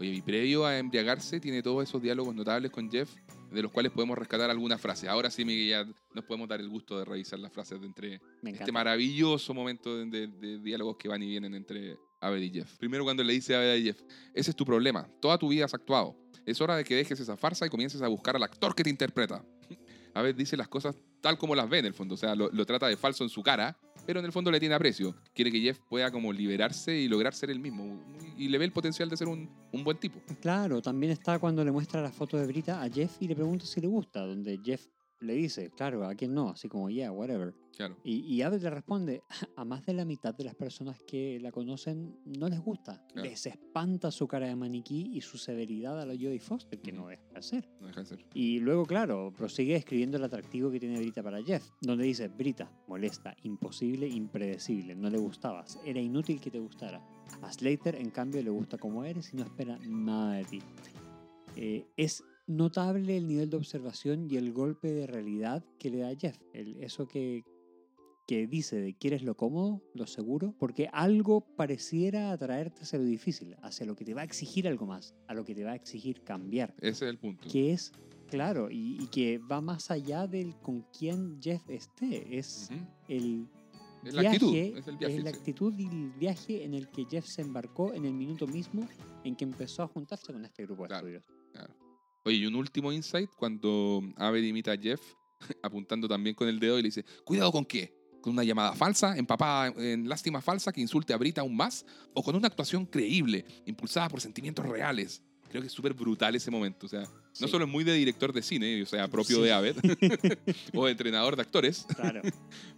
Oye, 0.00 0.08
y 0.14 0.22
previo 0.22 0.64
a 0.64 0.78
embriagarse 0.78 1.38
tiene 1.38 1.62
todos 1.62 1.84
esos 1.86 2.00
diálogos 2.00 2.34
notables 2.34 2.70
con 2.70 2.90
Jeff, 2.90 3.14
de 3.52 3.62
los 3.62 3.70
cuales 3.70 3.92
podemos 3.92 4.16
rescatar 4.18 4.50
algunas 4.50 4.80
frases. 4.80 5.08
Ahora 5.08 5.30
sí, 5.30 5.44
Miguel, 5.44 5.68
ya 5.68 5.84
nos 6.14 6.24
podemos 6.24 6.48
dar 6.48 6.60
el 6.60 6.68
gusto 6.70 6.98
de 6.98 7.04
revisar 7.04 7.38
las 7.38 7.52
frases 7.52 7.78
de 7.80 7.86
entre 7.86 8.20
este 8.42 8.72
maravilloso 8.72 9.52
momento 9.54 9.96
de, 9.98 10.06
de- 10.06 10.26
de 10.28 10.58
diálogos 10.60 10.96
que 10.96 11.08
van 11.08 11.22
y 11.22 11.26
vienen 11.28 11.54
entre 11.54 11.96
Abed 12.26 12.42
y 12.42 12.50
Jeff. 12.50 12.76
Primero 12.78 13.04
cuando 13.04 13.22
le 13.22 13.32
dice 13.32 13.54
a 13.54 13.58
Abed 13.58 13.72
a 13.72 13.82
Jeff, 13.82 14.02
ese 14.32 14.50
es 14.50 14.56
tu 14.56 14.64
problema, 14.64 15.08
toda 15.20 15.38
tu 15.38 15.48
vida 15.48 15.64
has 15.64 15.74
actuado. 15.74 16.16
Es 16.46 16.60
hora 16.60 16.76
de 16.76 16.84
que 16.84 16.94
dejes 16.94 17.18
esa 17.20 17.36
farsa 17.36 17.66
y 17.66 17.70
comiences 17.70 18.02
a 18.02 18.08
buscar 18.08 18.36
al 18.36 18.42
actor 18.42 18.74
que 18.74 18.82
te 18.82 18.90
interpreta. 18.90 19.44
Abed 20.14 20.34
dice 20.34 20.56
las 20.56 20.68
cosas 20.68 20.96
tal 21.20 21.38
como 21.38 21.54
las 21.54 21.68
ve 21.68 21.78
en 21.78 21.86
el 21.86 21.94
fondo, 21.94 22.14
o 22.14 22.18
sea, 22.18 22.34
lo, 22.34 22.50
lo 22.50 22.66
trata 22.66 22.86
de 22.86 22.98
falso 22.98 23.24
en 23.24 23.30
su 23.30 23.42
cara, 23.42 23.78
pero 24.06 24.20
en 24.20 24.26
el 24.26 24.32
fondo 24.32 24.50
le 24.50 24.60
tiene 24.60 24.74
aprecio. 24.74 25.14
Quiere 25.34 25.50
que 25.50 25.60
Jeff 25.60 25.78
pueda 25.88 26.10
como 26.10 26.32
liberarse 26.32 26.94
y 26.94 27.08
lograr 27.08 27.34
ser 27.34 27.50
el 27.50 27.58
mismo. 27.58 27.98
Y 28.36 28.48
le 28.48 28.58
ve 28.58 28.66
el 28.66 28.72
potencial 28.72 29.08
de 29.08 29.16
ser 29.16 29.28
un, 29.28 29.50
un 29.72 29.84
buen 29.84 29.98
tipo. 29.98 30.20
Claro, 30.40 30.82
también 30.82 31.12
está 31.12 31.38
cuando 31.38 31.64
le 31.64 31.72
muestra 31.72 32.02
la 32.02 32.12
foto 32.12 32.36
de 32.36 32.46
Brita 32.46 32.82
a 32.82 32.90
Jeff 32.90 33.16
y 33.20 33.28
le 33.28 33.34
pregunta 33.34 33.64
si 33.64 33.80
le 33.80 33.86
gusta, 33.86 34.20
donde 34.20 34.60
Jeff 34.62 34.86
le 35.24 35.34
dice, 35.34 35.70
claro, 35.70 36.06
a 36.06 36.14
quién 36.14 36.34
no, 36.34 36.50
así 36.50 36.68
como, 36.68 36.88
yeah, 36.90 37.10
whatever. 37.10 37.54
Claro. 37.76 37.96
Y, 38.04 38.20
y 38.20 38.42
Abed 38.42 38.62
le 38.62 38.70
responde, 38.70 39.22
a 39.56 39.64
más 39.64 39.84
de 39.84 39.94
la 39.94 40.04
mitad 40.04 40.32
de 40.34 40.44
las 40.44 40.54
personas 40.54 41.02
que 41.02 41.40
la 41.40 41.50
conocen 41.50 42.16
no 42.24 42.48
les 42.48 42.60
gusta. 42.60 43.04
Claro. 43.12 43.28
Les 43.28 43.46
espanta 43.46 44.10
su 44.12 44.28
cara 44.28 44.46
de 44.46 44.54
maniquí 44.54 45.10
y 45.12 45.20
su 45.20 45.38
severidad 45.38 46.00
a 46.00 46.06
la 46.06 46.14
Jodie 46.14 46.38
Foster, 46.38 46.80
que 46.80 46.92
no 46.92 47.00
Ujú. 47.02 47.10
deja 47.10 47.22
de 47.32 47.38
hacer. 47.38 47.68
No 47.80 47.88
deja 47.88 48.00
de 48.00 48.06
ser. 48.06 48.26
Y 48.32 48.60
luego, 48.60 48.84
claro, 48.86 49.32
prosigue 49.36 49.74
escribiendo 49.74 50.18
el 50.18 50.24
atractivo 50.24 50.70
que 50.70 50.78
tiene 50.78 50.98
Brita 51.00 51.22
para 51.22 51.42
Jeff, 51.42 51.68
donde 51.80 52.04
dice, 52.04 52.28
Brita, 52.28 52.70
molesta, 52.86 53.34
imposible, 53.42 54.06
impredecible, 54.06 54.94
no 54.94 55.10
le 55.10 55.18
gustabas, 55.18 55.80
era 55.84 56.00
inútil 56.00 56.40
que 56.40 56.50
te 56.52 56.60
gustara. 56.60 57.04
A 57.42 57.52
Slater, 57.52 57.96
en 57.96 58.10
cambio, 58.10 58.40
le 58.42 58.50
gusta 58.50 58.78
como 58.78 59.04
eres 59.04 59.32
y 59.32 59.36
no 59.36 59.42
espera 59.42 59.78
nada 59.88 60.34
de 60.34 60.44
ti. 60.44 60.58
Eh, 61.56 61.86
es 61.96 62.22
notable 62.46 63.16
el 63.16 63.26
nivel 63.26 63.50
de 63.50 63.56
observación 63.56 64.28
y 64.30 64.36
el 64.36 64.52
golpe 64.52 64.92
de 64.92 65.06
realidad 65.06 65.64
que 65.78 65.90
le 65.90 65.98
da 65.98 66.14
Jeff. 66.16 66.36
El- 66.52 66.76
eso 66.82 67.06
que, 67.06 67.42
que 68.26 68.46
dice 68.46 68.76
de 68.80 68.94
quieres 68.94 69.22
lo 69.22 69.36
cómodo, 69.36 69.82
lo 69.94 70.06
seguro, 70.06 70.54
porque 70.58 70.88
algo 70.92 71.40
pareciera 71.56 72.32
atraerte 72.32 72.82
hacia 72.82 72.98
lo 72.98 73.04
difícil, 73.04 73.56
hacia 73.62 73.86
lo 73.86 73.94
que 73.96 74.04
te 74.04 74.14
va 74.14 74.22
a 74.22 74.24
exigir 74.24 74.66
algo 74.68 74.86
más, 74.86 75.14
a 75.26 75.34
lo 75.34 75.44
que 75.44 75.54
te 75.54 75.64
va 75.64 75.72
a 75.72 75.76
exigir 75.76 76.22
cambiar 76.22 76.74
Ese 76.78 76.88
es 77.06 77.10
el 77.10 77.18
punto. 77.18 77.48
que 77.50 77.72
es 77.72 77.92
claro 78.28 78.70
y, 78.70 79.02
y 79.02 79.06
que 79.08 79.38
va 79.38 79.60
más 79.60 79.90
allá 79.90 80.26
del 80.26 80.56
con 80.60 80.86
quién 80.98 81.40
Jeff 81.42 81.62
esté. 81.68 82.36
Es 82.38 82.70
el 83.08 83.46
Es 84.04 84.14
la 84.14 84.22
viaje, 84.22 84.36
actitud, 84.36 84.78
es 84.78 84.86
el 84.88 84.96
viaje, 84.96 85.18
la 85.22 85.30
sí. 85.30 85.36
actitud 85.36 85.74
y 85.78 85.86
el 85.86 86.12
viaje 86.12 86.64
en 86.64 86.74
el 86.74 86.88
que 86.90 87.04
Jeff 87.10 87.26
se 87.26 87.42
embarcó 87.42 87.92
en 87.94 88.04
el 88.06 88.12
minuto 88.14 88.46
mismo 88.46 88.86
en 89.24 89.36
que 89.36 89.44
empezó 89.44 89.82
a 89.82 89.88
juntarse 89.88 90.32
con 90.32 90.44
este 90.44 90.64
grupo 90.64 90.82
de 90.84 90.88
Claro. 90.88 91.08
estudios. 91.08 91.24
Oye, 92.24 92.36
y 92.36 92.46
un 92.46 92.54
último 92.54 92.92
insight 92.92 93.30
cuando 93.36 94.02
Abed 94.16 94.42
imita 94.42 94.72
a 94.72 94.76
Jeff, 94.78 95.00
apuntando 95.62 96.08
también 96.08 96.34
con 96.34 96.48
el 96.48 96.58
dedo 96.58 96.78
y 96.78 96.82
le 96.82 96.88
dice, 96.88 97.04
¿cuidado 97.24 97.52
con 97.52 97.64
qué? 97.64 97.94
¿Con 98.22 98.32
una 98.32 98.44
llamada 98.44 98.72
falsa, 98.74 99.18
empapada 99.18 99.66
en 99.76 100.08
lástima 100.08 100.40
falsa 100.40 100.72
que 100.72 100.80
insulte 100.80 101.12
a 101.12 101.18
Brita 101.18 101.42
aún 101.42 101.54
más? 101.54 101.84
¿O 102.14 102.22
con 102.22 102.34
una 102.34 102.46
actuación 102.48 102.86
creíble, 102.86 103.44
impulsada 103.66 104.08
por 104.08 104.20
sentimientos 104.22 104.64
reales? 104.64 105.22
Creo 105.50 105.60
que 105.60 105.66
es 105.68 105.72
súper 105.74 105.92
brutal 105.92 106.34
ese 106.34 106.50
momento. 106.50 106.86
O 106.86 106.88
sea, 106.88 107.04
no 107.38 107.46
solo 107.46 107.66
es 107.66 107.70
muy 107.70 107.84
de 107.84 107.92
director 107.92 108.32
de 108.32 108.42
cine, 108.42 108.82
o 108.82 108.86
sea, 108.86 109.06
propio 109.08 109.36
Sí. 109.36 109.42
de 109.42 109.52
Abed, 109.52 109.76
o 110.74 110.86
de 110.86 110.92
entrenador 110.92 111.36
de 111.36 111.42
actores, 111.42 111.86
Claro. 111.94 112.22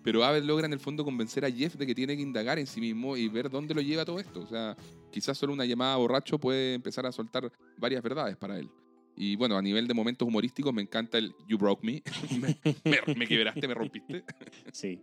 pero 0.03 0.25
Abed 0.25 0.43
logra 0.43 0.67
en 0.67 0.73
el 0.73 0.81
fondo 0.81 1.05
convencer 1.05 1.45
a 1.45 1.51
Jeff 1.51 1.77
de 1.77 1.87
que 1.87 1.95
tiene 1.95 2.17
que 2.17 2.23
indagar 2.23 2.59
en 2.59 2.67
sí 2.67 2.81
mismo 2.81 3.17
y 3.17 3.29
ver 3.29 3.49
dónde 3.49 3.73
lo 3.73 3.81
lleva 3.81 4.05
todo 4.05 4.19
esto. 4.19 4.41
O 4.41 4.47
sea, 4.49 4.77
quizás 5.13 5.39
solo 5.39 5.53
una 5.53 5.65
llamada 5.65 5.97
borracho 5.97 6.39
puede 6.39 6.75
empezar 6.75 7.07
a 7.07 7.13
soltar 7.13 7.51
varias 7.79 8.03
verdades 8.03 8.37
para 8.37 8.59
él. 8.59 8.69
Y 9.17 9.35
bueno, 9.37 9.57
a 9.57 9.62
nivel 9.62 9.87
de 9.89 9.95
momentos 9.95 10.29
humorísticos 10.29 10.73
me 10.75 10.83
encanta 10.83 11.17
el 11.19 11.35
You 11.49 11.57
broke 11.59 11.83
me, 11.85 12.03
me, 12.41 12.57
me- 12.85 13.14
me 13.14 13.27
quebraste, 13.27 13.67
me 13.67 13.75
rompiste. 13.75 14.25
sí. 14.72 15.01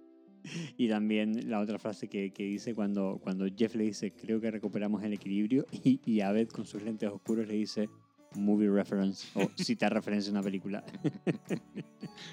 Y 0.77 0.89
también 0.89 1.49
la 1.49 1.59
otra 1.61 1.79
frase 1.79 2.09
que, 2.09 2.31
que 2.31 2.43
dice 2.43 2.75
cuando, 2.75 3.17
cuando 3.23 3.45
Jeff 3.57 3.75
le 3.75 3.85
dice 3.85 4.11
creo 4.13 4.41
que 4.41 4.51
recuperamos 4.51 5.01
el 5.03 5.13
equilibrio 5.13 5.65
y, 5.71 5.99
y 6.05 6.19
Abed 6.21 6.49
con 6.49 6.65
sus 6.65 6.83
lentes 6.83 7.09
oscuros 7.09 7.47
le 7.47 7.53
dice 7.55 7.89
movie 8.35 8.67
reference 8.69 9.27
o 9.39 9.47
cita 9.55 9.89
referencia 9.89 10.29
a 10.31 10.33
una 10.33 10.41
película. 10.41 10.83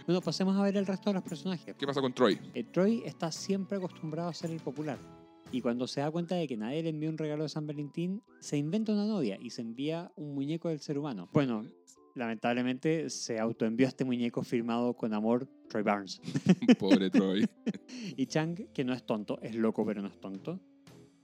bueno, 0.07 0.21
pasemos 0.23 0.57
a 0.57 0.63
ver 0.63 0.77
el 0.77 0.87
resto 0.87 1.11
de 1.11 1.15
los 1.15 1.23
personajes. 1.23 1.77
¿Qué 1.77 1.87
pasa 1.87 2.01
con 2.01 2.13
Troy? 2.15 2.39
Eh, 2.55 2.65
Troy 2.65 3.03
está 3.05 3.31
siempre 3.31 3.77
acostumbrado 3.79 4.29
a 4.31 4.35
ser 4.35 4.51
el 4.51 4.61
popular. 4.61 4.99
Y 5.53 5.61
cuando 5.63 5.87
se 5.89 6.01
da 6.01 6.11
cuenta 6.11 6.37
de 6.37 6.47
que 6.47 6.57
nadie 6.57 6.83
le 6.83 6.91
envió 6.91 7.11
un 7.11 7.19
regalo 7.19 7.43
de 7.43 7.49
San 7.49 7.67
Valentín, 7.67 8.23
se 8.39 8.57
inventa 8.57 8.93
una 8.93 9.07
novia 9.07 9.37
y 9.41 9.51
se 9.51 9.63
envía 9.63 10.13
un 10.17 10.35
muñeco 10.35 10.69
del 10.69 10.79
ser 10.79 10.97
humano. 10.97 11.29
Bueno, 11.33 11.67
lamentablemente 12.15 13.11
se 13.11 13.41
autoenvió 13.41 13.89
este 13.89 14.05
muñeco 14.05 14.43
firmado 14.45 14.95
con 14.95 15.13
amor 15.13 15.49
Troy 15.69 15.83
Barnes. 15.83 16.21
Pobre 16.79 17.11
Troy. 17.11 17.47
Y 18.17 18.27
Chang, 18.27 18.55
que 18.73 18.85
no 18.85 18.93
es 18.93 19.05
tonto, 19.05 19.41
es 19.43 19.55
loco 19.57 19.85
pero 19.85 20.01
no 20.03 20.09
es 20.09 20.21
tonto. 20.21 20.61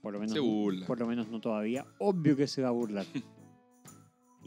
Por 0.01 0.13
lo 0.13 0.19
menos, 0.19 0.33
Se 0.33 0.39
burla. 0.39 0.85
por 0.85 0.99
lo 0.99 1.07
menos 1.07 1.29
no 1.29 1.39
todavía. 1.39 1.85
Obvio 1.99 2.35
que 2.35 2.47
se 2.47 2.61
va 2.61 2.69
a 2.69 2.71
burlar. 2.71 3.05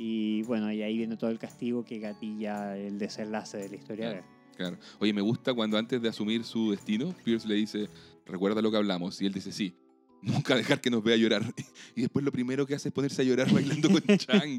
Y 0.03 0.43
bueno, 0.45 0.73
y 0.73 0.81
ahí 0.81 0.97
viene 0.97 1.19
todo 1.19 1.29
el 1.29 1.39
castigo 1.39 1.85
que 1.85 1.99
gatilla 1.99 2.75
el 2.79 2.99
desenlace 2.99 3.59
de 3.59 3.69
la 3.69 3.77
historia. 3.77 4.11
Claro. 4.13 4.27
Claro. 4.57 4.79
Oye, 4.99 5.13
me 5.13 5.21
gusta 5.21 5.53
cuando 5.53 5.77
antes 5.77 6.01
de 6.01 6.09
asumir 6.09 6.45
su 6.45 6.71
destino, 6.71 7.15
Pierce 7.25 7.47
le 7.47 7.55
dice, 7.57 7.89
recuerda 8.27 8.63
lo 8.63 8.71
que 8.71 8.77
hablamos. 8.77 9.21
Y 9.21 9.27
él 9.27 9.33
dice, 9.33 9.53
sí. 9.53 9.75
Nunca 10.23 10.55
dejar 10.55 10.81
que 10.81 10.91
nos 10.91 11.03
vea 11.03 11.17
llorar. 11.17 11.43
Y 11.97 12.03
después 12.03 12.25
lo 12.25 12.31
primero 12.31 12.67
que 12.67 12.75
hace 12.75 12.89
es 12.89 12.95
ponerse 12.95 13.23
a 13.23 13.25
llorar 13.25 13.51
bailando 13.53 13.89
con 13.91 14.03
Chang. 14.19 14.59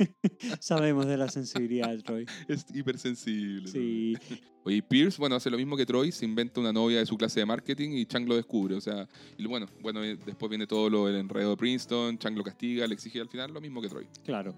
Sabemos 0.59 1.05
de 1.05 1.17
la 1.17 1.29
sensibilidad 1.29 1.89
de 1.89 2.01
Troy. 2.01 2.25
Es 2.47 2.65
hipersensible. 2.73 3.67
Sí. 3.67 4.17
Oye, 4.63 4.77
y 4.77 4.81
Pierce, 4.81 5.17
bueno, 5.17 5.35
hace 5.35 5.49
lo 5.49 5.57
mismo 5.57 5.77
que 5.77 5.85
Troy, 5.85 6.11
se 6.11 6.25
inventa 6.25 6.59
una 6.59 6.73
novia 6.73 6.99
de 6.99 7.05
su 7.05 7.17
clase 7.17 7.39
de 7.39 7.45
marketing 7.45 7.91
y 7.91 8.05
Chang 8.05 8.27
lo 8.27 8.35
descubre. 8.35 8.75
O 8.75 8.81
sea, 8.81 9.07
y 9.37 9.45
bueno, 9.45 9.67
bueno, 9.81 10.03
eh, 10.03 10.17
después 10.25 10.49
viene 10.49 10.67
todo 10.67 10.89
lo 10.89 11.07
del 11.07 11.15
enredo 11.15 11.51
de 11.51 11.57
Princeton, 11.57 12.17
Chang 12.17 12.35
lo 12.35 12.43
castiga, 12.43 12.85
le 12.85 12.93
exige 12.93 13.21
al 13.21 13.29
final 13.29 13.53
lo 13.53 13.61
mismo 13.61 13.81
que 13.81 13.89
Troy. 13.89 14.07
Claro. 14.23 14.55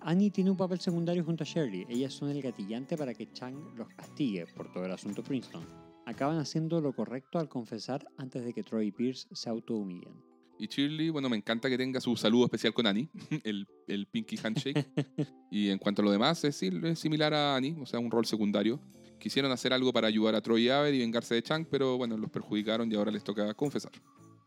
Annie 0.00 0.30
tiene 0.30 0.50
un 0.50 0.56
papel 0.56 0.80
secundario 0.80 1.24
junto 1.24 1.44
a 1.44 1.46
Shirley. 1.46 1.86
Ellas 1.88 2.12
son 2.12 2.30
el 2.30 2.42
gatillante 2.42 2.96
para 2.96 3.14
que 3.14 3.30
Chang 3.32 3.56
los 3.76 3.88
castigue 3.88 4.46
por 4.46 4.72
todo 4.72 4.84
el 4.84 4.92
asunto 4.92 5.22
Princeton. 5.22 5.87
Acaban 6.08 6.38
haciendo 6.38 6.80
lo 6.80 6.94
correcto 6.94 7.38
al 7.38 7.50
confesar 7.50 8.06
antes 8.16 8.42
de 8.42 8.54
que 8.54 8.62
Troy 8.62 8.86
y 8.86 8.92
Pierce 8.92 9.28
se 9.30 9.50
autohumillen. 9.50 10.14
Y 10.58 10.66
Shirley, 10.66 11.10
bueno, 11.10 11.28
me 11.28 11.36
encanta 11.36 11.68
que 11.68 11.76
tenga 11.76 12.00
su 12.00 12.16
saludo 12.16 12.46
especial 12.46 12.72
con 12.72 12.86
Annie, 12.86 13.10
el, 13.44 13.66
el 13.86 14.06
Pinky 14.06 14.38
Handshake. 14.42 14.86
y 15.50 15.68
en 15.68 15.78
cuanto 15.78 16.00
a 16.00 16.06
lo 16.06 16.10
demás, 16.10 16.42
es, 16.44 16.56
sim- 16.56 16.82
es 16.86 16.98
similar 16.98 17.34
a 17.34 17.56
Annie, 17.56 17.76
o 17.78 17.84
sea, 17.84 18.00
un 18.00 18.10
rol 18.10 18.24
secundario. 18.24 18.80
Quisieron 19.18 19.52
hacer 19.52 19.74
algo 19.74 19.92
para 19.92 20.06
ayudar 20.08 20.34
a 20.34 20.40
Troy 20.40 20.64
y 20.64 20.68
Aved 20.70 20.94
y 20.94 20.98
vengarse 21.00 21.34
de 21.34 21.42
Chang, 21.42 21.66
pero 21.70 21.98
bueno, 21.98 22.16
los 22.16 22.30
perjudicaron 22.30 22.90
y 22.90 22.94
ahora 22.94 23.10
les 23.10 23.22
toca 23.22 23.52
confesar. 23.52 23.92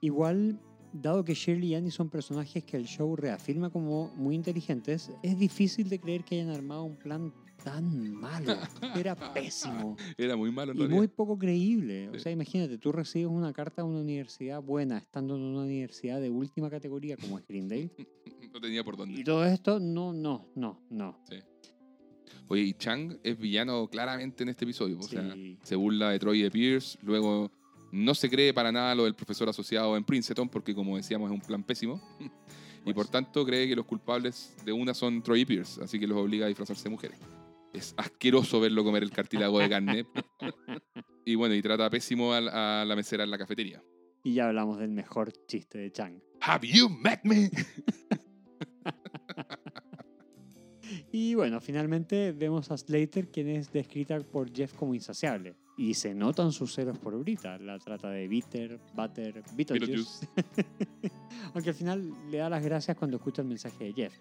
Igual, 0.01 0.59
dado 0.93 1.23
que 1.23 1.35
Shirley 1.35 1.69
y 1.69 1.75
Annie 1.75 1.91
son 1.91 2.09
personajes 2.09 2.63
que 2.63 2.75
el 2.77 2.85
show 2.87 3.15
reafirma 3.15 3.69
como 3.69 4.07
muy 4.15 4.33
inteligentes, 4.33 5.11
es 5.21 5.37
difícil 5.37 5.89
de 5.89 5.99
creer 5.99 6.23
que 6.23 6.35
hayan 6.41 6.49
armado 6.49 6.83
un 6.85 6.97
plan 6.97 7.31
tan 7.63 8.11
malo. 8.13 8.55
Era 8.95 9.15
pésimo. 9.33 9.95
Era 10.17 10.35
muy 10.35 10.51
malo 10.51 10.71
en 10.71 10.77
Y 10.77 10.79
realidad. 10.81 10.97
muy 10.97 11.07
poco 11.07 11.37
creíble. 11.37 12.09
O 12.09 12.13
Sí. 12.13 12.19
sea, 12.21 12.31
imagínate, 12.31 12.77
tú 12.77 12.91
recibes 12.91 13.27
una 13.27 13.53
carta 13.53 13.81
de 13.81 13.87
una 13.87 13.99
universidad 13.99 14.61
buena, 14.61 14.97
estando 14.97 15.35
en 15.35 15.41
una 15.43 15.61
universidad 15.63 16.19
de 16.21 16.29
última 16.29 16.69
categoría 16.69 17.17
como 17.17 17.37
es 17.39 17.47
Greendale, 17.47 17.91
No 18.53 18.59
tenía 18.59 18.83
por 18.83 18.95
y 18.95 18.97
dónde. 18.97 19.23
todo 19.23 19.45
esto, 19.45 19.79
no, 19.79 20.11
no, 20.11 20.45
no, 20.55 20.81
no. 20.89 21.17
Oye, 22.49 22.63
y 22.63 22.73
Chang 22.73 23.17
es 23.23 23.37
villano 23.39 23.87
claramente 23.89 24.43
en 24.43 24.49
este 24.49 24.65
episodio. 24.65 24.99
O 24.99 25.03
sea, 25.03 25.33
Sí. 25.33 25.57
se 25.63 25.75
burla 25.77 26.09
de 26.09 26.19
Troy 26.19 26.39
y 26.39 26.43
de 26.43 26.51
Pierce. 26.51 26.97
Luego 27.01 27.49
no 27.93 28.13
se 28.13 28.29
cree 28.29 28.53
para 28.53 28.71
nada 28.73 28.93
lo 28.93 29.05
del 29.05 29.15
profesor 29.15 29.47
asociado 29.47 29.95
en 29.95 30.03
Princeton, 30.03 30.49
porque 30.49 30.75
como 30.75 30.97
decíamos 30.97 31.31
es 31.31 31.33
un 31.35 31.41
plan 31.41 31.63
pésimo. 31.63 32.01
y 32.81 32.83
Pues. 32.83 32.95
por 32.95 33.07
tanto 33.07 33.45
cree 33.45 33.69
que 33.69 33.75
los 33.75 33.85
culpables 33.85 34.53
de 34.65 34.73
una 34.73 34.93
son 34.93 35.23
Troy 35.23 35.41
y 35.41 35.45
Pierce, 35.45 35.81
así 35.81 35.97
que 35.97 36.05
los 36.07 36.17
obliga 36.17 36.45
a 36.45 36.49
disfrazarse 36.49 36.83
de 36.83 36.89
mujeres. 36.89 37.19
Es 37.73 37.93
asqueroso 37.97 38.59
verlo 38.59 38.83
comer 38.83 39.03
el 39.03 39.11
cartílago 39.11 39.59
de 39.59 39.69
carne. 39.69 40.05
y 41.25 41.35
bueno, 41.35 41.55
y 41.55 41.61
trata 41.61 41.89
pésimo 41.89 42.33
a, 42.33 42.41
la- 42.41 42.81
a 42.81 42.85
la 42.85 42.95
mesera 42.95 43.23
en 43.23 43.31
la 43.31 43.37
cafetería. 43.37 43.81
Y 44.23 44.33
ya 44.35 44.47
hablamos 44.47 44.77
del 44.79 44.91
mejor 44.91 45.31
chiste 45.47 45.77
de 45.79 45.91
Chang. 45.91 46.21
Have 46.41 46.67
you 46.67 46.89
met 46.89 47.21
me? 47.23 47.49
Y 51.13 51.35
bueno, 51.35 51.59
finalmente 51.61 52.31
vemos 52.31 52.71
a 52.71 52.77
Slater, 52.77 53.29
quien 53.29 53.47
es 53.49 53.71
descrita 53.71 54.19
por 54.19 54.51
Jeff 54.53 54.73
como 54.73 54.93
insaciable. 54.93 55.55
Y 55.77 55.93
se 55.93 56.13
notan 56.13 56.51
sus 56.51 56.73
celos 56.73 56.97
por 56.99 57.17
Brita. 57.17 57.57
La 57.59 57.79
trata 57.79 58.09
de 58.09 58.27
bitter, 58.27 58.79
butter, 58.93 59.41
Beetlejuice. 59.55 60.27
Aunque 61.53 61.69
al 61.69 61.75
final 61.75 62.11
le 62.29 62.37
da 62.39 62.49
las 62.49 62.63
gracias 62.63 62.97
cuando 62.97 63.17
escucha 63.17 63.41
el 63.41 63.47
mensaje 63.47 63.85
de 63.85 63.93
Jeff. 63.93 64.13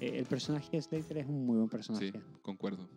Eh, 0.00 0.18
el 0.18 0.26
personaje 0.26 0.68
de 0.76 0.82
Slater 0.82 1.18
es 1.18 1.26
un 1.26 1.44
muy 1.46 1.56
buen 1.56 1.68
personaje. 1.68 2.12
Sí, 2.12 2.18
concuerdo. 2.42 2.88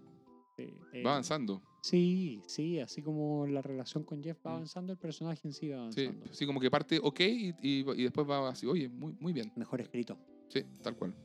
Sí, 0.55 0.77
eh, 0.93 1.03
Va 1.03 1.11
avanzando. 1.11 1.61
Sí, 1.81 2.43
sí, 2.45 2.79
así 2.79 3.01
como 3.01 3.47
la 3.47 3.61
relación 3.61 4.03
con 4.03 4.21
Jeff 4.23 4.37
va 4.45 4.51
Mm. 4.51 4.53
avanzando, 4.55 4.93
el 4.93 4.99
personaje 4.99 5.47
en 5.47 5.53
sí 5.53 5.69
va 5.69 5.91
Sí, 5.91 6.01
avanzando. 6.05 6.33
sí, 6.33 6.45
como 6.45 6.59
que 6.59 6.69
parte 6.69 6.99
ok 7.01 7.19
y, 7.21 7.49
y- 7.59 7.85
y 7.95 8.03
después 8.03 8.29
va 8.29 8.49
así, 8.49 8.67
oye, 8.67 8.87
muy, 8.89 9.13
muy 9.19 9.33
bien. 9.33 9.51
Mejor 9.55 9.81
escrito. 9.81 10.17
Sí, 10.49 10.61
tal 10.83 10.95
cual. 10.95 11.15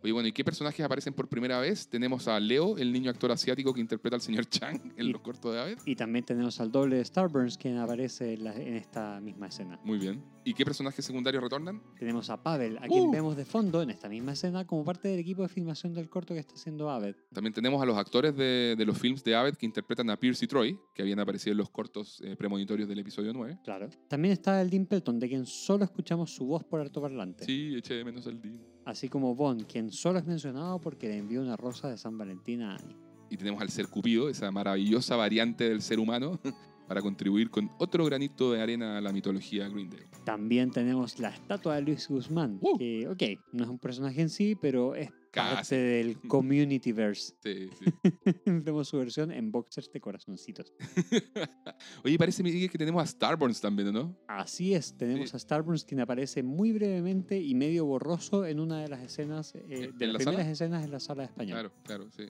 Oye, 0.00 0.12
bueno, 0.12 0.28
¿y 0.28 0.32
qué 0.32 0.44
personajes 0.44 0.84
aparecen 0.84 1.12
por 1.12 1.28
primera 1.28 1.58
vez? 1.58 1.88
Tenemos 1.88 2.28
a 2.28 2.38
Leo, 2.38 2.78
el 2.78 2.92
niño 2.92 3.10
actor 3.10 3.32
asiático 3.32 3.74
que 3.74 3.80
interpreta 3.80 4.14
al 4.14 4.22
señor 4.22 4.46
Chang 4.48 4.80
en 4.96 5.06
Y- 5.08 5.10
los 5.10 5.20
cortos 5.22 5.52
de 5.52 5.60
Aved. 5.60 5.78
Y 5.86 5.96
también 5.96 6.24
tenemos 6.24 6.60
al 6.60 6.70
doble 6.70 6.96
de 6.96 7.04
Starburns, 7.04 7.58
quien 7.58 7.78
aparece 7.78 8.34
en, 8.34 8.44
la- 8.44 8.54
en 8.54 8.74
esta 8.76 9.20
misma 9.20 9.48
escena. 9.48 9.80
Muy 9.82 9.98
bien. 9.98 10.22
¿Y 10.44 10.54
qué 10.54 10.64
personajes 10.64 11.04
secundarios 11.04 11.42
retornan? 11.42 11.82
Tenemos 11.98 12.30
a 12.30 12.40
Pavel, 12.42 12.78
a 12.78 12.82
quien 12.86 13.06
Uh. 13.06 13.10
vemos 13.10 13.36
de 13.36 13.44
fondo 13.44 13.82
en 13.82 13.90
esta 13.90 14.08
misma 14.08 14.32
escena 14.32 14.64
como 14.66 14.84
parte 14.84 15.08
del 15.08 15.18
equipo 15.18 15.42
de 15.42 15.48
filmación 15.48 15.92
del 15.94 16.08
corto 16.08 16.32
que 16.32 16.40
está 16.40 16.54
haciendo 16.54 16.88
Aved. 16.90 17.16
También 17.34 17.52
tenemos 17.52 17.82
a 17.82 17.84
los 17.84 17.96
actores 17.98 18.36
de, 18.36 18.76
de 18.78 18.86
los 18.86 18.96
films 18.96 19.24
de 19.24 19.34
Aved 19.34 19.56
que 19.56 19.66
interpretan 19.66 20.08
a 20.10 20.16
Pierce 20.16 20.44
y 20.44 20.48
Troy, 20.48 20.78
que 20.94 21.02
habían 21.02 21.18
aparecido 21.18 21.52
en 21.52 21.58
los 21.58 21.70
cortos 21.70 22.22
eh, 22.24 22.36
premonitorios 22.36 22.88
del 22.88 23.00
episodio 23.00 23.32
9. 23.32 23.58
Claro. 23.64 23.88
También 24.08 24.32
está 24.32 24.60
el 24.62 24.70
Dean 24.70 24.86
Pelton, 24.86 25.18
de 25.18 25.28
quien 25.28 25.44
solo 25.44 25.84
escuchamos 25.84 26.30
su 26.32 26.46
voz 26.46 26.62
por 26.62 26.80
altoparlante. 26.80 27.44
Sí, 27.44 27.74
eché 27.76 27.94
de 27.94 28.04
menos 28.04 28.24
al 28.28 28.40
Dean. 28.40 28.60
Así 28.88 29.10
como 29.10 29.34
Bond, 29.34 29.66
quien 29.66 29.92
solo 29.92 30.18
es 30.18 30.24
mencionado 30.24 30.78
porque 30.80 31.08
le 31.08 31.18
envió 31.18 31.42
una 31.42 31.58
rosa 31.58 31.90
de 31.90 31.98
San 31.98 32.16
Valentín 32.16 32.62
a 32.62 32.74
Annie. 32.76 32.96
Y 33.28 33.36
tenemos 33.36 33.60
al 33.60 33.68
ser 33.68 33.88
Cupido, 33.88 34.30
esa 34.30 34.50
maravillosa 34.50 35.14
variante 35.14 35.68
del 35.68 35.82
ser 35.82 36.00
humano, 36.00 36.40
para 36.88 37.02
contribuir 37.02 37.50
con 37.50 37.70
otro 37.76 38.06
granito 38.06 38.50
de 38.50 38.62
arena 38.62 38.96
a 38.96 39.02
la 39.02 39.12
mitología 39.12 39.68
Greendale. 39.68 40.06
También 40.24 40.70
tenemos 40.70 41.18
la 41.18 41.28
estatua 41.28 41.74
de 41.74 41.82
Luis 41.82 42.08
Guzmán, 42.08 42.58
Uh. 42.62 42.78
que, 42.78 43.06
ok, 43.08 43.22
no 43.52 43.64
es 43.64 43.68
un 43.68 43.78
personaje 43.78 44.22
en 44.22 44.30
sí, 44.30 44.54
pero 44.58 44.94
es 44.94 45.10
Casi. 45.30 45.54
parte 45.54 45.76
del 45.76 46.18
Communityverse. 46.28 47.34
Sí, 47.42 47.68
sí. 47.78 47.92
Vemos 48.46 48.88
su 48.88 48.98
versión 48.98 49.30
en 49.32 49.50
boxers 49.52 49.90
de 49.92 50.00
corazoncitos. 50.00 50.72
Oye, 52.04 52.18
parece 52.18 52.42
Miguel, 52.42 52.70
que 52.70 52.78
tenemos 52.78 53.02
a 53.02 53.06
Starburns 53.06 53.60
también, 53.60 53.92
¿no? 53.92 54.16
Así 54.26 54.74
es, 54.74 54.96
tenemos 54.96 55.30
Sí. 55.30 55.36
a 55.36 55.38
Starburns 55.38 55.84
quien 55.84 56.00
aparece 56.00 56.42
muy 56.42 56.72
brevemente 56.72 57.38
y 57.40 57.54
medio 57.54 57.84
borroso 57.84 58.46
en 58.46 58.60
una 58.60 58.80
de 58.80 58.88
las 58.88 59.02
escenas, 59.02 59.54
eh, 59.54 59.64
¿En 59.68 59.98
de 59.98 60.06
las 60.06 60.12
la 60.14 60.18
primeras 60.18 60.24
sala? 60.46 60.50
escenas 60.52 60.84
en 60.84 60.90
la 60.92 61.00
sala 61.00 61.22
de 61.22 61.26
español. 61.28 61.54
Claro, 61.58 61.72
claro, 61.84 62.10
sí. 62.10 62.24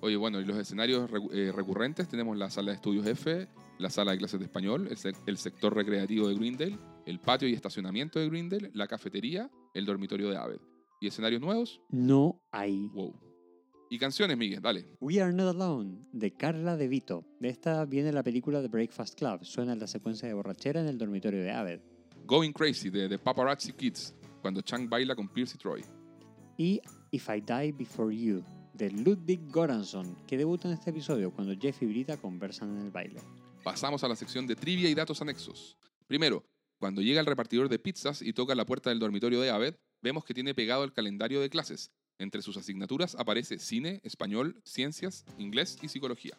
Oye, 0.00 0.16
bueno, 0.16 0.38
y 0.40 0.44
los 0.44 0.58
escenarios 0.58 1.08
eh, 1.32 1.50
recurrentes 1.54 2.08
tenemos 2.08 2.36
la 2.36 2.50
sala 2.50 2.72
de 2.72 2.76
estudios 2.76 3.06
F, 3.06 3.48
la 3.78 3.88
sala 3.88 4.12
de 4.12 4.18
clases 4.18 4.38
de 4.38 4.44
español, 4.46 4.86
el, 4.90 4.96
sec- 4.96 5.22
el 5.26 5.38
sector 5.38 5.74
recreativo 5.74 6.28
de 6.28 6.34
Greendale, 6.34 6.78
el 7.06 7.20
patio 7.20 7.48
y 7.48 7.54
estacionamiento 7.54 8.18
de 8.18 8.28
Greendale, 8.28 8.70
la 8.74 8.86
cafetería, 8.86 9.50
el 9.72 9.86
dormitorio 9.86 10.28
de 10.28 10.36
Aved. 10.36 10.60
¿Y 11.04 11.08
escenarios 11.08 11.42
nuevos? 11.42 11.82
No 11.90 12.40
hay. 12.50 12.88
Wow. 12.94 13.14
Y 13.90 13.98
canciones, 13.98 14.38
Miguel, 14.38 14.62
dale. 14.62 14.88
We 15.00 15.20
Are 15.20 15.34
Not 15.34 15.54
Alone, 15.54 15.98
de 16.12 16.32
Carla 16.32 16.78
De 16.78 16.88
Vito. 16.88 17.26
De 17.40 17.50
esta 17.50 17.84
viene 17.84 18.10
la 18.10 18.22
película 18.22 18.62
The 18.62 18.68
Breakfast 18.68 19.18
Club. 19.18 19.44
Suena 19.44 19.74
la 19.74 19.86
secuencia 19.86 20.26
de 20.26 20.32
borrachera 20.32 20.80
en 20.80 20.86
el 20.86 20.96
dormitorio 20.96 21.42
de 21.42 21.50
Aved. 21.50 21.80
Going 22.24 22.52
Crazy 22.52 22.88
de 22.88 23.06
The 23.10 23.18
Paparazzi 23.18 23.74
Kids, 23.74 24.14
cuando 24.40 24.62
Chang 24.62 24.88
baila 24.88 25.14
con 25.14 25.28
Pierce 25.28 25.56
y 25.56 25.58
Troy. 25.58 25.84
Y 26.56 26.80
If 27.10 27.28
I 27.28 27.42
Die 27.42 27.72
Before 27.72 28.16
You, 28.16 28.42
de 28.72 28.90
Ludwig 28.90 29.42
Göransson, 29.52 30.16
que 30.26 30.38
debuta 30.38 30.68
en 30.68 30.72
este 30.72 30.88
episodio 30.88 31.34
cuando 31.34 31.54
Jeff 31.54 31.82
y 31.82 31.86
Brita 31.86 32.16
conversan 32.16 32.78
en 32.78 32.86
el 32.86 32.90
baile. 32.90 33.20
Pasamos 33.62 34.02
a 34.04 34.08
la 34.08 34.16
sección 34.16 34.46
de 34.46 34.56
trivia 34.56 34.88
y 34.88 34.94
datos 34.94 35.20
anexos. 35.20 35.76
Primero, 36.06 36.46
cuando 36.78 37.02
llega 37.02 37.20
el 37.20 37.26
repartidor 37.26 37.68
de 37.68 37.78
pizzas 37.78 38.22
y 38.22 38.32
toca 38.32 38.54
la 38.54 38.64
puerta 38.64 38.88
del 38.88 39.00
dormitorio 39.00 39.42
de 39.42 39.50
Aved, 39.50 39.74
vemos 40.04 40.26
que 40.26 40.34
tiene 40.34 40.54
pegado 40.54 40.84
el 40.84 40.92
calendario 40.92 41.40
de 41.40 41.48
clases. 41.48 41.90
Entre 42.18 42.42
sus 42.42 42.58
asignaturas 42.58 43.16
aparece 43.18 43.58
cine, 43.58 44.00
español, 44.04 44.60
ciencias, 44.62 45.24
inglés 45.38 45.78
y 45.80 45.88
psicología. 45.88 46.38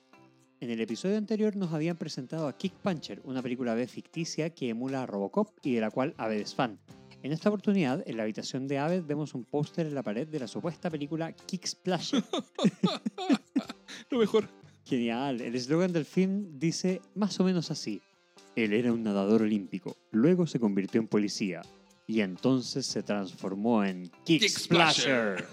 En 0.60 0.70
el 0.70 0.80
episodio 0.80 1.18
anterior 1.18 1.56
nos 1.56 1.74
habían 1.74 1.98
presentado 1.98 2.48
a 2.48 2.56
Kick 2.56 2.74
Puncher, 2.74 3.22
una 3.24 3.42
película 3.42 3.74
B 3.74 3.88
ficticia 3.88 4.52
que 4.52 4.70
emula 4.70 5.02
a 5.02 5.06
Robocop 5.08 5.50
y 5.64 5.74
de 5.74 5.82
la 5.82 5.90
cual 5.90 6.14
Aved 6.18 6.40
es 6.40 6.54
fan. 6.54 6.80
En 7.24 7.32
esta 7.32 7.50
oportunidad, 7.50 8.08
en 8.08 8.18
la 8.18 8.24
habitación 8.24 8.68
de 8.68 8.78
Aved 8.78 9.04
vemos 9.04 9.34
un 9.34 9.44
póster 9.44 9.88
en 9.88 9.96
la 9.96 10.04
pared 10.04 10.28
de 10.28 10.40
la 10.40 10.48
supuesta 10.48 10.92
película 10.92 11.34
Kick 11.34 11.66
Splasher. 11.66 12.24
Lo 14.12 14.20
mejor. 14.20 14.48
Genial, 14.86 15.42
el 15.42 15.56
eslogan 15.56 15.92
del 15.92 16.06
film 16.06 16.60
dice 16.60 17.02
más 17.16 17.40
o 17.40 17.44
menos 17.44 17.72
así. 17.72 18.00
Él 18.56 18.74
era 18.74 18.94
un 18.94 19.02
nadador 19.02 19.42
olímpico, 19.42 19.98
luego 20.12 20.46
se 20.46 20.60
convirtió 20.60 21.02
en 21.02 21.08
policía 21.08 21.64
y 22.08 22.22
entonces 22.22 22.86
se 22.86 23.02
transformó 23.04 23.84
en 23.84 24.12
Kick, 24.24 24.42
Kick 24.42 24.50
Splasher. 24.50 25.48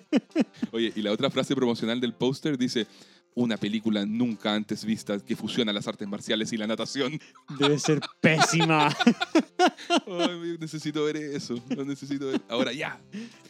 Oye, 0.72 0.92
y 0.94 1.02
la 1.02 1.12
otra 1.12 1.30
frase 1.30 1.54
promocional 1.56 2.00
del 2.00 2.14
póster 2.14 2.56
dice, 2.56 2.86
una 3.34 3.56
película 3.56 4.04
nunca 4.04 4.54
antes 4.54 4.84
vista 4.84 5.18
que 5.18 5.36
fusiona 5.36 5.72
las 5.72 5.88
artes 5.88 6.06
marciales 6.06 6.52
y 6.52 6.56
la 6.56 6.66
natación. 6.66 7.20
Debe 7.58 7.78
ser 7.78 8.00
pésima. 8.20 8.88
Ay, 10.06 10.56
necesito 10.60 11.04
ver 11.04 11.16
eso, 11.16 11.60
lo 11.68 11.84
necesito 11.84 12.26
ver. 12.26 12.40
Ahora 12.48 12.72
ya, 12.72 13.00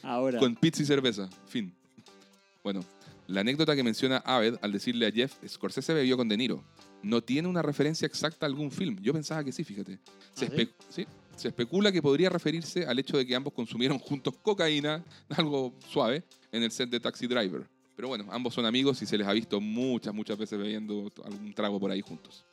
Ahora, 0.03 0.39
con 0.39 0.57
pizza 0.57 0.83
y 0.83 0.87
cerveza. 0.87 1.29
Fin. 1.47 1.75
Bueno, 2.63 2.85
la 3.27 3.43
anécdota 3.43 3.77
que 3.77 3.83
menciona 3.83 4.19
Aved 4.19 4.57
al 4.63 4.73
decirle 4.73 5.07
a 5.07 5.13
Jeff, 5.13 5.35
Scorsese 5.47 5.93
bebió 5.93 6.17
con 6.17 6.29
De 6.29 6.37
Niro. 6.37 6.65
No 7.03 7.23
tiene 7.23 7.47
una 7.47 7.63
referencia 7.63 8.07
exacta 8.07 8.47
a 8.47 8.49
algún 8.49 8.71
film. 8.71 8.99
Yo 9.01 9.13
pensaba 9.13 9.45
que 9.45 9.53
sí, 9.53 9.65
fíjate. 9.65 9.99
Se, 10.35 10.47
¿Ah, 10.47 10.67
sí, 10.89 11.07
se 11.39 11.49
especula 11.49 11.93
que 11.93 12.03
podría 12.03 12.29
referirse 12.31 12.85
al 12.85 12.99
hecho 12.99 13.17
de 13.17 13.27
que 13.27 13.35
ambos 13.35 13.53
consumieron 13.53 13.99
juntos 13.99 14.35
cocaína, 14.43 15.05
algo 15.37 15.73
suave, 15.89 16.25
en 16.53 16.63
el 16.63 16.71
set 16.71 16.91
de 16.91 17.01
Taxi 17.01 17.27
Driver. 17.27 17.67
Pero 17.97 18.09
bueno, 18.09 18.27
ambos 18.31 18.55
son 18.55 18.67
amigos 18.67 19.03
y 19.03 19.07
se 19.07 19.19
les 19.19 19.27
ha 19.27 19.33
visto 19.33 19.61
muchas, 19.61 20.15
muchas 20.15 20.39
veces 20.39 20.59
bebiendo 20.59 21.11
algún 21.25 21.53
trago 21.53 21.81
por 21.81 21.91
ahí 21.91 22.01
juntos. 22.01 22.45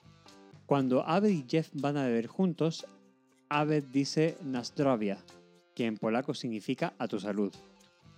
cuando 0.65 1.07
Abed 1.07 1.29
y 1.29 1.45
Jeff 1.47 1.69
van 1.73 1.97
a 1.97 2.05
beber 2.05 2.27
juntos, 2.27 2.85
Abed 3.49 3.83
dice 3.83 4.37
Nazdrovia, 4.43 5.23
que 5.75 5.85
en 5.85 5.97
polaco 5.97 6.33
significa 6.33 6.95
a 6.97 7.07
tu 7.07 7.19
salud. 7.19 7.53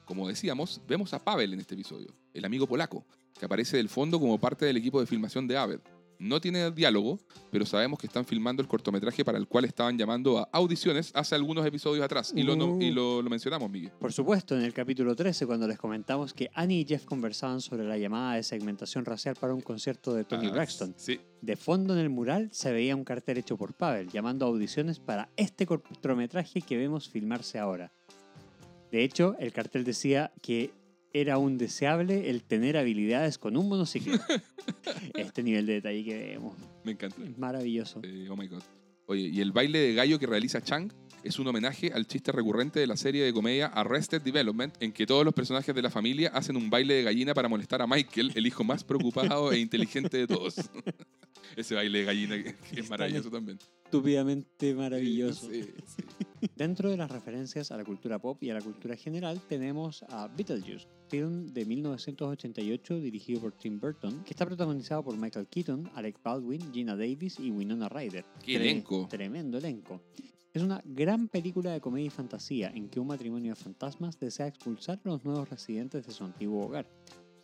Como 0.06 0.27
decíamos, 0.30 0.81
vemos 0.88 1.14
a 1.14 1.19
Pavel 1.19 1.52
en 1.53 1.60
este 1.60 1.73
episodio, 1.73 2.14
el 2.34 2.45
amigo 2.45 2.65
polaco, 2.65 3.06
que 3.38 3.45
aparece 3.45 3.76
del 3.76 3.89
fondo 3.89 4.19
como 4.22 4.39
parte 4.39 4.65
del 4.65 4.77
equipo 4.77 5.02
de 5.02 5.07
filmación 5.07 5.48
de 5.48 5.57
Aved. 5.57 5.81
No 6.19 6.41
tiene 6.41 6.72
diálogo, 6.72 7.19
pero 7.52 7.65
sabemos 7.65 7.99
que 7.99 8.07
están 8.07 8.26
filmando 8.26 8.61
el 8.61 8.68
cortometraje 8.68 9.23
para 9.23 9.38
el 9.38 9.48
cual 9.48 9.65
estaban 9.65 9.98
llamando 9.98 10.39
a 10.39 10.49
audiciones 10.52 11.11
hace 11.14 11.35
algunos 11.35 11.65
episodios 11.65 12.03
atrás. 12.03 12.34
Y, 12.35 12.44
lo, 12.44 12.56
no- 12.56 12.81
y 12.81 12.89
lo, 12.91 13.22
lo 13.22 13.30
mencionamos, 13.30 13.69
Miguel. 13.69 13.91
Por 13.99 14.11
supuesto, 14.11 14.56
en 14.57 14.64
el 14.64 14.73
capítulo 14.73 15.15
13, 15.15 15.45
cuando 15.45 15.68
les 15.68 15.77
comentamos 15.77 16.34
que 16.34 16.49
Annie 16.56 16.81
y 16.81 16.85
Jeff 16.85 17.06
conversaban 17.06 17.61
sobre 17.61 17.84
la 17.85 17.98
llamada 17.98 18.35
de 18.35 18.44
segmentación 18.44 19.06
racial 19.06 19.35
para 19.39 19.53
un 19.53 19.61
concierto 19.61 20.14
de 20.14 20.23
Tony 20.23 20.48
Ah, 20.48 20.52
Braxton. 20.52 20.94
Sí, 20.98 21.19
De 21.41 21.56
fondo 21.56 21.94
en 21.94 21.99
el 21.99 22.10
mural 22.10 22.49
se 22.52 22.72
veía 22.72 22.95
un 22.95 23.03
cartel 23.03 23.38
hecho 23.38 23.56
por 23.57 23.73
Pavel, 23.73 24.10
llamando 24.10 24.45
a 24.45 24.49
audiciones 24.49 24.99
para 24.99 25.30
este 25.38 25.65
cortometraje 25.68 26.61
que 26.61 26.77
vemos 26.77 27.07
filmarse 27.10 27.60
ahora. 27.60 27.91
De 28.91 29.03
hecho, 29.03 29.35
el 29.39 29.52
cartel 29.52 29.84
decía 29.84 30.31
que 30.41 30.72
era 31.13 31.38
un 31.38 31.57
deseable 31.57 32.29
el 32.29 32.43
tener 32.43 32.77
habilidades 32.77 33.38
con 33.38 33.57
un 33.57 33.69
monociclo. 33.69 34.17
este 35.15 35.43
nivel 35.43 35.65
de 35.65 35.73
detalle 35.73 36.03
que 36.03 36.17
vemos 36.17 36.55
me 36.84 36.93
encanta. 36.93 37.21
es 37.23 37.38
maravilloso. 37.38 38.01
Eh, 38.03 38.27
oh 38.29 38.35
my 38.35 38.47
god. 38.47 38.63
Oye, 39.05 39.29
y 39.29 39.41
el 39.41 39.51
baile 39.51 39.79
de 39.79 39.93
gallo 39.93 40.19
que 40.19 40.27
realiza 40.27 40.61
Chang 40.61 40.91
es 41.23 41.39
un 41.39 41.47
homenaje 41.47 41.91
al 41.93 42.07
chiste 42.07 42.31
recurrente 42.31 42.79
de 42.79 42.88
la 42.88 42.97
serie 42.97 43.23
de 43.23 43.34
comedia 43.34 43.67
Arrested 43.67 44.21
Development, 44.21 44.75
en 44.81 44.91
que 44.91 45.05
todos 45.05 45.25
los 45.25 45.34
personajes 45.34 45.73
de 45.73 45.81
la 45.81 45.89
familia 45.89 46.29
hacen 46.34 46.55
un 46.55 46.69
baile 46.69 46.95
de 46.95 47.03
gallina 47.03 47.34
para 47.34 47.47
molestar 47.47 47.81
a 47.81 47.88
Michael, 47.88 48.31
el 48.35 48.47
hijo 48.47 48.63
más 48.63 48.84
preocupado 48.84 49.51
e 49.51 49.59
inteligente 49.59 50.17
de 50.17 50.27
todos. 50.27 50.55
Ese 51.55 51.75
baile 51.75 51.99
de 51.99 52.05
gallina 52.05 52.35
que, 52.43 52.55
es 52.79 52.89
maravilloso 52.89 53.29
también. 53.31 53.57
Estúpidamente 53.85 54.75
maravilloso. 54.75 55.49
Sí, 55.49 55.63
sí. 55.63 56.03
Dentro 56.55 56.89
de 56.89 56.97
las 56.97 57.09
referencias 57.09 57.71
a 57.71 57.77
la 57.77 57.83
cultura 57.85 58.19
pop 58.19 58.41
y 58.43 58.49
a 58.49 58.53
la 58.53 58.61
cultura 58.61 58.95
general 58.95 59.39
tenemos 59.47 60.03
a 60.09 60.27
Beetlejuice, 60.27 60.87
film 61.07 61.47
de 61.47 61.65
1988 61.65 62.99
dirigido 62.99 63.41
por 63.41 63.53
Tim 63.53 63.79
Burton, 63.79 64.23
que 64.23 64.31
está 64.31 64.45
protagonizado 64.45 65.03
por 65.03 65.17
Michael 65.17 65.47
Keaton, 65.47 65.89
Alec 65.95 66.21
Baldwin, 66.21 66.61
Gina 66.73 66.95
Davis 66.95 67.39
y 67.39 67.49
Winona 67.51 67.89
Ryder. 67.89 68.25
¡Qué 68.43 68.53
Tre- 68.57 68.61
elenco! 68.61 69.07
Tremendo 69.09 69.57
elenco. 69.57 70.01
Es 70.53 70.63
una 70.63 70.81
gran 70.85 71.27
película 71.27 71.71
de 71.71 71.79
comedia 71.81 72.07
y 72.07 72.09
fantasía 72.09 72.69
en 72.73 72.89
que 72.89 72.99
un 72.99 73.07
matrimonio 73.07 73.51
de 73.51 73.55
fantasmas 73.55 74.19
desea 74.19 74.47
expulsar 74.47 74.99
a 75.05 75.09
los 75.09 75.23
nuevos 75.23 75.49
residentes 75.49 76.05
de 76.07 76.11
su 76.13 76.23
antiguo 76.23 76.65
hogar. 76.65 76.89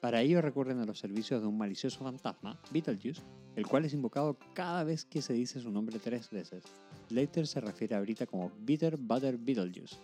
Para 0.03 0.21
ello 0.21 0.41
recurren 0.41 0.81
a 0.81 0.85
los 0.85 0.99
servicios 0.99 1.39
de 1.39 1.47
un 1.47 1.57
malicioso 1.57 2.03
fantasma, 2.03 2.59
Beetlejuice, 2.71 3.21
el 3.55 3.65
cual 3.65 3.85
es 3.85 3.93
invocado 3.93 4.37
cada 4.53 4.83
vez 4.83 5.05
que 5.05 5.21
se 5.21 5.31
dice 5.31 5.61
su 5.61 5.71
nombre 5.71 5.97
tres 5.97 6.29
veces. 6.29 6.65
Slater 7.07 7.47
se 7.47 7.61
refiere 7.61 7.95
ahorita 7.95 8.25
como 8.25 8.51
Bitter 8.59 8.97
Butter 8.97 9.37
Beetlejuice. 9.37 9.95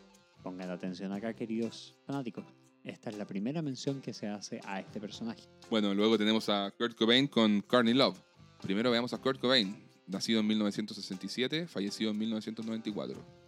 Pongan 0.41 0.69
atención 0.69 1.11
acá, 1.11 1.33
queridos 1.33 1.97
fanáticos. 2.05 2.45
Esta 2.81 3.09
es 3.09 3.17
la 3.17 3.27
primera 3.27 3.61
mención 3.61 3.99
que 3.99 4.13
se 4.13 4.29
hace 4.29 4.61
a 4.63 4.79
este 4.79 5.01
personaje. 5.01 5.43
Bueno, 5.69 5.93
luego 5.93 6.17
tenemos 6.17 6.47
a 6.47 6.71
Kurt 6.77 6.97
Cobain 6.97 7.27
con 7.27 7.59
Courtney 7.59 7.93
Love. 7.93 8.23
Primero 8.61 8.91
veamos 8.91 9.11
a 9.11 9.17
Kurt 9.17 9.41
Cobain, 9.41 9.75
nacido 10.07 10.39
en 10.39 10.47
1967, 10.47 11.67
fallecido 11.67 12.11
en 12.11 12.19
1994. 12.19 13.38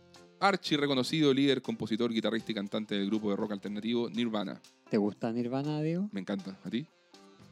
Archie 0.41 0.75
reconocido 0.75 1.31
líder, 1.35 1.61
compositor, 1.61 2.11
guitarrista 2.11 2.51
y 2.51 2.55
cantante 2.55 2.95
del 2.95 3.05
grupo 3.05 3.29
de 3.29 3.35
rock 3.35 3.51
alternativo 3.51 4.09
Nirvana. 4.09 4.59
¿Te 4.89 4.97
gusta 4.97 5.31
Nirvana, 5.31 5.79
Diego? 5.83 6.09
Me 6.11 6.19
encanta. 6.19 6.57
¿A 6.63 6.69
ti? 6.71 6.87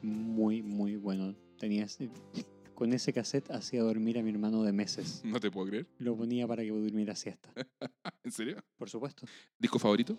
Muy, 0.02 0.64
muy 0.64 0.96
bueno. 0.96 1.36
Tenías, 1.60 2.00
con 2.74 2.92
ese 2.92 3.14
cassette 3.14 3.52
hacía 3.52 3.84
dormir 3.84 4.18
a 4.18 4.24
mi 4.24 4.32
hermano 4.32 4.64
de 4.64 4.74
meses. 4.74 5.22
No 5.24 5.40
te 5.40 5.52
puedo 5.52 5.68
creer. 5.68 5.86
Lo 6.00 6.18
ponía 6.18 6.48
para 6.48 6.64
que 6.64 6.70
durmiera 6.70 7.16
siesta. 7.16 7.52
¿En 8.24 8.32
serio? 8.32 8.58
Por 8.76 8.90
supuesto. 8.90 9.28
¿Disco 9.60 9.78
favorito? 9.78 10.18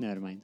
Nevermind. 0.00 0.42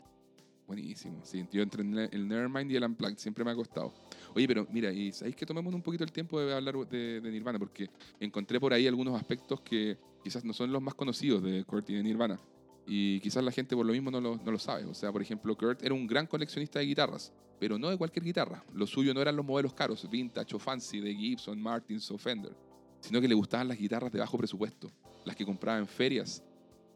Buenísimo. 0.69 1.23
Sí, 1.25 1.45
yo 1.51 1.61
entre 1.65 1.83
el 1.83 2.09
el 2.13 2.29
Nevermind 2.29 2.71
y 2.71 2.77
el 2.77 2.85
Unplugged 2.85 3.19
siempre 3.19 3.45
me 3.45 3.51
ha 3.51 3.57
costado. 3.57 3.93
Oye, 4.33 4.47
pero 4.47 4.65
mira, 4.71 4.93
y 4.93 5.11
sabéis 5.11 5.35
que 5.35 5.45
tomemos 5.45 5.75
un 5.75 5.83
poquito 5.83 6.05
el 6.05 6.13
tiempo 6.13 6.41
de 6.41 6.55
hablar 6.55 6.77
de, 6.89 7.21
de 7.21 7.31
Nirvana, 7.33 7.59
porque 7.59 7.91
encontré 8.21 8.61
por 8.61 8.73
ahí 8.73 8.87
algunos 8.87 9.21
aspectos 9.21 9.61
que 9.61 9.99
quizás 10.23 10.45
no 10.45 10.53
son 10.53 10.73
los 10.73 10.83
más 10.83 10.95
conocidos 10.95 11.43
de 11.43 11.65
Kurt 11.65 11.91
y 11.91 11.95
de 11.95 12.03
Nirvana. 12.03 12.39
Y 12.87 13.21
quizás 13.21 13.45
la 13.45 13.53
gente 13.53 13.77
por 13.77 13.87
lo 13.87 13.93
mismo 13.93 14.11
no 14.11 14.21
lo, 14.21 14.37
no 14.37 14.51
lo 14.51 14.59
sabe. 14.59 14.85
O 14.85 14.95
sea, 14.95 15.13
por 15.13 15.23
ejemplo, 15.23 15.57
Kurt 15.57 15.83
era 15.83 15.95
un 15.95 16.07
gran 16.07 16.27
coleccionista 16.27 16.79
de 16.79 16.87
guitarras, 16.87 17.33
pero 17.61 17.79
no 17.79 17.91
de 17.91 17.97
cualquier 17.97 18.25
guitarra. 18.25 18.65
Lo 18.75 18.87
suyo 18.87 19.15
no 19.15 19.21
eran 19.21 19.37
los 19.37 19.47
modelos 19.47 19.73
caros, 19.75 20.09
vintage 20.11 20.57
o 20.57 20.59
fancy 20.59 21.01
de 21.01 21.15
Gibson, 21.15 21.61
Martins 21.61 22.11
o 22.11 22.19
Fender, 22.19 22.57
sino 23.01 23.21
que 23.21 23.29
le 23.29 23.35
gustaban 23.35 23.69
las 23.69 23.79
guitarras 23.79 24.11
de 24.13 24.19
bajo 24.19 24.37
presupuesto, 24.37 24.91
las 25.25 25.37
que 25.37 25.45
compraba 25.45 25.79
en 25.79 25.87
ferias, 25.87 26.43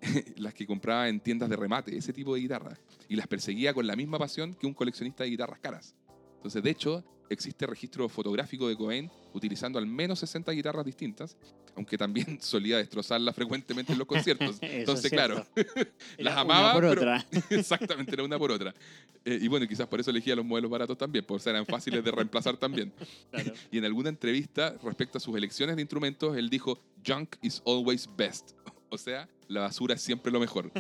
las 0.37 0.55
que 0.55 0.67
compraba 0.67 1.09
en 1.09 1.21
tiendas 1.21 1.49
de 1.49 1.57
remate, 1.57 1.97
ese 1.97 2.13
tipo 2.13 2.35
de 2.35 2.41
guitarras. 2.41 2.81
Y 3.09 3.17
las 3.17 3.29
perseguía 3.29 3.73
con 3.73 3.87
la 3.87 3.97
misma 3.97 4.19
pasión 4.19 4.55
que 4.55 4.67
un 4.67 4.75
coleccionista 4.75 5.25
de 5.25 5.31
guitarras 5.31 5.61
caras. 5.61 5.95
Entonces, 6.37 6.63
de 6.63 6.71
hecho, 6.71 7.05
existe 7.29 7.67
registro 7.67 8.09
fotográfico 8.09 8.69
de 8.69 8.77
Cobain 8.77 9.11
utilizando 9.33 9.79
al 9.79 9.87
menos 9.87 10.21
60 10.21 10.53
guitarras 10.53 10.85
distintas, 10.85 11.37
aunque 11.75 11.99
también 11.99 12.39
solía 12.41 12.79
destrozarlas 12.79 13.35
frecuentemente 13.35 13.93
en 13.93 13.99
los 13.99 14.07
conciertos. 14.07 14.59
Entonces, 14.63 15.11
claro, 15.11 15.45
las 16.19 16.35
una 16.35 16.41
amaba, 16.41 16.73
por 16.75 16.83
pero- 16.83 16.93
otra. 17.01 17.27
exactamente, 17.51 18.13
era 18.15 18.23
una 18.23 18.39
por 18.39 18.53
otra. 18.53 18.73
Eh, 19.25 19.41
y 19.43 19.49
bueno, 19.49 19.67
quizás 19.67 19.89
por 19.89 19.99
eso 19.99 20.11
elegía 20.11 20.37
los 20.37 20.45
modelos 20.45 20.71
baratos 20.71 20.97
también, 20.97 21.25
porque 21.25 21.51
eran 21.51 21.67
fáciles 21.67 22.05
de 22.05 22.11
reemplazar 22.13 22.57
también. 22.57 22.93
Claro. 23.31 23.53
Y 23.73 23.79
en 23.79 23.85
alguna 23.85 24.09
entrevista 24.09 24.77
respecto 24.83 25.19
a 25.19 25.21
sus 25.21 25.35
elecciones 25.37 25.75
de 25.75 25.83
instrumentos, 25.83 26.37
él 26.37 26.49
dijo, 26.49 26.81
Junk 27.05 27.35
is 27.43 27.61
always 27.67 28.09
best. 28.17 28.53
O 28.89 28.97
sea, 28.97 29.29
la 29.49 29.63
basura 29.63 29.95
es 29.97 30.01
siempre 30.03 30.31
lo 30.31 30.39
mejor. 30.39 30.71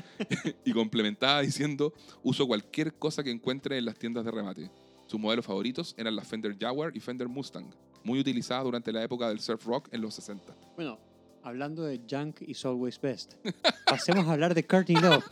y 0.64 0.72
complementaba 0.72 1.40
diciendo, 1.42 1.92
uso 2.22 2.46
cualquier 2.46 2.94
cosa 2.94 3.24
que 3.24 3.32
encuentre 3.32 3.78
en 3.78 3.84
las 3.84 3.98
tiendas 3.98 4.24
de 4.24 4.30
remate. 4.30 4.70
Sus 5.06 5.20
modelos 5.20 5.46
favoritos 5.46 5.94
eran 5.96 6.16
la 6.16 6.22
Fender 6.22 6.56
Jaguar 6.58 6.96
y 6.96 7.00
Fender 7.00 7.28
Mustang, 7.28 7.70
muy 8.02 8.18
utilizadas 8.18 8.64
durante 8.64 8.92
la 8.92 9.02
época 9.02 9.28
del 9.28 9.40
surf 9.40 9.64
rock 9.64 9.88
en 9.92 10.00
los 10.00 10.14
60. 10.14 10.54
Bueno, 10.74 10.98
hablando 11.42 11.84
de 11.84 12.00
Junk 12.10 12.42
is 12.42 12.64
Always 12.64 13.00
Best, 13.00 13.34
pasemos 13.86 14.26
a 14.26 14.32
hablar 14.32 14.54
de 14.54 14.66
Courtney 14.66 14.96
Love. 14.96 15.24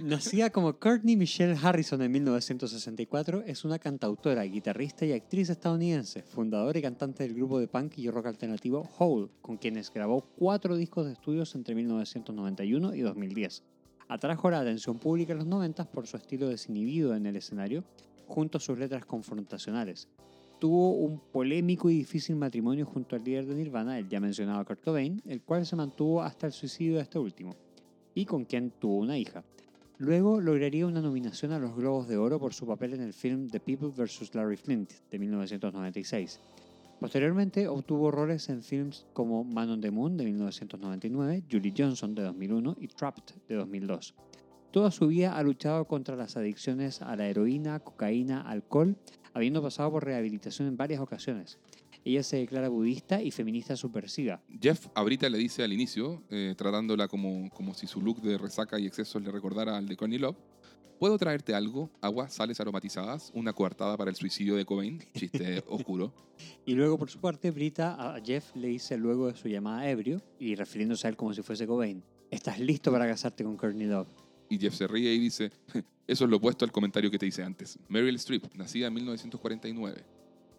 Nacida 0.00 0.48
como 0.48 0.78
Courtney 0.78 1.16
Michelle 1.16 1.58
Harrison 1.60 2.00
en 2.00 2.12
1964, 2.12 3.42
es 3.46 3.64
una 3.64 3.78
cantautora, 3.78 4.42
guitarrista 4.44 5.04
y 5.04 5.12
actriz 5.12 5.50
estadounidense, 5.50 6.22
fundadora 6.22 6.78
y 6.78 6.82
cantante 6.82 7.24
del 7.24 7.34
grupo 7.34 7.58
de 7.58 7.68
punk 7.68 7.98
y 7.98 8.08
rock 8.08 8.26
alternativo 8.26 8.88
Hole, 8.98 9.28
con 9.42 9.58
quienes 9.58 9.92
grabó 9.92 10.22
cuatro 10.22 10.76
discos 10.76 11.04
de 11.04 11.12
estudios 11.12 11.54
entre 11.56 11.74
1991 11.74 12.94
y 12.94 13.00
2010. 13.00 13.64
Atrajo 14.08 14.50
la 14.50 14.60
atención 14.60 14.98
pública 14.98 15.32
en 15.32 15.38
los 15.38 15.46
90 15.46 15.90
por 15.90 16.06
su 16.06 16.16
estilo 16.16 16.48
desinhibido 16.48 17.14
en 17.14 17.26
el 17.26 17.36
escenario, 17.36 17.84
junto 18.26 18.58
a 18.58 18.60
sus 18.60 18.78
letras 18.78 19.04
confrontacionales. 19.04 20.08
Tuvo 20.58 20.92
un 20.92 21.18
polémico 21.18 21.90
y 21.90 21.98
difícil 21.98 22.36
matrimonio 22.36 22.86
junto 22.86 23.16
al 23.16 23.24
líder 23.24 23.46
de 23.46 23.54
Nirvana, 23.54 23.98
el 23.98 24.08
ya 24.08 24.20
mencionado 24.20 24.64
Kurt 24.64 24.82
Cobain, 24.82 25.20
el 25.26 25.42
cual 25.42 25.66
se 25.66 25.76
mantuvo 25.76 26.22
hasta 26.22 26.46
el 26.46 26.52
suicidio 26.52 26.96
de 26.96 27.02
este 27.02 27.18
último, 27.18 27.56
y 28.14 28.24
con 28.24 28.44
quien 28.44 28.70
tuvo 28.70 28.98
una 28.98 29.18
hija. 29.18 29.44
Luego 29.98 30.40
lograría 30.40 30.86
una 30.86 31.00
nominación 31.00 31.52
a 31.52 31.58
los 31.58 31.76
Globos 31.76 32.08
de 32.08 32.16
Oro 32.16 32.40
por 32.40 32.54
su 32.54 32.66
papel 32.66 32.94
en 32.94 33.02
el 33.02 33.12
film 33.12 33.48
The 33.48 33.60
People 33.60 33.88
vs. 33.88 34.34
Larry 34.34 34.56
Flint 34.56 34.90
de 35.10 35.18
1996. 35.18 36.40
Posteriormente 36.98 37.66
obtuvo 37.66 38.12
roles 38.12 38.48
en 38.48 38.62
films 38.62 39.06
como 39.12 39.42
Man 39.42 39.70
on 39.70 39.80
the 39.80 39.90
Moon 39.90 40.16
de 40.16 40.24
1999, 40.24 41.44
Julie 41.50 41.74
Johnson 41.76 42.14
de 42.14 42.22
2001 42.22 42.76
y 42.78 42.86
Trapped 42.86 43.34
de 43.48 43.56
2002. 43.56 44.14
Toda 44.72 44.90
su 44.90 45.08
vida 45.08 45.36
ha 45.36 45.42
luchado 45.42 45.84
contra 45.84 46.16
las 46.16 46.38
adicciones 46.38 47.02
a 47.02 47.14
la 47.14 47.28
heroína, 47.28 47.80
cocaína, 47.80 48.40
alcohol, 48.40 48.96
habiendo 49.34 49.60
pasado 49.60 49.90
por 49.90 50.02
rehabilitación 50.02 50.66
en 50.66 50.78
varias 50.78 51.02
ocasiones. 51.02 51.58
Ella 52.06 52.22
se 52.22 52.38
declara 52.38 52.70
budista 52.70 53.20
y 53.20 53.30
feminista 53.30 53.76
subversiva. 53.76 54.40
Jeff 54.58 54.86
ahorita 54.94 55.28
le 55.28 55.36
dice 55.36 55.62
al 55.62 55.74
inicio, 55.74 56.22
eh, 56.30 56.54
tratándola 56.56 57.06
como, 57.06 57.50
como 57.50 57.74
si 57.74 57.86
su 57.86 58.00
look 58.00 58.22
de 58.22 58.38
resaca 58.38 58.78
y 58.80 58.86
excesos 58.86 59.22
le 59.22 59.30
recordara 59.30 59.76
al 59.76 59.86
de 59.86 59.94
Courtney 59.94 60.18
Love, 60.18 60.38
¿puedo 60.98 61.18
traerte 61.18 61.54
algo? 61.54 61.90
Agua, 62.00 62.30
sales 62.30 62.58
aromatizadas, 62.58 63.30
una 63.34 63.52
coartada 63.52 63.98
para 63.98 64.08
el 64.08 64.16
suicidio 64.16 64.56
de 64.56 64.64
Cobain, 64.64 65.04
chiste 65.14 65.62
oscuro. 65.68 66.14
Y 66.64 66.72
luego, 66.72 66.96
por 66.96 67.10
su 67.10 67.20
parte, 67.20 67.50
Brita 67.50 68.14
a 68.14 68.18
Jeff 68.24 68.56
le 68.56 68.68
dice 68.68 68.96
luego 68.96 69.26
de 69.30 69.36
su 69.36 69.48
llamada 69.48 69.86
ebrio, 69.90 70.22
y 70.38 70.54
refiriéndose 70.54 71.06
a 71.06 71.10
él 71.10 71.16
como 71.16 71.34
si 71.34 71.42
fuese 71.42 71.66
Cobain, 71.66 72.02
¿estás 72.30 72.58
listo 72.58 72.90
para 72.90 73.06
casarte 73.06 73.44
con 73.44 73.58
Courtney 73.58 73.86
Love? 73.86 74.08
Y 74.52 74.58
Jeff 74.58 74.74
se 74.74 74.86
ríe 74.86 75.14
y 75.14 75.18
dice, 75.18 75.50
eso 76.06 76.24
es 76.24 76.30
lo 76.30 76.36
opuesto 76.36 76.66
al 76.66 76.72
comentario 76.72 77.10
que 77.10 77.18
te 77.18 77.24
hice 77.24 77.42
antes. 77.42 77.78
Meryl 77.88 78.14
Streep, 78.16 78.54
nacida 78.54 78.88
en 78.88 78.92
1949. 78.92 80.04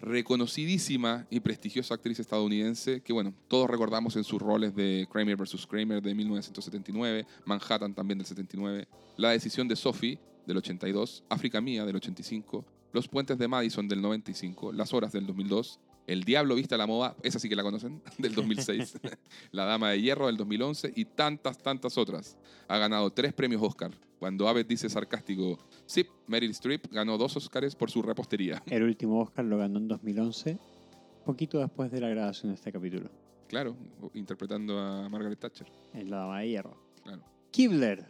Reconocidísima 0.01 1.27
y 1.29 1.39
prestigiosa 1.41 1.93
actriz 1.93 2.19
estadounidense 2.19 3.01
que, 3.01 3.13
bueno, 3.13 3.35
todos 3.47 3.69
recordamos 3.69 4.15
en 4.15 4.23
sus 4.23 4.41
roles 4.41 4.75
de 4.75 5.07
Kramer 5.11 5.37
vs. 5.37 5.67
Kramer 5.67 6.01
de 6.01 6.15
1979, 6.15 7.27
Manhattan 7.45 7.93
también 7.93 8.17
del 8.17 8.25
79, 8.25 8.87
La 9.15 9.29
decisión 9.29 9.67
de 9.67 9.75
Sophie 9.75 10.17
del 10.47 10.57
82, 10.57 11.23
África 11.29 11.61
Mía 11.61 11.85
del 11.85 11.97
85, 11.97 12.65
Los 12.93 13.07
puentes 13.07 13.37
de 13.37 13.47
Madison 13.47 13.87
del 13.87 14.01
95, 14.01 14.73
Las 14.73 14.91
horas 14.91 15.11
del 15.11 15.27
2002 15.27 15.79
El 16.05 16.23
Diablo 16.23 16.55
Vista 16.55 16.75
a 16.75 16.77
la 16.77 16.87
Moda, 16.87 17.15
esa 17.23 17.39
sí 17.39 17.47
que 17.47 17.55
la 17.55 17.63
conocen, 17.63 18.01
del 18.17 18.35
2006. 18.35 18.99
la 19.51 19.65
Dama 19.65 19.91
de 19.91 20.01
Hierro 20.01 20.27
del 20.27 20.37
2011 20.37 20.93
y 20.95 21.05
tantas, 21.05 21.57
tantas 21.57 21.97
otras. 21.97 22.37
Ha 22.67 22.77
ganado 22.77 23.09
tres 23.11 23.33
premios 23.33 23.61
Oscar. 23.61 23.91
Cuando 24.19 24.47
Abbott 24.47 24.67
dice 24.67 24.89
sarcástico, 24.89 25.59
sí, 25.85 26.05
Meryl 26.27 26.51
Streep 26.51 26.87
ganó 26.91 27.17
dos 27.17 27.35
Oscars 27.35 27.75
por 27.75 27.91
su 27.91 28.01
repostería. 28.01 28.61
El 28.67 28.83
último 28.83 29.19
Oscar 29.19 29.45
lo 29.45 29.57
ganó 29.57 29.79
en 29.79 29.87
2011, 29.87 30.57
poquito 31.25 31.59
después 31.59 31.91
de 31.91 31.99
la 31.99 32.09
grabación 32.09 32.51
de 32.51 32.55
este 32.55 32.71
capítulo, 32.71 33.09
Claro, 33.47 33.75
interpretando 34.13 34.79
a 34.79 35.07
Margaret 35.09 35.39
Thatcher. 35.39 35.67
en 35.93 36.09
La 36.09 36.17
Dama 36.17 36.39
de 36.39 36.49
Hierro. 36.49 36.77
Claro. 37.03 37.21
Kibler 37.51 38.05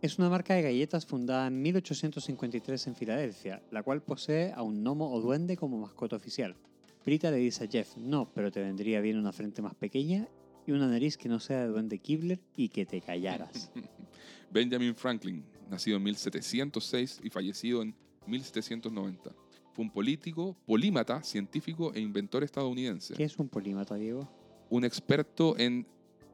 es 0.00 0.18
una 0.18 0.28
marca 0.28 0.54
de 0.54 0.62
galletas 0.62 1.06
fundada 1.06 1.46
en 1.46 1.62
1853 1.62 2.86
en 2.88 2.96
Filadelfia, 2.96 3.62
la 3.70 3.82
cual 3.82 4.02
posee 4.02 4.52
a 4.52 4.62
un 4.62 4.82
gnomo 4.82 5.12
o 5.12 5.20
duende 5.20 5.56
como 5.56 5.78
mascota 5.78 6.16
oficial. 6.16 6.56
Brita 7.04 7.30
le 7.30 7.38
dice 7.38 7.64
a 7.64 7.68
Jeff, 7.68 7.96
no, 7.96 8.30
pero 8.32 8.52
te 8.52 8.60
vendría 8.60 9.00
bien 9.00 9.18
una 9.18 9.32
frente 9.32 9.60
más 9.60 9.74
pequeña 9.74 10.28
y 10.66 10.72
una 10.72 10.86
nariz 10.86 11.16
que 11.16 11.28
no 11.28 11.40
sea 11.40 11.62
de 11.62 11.68
duende 11.68 11.98
Kibler 11.98 12.40
y 12.56 12.68
que 12.68 12.86
te 12.86 13.00
callaras. 13.00 13.70
Benjamin 14.52 14.94
Franklin, 14.94 15.44
nacido 15.68 15.96
en 15.96 16.02
1706 16.04 17.20
y 17.24 17.30
fallecido 17.30 17.82
en 17.82 17.94
1790. 18.26 19.34
Fue 19.72 19.84
un 19.84 19.90
político, 19.90 20.56
polímata, 20.66 21.22
científico 21.22 21.92
e 21.94 22.00
inventor 22.00 22.44
estadounidense. 22.44 23.14
¿Qué 23.14 23.24
es 23.24 23.36
un 23.38 23.48
polímata, 23.48 23.94
Diego? 23.94 24.28
Un 24.68 24.84
experto 24.84 25.58
en 25.58 25.86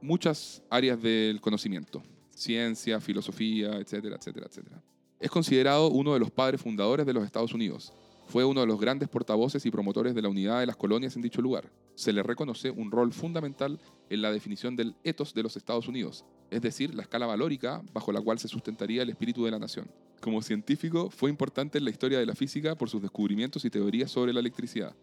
muchas 0.03 0.63
áreas 0.69 1.01
del 1.01 1.41
conocimiento. 1.41 2.03
Ciencia, 2.31 3.01
filosofía, 3.01 3.77
etcétera, 3.79 4.17
etcétera, 4.17 4.47
etcétera. 4.47 4.83
Es 5.21 5.31
considerado 5.31 5.89
uno 5.91 6.15
de 6.15 6.21
los 6.21 6.31
padres 6.31 6.61
fundadores 6.61 7.07
de 7.07 7.13
los 7.13 7.25
Estados 7.25 7.53
Unidos. 7.55 7.93
Fue 8.29 8.45
uno 8.45 8.61
de 8.61 8.67
los 8.67 8.79
grandes 8.79 9.09
portavoces 9.09 9.65
y 9.65 9.71
promotores 9.71 10.15
de 10.15 10.21
la 10.21 10.29
unidad 10.29 10.61
de 10.61 10.67
las 10.67 10.77
colonias 10.77 11.17
en 11.17 11.23
dicho 11.23 11.41
lugar. 11.41 11.73
Se 11.95 12.13
le 12.13 12.23
reconoce 12.23 12.71
un 12.71 12.91
rol 12.91 13.15
fundamental 13.15 13.81
en 14.11 14.21
la 14.21 14.31
definición 14.31 14.77
del 14.77 14.95
etos 15.03 15.33
de 15.33 15.43
los 15.43 15.57
Estados 15.57 15.89
Unidos, 15.89 16.27
es 16.51 16.61
decir, 16.61 16.95
la 16.95 17.03
escala 17.05 17.25
valórica 17.25 17.83
bajo 17.95 18.13
la 18.13 18.21
cual 18.21 18.39
se 18.39 18.47
sustentaría 18.47 19.03
el 19.03 19.09
espíritu 19.09 19.47
de 19.47 19.51
la 19.51 19.59
nación. 19.59 19.91
Como 20.21 20.43
científico, 20.43 21.09
fue 21.09 21.31
importante 21.31 21.79
en 21.79 21.85
la 21.85 21.91
historia 21.91 22.19
de 22.19 22.27
la 22.27 22.35
física 22.35 22.75
por 22.75 22.91
sus 22.91 23.01
descubrimientos 23.01 23.65
y 23.65 23.71
teorías 23.71 24.11
sobre 24.11 24.35
la 24.35 24.41
electricidad. 24.41 24.95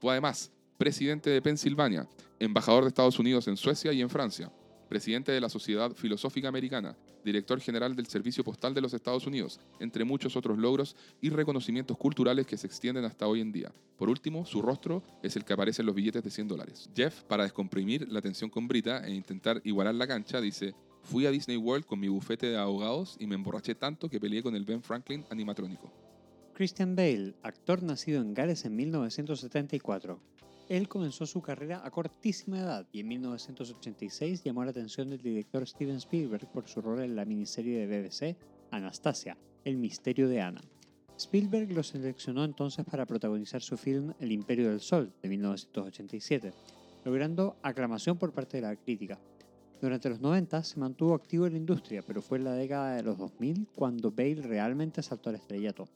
Fue 0.00 0.10
además 0.10 0.50
presidente 0.76 1.30
de 1.30 1.40
Pensilvania, 1.40 2.08
embajador 2.40 2.82
de 2.82 2.88
Estados 2.88 3.20
Unidos 3.20 3.46
en 3.46 3.56
Suecia 3.56 3.92
y 3.92 4.00
en 4.00 4.10
Francia, 4.10 4.50
presidente 4.88 5.30
de 5.30 5.40
la 5.40 5.48
Sociedad 5.48 5.92
Filosófica 5.92 6.48
Americana, 6.48 6.96
director 7.24 7.60
general 7.60 7.96
del 7.96 8.06
Servicio 8.06 8.44
Postal 8.44 8.74
de 8.74 8.80
los 8.80 8.94
Estados 8.94 9.26
Unidos, 9.26 9.60
entre 9.80 10.04
muchos 10.04 10.36
otros 10.36 10.58
logros 10.58 10.96
y 11.20 11.30
reconocimientos 11.30 11.96
culturales 11.96 12.46
que 12.46 12.56
se 12.56 12.66
extienden 12.66 13.04
hasta 13.04 13.26
hoy 13.26 13.40
en 13.40 13.52
día. 13.52 13.72
Por 13.96 14.08
último, 14.08 14.44
su 14.44 14.62
rostro 14.62 15.02
es 15.22 15.36
el 15.36 15.44
que 15.44 15.52
aparece 15.52 15.82
en 15.82 15.86
los 15.86 15.94
billetes 15.94 16.22
de 16.22 16.30
100 16.30 16.48
dólares. 16.48 16.90
Jeff, 16.94 17.22
para 17.24 17.44
descomprimir 17.44 18.10
la 18.10 18.20
tensión 18.20 18.50
con 18.50 18.68
Brita 18.68 19.06
e 19.06 19.12
intentar 19.12 19.60
igualar 19.64 19.94
la 19.94 20.06
cancha, 20.06 20.40
dice, 20.40 20.74
fui 21.02 21.26
a 21.26 21.30
Disney 21.30 21.56
World 21.56 21.84
con 21.84 22.00
mi 22.00 22.08
bufete 22.08 22.46
de 22.46 22.58
abogados 22.58 23.16
y 23.18 23.26
me 23.26 23.34
emborraché 23.34 23.74
tanto 23.74 24.08
que 24.08 24.20
peleé 24.20 24.42
con 24.42 24.56
el 24.56 24.64
Ben 24.64 24.82
Franklin 24.82 25.24
animatrónico. 25.30 25.92
Christian 26.54 26.94
Bale, 26.94 27.34
actor 27.42 27.82
nacido 27.82 28.20
en 28.20 28.34
Gales 28.34 28.64
en 28.64 28.76
1974. 28.76 30.20
Él 30.72 30.88
comenzó 30.88 31.26
su 31.26 31.42
carrera 31.42 31.82
a 31.84 31.90
cortísima 31.90 32.58
edad 32.58 32.86
y 32.92 33.00
en 33.00 33.08
1986 33.08 34.42
llamó 34.42 34.64
la 34.64 34.70
atención 34.70 35.10
del 35.10 35.20
director 35.20 35.68
Steven 35.68 35.96
Spielberg 35.96 36.50
por 36.50 36.66
su 36.66 36.80
rol 36.80 37.00
en 37.00 37.14
la 37.14 37.26
miniserie 37.26 37.86
de 37.86 38.00
BBC 38.00 38.38
Anastasia, 38.70 39.36
El 39.66 39.76
misterio 39.76 40.30
de 40.30 40.40
Ana. 40.40 40.62
Spielberg 41.18 41.70
lo 41.72 41.82
seleccionó 41.82 42.42
entonces 42.42 42.86
para 42.86 43.04
protagonizar 43.04 43.60
su 43.60 43.76
film 43.76 44.14
El 44.18 44.32
Imperio 44.32 44.70
del 44.70 44.80
Sol 44.80 45.12
de 45.20 45.28
1987, 45.28 46.54
logrando 47.04 47.56
aclamación 47.60 48.16
por 48.16 48.32
parte 48.32 48.56
de 48.56 48.62
la 48.62 48.74
crítica. 48.74 49.20
Durante 49.78 50.08
los 50.08 50.22
90 50.22 50.64
se 50.64 50.80
mantuvo 50.80 51.14
activo 51.14 51.46
en 51.46 51.52
la 51.52 51.58
industria, 51.58 52.00
pero 52.00 52.22
fue 52.22 52.38
en 52.38 52.44
la 52.44 52.54
década 52.54 52.96
de 52.96 53.02
los 53.02 53.18
2000 53.18 53.68
cuando 53.74 54.10
Bale 54.10 54.40
realmente 54.40 55.02
saltó 55.02 55.28
al 55.28 55.36
estrellato. 55.36 55.86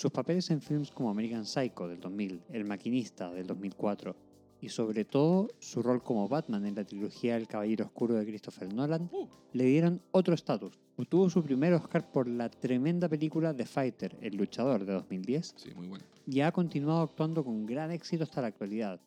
Sus 0.00 0.10
papeles 0.10 0.50
en 0.50 0.62
films 0.62 0.90
como 0.90 1.10
American 1.10 1.44
Psycho 1.44 1.86
del 1.86 2.00
2000, 2.00 2.40
El 2.52 2.64
Maquinista 2.64 3.30
del 3.30 3.46
2004 3.46 4.16
y 4.62 4.70
sobre 4.70 5.04
todo 5.04 5.48
su 5.58 5.82
rol 5.82 6.02
como 6.02 6.26
Batman 6.26 6.64
en 6.64 6.74
la 6.74 6.84
trilogía 6.84 7.36
El 7.36 7.46
Caballero 7.46 7.84
Oscuro 7.84 8.14
de 8.14 8.24
Christopher 8.24 8.72
Nolan 8.72 9.10
Uh. 9.12 9.26
le 9.52 9.64
dieron 9.64 10.00
otro 10.12 10.32
estatus. 10.32 10.78
Obtuvo 10.96 11.28
su 11.28 11.42
primer 11.42 11.74
Oscar 11.74 12.10
por 12.10 12.28
la 12.28 12.48
tremenda 12.48 13.10
película 13.10 13.54
The 13.54 13.66
Fighter, 13.66 14.16
El 14.22 14.36
Luchador 14.38 14.86
de 14.86 14.94
2010 14.94 15.52
Sí, 15.56 15.70
muy 15.76 15.88
bueno. 15.88 16.04
y 16.26 16.40
ha 16.40 16.50
continuado 16.50 17.02
actuando 17.02 17.44
con 17.44 17.66
gran 17.66 17.90
éxito 17.90 18.24
hasta 18.24 18.40
la 18.40 18.46
actualidad. 18.48 18.98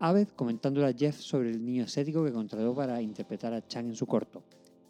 Aved 0.00 0.28
comentándole 0.36 0.86
a 0.86 0.92
Jeff 0.92 1.16
sobre 1.18 1.48
el 1.50 1.64
niño 1.64 1.84
estético 1.84 2.22
que 2.26 2.32
contrató 2.32 2.74
para 2.74 3.00
interpretar 3.00 3.54
a 3.54 3.66
Chang 3.66 3.86
en 3.86 3.96
su 3.96 4.04
corto. 4.06 4.42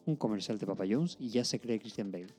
Un 0.07 0.17
comercial 0.17 0.59
de 0.59 0.67
Papa 0.67 0.83
John's 0.91 1.17
y 1.21 1.29
ya 1.29 1.45
se 1.45 1.61
cree 1.61 1.79
Christian 1.79 2.11
Bale. 2.11 2.35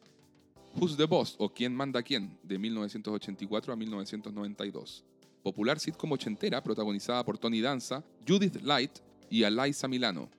Who's 0.75 0.97
the 0.97 1.05
Boss 1.05 1.35
o 1.37 1.49
¿Quién 1.49 1.75
manda 1.75 1.99
a 1.99 2.03
quién? 2.03 2.35
de 2.41 2.57
1984 2.57 3.73
a 3.73 3.75
1992. 3.75 5.03
Popular 5.43 5.79
sitcom 5.79 6.11
ochentera 6.11 6.63
protagonizada 6.63 7.23
por 7.23 7.37
Tony 7.37 7.61
Danza, 7.61 8.03
Judith 8.27 8.55
Light 8.63 8.91
y 9.29 9.43
Eliza 9.43 9.87
Milano. 9.87 10.29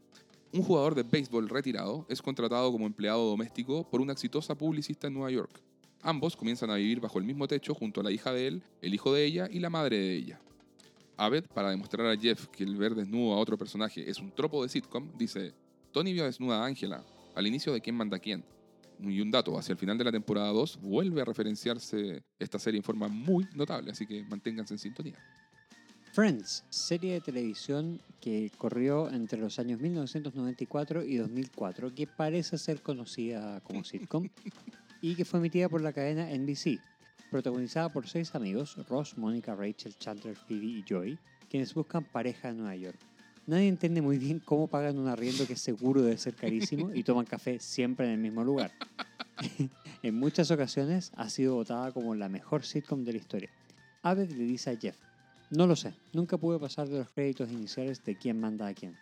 Un 0.52 0.62
jugador 0.62 0.96
de 0.96 1.04
béisbol 1.04 1.48
retirado 1.48 2.04
es 2.08 2.20
contratado 2.20 2.72
como 2.72 2.86
empleado 2.86 3.28
doméstico 3.28 3.88
por 3.88 4.00
una 4.00 4.12
exitosa 4.12 4.56
publicista 4.56 5.06
en 5.06 5.14
Nueva 5.14 5.30
York. 5.30 5.60
Ambos 6.02 6.36
comienzan 6.36 6.70
a 6.70 6.76
vivir 6.76 7.00
bajo 7.00 7.18
el 7.18 7.24
mismo 7.24 7.46
techo 7.46 7.72
junto 7.72 8.00
a 8.00 8.04
la 8.04 8.10
hija 8.10 8.32
de 8.32 8.48
él, 8.48 8.62
el 8.82 8.92
hijo 8.92 9.14
de 9.14 9.24
ella 9.24 9.48
y 9.50 9.60
la 9.60 9.70
madre 9.70 9.98
de 9.98 10.14
ella. 10.14 10.40
Abed, 11.16 11.44
para 11.54 11.70
demostrar 11.70 12.08
a 12.08 12.16
Jeff 12.16 12.48
que 12.48 12.64
el 12.64 12.76
ver 12.76 12.96
desnudo 12.96 13.34
a 13.34 13.38
otro 13.38 13.56
personaje 13.56 14.10
es 14.10 14.18
un 14.18 14.32
tropo 14.32 14.64
de 14.64 14.68
sitcom, 14.68 15.16
dice, 15.16 15.54
Tony 15.92 16.12
vio 16.12 16.24
desnuda 16.24 16.62
a 16.62 16.66
Angela 16.66 17.04
al 17.36 17.46
inicio 17.46 17.72
de 17.72 17.80
quién 17.80 17.96
manda 17.96 18.18
quién. 18.18 18.44
Y 19.00 19.20
un 19.20 19.30
dato, 19.30 19.58
hacia 19.58 19.72
el 19.72 19.78
final 19.78 19.98
de 19.98 20.04
la 20.04 20.12
temporada 20.12 20.48
2 20.48 20.80
vuelve 20.80 21.22
a 21.22 21.24
referenciarse 21.24 22.22
esta 22.38 22.58
serie 22.58 22.78
en 22.78 22.84
forma 22.84 23.08
muy 23.08 23.46
notable, 23.54 23.90
así 23.90 24.06
que 24.06 24.24
manténganse 24.24 24.74
en 24.74 24.78
sintonía. 24.78 25.18
Friends, 26.12 26.64
serie 26.70 27.14
de 27.14 27.20
televisión 27.20 28.00
que 28.20 28.52
corrió 28.56 29.10
entre 29.10 29.40
los 29.40 29.58
años 29.58 29.80
1994 29.80 31.02
y 31.02 31.16
2004, 31.16 31.92
que 31.92 32.06
parece 32.06 32.56
ser 32.56 32.82
conocida 32.82 33.60
como 33.62 33.82
sitcom 33.82 34.28
y 35.02 35.16
que 35.16 35.24
fue 35.24 35.40
emitida 35.40 35.68
por 35.68 35.80
la 35.80 35.92
cadena 35.92 36.30
NBC, 36.32 36.80
protagonizada 37.32 37.92
por 37.92 38.06
seis 38.06 38.32
amigos, 38.36 38.76
Ross, 38.88 39.18
Mónica, 39.18 39.56
Rachel, 39.56 39.96
Chandler, 39.98 40.36
Phoebe 40.36 40.66
y 40.66 40.84
Joey, 40.88 41.18
quienes 41.50 41.74
buscan 41.74 42.04
pareja 42.04 42.50
en 42.50 42.58
Nueva 42.58 42.76
York. 42.76 42.98
Nadie 43.46 43.68
entiende 43.68 44.00
muy 44.00 44.16
bien 44.16 44.40
cómo 44.40 44.68
pagan 44.68 44.98
un 44.98 45.08
arriendo 45.08 45.46
que 45.46 45.56
seguro 45.56 46.00
debe 46.00 46.16
ser 46.16 46.34
carísimo 46.34 46.90
y 46.94 47.02
toman 47.02 47.26
café 47.26 47.58
siempre 47.60 48.06
en 48.06 48.12
el 48.12 48.18
mismo 48.18 48.42
lugar. 48.42 48.72
en 50.02 50.14
muchas 50.14 50.50
ocasiones 50.50 51.12
ha 51.16 51.28
sido 51.28 51.56
votada 51.56 51.92
como 51.92 52.14
la 52.14 52.30
mejor 52.30 52.64
sitcom 52.64 53.04
de 53.04 53.12
la 53.12 53.18
historia. 53.18 53.50
Abed 54.02 54.30
le 54.30 54.44
dice 54.44 54.70
a 54.70 54.76
Jeff, 54.76 54.96
no 55.50 55.66
lo 55.66 55.76
sé, 55.76 55.94
nunca 56.14 56.38
pude 56.38 56.58
pasar 56.58 56.88
de 56.88 56.98
los 56.98 57.10
créditos 57.10 57.50
iniciales 57.50 58.02
de 58.02 58.16
quién 58.16 58.40
manda 58.40 58.66
a 58.66 58.74
quién. 58.74 58.96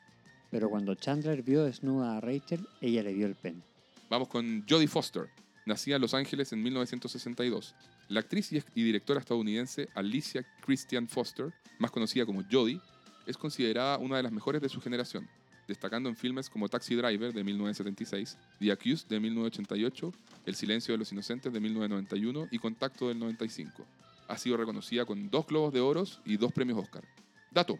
Pero 0.51 0.69
cuando 0.69 0.97
Chandler 0.97 1.43
vio 1.43 1.64
desnuda 1.64 2.16
a 2.16 2.20
Rachel, 2.20 2.66
ella 2.81 3.02
le 3.05 3.14
dio 3.14 3.27
el 3.27 3.36
pen. 3.36 3.62
Vamos 4.10 4.28
con 4.28 4.64
Jodie 4.69 4.89
Foster, 4.89 5.28
nacida 5.66 5.97
en 5.97 6.02
Los 6.02 6.14
Ángeles 6.14 6.52
en 6.52 6.62
1962. 6.62 7.74
La 8.09 8.20
actriz 8.20 8.52
y 8.52 8.82
directora 8.82 9.20
estadounidense 9.20 9.89
Alicia 9.94 10.44
Christian 10.60 11.09
Foster, 11.09 11.55
más 11.78 11.90
conocida 11.90 12.27
como 12.27 12.43
Jodie, 12.51 12.81
es 13.27 13.36
considerada 13.36 13.99
una 13.99 14.16
de 14.16 14.23
las 14.23 14.32
mejores 14.32 14.61
de 14.61 14.69
su 14.69 14.81
generación, 14.81 15.28
destacando 15.69 16.09
en 16.09 16.16
filmes 16.16 16.51
como 16.51 16.69
Taxi 16.69 16.94
Driver 16.94 17.32
de 17.32 17.44
1976, 17.44 18.39
The 18.59 18.73
Accused 18.73 19.09
de 19.09 19.20
1988, 19.20 20.12
El 20.47 20.55
Silencio 20.55 20.93
de 20.93 20.99
los 20.99 21.12
Inocentes 21.12 21.53
de 21.53 21.61
1991 21.61 22.49
y 22.51 22.59
Contacto 22.59 23.09
del 23.09 23.19
95. 23.19 23.86
Ha 24.28 24.39
sido 24.39 24.57
reconocida 24.57 25.05
con 25.05 25.31
dos 25.31 25.47
Globos 25.47 25.73
de 25.73 25.81
Oro 25.81 26.05
y 26.24 26.36
dos 26.36 26.53
premios 26.53 26.78
Oscar. 26.78 27.05
Dato. 27.51 27.78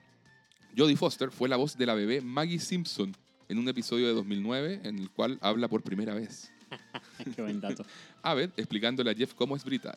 Jodie 0.77 0.97
Foster 0.97 1.31
fue 1.31 1.49
la 1.49 1.57
voz 1.57 1.77
de 1.77 1.87
la 1.87 1.95
bebé 1.95 2.21
Maggie 2.21 2.59
Simpson 2.59 3.15
en 3.49 3.59
un 3.59 3.69
episodio 3.69 4.07
de 4.07 4.15
2009 4.15 4.81
en 4.85 4.99
el 4.99 5.11
cual 5.11 5.39
habla 5.43 5.69
por 5.69 5.83
primera 5.83 6.15
vez. 6.15 6.51
Qué 7.37 7.43
buen 7.43 7.61
dato. 7.61 7.85
Abed, 8.23 8.51
explicándole 8.57 9.11
a 9.11 9.15
Jeff 9.15 9.35
cómo 9.35 9.57
es 9.57 9.65
Brita, 9.65 9.95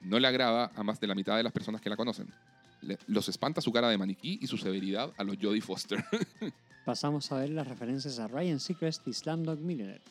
no 0.00 0.18
le 0.18 0.26
agrada 0.26 0.70
a 0.74 0.82
más 0.82 0.98
de 1.00 1.06
la 1.06 1.14
mitad 1.14 1.36
de 1.36 1.42
las 1.42 1.52
personas 1.52 1.80
que 1.80 1.90
la 1.90 1.96
conocen. 1.96 2.32
Los 3.06 3.28
espanta 3.28 3.60
su 3.60 3.72
cara 3.72 3.88
de 3.88 3.98
maniquí 3.98 4.38
y 4.40 4.46
su 4.46 4.56
severidad 4.56 5.12
a 5.16 5.24
los 5.24 5.36
Jodie 5.40 5.60
Foster. 5.60 6.04
Pasamos 6.84 7.30
a 7.32 7.38
ver 7.38 7.50
las 7.50 7.66
referencias 7.66 8.18
a 8.18 8.28
Ryan 8.28 8.60
Seacrest 8.60 9.06
y 9.08 9.12
Slamdog 9.12 9.58
Millionaire. 9.60 10.02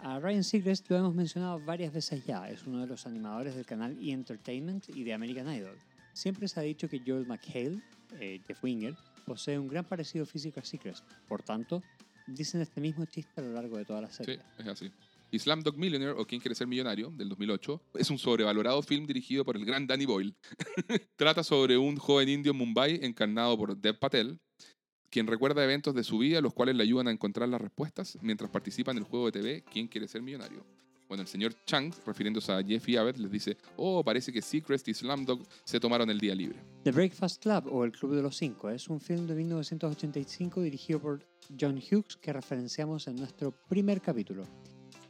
A 0.00 0.20
Ryan 0.20 0.44
Seacrest 0.44 0.88
lo 0.90 0.96
hemos 0.98 1.14
mencionado 1.14 1.58
varias 1.60 1.92
veces 1.92 2.24
ya, 2.24 2.48
es 2.48 2.64
uno 2.66 2.80
de 2.80 2.86
los 2.86 3.06
animadores 3.06 3.54
del 3.54 3.64
canal 3.64 3.96
E! 4.00 4.12
Entertainment 4.12 4.88
y 4.90 5.04
de 5.04 5.14
American 5.14 5.52
Idol. 5.52 5.78
Siempre 6.12 6.48
se 6.48 6.60
ha 6.60 6.62
dicho 6.62 6.88
que 6.88 7.02
Joel 7.04 7.26
McHale, 7.26 7.82
eh, 8.20 8.40
Jeff 8.46 8.62
Winger, 8.62 8.94
posee 9.24 9.58
un 9.58 9.68
gran 9.68 9.84
parecido 9.84 10.24
físico 10.26 10.60
a 10.60 10.64
Seacrest, 10.64 11.04
por 11.28 11.42
tanto, 11.42 11.82
dicen 12.26 12.60
este 12.60 12.80
mismo 12.80 13.04
chiste 13.06 13.40
a 13.40 13.44
lo 13.44 13.52
largo 13.52 13.76
de 13.76 13.84
toda 13.84 14.02
la 14.02 14.08
sí, 14.08 14.16
serie. 14.18 14.40
es 14.58 14.66
así. 14.66 14.90
Y 15.30 15.38
Dog 15.38 15.76
Millionaire, 15.76 16.14
o 16.16 16.26
Quién 16.26 16.40
quiere 16.40 16.54
ser 16.54 16.66
millonario, 16.66 17.10
del 17.10 17.28
2008, 17.28 17.82
es 17.94 18.10
un 18.10 18.18
sobrevalorado 18.18 18.82
film 18.82 19.06
dirigido 19.06 19.44
por 19.44 19.56
el 19.56 19.64
gran 19.64 19.86
Danny 19.86 20.06
Boyle. 20.06 20.34
Trata 21.16 21.42
sobre 21.42 21.76
un 21.76 21.96
joven 21.96 22.28
indio 22.28 22.52
en 22.52 22.58
Mumbai 22.58 23.00
encarnado 23.02 23.56
por 23.56 23.76
Dev 23.76 23.98
Patel, 23.98 24.38
quien 25.10 25.26
recuerda 25.26 25.64
eventos 25.64 25.94
de 25.94 26.04
su 26.04 26.18
vida 26.18 26.40
los 26.40 26.52
cuales 26.52 26.76
le 26.76 26.82
ayudan 26.82 27.08
a 27.08 27.10
encontrar 27.10 27.48
las 27.48 27.60
respuestas 27.60 28.18
mientras 28.22 28.50
participa 28.50 28.90
en 28.90 28.98
el 28.98 29.04
juego 29.04 29.26
de 29.26 29.32
TV 29.32 29.64
¿Quién 29.70 29.88
quiere 29.88 30.08
ser 30.08 30.22
millonario? 30.22 30.64
Bueno, 31.08 31.22
el 31.22 31.28
señor 31.28 31.54
Chang, 31.64 31.92
refiriéndose 32.04 32.52
a 32.52 32.62
Jeff 32.64 32.88
y 32.88 32.96
Abbott, 32.96 33.16
les 33.16 33.30
dice, 33.30 33.56
oh, 33.76 34.02
parece 34.02 34.32
que 34.32 34.42
Seacrest 34.42 34.88
y 34.88 34.94
Slumdog 34.94 35.40
se 35.64 35.78
tomaron 35.78 36.10
el 36.10 36.18
día 36.18 36.34
libre. 36.34 36.58
The 36.82 36.90
Breakfast 36.90 37.42
Club, 37.42 37.68
o 37.70 37.84
El 37.84 37.92
Club 37.92 38.16
de 38.16 38.22
los 38.22 38.36
Cinco, 38.36 38.68
es 38.70 38.88
un 38.88 39.00
film 39.00 39.26
de 39.26 39.36
1985 39.36 40.62
dirigido 40.62 41.00
por 41.00 41.24
John 41.58 41.76
Hughes 41.76 42.16
que 42.16 42.32
referenciamos 42.32 43.06
en 43.06 43.16
nuestro 43.16 43.52
primer 43.68 44.00
capítulo. 44.00 44.42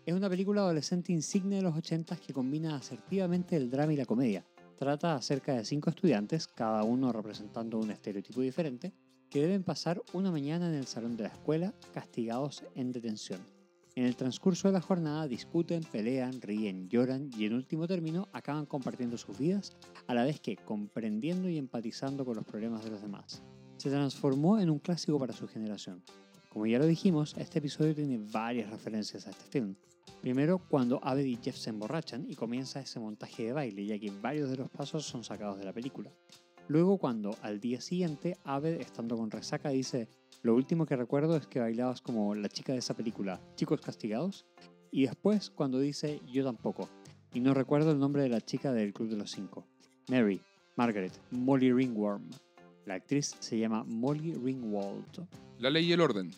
Es 0.06 0.14
una 0.14 0.30
película 0.30 0.60
adolescente 0.60 1.10
insignia 1.12 1.56
de 1.56 1.64
los 1.64 1.76
80 1.76 2.16
que 2.18 2.32
combina 2.32 2.76
asertivamente 2.76 3.56
el 3.56 3.68
drama 3.68 3.92
y 3.92 3.96
la 3.96 4.06
comedia. 4.06 4.46
Trata 4.78 5.16
acerca 5.16 5.54
de 5.54 5.64
cinco 5.64 5.90
estudiantes, 5.90 6.46
cada 6.46 6.84
uno 6.84 7.10
representando 7.10 7.76
un 7.80 7.90
estereotipo 7.90 8.40
diferente, 8.40 8.94
que 9.28 9.40
deben 9.40 9.64
pasar 9.64 10.00
una 10.12 10.30
mañana 10.30 10.68
en 10.68 10.76
el 10.76 10.86
salón 10.86 11.16
de 11.16 11.24
la 11.24 11.30
escuela 11.30 11.74
castigados 11.92 12.62
en 12.76 12.92
detención. 12.92 13.40
En 13.96 14.04
el 14.04 14.14
transcurso 14.14 14.68
de 14.68 14.74
la 14.74 14.80
jornada 14.80 15.26
discuten, 15.26 15.82
pelean, 15.82 16.40
ríen, 16.40 16.88
lloran 16.88 17.28
y 17.36 17.46
en 17.46 17.54
último 17.54 17.88
término 17.88 18.28
acaban 18.32 18.66
compartiendo 18.66 19.18
sus 19.18 19.36
vidas 19.36 19.76
a 20.06 20.14
la 20.14 20.22
vez 20.22 20.38
que 20.38 20.54
comprendiendo 20.54 21.48
y 21.48 21.58
empatizando 21.58 22.24
con 22.24 22.36
los 22.36 22.44
problemas 22.44 22.84
de 22.84 22.92
los 22.92 23.02
demás. 23.02 23.42
Se 23.76 23.90
transformó 23.90 24.60
en 24.60 24.70
un 24.70 24.78
clásico 24.78 25.18
para 25.18 25.32
su 25.32 25.48
generación. 25.48 26.00
Como 26.48 26.66
ya 26.66 26.78
lo 26.78 26.86
dijimos, 26.86 27.34
este 27.36 27.58
episodio 27.58 27.92
tiene 27.92 28.18
varias 28.30 28.70
referencias 28.70 29.26
a 29.26 29.30
este 29.30 29.44
film. 29.50 29.74
Primero, 30.20 30.58
cuando 30.58 30.98
Abed 31.02 31.24
y 31.24 31.36
Jeff 31.36 31.56
se 31.56 31.70
emborrachan 31.70 32.26
y 32.28 32.34
comienza 32.34 32.80
ese 32.80 32.98
montaje 32.98 33.44
de 33.44 33.52
baile, 33.52 33.86
ya 33.86 33.98
que 33.98 34.10
varios 34.10 34.50
de 34.50 34.56
los 34.56 34.70
pasos 34.70 35.04
son 35.04 35.22
sacados 35.22 35.58
de 35.58 35.64
la 35.64 35.72
película. 35.72 36.10
Luego 36.68 36.98
cuando 36.98 37.36
al 37.42 37.60
día 37.60 37.80
siguiente 37.80 38.36
Abed, 38.44 38.80
estando 38.80 39.16
con 39.16 39.30
resaca, 39.30 39.68
dice, 39.68 40.08
lo 40.42 40.54
último 40.54 40.84
que 40.84 40.96
recuerdo 40.96 41.36
es 41.36 41.46
que 41.46 41.60
bailabas 41.60 42.00
como 42.00 42.34
la 42.34 42.48
chica 42.48 42.72
de 42.72 42.80
esa 42.80 42.94
película, 42.94 43.40
Chicos 43.54 43.80
Castigados. 43.80 44.46
Y 44.90 45.06
después 45.06 45.50
cuando 45.50 45.78
dice, 45.78 46.20
yo 46.26 46.44
tampoco. 46.44 46.88
Y 47.32 47.40
no 47.40 47.54
recuerdo 47.54 47.92
el 47.92 47.98
nombre 47.98 48.22
de 48.22 48.28
la 48.28 48.40
chica 48.40 48.72
del 48.72 48.92
Club 48.92 49.10
de 49.10 49.16
los 49.16 49.30
Cinco. 49.30 49.66
Mary, 50.08 50.40
Margaret, 50.76 51.12
Molly 51.30 51.72
Ringworm. 51.72 52.28
La 52.84 52.94
actriz 52.94 53.36
se 53.40 53.58
llama 53.58 53.84
Molly 53.84 54.34
Ringwald. 54.34 55.26
La 55.58 55.70
ley 55.70 55.86
y 55.86 55.92
el 55.92 56.00
orden, 56.00 56.30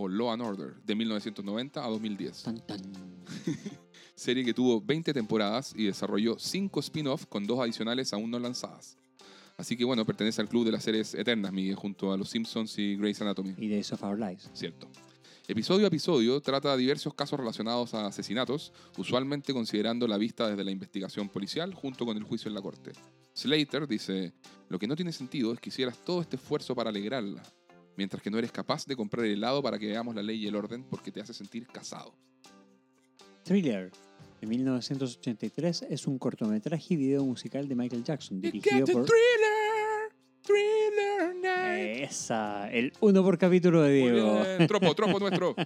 o 0.00 0.06
Law 0.06 0.30
and 0.30 0.42
Order, 0.42 0.76
de 0.84 0.94
1990 0.94 1.84
a 1.84 1.88
2010. 1.88 2.44
Serie 4.14 4.44
que 4.44 4.54
tuvo 4.54 4.80
20 4.80 5.12
temporadas 5.12 5.74
y 5.76 5.86
desarrolló 5.86 6.38
5 6.38 6.80
spin-offs 6.80 7.26
con 7.26 7.44
dos 7.44 7.58
adicionales 7.58 8.12
aún 8.12 8.30
no 8.30 8.38
lanzadas. 8.38 8.96
Así 9.56 9.76
que 9.76 9.84
bueno, 9.84 10.06
pertenece 10.06 10.40
al 10.40 10.48
club 10.48 10.64
de 10.64 10.70
las 10.70 10.84
series 10.84 11.14
eternas, 11.14 11.52
Miguel, 11.52 11.74
junto 11.74 12.12
a 12.12 12.16
Los 12.16 12.30
Simpsons 12.30 12.78
y 12.78 12.94
Grey's 12.94 13.20
Anatomy. 13.20 13.54
Y 13.58 13.68
Days 13.68 13.92
of 13.92 14.00
Our 14.04 14.16
Lives. 14.16 14.48
Cierto. 14.54 14.88
Episodio 15.48 15.86
a 15.86 15.88
episodio 15.88 16.40
trata 16.40 16.76
diversos 16.76 17.12
casos 17.14 17.40
relacionados 17.40 17.92
a 17.94 18.06
asesinatos, 18.06 18.72
usualmente 18.98 19.52
considerando 19.52 20.06
la 20.06 20.16
vista 20.16 20.48
desde 20.48 20.62
la 20.62 20.70
investigación 20.70 21.28
policial 21.28 21.74
junto 21.74 22.06
con 22.06 22.16
el 22.16 22.22
juicio 22.22 22.48
en 22.48 22.54
la 22.54 22.62
corte. 22.62 22.92
Slater 23.34 23.88
dice, 23.88 24.32
lo 24.68 24.78
que 24.78 24.86
no 24.86 24.94
tiene 24.94 25.10
sentido 25.10 25.52
es 25.52 25.58
que 25.58 25.70
hicieras 25.70 25.98
todo 26.04 26.20
este 26.20 26.36
esfuerzo 26.36 26.76
para 26.76 26.90
alegrarla, 26.90 27.42
mientras 27.98 28.22
que 28.22 28.30
no 28.30 28.38
eres 28.38 28.52
capaz 28.52 28.86
de 28.86 28.94
comprar 28.94 29.26
el 29.26 29.32
helado 29.32 29.60
para 29.60 29.78
que 29.78 29.88
veamos 29.88 30.14
la 30.14 30.22
ley 30.22 30.44
y 30.44 30.46
el 30.46 30.54
orden 30.54 30.84
porque 30.84 31.10
te 31.10 31.20
hace 31.20 31.34
sentir 31.34 31.66
casado. 31.66 32.14
Thriller 33.42 33.90
de 34.40 34.46
1983 34.46 35.86
es 35.90 36.06
un 36.06 36.16
cortometraje 36.16 36.94
y 36.94 36.96
video 36.96 37.24
musical 37.24 37.66
de 37.66 37.74
Michael 37.74 38.04
Jackson 38.04 38.40
dirigido 38.40 38.86
por... 38.86 39.04
Thriller, 39.04 40.12
thriller 40.42 41.34
night. 41.42 42.08
Esa, 42.08 42.70
el 42.70 42.92
uno 43.00 43.24
por 43.24 43.36
capítulo 43.36 43.82
de 43.82 43.92
Diego. 43.92 44.44
bien, 44.44 44.68
Tropo, 44.68 44.94
tropo 44.94 45.18
nuestro. 45.18 45.56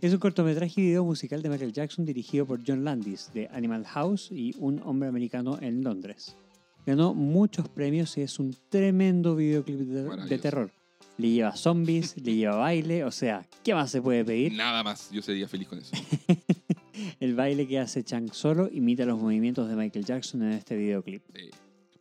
Es 0.00 0.12
un 0.12 0.18
cortometraje 0.18 0.80
y 0.80 0.84
video 0.86 1.04
musical 1.04 1.40
de 1.40 1.48
Michael 1.48 1.72
Jackson 1.72 2.04
dirigido 2.04 2.46
por 2.46 2.60
John 2.66 2.84
Landis 2.84 3.30
de 3.32 3.48
Animal 3.52 3.86
House 3.86 4.32
y 4.32 4.56
un 4.58 4.82
hombre 4.82 5.08
americano 5.08 5.56
en 5.60 5.84
Londres. 5.84 6.36
Ganó 6.84 7.14
muchos 7.14 7.68
premios 7.68 8.18
y 8.18 8.22
es 8.22 8.40
un 8.40 8.56
tremendo 8.68 9.36
videoclip 9.36 9.78
de, 9.78 10.38
terror. 10.38 10.72
Le 11.18 11.30
lleva 11.30 11.56
zombies, 11.56 12.16
le 12.22 12.34
lleva 12.34 12.56
baile, 12.56 13.04
o 13.04 13.10
sea, 13.10 13.46
¿qué 13.64 13.74
más 13.74 13.90
se 13.90 14.02
puede 14.02 14.24
pedir? 14.24 14.52
Nada 14.52 14.82
más, 14.82 15.10
yo 15.10 15.22
sería 15.22 15.48
feliz 15.48 15.68
con 15.68 15.78
eso. 15.78 15.92
El 17.20 17.34
baile 17.34 17.66
que 17.66 17.78
hace 17.78 18.02
Chang 18.04 18.32
solo 18.32 18.68
imita 18.70 19.04
los 19.06 19.18
movimientos 19.18 19.68
de 19.68 19.76
Michael 19.76 20.04
Jackson 20.04 20.42
en 20.42 20.52
este 20.52 20.76
videoclip. 20.76 21.22
Sí. 21.34 21.50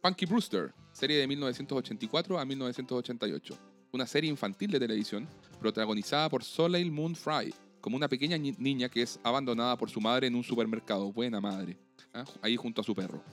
Punky 0.01 0.25
Brewster, 0.25 0.73
serie 0.91 1.17
de 1.17 1.27
1984 1.27 2.39
a 2.39 2.45
1988. 2.45 3.57
Una 3.93 4.05
serie 4.05 4.29
infantil 4.29 4.71
de 4.71 4.79
televisión 4.79 5.27
protagonizada 5.59 6.29
por 6.29 6.43
Soleil 6.43 6.91
Moon 6.91 7.15
Fry, 7.15 7.53
como 7.81 7.95
una 7.95 8.07
pequeña 8.09 8.37
ni- 8.37 8.51
niña 8.57 8.89
que 8.89 9.01
es 9.01 9.19
abandonada 9.23 9.77
por 9.77 9.89
su 9.89 10.01
madre 10.01 10.27
en 10.27 10.35
un 10.35 10.43
supermercado. 10.43 11.11
Buena 11.11 11.39
madre. 11.39 11.77
¿ah? 12.13 12.25
Ahí 12.41 12.55
junto 12.57 12.81
a 12.81 12.83
su 12.83 12.93
perro. 12.93 13.23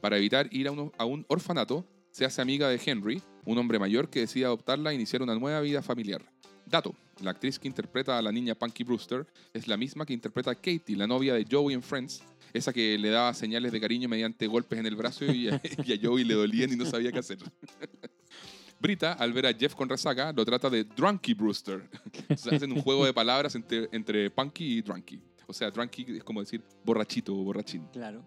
Para 0.00 0.18
evitar 0.18 0.48
ir 0.52 0.68
a 0.68 0.72
un, 0.72 0.92
a 0.98 1.04
un 1.04 1.24
orfanato, 1.28 1.86
se 2.12 2.26
hace 2.26 2.42
amiga 2.42 2.68
de 2.68 2.80
Henry, 2.84 3.22
un 3.44 3.58
hombre 3.58 3.78
mayor 3.78 4.08
que 4.08 4.20
decide 4.20 4.44
adoptarla 4.44 4.92
e 4.92 4.94
iniciar 4.94 5.22
una 5.22 5.34
nueva 5.34 5.60
vida 5.60 5.82
familiar. 5.82 6.22
Dato, 6.66 6.94
la 7.22 7.32
actriz 7.32 7.58
que 7.58 7.66
interpreta 7.66 8.18
a 8.18 8.22
la 8.22 8.30
niña 8.30 8.54
Punky 8.54 8.84
Brewster 8.84 9.26
es 9.52 9.66
la 9.66 9.76
misma 9.76 10.06
que 10.06 10.12
interpreta 10.12 10.50
a 10.50 10.54
Katie, 10.54 10.94
la 10.94 11.06
novia 11.06 11.34
de 11.34 11.46
Joey 11.50 11.74
en 11.74 11.82
Friends, 11.82 12.22
esa 12.52 12.72
que 12.72 12.98
le 12.98 13.08
daba 13.08 13.34
señales 13.34 13.72
de 13.72 13.80
cariño 13.80 14.08
mediante 14.08 14.46
golpes 14.46 14.78
en 14.78 14.86
el 14.86 14.94
brazo 14.94 15.24
y 15.24 15.48
a, 15.48 15.60
Joey 16.02 16.24
le 16.24 16.34
dolían 16.34 16.72
y 16.72 16.76
no 16.76 16.84
sabía 16.84 17.10
qué 17.10 17.18
hacer. 17.18 17.38
Brita, 18.80 19.12
al 19.14 19.32
ver 19.32 19.46
a 19.46 19.54
Jeff 19.54 19.74
con 19.74 19.88
resaca, 19.88 20.32
lo 20.32 20.44
trata 20.44 20.68
de 20.68 20.84
Drunky 20.84 21.34
Brewster. 21.34 21.88
O 22.28 22.54
hacen 22.54 22.72
un 22.72 22.82
juego 22.82 23.06
de 23.06 23.14
palabras 23.14 23.54
entre 23.54 24.30
Punky 24.30 24.78
y 24.78 24.82
Drunky. 24.82 25.22
O 25.46 25.52
sea, 25.52 25.70
Drunky 25.70 26.16
es 26.16 26.24
como 26.24 26.40
decir 26.40 26.62
borrachito 26.84 27.32
o 27.34 27.44
borrachín. 27.44 27.86
Claro. 27.92 28.24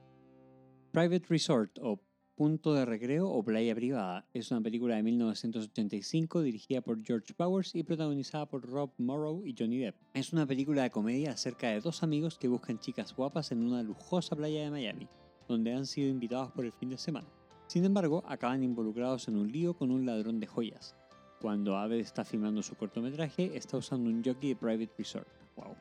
Private 0.92 1.26
Resort 1.28 1.78
o 1.82 1.98
Punto 2.36 2.74
de 2.74 2.84
Recreo 2.84 3.30
o 3.30 3.42
Playa 3.46 3.74
Privada 3.74 4.26
es 4.34 4.52
una 4.52 4.60
película 4.60 4.98
de 4.98 5.04
1985 5.04 6.42
dirigida 6.42 6.82
por 6.82 7.02
George 7.02 7.34
Powers 7.34 7.74
y 7.74 7.84
protagonizada 7.84 8.46
por 8.46 8.70
Rob 8.70 8.92
Morrow 8.98 9.42
y 9.46 9.56
Johnny 9.58 9.78
Depp. 9.78 9.96
Es 10.14 10.34
una 10.34 10.46
película 10.46 10.84
de 10.84 10.92
comedia 10.92 11.32
acerca 11.32 11.70
de 11.70 11.80
dos 11.80 12.04
amigos 12.04 12.38
que 12.38 12.50
buscan 12.50 12.78
chicas 12.78 13.16
guapas 13.16 13.54
en 13.54 13.64
una 13.64 13.82
lujosa 13.84 14.36
playa 14.36 14.64
de 14.64 14.70
Miami, 14.72 15.08
donde 15.48 15.74
han 15.74 15.86
sido 15.86 16.10
invitados 16.10 16.52
por 16.52 16.66
el 16.66 16.74
fin 16.74 16.90
de 16.90 16.98
semana. 16.98 17.30
Sin 17.68 17.86
embargo, 17.86 18.22
acaban 18.28 18.64
involucrados 18.64 19.30
en 19.30 19.38
un 19.38 19.50
lío 19.50 19.74
con 19.74 19.90
un 19.90 20.06
ladrón 20.06 20.42
de 20.42 20.48
joyas. 20.48 20.94
Cuando 21.40 21.78
Abed 21.78 22.00
está 22.00 22.26
filmando 22.26 22.62
su 22.62 22.76
cortometraje, 22.76 23.56
está 23.56 23.78
usando 23.78 24.10
un 24.10 24.22
jockey 24.22 24.50
de 24.50 24.56
Private 24.58 24.92
Resort. 24.98 25.30
Wow. 25.56 25.74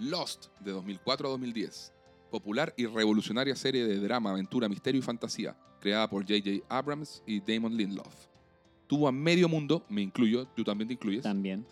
Lost, 0.00 0.46
de 0.58 0.72
2004 0.72 1.28
a 1.28 1.30
2010. 1.30 1.99
Popular 2.30 2.72
y 2.76 2.86
revolucionaria 2.86 3.56
serie 3.56 3.86
de 3.86 3.98
drama, 3.98 4.30
aventura, 4.30 4.68
misterio 4.68 5.00
y 5.00 5.02
fantasía, 5.02 5.56
creada 5.80 6.08
por 6.08 6.22
J.J. 6.22 6.64
Abrams 6.68 7.22
y 7.26 7.40
Damon 7.40 7.76
Lindelof. 7.76 8.14
Tuvo 8.86 9.08
a 9.08 9.12
medio 9.12 9.48
mundo, 9.48 9.84
me 9.88 10.02
incluyo, 10.02 10.46
tú 10.48 10.64
también 10.64 10.88
te 10.88 10.94
incluyes, 10.94 11.22
También. 11.22 11.66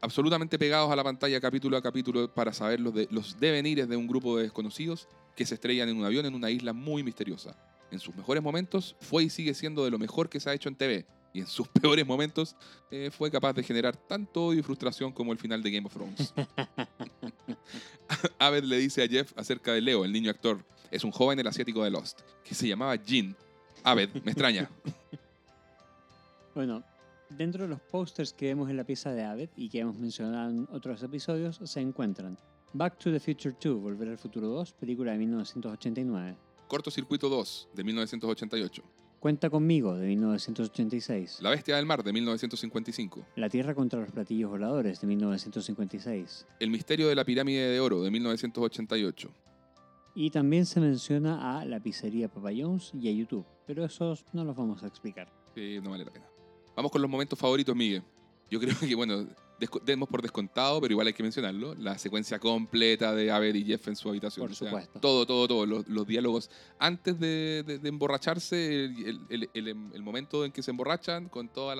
absolutamente 0.00 0.58
pegados 0.58 0.90
a 0.90 0.96
la 0.96 1.04
pantalla 1.04 1.40
capítulo 1.40 1.76
a 1.76 1.82
capítulo 1.82 2.32
para 2.32 2.52
saber 2.52 2.80
los, 2.80 2.94
de, 2.94 3.08
los 3.10 3.38
devenires 3.38 3.88
de 3.88 3.96
un 3.96 4.06
grupo 4.06 4.36
de 4.36 4.44
desconocidos 4.44 5.08
que 5.36 5.46
se 5.46 5.54
estrellan 5.54 5.88
en 5.88 5.96
un 5.96 6.04
avión 6.04 6.26
en 6.26 6.34
una 6.34 6.50
isla 6.50 6.72
muy 6.72 7.02
misteriosa. 7.02 7.56
En 7.90 8.00
sus 8.00 8.16
mejores 8.16 8.42
momentos 8.42 8.96
fue 9.00 9.24
y 9.24 9.30
sigue 9.30 9.54
siendo 9.54 9.84
de 9.84 9.90
lo 9.90 9.98
mejor 9.98 10.28
que 10.28 10.40
se 10.40 10.50
ha 10.50 10.54
hecho 10.54 10.68
en 10.68 10.76
TV, 10.76 11.06
y 11.36 11.40
en 11.40 11.46
sus 11.46 11.68
peores 11.80 12.06
momentos 12.06 12.56
eh, 12.90 13.10
fue 13.10 13.30
capaz 13.30 13.52
de 13.52 13.62
generar 13.62 13.96
tanto 13.96 14.46
odio 14.46 14.60
y 14.60 14.62
frustración 14.62 15.12
como 15.12 15.32
el 15.32 15.38
final 15.38 15.62
de 15.62 15.70
Game 15.70 15.86
of 15.86 15.92
Thrones. 15.92 16.34
Abed 18.38 18.64
le 18.64 18.78
dice 18.78 19.02
a 19.02 19.08
Jeff 19.08 19.32
acerca 19.36 19.72
de 19.72 19.80
Leo, 19.80 20.04
el 20.04 20.12
niño 20.12 20.30
actor. 20.30 20.64
Es 20.90 21.04
un 21.04 21.10
joven 21.10 21.38
el 21.38 21.46
asiático 21.46 21.84
de 21.84 21.90
Lost, 21.90 22.20
que 22.44 22.54
se 22.54 22.66
llamaba 22.66 22.96
Jin. 22.96 23.36
Abed, 23.84 24.10
me 24.24 24.32
extraña. 24.32 24.70
Bueno, 26.54 26.82
dentro 27.28 27.64
de 27.64 27.68
los 27.68 27.82
pósters 27.82 28.32
que 28.32 28.46
vemos 28.46 28.70
en 28.70 28.78
la 28.78 28.84
pieza 28.84 29.12
de 29.12 29.22
Abbott 29.22 29.50
y 29.56 29.68
que 29.68 29.80
hemos 29.80 29.98
mencionado 29.98 30.48
en 30.48 30.66
otros 30.72 31.02
episodios, 31.02 31.60
se 31.62 31.80
encuentran 31.82 32.38
Back 32.72 32.98
to 32.98 33.12
the 33.12 33.20
Future 33.20 33.54
2, 33.60 33.78
Volver 33.78 34.08
al 34.08 34.16
Futuro 34.16 34.48
2, 34.48 34.72
película 34.72 35.12
de 35.12 35.18
1989. 35.18 36.34
Cortocircuito 36.66 37.28
2, 37.28 37.68
de 37.74 37.84
1988. 37.84 38.82
Cuenta 39.26 39.50
conmigo, 39.50 39.96
de 39.96 40.06
1986. 40.06 41.38
La 41.42 41.50
Bestia 41.50 41.74
del 41.74 41.84
Mar, 41.84 42.04
de 42.04 42.12
1955. 42.12 43.26
La 43.34 43.48
Tierra 43.48 43.74
contra 43.74 43.98
los 43.98 44.12
Platillos 44.12 44.48
Voladores, 44.48 45.00
de 45.00 45.08
1956. 45.08 46.46
El 46.60 46.70
Misterio 46.70 47.08
de 47.08 47.16
la 47.16 47.24
Pirámide 47.24 47.68
de 47.68 47.80
Oro, 47.80 48.04
de 48.04 48.12
1988. 48.12 49.28
Y 50.14 50.30
también 50.30 50.64
se 50.64 50.78
menciona 50.78 51.58
a 51.58 51.64
la 51.64 51.80
pizzería 51.80 52.28
Papa 52.28 52.52
y 52.52 52.62
a 52.62 53.10
YouTube, 53.10 53.44
pero 53.66 53.84
esos 53.84 54.24
no 54.32 54.44
los 54.44 54.54
vamos 54.54 54.84
a 54.84 54.86
explicar. 54.86 55.28
Sí, 55.56 55.80
no 55.82 55.90
vale 55.90 56.04
la 56.04 56.12
pena. 56.12 56.26
Vamos 56.76 56.92
con 56.92 57.02
los 57.02 57.10
momentos 57.10 57.36
favoritos, 57.36 57.74
Miguel. 57.74 58.04
Yo 58.48 58.60
creo 58.60 58.78
que, 58.78 58.94
bueno, 58.94 59.26
demos 59.84 60.08
por 60.08 60.20
descontado, 60.22 60.80
pero 60.80 60.92
igual 60.92 61.06
hay 61.06 61.12
que 61.12 61.22
mencionarlo, 61.22 61.74
la 61.76 61.96
secuencia 61.98 62.38
completa 62.38 63.14
de 63.14 63.30
Abed 63.30 63.54
y 63.54 63.64
Jeff 63.64 63.88
en 63.88 63.96
su 63.96 64.08
habitación. 64.08 64.44
Por 64.46 64.52
O 64.52 64.54
sea, 64.54 64.68
supuesto. 64.68 65.00
todo, 65.00 65.26
todo, 65.26 65.48
todo. 65.48 65.66
Los, 65.66 65.88
los 65.88 66.06
diálogos 66.06 66.50
antes 66.78 67.18
de, 67.18 67.62
de- 67.66 67.78
de 67.78 67.88
emborracharse, 67.88 68.84
el, 68.84 69.26
el- 69.30 69.50
el- 69.54 69.68
el 69.94 70.02
momento 70.02 70.44
en 70.44 70.52
que 70.52 70.62
se 70.62 70.70
emborrachan, 70.70 71.28
con 71.28 71.48
todo 71.48 71.72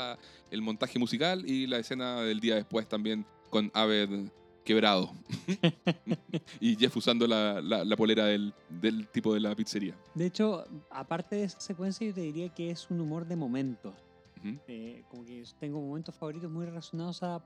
el 0.51 0.63
montaje 0.63 0.99
musical 0.99 1.49
y 1.49 1.67
la 1.67 1.79
escena 1.79 2.21
del 2.23 2.41
día 2.41 2.55
después 2.55 2.89
también 2.89 3.27
con 3.51 3.71
Abed 3.75 4.29
quebrado. 4.65 5.13
y 6.61 6.77
Jeff 6.77 6.97
usando 6.97 7.27
la, 7.27 7.61
la- 7.61 7.85
la 7.85 7.97
polera 7.97 8.25
del, 8.27 8.53
del 8.69 9.07
tipo 9.09 9.33
de 9.35 9.41
la 9.41 9.55
pizzería. 9.55 9.95
De 10.15 10.27
hecho, 10.27 10.65
aparte 10.91 11.37
de 11.37 11.45
esa 11.45 11.61
secuencia, 11.61 12.07
yo 12.07 12.15
te 12.15 12.23
diría 12.23 12.49
que 12.49 12.71
es 12.71 12.91
un 12.91 13.01
humor 13.01 13.27
de 13.27 13.37
momentos. 13.37 13.95
Ujú. 14.39 14.59
Eh, 14.69 15.05
como 15.09 15.25
que 15.25 15.45
tengo 15.59 15.81
momentos 15.81 16.15
favoritos 16.15 16.51
muy 16.51 16.65
relacionados 16.67 17.23
a, 17.23 17.37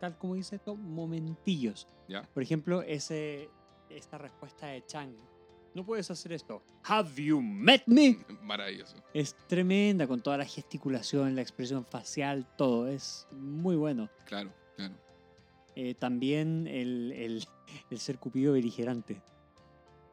tal 0.00 0.18
como 0.18 0.34
dice 0.34 0.56
esto, 0.56 0.74
momentillos. 0.74 1.86
Por 2.34 2.42
ejemplo, 2.42 2.82
ese, 2.82 3.48
esta 3.88 4.18
respuesta 4.18 4.66
de 4.66 4.84
Chang. 4.86 5.14
No 5.72 5.84
puedes 5.84 6.10
hacer 6.10 6.32
esto. 6.32 6.62
Have 6.82 7.22
you 7.22 7.40
met 7.40 7.82
me? 7.86 8.18
Maravilloso. 8.42 8.96
Es 9.14 9.36
tremenda 9.46 10.08
con 10.08 10.20
toda 10.20 10.36
la 10.38 10.44
gesticulación, 10.44 11.36
la 11.36 11.42
expresión 11.42 11.84
facial, 11.84 12.48
todo. 12.56 12.88
Es 12.88 13.28
muy 13.30 13.76
bueno. 13.76 14.10
Claro, 14.24 14.52
claro. 14.74 14.94
Eh, 15.76 15.94
también 15.94 16.66
el, 16.66 17.12
el, 17.12 17.44
el 17.90 17.98
ser 18.00 18.18
cupido 18.18 18.54
beligerante. 18.54 19.22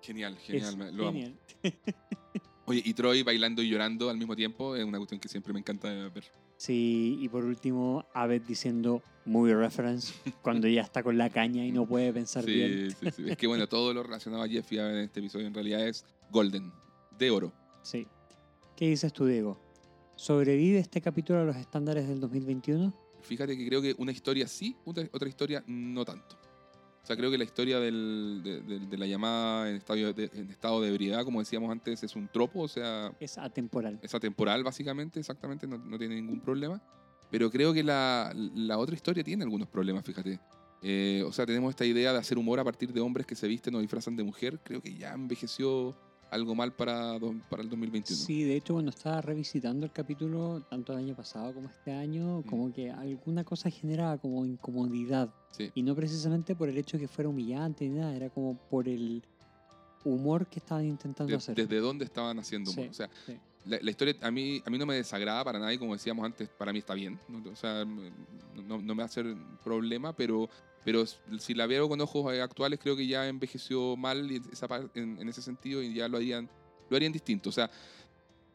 Genial, 0.04 0.38
genial. 0.38 0.82
Es 0.82 0.94
lo 0.94 1.08
amo. 1.08 1.20
Oye, 2.70 2.82
y 2.84 2.94
Troy 2.94 3.24
bailando 3.24 3.62
y 3.62 3.70
llorando 3.70 4.10
al 4.10 4.18
mismo 4.18 4.36
tiempo 4.36 4.76
es 4.76 4.84
una 4.84 4.98
cuestión 4.98 5.22
que 5.22 5.30
siempre 5.30 5.54
me 5.54 5.60
encanta 5.60 5.88
ver. 6.10 6.26
Sí, 6.58 7.18
y 7.22 7.30
por 7.30 7.46
último, 7.46 8.06
Abed 8.14 8.42
diciendo 8.42 9.02
movie 9.24 9.56
reference 9.56 10.14
cuando 10.42 10.68
ya 10.68 10.82
está 10.82 11.02
con 11.02 11.18
la 11.18 11.30
caña 11.30 11.66
y 11.66 11.72
no 11.72 11.86
puede 11.86 12.12
pensar 12.12 12.44
Sí, 12.44 12.52
bien. 12.54 12.92
sí, 12.92 13.08
sí. 13.16 13.24
Es 13.30 13.38
que 13.38 13.48
bueno, 13.48 13.68
todo 13.70 13.94
lo 13.94 14.04
relacionado 14.04 14.44
a 14.44 14.50
Jeff 14.50 14.70
y 14.74 14.80
Abed 14.80 14.96
en 14.98 15.04
este 15.06 15.22
episodio 15.22 15.48
en 15.48 15.54
realidad 15.54 15.88
es 15.88 16.06
golden, 16.30 16.74
de 17.18 17.32
oro. 17.32 17.54
Sí. 17.84 18.06
¿Qué 18.76 18.90
dices 18.90 19.14
tú, 19.14 19.26
Diego? 19.26 19.58
¿Sobrevive 20.18 20.80
este 20.80 21.00
capítulo 21.00 21.40
a 21.40 21.46
los 21.46 21.56
estándares 21.56 22.06
del 22.10 22.20
2021? 22.20 22.94
Fíjate 23.22 23.58
que 23.58 23.66
creo 23.66 23.82
que 23.82 23.96
una 23.98 24.12
historia 24.12 24.46
sí, 24.46 24.76
otra 24.84 25.30
historia 25.30 25.64
no 25.68 26.04
tanto. 26.04 26.38
O 27.08 27.10
sea, 27.10 27.16
creo 27.16 27.32
que 27.32 27.38
la 27.38 27.46
historia 27.46 27.80
del- 27.80 28.42
de, 28.44 28.62
de- 28.64 28.80
de 28.86 28.98
la 28.98 29.06
llamada 29.08 29.70
en, 29.70 29.78
estadio 29.78 30.12
de, 30.12 30.30
en 30.34 30.50
estado 30.50 30.82
de 30.82 30.90
ebriedad, 30.90 31.24
como 31.24 31.40
decíamos 31.40 31.72
antes, 31.72 32.04
es 32.04 32.14
un 32.18 32.28
tropo, 32.28 32.60
o 32.64 32.68
sea, 32.68 33.14
Es 33.22 33.38
atemporal. 33.38 33.98
es 34.02 34.14
atemporal 34.14 34.62
básicamente, 34.66 35.18
exactamente, 35.22 35.66
no, 35.68 35.78
no 35.78 35.98
tiene 35.98 36.16
ningún 36.16 36.42
problema. 36.42 36.82
Pero 37.32 37.50
creo 37.50 37.72
que 37.74 37.82
la, 37.82 38.34
la 38.36 38.78
otra 38.78 38.94
historia 38.94 39.24
tiene 39.24 39.46
algunos 39.46 39.70
problemas, 39.70 40.04
fíjate. 40.04 40.38
Eh, 40.82 41.24
o 41.26 41.32
sea, 41.32 41.46
tenemos 41.46 41.70
esta 41.70 41.86
idea 41.86 42.12
de 42.12 42.20
hacer 42.20 42.38
humor 42.38 42.60
a 42.60 42.66
partir 42.66 42.92
de 42.92 43.00
hombres 43.00 43.26
que 43.26 43.36
se 43.36 43.48
visten 43.48 43.74
o 43.76 43.80
disfrazan 43.80 44.18
de 44.18 44.24
mujer. 44.24 44.60
Creo 44.62 44.82
que 44.82 44.94
ya 44.94 45.14
envejeció 45.14 45.96
algo 46.30 46.56
mal 46.56 46.74
para, 46.74 47.18
para 47.50 47.64
el 47.64 47.70
2021. 47.70 48.18
Sí, 48.26 48.44
de 48.44 48.56
hecho, 48.58 48.74
cuando 48.74 48.90
estaba 48.92 49.22
revisitando 49.22 49.86
el 49.86 49.92
capítulo, 49.92 50.62
tanto 50.70 50.94
el 50.94 51.00
año 51.00 51.16
pasado 51.16 51.54
como 51.54 51.70
este 51.70 51.92
año, 51.92 52.44
como 52.50 52.72
que 52.72 52.92
alguna 52.92 53.44
cosa 53.44 53.70
generaba 53.70 54.18
como 54.18 54.46
incomodidad. 54.46 55.34
Sí. 55.52 55.72
Y 55.74 55.84
no 55.84 55.96
precisamente 55.96 56.56
por 56.56 56.70
el 56.70 56.78
hecho 56.78 56.98
de 56.98 57.02
que 57.04 57.08
fuera 57.08 57.30
humillante 57.30 57.88
ni 57.88 57.98
nada, 57.98 58.16
era 58.16 58.30
como 58.30 58.58
por 58.70 58.88
el 58.88 59.24
humor 60.04 60.48
que 60.48 60.60
estaban 60.60 60.86
intentando 60.86 61.30
De- 61.32 61.38
hacer. 61.38 61.56
desde 61.56 61.80
dónde 61.80 62.06
estaban 62.06 62.38
haciendo 62.40 62.72
humor. 62.72 62.86
Sí, 62.86 62.90
O 62.90 62.94
sea, 62.94 63.10
sí. 63.26 63.38
la, 63.66 63.80
la 63.82 63.90
historia 63.92 64.16
a 64.22 64.32
mí, 64.32 64.62
a 64.66 64.70
mí 64.70 64.78
no 64.78 64.86
me 64.86 64.96
desagrada 64.96 65.44
para 65.44 65.60
nada 65.60 65.74
y 65.74 65.78
como 65.78 65.94
decíamos 65.94 66.26
antes, 66.26 66.50
para 66.50 66.72
mí 66.72 66.80
está 66.80 66.94
bien. 66.94 67.20
O 67.52 67.56
sea, 67.56 67.84
no, 67.86 68.82
no 68.82 68.96
me 68.96 68.96
va 68.96 69.04
a 69.04 69.06
hacer 69.06 69.36
problema, 69.64 70.14
pero, 70.14 70.50
pero 70.88 71.04
si 71.06 71.54
la 71.54 71.66
veo 71.68 71.90
con 71.90 72.00
ojos 72.00 72.34
eh, 72.34 72.42
actuales, 72.42 72.80
creo 72.82 72.96
que 72.96 73.06
ya 73.06 73.28
envejeció 73.28 73.98
mal 73.98 74.32
y 74.32 74.42
esa 74.54 74.68
en, 74.94 75.20
en 75.20 75.28
ese 75.28 75.42
sentido 75.42 75.84
y 75.84 75.94
ya 75.94 76.08
lo 76.08 76.16
harían, 76.16 76.50
lo 76.90 76.96
harían 76.96 77.12
distinto. 77.12 77.50
O 77.50 77.52
sea, 77.52 77.70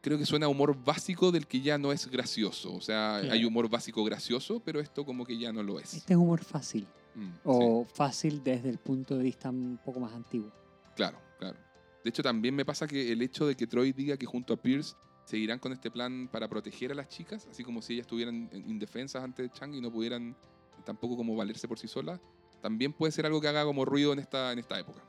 creo 0.00 0.16
que 0.16 0.24
suena 0.24 0.46
a 0.46 0.48
humor 0.48 0.74
básico 0.82 1.30
del 1.30 1.46
que 1.46 1.60
ya 1.60 1.76
no 1.76 1.92
es 1.92 2.06
gracioso. 2.06 2.72
O 2.72 2.80
sea, 2.80 3.18
Claro. 3.20 3.34
hay 3.34 3.44
humor 3.44 3.68
básico 3.68 4.02
gracioso, 4.02 4.60
pero 4.64 4.80
esto 4.80 5.04
como 5.04 5.26
que 5.26 5.36
ya 5.36 5.52
no 5.52 5.62
lo 5.62 5.78
es. 5.78 5.92
Este 5.92 6.14
es 6.14 6.16
humor 6.18 6.42
fácil, 6.42 6.86
Mm, 7.14 7.26
sí. 7.28 7.40
o 7.44 7.84
fácil 7.84 8.42
desde 8.42 8.70
el 8.70 8.78
punto 8.78 9.18
de 9.18 9.24
vista 9.24 9.50
un 9.50 9.78
poco 9.84 10.00
más 10.00 10.14
antiguo. 10.14 10.50
Claro, 10.96 11.18
claro. 11.38 11.58
De 12.02 12.08
hecho, 12.08 12.22
también 12.22 12.54
me 12.54 12.64
pasa 12.64 12.86
que 12.86 13.12
el 13.12 13.20
hecho 13.20 13.46
de 13.46 13.54
que 13.56 13.66
Troy 13.66 13.92
diga 13.92 14.16
que 14.16 14.24
junto 14.24 14.54
a 14.54 14.56
Pierce 14.56 14.94
seguirán 15.26 15.58
con 15.58 15.72
este 15.74 15.90
plan 15.90 16.28
para 16.32 16.48
proteger 16.48 16.92
a 16.92 16.94
las 16.94 17.08
chicas, 17.08 17.46
así 17.50 17.62
como 17.62 17.82
si 17.82 17.92
ellas 17.92 18.04
estuvieran 18.04 18.48
en- 18.52 18.70
indefensas 18.70 19.22
ante 19.22 19.50
Chang 19.50 19.74
y 19.74 19.82
no 19.82 19.92
pudieran 19.92 20.34
tampoco 20.82 21.16
como 21.16 21.34
valerse 21.36 21.66
por 21.68 21.78
sí 21.78 21.88
solas, 21.88 22.20
también 22.60 22.92
puede 22.92 23.12
ser 23.12 23.26
algo 23.26 23.40
que 23.40 23.48
haga 23.48 23.64
como 23.64 23.84
ruido 23.84 24.12
en 24.12 24.18
esta, 24.20 24.52
en 24.52 24.58
esta 24.58 24.78
época. 24.78 25.02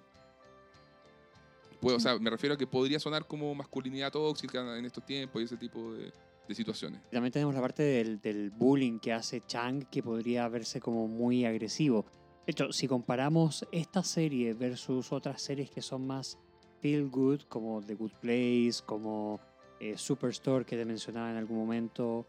Puede- 1.81 1.97
o 1.97 1.99
sea, 1.99 2.17
me 2.17 2.29
refiero 2.29 2.55
a 2.55 2.57
que 2.57 2.65
podría 2.67 2.99
sonar 2.99 3.27
como 3.27 3.53
masculinidad 3.53 4.11
tóxica 4.11 4.77
en 4.77 4.85
estos 4.85 5.05
tiempos 5.05 5.41
y 5.41 5.45
ese 5.45 5.57
tipo 5.57 5.93
de, 5.93 6.11
de 6.47 6.55
situaciones. 6.55 7.01
También 7.11 7.31
tenemos 7.31 7.53
la 7.53 7.61
parte 7.61 7.83
del, 7.83 8.21
del 8.21 8.51
bullying 8.51 8.99
que 8.99 9.11
hace 9.11 9.41
Chang, 9.45 9.83
que 9.89 10.01
podría 10.01 10.47
verse 10.47 10.79
como 10.79 11.07
muy 11.07 11.45
agresivo. 11.45 12.05
De 12.45 12.51
hecho, 12.51 12.71
si 12.71 12.87
comparamos 12.87 13.65
esta 13.71 14.03
serie 14.03 14.53
versus 14.53 15.11
otras 15.11 15.41
series 15.41 15.69
que 15.71 15.81
son 15.81 16.07
más 16.07 16.37
feel 16.81 17.09
good, 17.09 17.41
como 17.49 17.81
The 17.81 17.95
Good 17.95 18.11
Place, 18.21 18.81
como 18.85 19.39
eh, 19.79 19.97
Superstore, 19.97 20.65
que 20.65 20.75
te 20.77 20.85
mencionaba 20.85 21.31
en 21.31 21.37
algún 21.37 21.57
momento, 21.57 22.27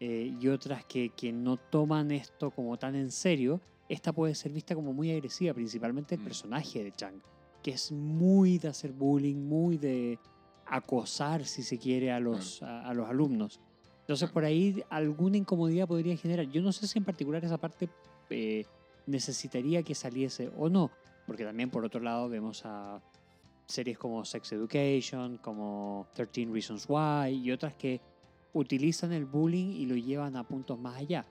eh, 0.00 0.36
y 0.40 0.48
otras 0.48 0.84
que, 0.84 1.10
que 1.10 1.32
no 1.32 1.56
toman 1.56 2.10
esto 2.10 2.50
como 2.50 2.76
tan 2.78 2.94
en 2.94 3.10
serio, 3.10 3.60
esta 3.88 4.12
puede 4.12 4.34
ser 4.34 4.52
vista 4.52 4.74
como 4.74 4.92
muy 4.92 5.10
agresiva, 5.10 5.54
principalmente 5.54 6.14
el 6.16 6.20
Mm. 6.20 6.24
personaje 6.24 6.84
de 6.84 6.92
Chang, 6.92 7.20
que 7.62 7.70
es 7.72 7.92
muy 7.92 8.58
de 8.58 8.68
hacer 8.68 8.92
bullying, 8.92 9.36
muy 9.36 9.78
de 9.78 10.18
acosar, 10.66 11.44
si 11.44 11.62
se 11.62 11.78
quiere, 11.78 12.10
a 12.12 12.20
los, 12.20 12.62
a, 12.62 12.88
a 12.88 12.94
los 12.94 13.08
alumnos. 13.08 13.60
Entonces, 14.00 14.28
Claro. 14.28 14.34
por 14.34 14.44
ahí 14.44 14.82
alguna 14.90 15.36
incomodidad 15.36 15.86
podría 15.88 16.16
generar. 16.16 16.46
Yo 16.46 16.60
no 16.62 16.72
sé 16.72 16.86
si 16.86 16.98
en 16.98 17.04
particular 17.04 17.44
esa 17.44 17.58
parte 17.58 17.88
eh, 18.30 18.64
necesitaría 19.06 19.82
que 19.82 19.94
saliese 19.94 20.50
o 20.56 20.68
no, 20.68 20.90
porque 21.26 21.44
también, 21.44 21.70
por 21.70 21.84
otro 21.84 22.00
lado, 22.00 22.28
vemos 22.28 22.62
a 22.64 23.00
series 23.66 23.98
como 23.98 24.24
Sex 24.24 24.52
Education, 24.52 25.38
como 25.38 26.06
13 26.14 26.46
Reasons 26.52 26.86
Why 26.88 27.30
y 27.34 27.50
otras 27.50 27.74
que 27.74 28.00
utilizan 28.58 29.12
el 29.12 29.24
bullying 29.26 29.68
y 29.68 29.86
lo 29.86 29.96
llevan 29.96 30.36
a 30.36 30.44
puntos 30.46 30.78
más 30.78 30.96
allá. 30.96 31.24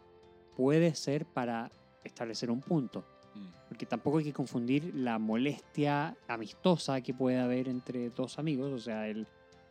Puede 0.56 0.94
ser 0.96 1.26
para 1.26 1.70
establecer 2.04 2.50
un 2.52 2.62
punto, 2.62 3.04
Mm, 3.36 3.68
porque 3.68 3.86
tampoco 3.86 4.20
hay 4.20 4.24
que 4.24 4.32
confundir 4.32 4.96
la 4.96 5.20
molestia 5.20 6.16
amistosa 6.28 7.02
que 7.02 7.14
puede 7.14 7.38
haber 7.38 7.68
entre 7.68 8.10
dos 8.12 8.40
amigos, 8.40 8.72
o 8.72 8.80
sea, 8.80 9.10
el, 9.10 9.28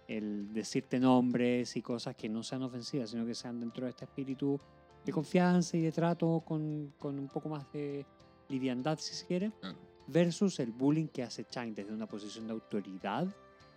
el 0.06 0.52
decirte 0.52 1.00
nombres 1.00 1.74
y 1.76 1.80
cosas 1.80 2.14
que 2.14 2.28
no 2.28 2.42
sean 2.42 2.62
ofensivas, 2.62 3.08
sino 3.08 3.24
que 3.24 3.34
sean 3.34 3.58
dentro 3.60 3.84
de 3.86 3.90
este 3.90 4.04
espíritu 4.04 4.60
de 5.06 5.12
confianza 5.12 5.78
y 5.78 5.80
de 5.80 5.92
trato 5.92 6.42
con, 6.46 6.92
con 6.98 7.18
un 7.18 7.28
poco 7.28 7.48
más 7.48 7.64
de 7.72 8.04
liviandad, 8.50 8.98
si 8.98 9.14
se 9.14 9.26
quiere, 9.26 9.50
Claro. 9.60 9.78
versus 10.08 10.60
el 10.60 10.70
bullying 10.72 11.06
que 11.06 11.22
hace 11.22 11.46
Chang 11.46 11.72
desde 11.74 11.92
una 11.94 12.06
posición 12.06 12.46
de 12.46 12.52
autoridad 12.52 13.26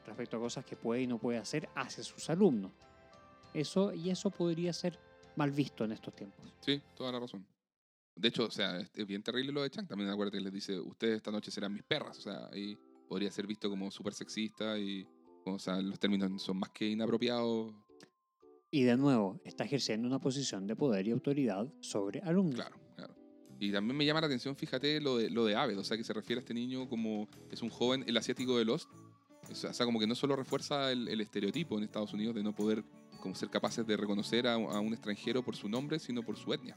respecto 0.05 0.35
a 0.35 0.39
cosas 0.41 0.65
que 0.65 0.75
puede 0.75 1.03
y 1.03 1.07
no 1.07 1.17
puede 1.17 1.37
hacer 1.37 1.69
hacia 1.75 2.03
sus 2.03 2.29
alumnos. 2.29 2.71
Eso, 3.53 3.93
y 3.93 4.09
eso 4.09 4.29
podría 4.29 4.73
ser 4.73 4.99
mal 5.35 5.51
visto 5.51 5.85
en 5.85 5.91
estos 5.93 6.15
tiempos. 6.15 6.53
Sí, 6.59 6.81
toda 6.95 7.11
la 7.11 7.19
razón. 7.19 7.45
De 8.15 8.27
hecho, 8.29 8.45
o 8.45 8.51
sea, 8.51 8.79
es 8.79 9.07
bien 9.07 9.21
terrible 9.21 9.51
lo 9.51 9.61
de 9.61 9.69
Chang. 9.69 9.87
También 9.87 10.09
acuérdate 10.09 10.37
que 10.37 10.43
les 10.43 10.53
dice, 10.53 10.79
ustedes 10.79 11.17
esta 11.17 11.31
noche 11.31 11.51
serán 11.51 11.71
mis 11.71 11.83
perras. 11.83 12.17
O 12.17 12.21
sea, 12.21 12.47
ahí 12.51 12.77
podría 13.07 13.31
ser 13.31 13.45
visto 13.45 13.69
como 13.69 13.91
súper 13.91 14.13
sexista 14.13 14.77
y, 14.77 15.07
o 15.45 15.59
sea, 15.59 15.79
los 15.81 15.99
términos 15.99 16.41
son 16.41 16.57
más 16.57 16.71
que 16.71 16.87
inapropiados. 16.89 17.73
Y 18.71 18.83
de 18.83 18.97
nuevo, 18.97 19.39
está 19.45 19.63
ejerciendo 19.63 20.07
una 20.07 20.19
posición 20.19 20.65
de 20.65 20.75
poder 20.75 21.07
y 21.07 21.11
autoridad 21.11 21.71
sobre 21.79 22.19
alumnos. 22.21 22.55
Claro, 22.55 22.75
claro. 22.95 23.15
Y 23.59 23.71
también 23.71 23.95
me 23.95 24.05
llama 24.05 24.21
la 24.21 24.27
atención, 24.27 24.55
fíjate, 24.55 24.99
lo 24.99 25.17
de, 25.17 25.29
lo 25.29 25.45
de 25.45 25.55
Aved. 25.55 25.77
O 25.77 25.83
sea, 25.83 25.95
que 25.95 26.03
se 26.03 26.13
refiere 26.13 26.39
a 26.39 26.41
este 26.41 26.53
niño 26.53 26.89
como 26.89 27.27
es 27.51 27.61
un 27.61 27.69
joven, 27.69 28.03
el 28.07 28.17
asiático 28.17 28.57
de 28.57 28.65
Lost. 28.65 28.89
O 29.49 29.55
sea, 29.55 29.69
o 29.69 29.73
sea, 29.73 29.85
como 29.85 29.99
que 29.99 30.07
no 30.07 30.15
solo 30.15 30.35
refuerza 30.35 30.91
el, 30.91 31.07
el 31.07 31.21
estereotipo 31.21 31.77
en 31.77 31.83
Estados 31.83 32.13
Unidos 32.13 32.35
de 32.35 32.43
no 32.43 32.53
poder 32.53 32.83
como 33.17 33.35
ser 33.35 33.49
capaces 33.49 33.85
de 33.85 33.97
reconocer 33.97 34.47
a, 34.47 34.53
a 34.53 34.79
un 34.79 34.93
extranjero 34.93 35.43
por 35.43 35.55
su 35.55 35.67
nombre, 35.69 35.99
sino 35.99 36.23
por 36.23 36.37
su 36.37 36.53
etnia. 36.53 36.75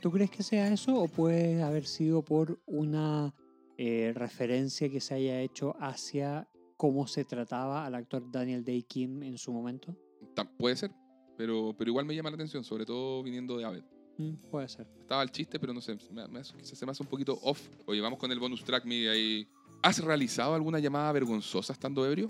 ¿Tú 0.00 0.10
crees 0.10 0.30
que 0.30 0.42
sea 0.42 0.72
eso 0.72 0.94
o 1.00 1.08
puede 1.08 1.62
haber 1.62 1.86
sido 1.86 2.22
por 2.24 2.60
una 2.66 3.34
eh, 3.78 4.12
referencia 4.14 4.88
que 4.90 5.00
se 5.00 5.14
haya 5.14 5.40
hecho 5.40 5.74
hacia 5.80 6.48
cómo 6.76 7.06
se 7.06 7.24
trataba 7.24 7.86
al 7.86 7.94
actor 7.94 8.28
Daniel 8.30 8.64
Day 8.64 8.82
Kim 8.82 9.22
en 9.22 9.38
su 9.38 9.52
momento? 9.52 9.96
Puede 10.58 10.76
ser, 10.76 10.90
pero, 11.36 11.74
pero 11.78 11.90
igual 11.90 12.04
me 12.04 12.14
llama 12.14 12.30
la 12.30 12.34
atención, 12.34 12.64
sobre 12.64 12.84
todo 12.84 13.22
viniendo 13.22 13.56
de 13.56 13.64
Aved. 13.64 13.84
Mm, 14.18 14.34
puede 14.50 14.68
ser. 14.68 14.86
Estaba 15.00 15.22
el 15.22 15.30
chiste, 15.30 15.58
pero 15.60 15.72
no 15.72 15.80
sé, 15.80 15.96
me, 16.10 16.26
me 16.28 16.40
hace- 16.40 16.54
quizás 16.56 16.76
se 16.78 16.84
me 16.86 16.92
hace 16.92 17.02
un 17.02 17.08
poquito 17.08 17.38
off. 17.42 17.60
Oye, 17.86 18.00
vamos 18.00 18.18
con 18.18 18.30
el 18.32 18.38
bonus 18.40 18.64
track, 18.64 18.84
Miguel, 18.84 19.10
ahí. 19.10 19.48
¿Has 19.82 20.02
realizado 20.04 20.54
alguna 20.54 20.78
llamada 20.80 21.10
vergonzosa 21.12 21.72
estando 21.72 22.04
ebrio? 22.06 22.28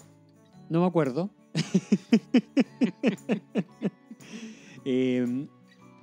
No 0.71 0.81
me 0.83 0.87
acuerdo. 0.87 1.31
Em, 4.85 5.47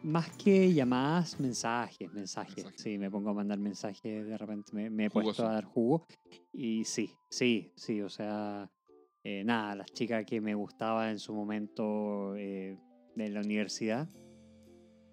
Más 0.04 0.30
que 0.38 0.74
llamadas, 0.74 1.38
mensajes, 1.42 2.12
mensajes. 2.14 2.66
Sí, 2.78 2.98
me 2.98 3.12
pongo 3.12 3.32
a 3.32 3.34
mandar 3.34 3.60
mensajes, 3.60 4.26
de 4.26 4.38
repente 4.38 4.72
me, 4.74 4.90
me 4.90 5.06
he 5.06 5.10
puesto 5.10 5.46
a 5.46 5.52
dar 5.54 5.66
jugo. 5.66 6.06
Y 6.54 6.86
sí, 6.86 7.12
sí, 7.30 7.74
sí, 7.76 8.02
o 8.02 8.08
sea, 8.10 8.70
eh, 9.26 9.44
nada, 9.44 9.76
las 9.76 9.92
chicas 9.92 10.24
que 10.26 10.40
me 10.40 10.56
gustaba 10.56 11.12
en 11.12 11.20
su 11.20 11.34
momento 11.34 12.34
eh, 12.38 12.78
de 13.16 13.30
la 13.30 13.42
universidad, 13.42 14.08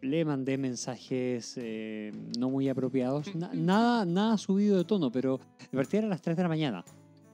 le 0.02 0.24
mandé 0.24 0.56
mensajes 0.56 1.58
eh, 1.60 2.12
no 2.38 2.48
muy 2.50 2.68
apropiados. 2.68 3.34
Na- 3.34 3.50
nada, 3.54 4.04
nada 4.04 4.38
subido 4.38 4.78
de 4.78 4.84
tono, 4.84 5.10
pero 5.10 5.40
de 5.72 5.76
partida 5.76 6.02
a 6.04 6.08
las 6.08 6.22
3 6.22 6.36
de 6.36 6.44
la 6.44 6.48
mañana 6.48 6.84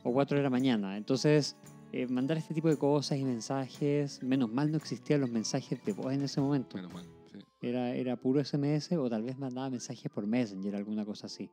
o 0.05 0.11
4 0.11 0.39
de 0.39 0.43
la 0.43 0.49
mañana. 0.51 0.97
Entonces, 0.97 1.55
eh, 1.93 2.07
mandar 2.09 2.37
este 2.39 2.55
tipo 2.55 2.69
de 2.69 2.77
cosas 2.77 3.19
y 3.19 3.25
mensajes, 3.25 4.23
menos 4.23 4.51
mal 4.51 4.71
no 4.71 4.79
existían 4.79 5.21
los 5.21 5.31
mensajes 5.31 5.85
de 5.85 5.93
voz 5.93 6.13
en 6.13 6.23
ese 6.23 6.41
momento. 6.41 6.77
Menos 6.77 6.93
mal. 6.93 7.05
sí. 7.31 7.39
Era, 7.61 7.95
era 7.95 8.17
puro 8.17 8.41
SMS 8.41 8.97
o 8.97 9.09
tal 9.11 9.23
vez 9.23 9.39
mandaba 9.39 9.71
mensajes 9.71 10.11
por 10.11 10.27
Messenger, 10.27 10.75
alguna 10.77 11.05
cosa 11.05 11.27
así. 11.27 11.51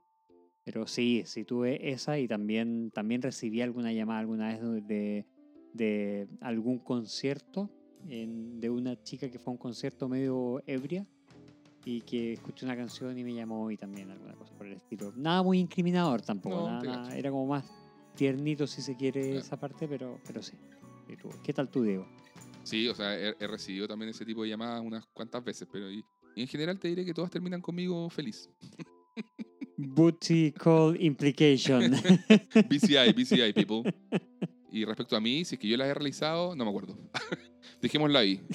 Pero 0.64 0.88
sí, 0.88 1.24
sí 1.26 1.46
tuve 1.46 1.92
esa 1.92 2.20
y 2.20 2.28
también, 2.28 2.92
también 2.92 3.22
recibí 3.22 3.62
alguna 3.62 3.92
llamada 3.92 4.20
alguna 4.20 4.48
vez 4.50 4.88
de, 4.88 5.26
de, 5.74 6.28
algún 6.42 6.80
concierto 6.80 7.70
en- 8.08 8.60
de 8.60 8.70
una 8.70 9.02
chica 9.04 9.30
que 9.30 9.40
fue 9.40 9.52
a 9.52 9.54
un 9.54 9.58
concierto 9.58 10.08
medio 10.08 10.62
ebria 10.68 11.06
y 11.86 12.02
que 12.02 12.34
escuché 12.34 12.66
una 12.66 12.76
canción 12.76 13.18
y 13.18 13.24
me 13.24 13.34
llamó 13.34 13.72
y 13.72 13.78
también 13.78 14.10
alguna 14.12 14.34
cosa 14.36 14.54
por 14.58 14.68
el 14.68 14.74
estilo. 14.74 15.12
Nada 15.16 15.42
muy 15.44 15.60
incriminador 15.60 16.22
tampoco, 16.22 16.58
No, 16.58 16.82
nada- 16.84 17.18
era 17.18 17.32
como 17.32 17.48
más 17.48 17.66
tiernito 18.20 18.68
si 18.68 18.82
se 18.82 18.98
quiere 18.98 19.22
Claro. 19.24 19.40
esa 19.40 19.58
parte, 19.58 19.88
pero, 19.88 20.20
pero 20.28 20.44
sí. 20.44 20.52
¿Qué 21.42 21.54
tal 21.54 21.70
tú, 21.70 21.84
Diego? 21.84 22.06
Sí, 22.64 22.88
o 22.90 22.94
sea, 22.94 23.18
he, 23.18 23.34
he 23.40 23.48
recibido 23.48 23.88
también 23.88 24.10
ese 24.10 24.26
tipo 24.26 24.44
de 24.44 24.50
llamadas 24.50 24.82
unas 24.84 25.06
cuantas 25.08 25.42
veces, 25.44 25.66
pero 25.72 25.90
y, 25.90 26.04
y 26.36 26.42
en 26.42 26.48
general 26.48 26.78
te 26.78 26.90
diré 26.90 27.06
que 27.06 27.14
todas 27.14 27.32
terminan 27.32 27.62
conmigo 27.62 28.10
feliz. 28.10 28.50
Booty 29.78 30.52
Call 30.52 30.98
Implication. 31.02 31.92
BCI, 32.70 33.14
BCI, 33.16 33.54
people. 33.54 33.90
Y 34.72 34.84
respecto 34.84 35.16
a 35.16 35.22
mí, 35.22 35.46
si 35.46 35.56
es 35.56 35.60
que 35.62 35.68
yo 35.70 35.78
las 35.78 35.88
he 35.88 35.94
realizado, 35.94 36.54
no 36.56 36.66
me 36.66 36.70
acuerdo. 36.70 36.98
Dejémosla 37.82 38.20
ahí. 38.20 38.42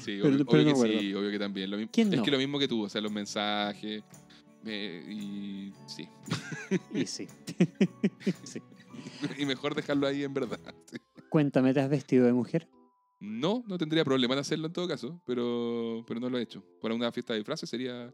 sí, 0.00 0.18
Pero- 0.22 0.28
obvio, 0.28 0.46
pero 0.46 0.62
obvio 0.62 0.72
no 0.74 0.82
que 0.82 0.88
me 0.88 0.98
sí, 1.00 1.14
obvio 1.14 1.30
que 1.32 1.38
también. 1.38 1.70
Lo 1.70 1.76
mismo, 1.76 1.90
¿Quién 1.92 2.12
es 2.12 2.18
no? 2.18 2.24
que 2.24 2.30
lo 2.30 2.38
mismo 2.38 2.58
que 2.58 2.68
tú, 2.68 2.84
o 2.84 2.88
sea, 2.88 3.00
los 3.00 3.12
mensajes. 3.12 4.02
Eh, 4.64 5.04
y 5.08 5.72
sí. 5.86 6.08
y 6.94 7.06
sí. 7.06 7.28
Sí. 8.44 8.60
y 9.38 9.46
mejor 9.46 9.74
dejarlo 9.74 10.06
ahí 10.06 10.22
en 10.24 10.34
verdad. 10.34 10.58
sí. 10.90 10.98
Cuéntame, 11.28 11.74
¿te 11.74 11.80
has 11.80 11.88
vestido 11.88 12.26
de 12.26 12.32
mujer? 12.32 12.68
No, 13.20 13.64
no 13.66 13.78
tendría 13.78 14.04
problema 14.04 14.34
en 14.34 14.40
hacerlo 14.40 14.66
en 14.66 14.72
todo 14.72 14.86
caso, 14.86 15.20
pero, 15.26 16.04
pero 16.06 16.20
no 16.20 16.30
lo 16.30 16.38
he 16.38 16.42
hecho. 16.42 16.62
Para 16.80 16.94
una 16.94 17.10
fiesta 17.10 17.32
de 17.32 17.40
disfraces 17.40 17.68
sería. 17.68 18.12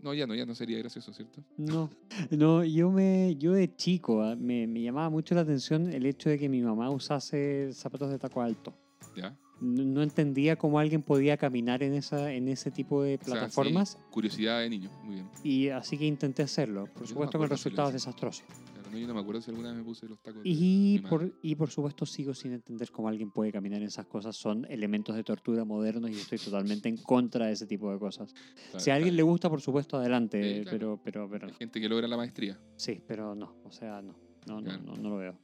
No, 0.00 0.12
ya 0.12 0.26
no, 0.26 0.34
ya 0.34 0.44
no 0.44 0.54
sería 0.54 0.78
gracioso, 0.78 1.12
¿cierto? 1.12 1.42
No, 1.56 1.90
no, 2.30 2.64
yo 2.64 2.90
me, 2.90 3.36
yo 3.36 3.52
de 3.52 3.74
chico 3.74 4.22
ah, 4.22 4.36
me, 4.36 4.66
me 4.66 4.82
llamaba 4.82 5.08
mucho 5.08 5.34
la 5.34 5.42
atención 5.42 5.90
el 5.92 6.04
hecho 6.04 6.28
de 6.28 6.38
que 6.38 6.48
mi 6.48 6.60
mamá 6.60 6.90
usase 6.90 7.72
zapatos 7.72 8.10
de 8.10 8.18
taco 8.18 8.42
alto. 8.42 8.74
Ya. 9.16 9.38
No, 9.60 9.82
no 9.84 10.02
entendía 10.02 10.56
cómo 10.56 10.78
alguien 10.78 11.02
podía 11.02 11.36
caminar 11.36 11.82
en 11.82 11.94
esa, 11.94 12.32
en 12.32 12.48
ese 12.48 12.70
tipo 12.70 13.02
de 13.02 13.18
sea, 13.22 13.34
plataformas 13.34 13.98
Curiosidad 14.10 14.60
de 14.60 14.68
niño, 14.70 14.90
muy 15.04 15.14
bien. 15.16 15.28
y 15.42 15.68
así 15.68 15.96
que 15.96 16.06
intenté 16.06 16.42
hacerlo. 16.42 16.86
Por 16.86 17.02
me 17.02 17.06
supuesto 17.08 17.38
con 17.38 17.44
acuerdo 17.46 17.56
si 17.56 17.64
lo 17.70 17.70
resultados 17.70 17.90
hice. 17.90 17.94
desastrosos. 17.94 18.44
Claro, 18.74 18.90
no, 18.90 18.98
yo 18.98 19.06
no 19.06 19.14
me 19.14 19.20
acuerdo 19.20 19.40
si 19.42 19.50
alguna 19.50 19.68
vez 19.70 19.78
me 19.78 19.84
puse 19.84 20.06
los 20.08 20.20
tacos. 20.20 20.42
Y 20.44 20.98
por, 21.08 21.32
y 21.40 21.54
por 21.54 21.70
supuesto 21.70 22.04
sigo 22.04 22.34
sin 22.34 22.52
entender 22.52 22.90
cómo 22.90 23.08
alguien 23.08 23.30
puede 23.30 23.52
caminar 23.52 23.80
en 23.80 23.86
esas 23.88 24.06
cosas. 24.06 24.36
Son 24.36 24.66
elementos 24.68 25.14
de 25.16 25.22
tortura 25.24 25.64
modernos 25.64 26.10
y 26.10 26.14
estoy 26.14 26.38
totalmente 26.38 26.88
en 26.88 26.96
contra 26.98 27.46
de 27.46 27.52
ese 27.52 27.66
tipo 27.66 27.92
de 27.92 27.98
cosas. 27.98 28.32
Claro, 28.70 28.80
Si 28.80 28.90
a 28.90 28.94
alguien 28.94 29.14
claro. 29.14 29.16
le 29.26 29.30
gusta, 29.30 29.48
por 29.50 29.60
supuesto, 29.60 29.96
adelante. 29.96 30.42
Sí, 30.42 30.62
claro. 30.62 30.78
pero, 30.78 31.00
pero, 31.02 31.30
pero 31.30 31.46
Hay 31.48 31.54
gente 31.54 31.80
que 31.80 31.88
logra 31.88 32.06
la 32.08 32.16
maestría. 32.16 32.58
sí, 32.76 33.00
pero 33.06 33.34
no. 33.34 33.54
O 33.64 33.70
sea, 33.70 34.02
no. 34.02 34.14
No, 34.46 34.60
no, 34.60 34.76
no, 34.78 34.94
no 34.96 35.08
lo 35.10 35.16
veo. 35.16 35.38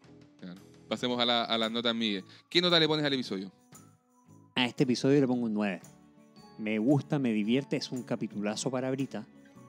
Pasemos 0.89 1.19
a, 1.21 1.25
la, 1.25 1.45
a 1.45 1.57
las 1.57 1.71
notas 1.71 1.95
Miguel. 1.95 2.25
¿Qué 2.49 2.61
nota 2.61 2.79
le 2.81 2.89
pones 2.89 3.05
al 3.07 3.13
episodio? 3.13 3.53
A 4.55 4.67
este 4.67 4.85
episodio 4.85 5.21
le 5.21 5.27
pongo 5.27 5.47
un 5.47 5.55
9. 5.55 5.81
Me 6.59 6.79
gusta, 6.79 7.19
me 7.19 7.33
divierte, 7.33 7.77
es 7.77 7.91
un 7.91 8.03
capitulazo 8.03 8.71
para 8.71 8.91
Brita, 8.91 9.27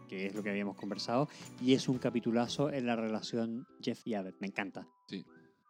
que 0.10 0.28
es 0.28 0.36
lo 0.36 0.44
que 0.44 0.50
habíamos 0.50 0.76
conversado, 0.76 1.30
y 1.62 1.74
es 1.74 1.88
un 1.88 1.98
capitulazo 2.00 2.72
en 2.72 2.86
la 2.86 2.96
relación 2.96 3.66
Jeff 3.82 4.02
y 4.06 4.14
Abbott. 4.16 4.36
Me 4.40 4.48
encanta. 4.48 4.88
Sí. 5.08 5.24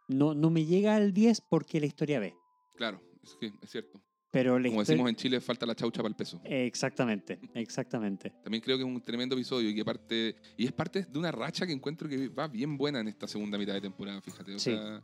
No, 0.08 0.34
no 0.34 0.50
me 0.50 0.64
llega 0.64 0.96
al 0.96 1.12
10 1.12 1.42
porque 1.42 1.78
la 1.80 1.86
historia 1.86 2.18
ve, 2.18 2.34
Claro, 2.76 3.00
es, 3.22 3.36
que 3.38 3.52
es 3.62 3.70
cierto. 3.70 4.02
pero 4.32 4.54
Como 4.60 4.80
decimos 4.80 5.08
en 5.08 5.14
Chile, 5.14 5.40
falta 5.40 5.64
la 5.64 5.76
chaucha 5.76 5.98
para 6.02 6.08
el 6.08 6.16
peso. 6.16 6.40
Exactamente, 6.44 7.38
exactamente. 7.54 8.30
También 8.42 8.62
creo 8.62 8.76
que 8.76 8.82
es 8.82 8.88
un 8.88 9.00
tremendo 9.00 9.36
episodio 9.36 9.70
y 9.70 9.74
que 9.76 9.84
parte 9.84 10.34
y 10.56 10.64
es 10.66 10.72
parte 10.72 11.04
de 11.04 11.18
una 11.18 11.30
racha 11.30 11.64
que 11.66 11.72
encuentro 11.72 12.08
que 12.08 12.28
va 12.28 12.48
bien 12.48 12.76
buena 12.76 12.98
en 13.00 13.08
esta 13.08 13.28
segunda 13.28 13.56
mitad 13.58 13.74
de 13.74 13.80
temporada, 13.82 14.20
fíjate. 14.20 14.54
O 14.54 14.58
Sí. 14.58 14.72
sea, 14.72 15.00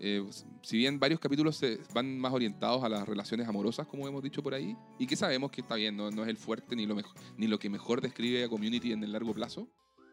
eh, 0.00 0.24
si 0.62 0.76
bien 0.76 0.98
varios 0.98 1.20
capítulos 1.20 1.56
se 1.56 1.78
van 1.94 2.18
más 2.18 2.32
orientados 2.32 2.82
a 2.84 2.88
las 2.88 3.08
relaciones 3.08 3.48
amorosas, 3.48 3.86
como 3.86 4.06
hemos 4.06 4.22
dicho 4.22 4.42
por 4.42 4.54
ahí, 4.54 4.76
y 4.98 5.06
que 5.06 5.16
sabemos 5.16 5.50
que 5.50 5.60
está 5.60 5.74
bien, 5.74 5.96
no, 5.96 6.10
no 6.10 6.22
es 6.22 6.28
el 6.28 6.36
fuerte 6.36 6.76
ni 6.76 6.86
lo, 6.86 6.94
mejor, 6.94 7.14
ni 7.36 7.46
lo 7.46 7.58
que 7.58 7.68
mejor 7.68 8.00
describe 8.00 8.44
a 8.44 8.48
Community 8.48 8.92
en 8.92 9.02
el 9.02 9.12
largo 9.12 9.34
plazo, 9.34 9.68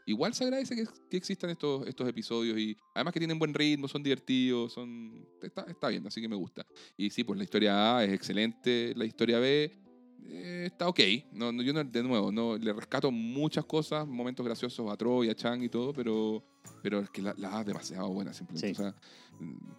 igual 0.06 0.34
se 0.34 0.44
agradece 0.44 0.76
que, 0.76 0.86
que 1.10 1.18
existan 1.18 1.50
estos, 1.50 1.88
estos 1.88 2.08
episodios 2.08 2.58
y 2.58 2.78
además 2.94 3.14
que 3.14 3.20
tienen 3.20 3.40
buen 3.40 3.54
ritmo, 3.54 3.88
son 3.88 4.04
divertidos, 4.04 4.74
son 4.74 5.28
está, 5.42 5.64
está 5.68 5.90
bien, 5.90 6.06
así 6.08 6.22
que 6.22 6.30
me 6.30 6.36
gusta. 6.36 6.66
Y 6.98 7.10
sí, 7.10 7.24
pues 7.24 7.38
la 7.38 7.44
historia 7.44 7.98
A 7.98 8.04
es 8.04 8.14
excelente, 8.14 8.94
la 8.96 9.06
historia 9.06 9.40
B 9.40 9.85
eh, 10.28 10.64
está 10.68 10.88
ok. 10.88 11.00
No, 11.32 11.52
no, 11.52 11.62
yo 11.64 11.74
no- 11.74 11.84
de 11.84 12.04
nuevo, 12.04 12.32
no, 12.32 12.58
le 12.58 12.74
rescato 12.74 13.12
muchas 13.12 13.66
cosas, 13.66 14.08
momentos 14.08 14.46
graciosos 14.46 14.92
a 14.92 14.96
Troy, 14.98 15.30
a 15.30 15.36
Chang 15.36 15.62
y 15.64 15.70
todo, 15.70 15.94
pero, 15.94 16.44
pero 16.82 17.00
es 17.00 17.10
que 17.10 17.22
la, 17.22 17.34
la 17.38 17.64
demasiado 17.64 18.10
buena 18.12 18.34
simplemente. 18.34 18.74
Sí. 18.74 18.82
O 18.82 18.84
sea, 18.84 18.96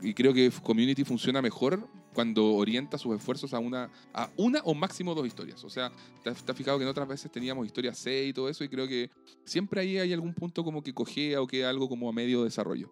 y 0.02 0.12
creo 0.14 0.34
que 0.34 0.50
Community 0.62 1.02
funciona 1.04 1.40
mejor 1.40 1.88
cuando 2.14 2.54
orienta 2.54 2.98
sus 2.98 3.14
esfuerzos 3.16 3.52
a 3.54 3.58
una, 3.58 3.90
a 4.14 4.30
una 4.36 4.60
o 4.64 4.74
máximo 4.74 5.14
dos 5.14 5.26
historias. 5.26 5.62
O 5.64 5.70
sea, 5.70 5.90
te 6.22 6.30
has, 6.30 6.44
te 6.44 6.52
has 6.52 6.56
fijado 6.58 6.78
que 6.78 6.84
en 6.84 6.90
otras 6.90 7.08
veces 7.08 7.30
teníamos 7.30 7.66
historias 7.66 7.98
C 7.98 8.26
y 8.26 8.32
todo 8.32 8.48
eso, 8.48 8.64
y 8.64 8.68
creo 8.68 8.86
que 8.86 9.10
siempre 9.44 9.80
ahí 9.80 9.98
hay 9.98 10.12
algún 10.12 10.34
punto 10.34 10.62
como 10.64 10.82
que 10.82 10.92
cojea 10.94 11.40
o 11.42 11.46
queda 11.46 11.70
algo 11.70 11.88
como 11.88 12.08
a 12.08 12.12
medio 12.12 12.44
desarrollo. 12.44 12.90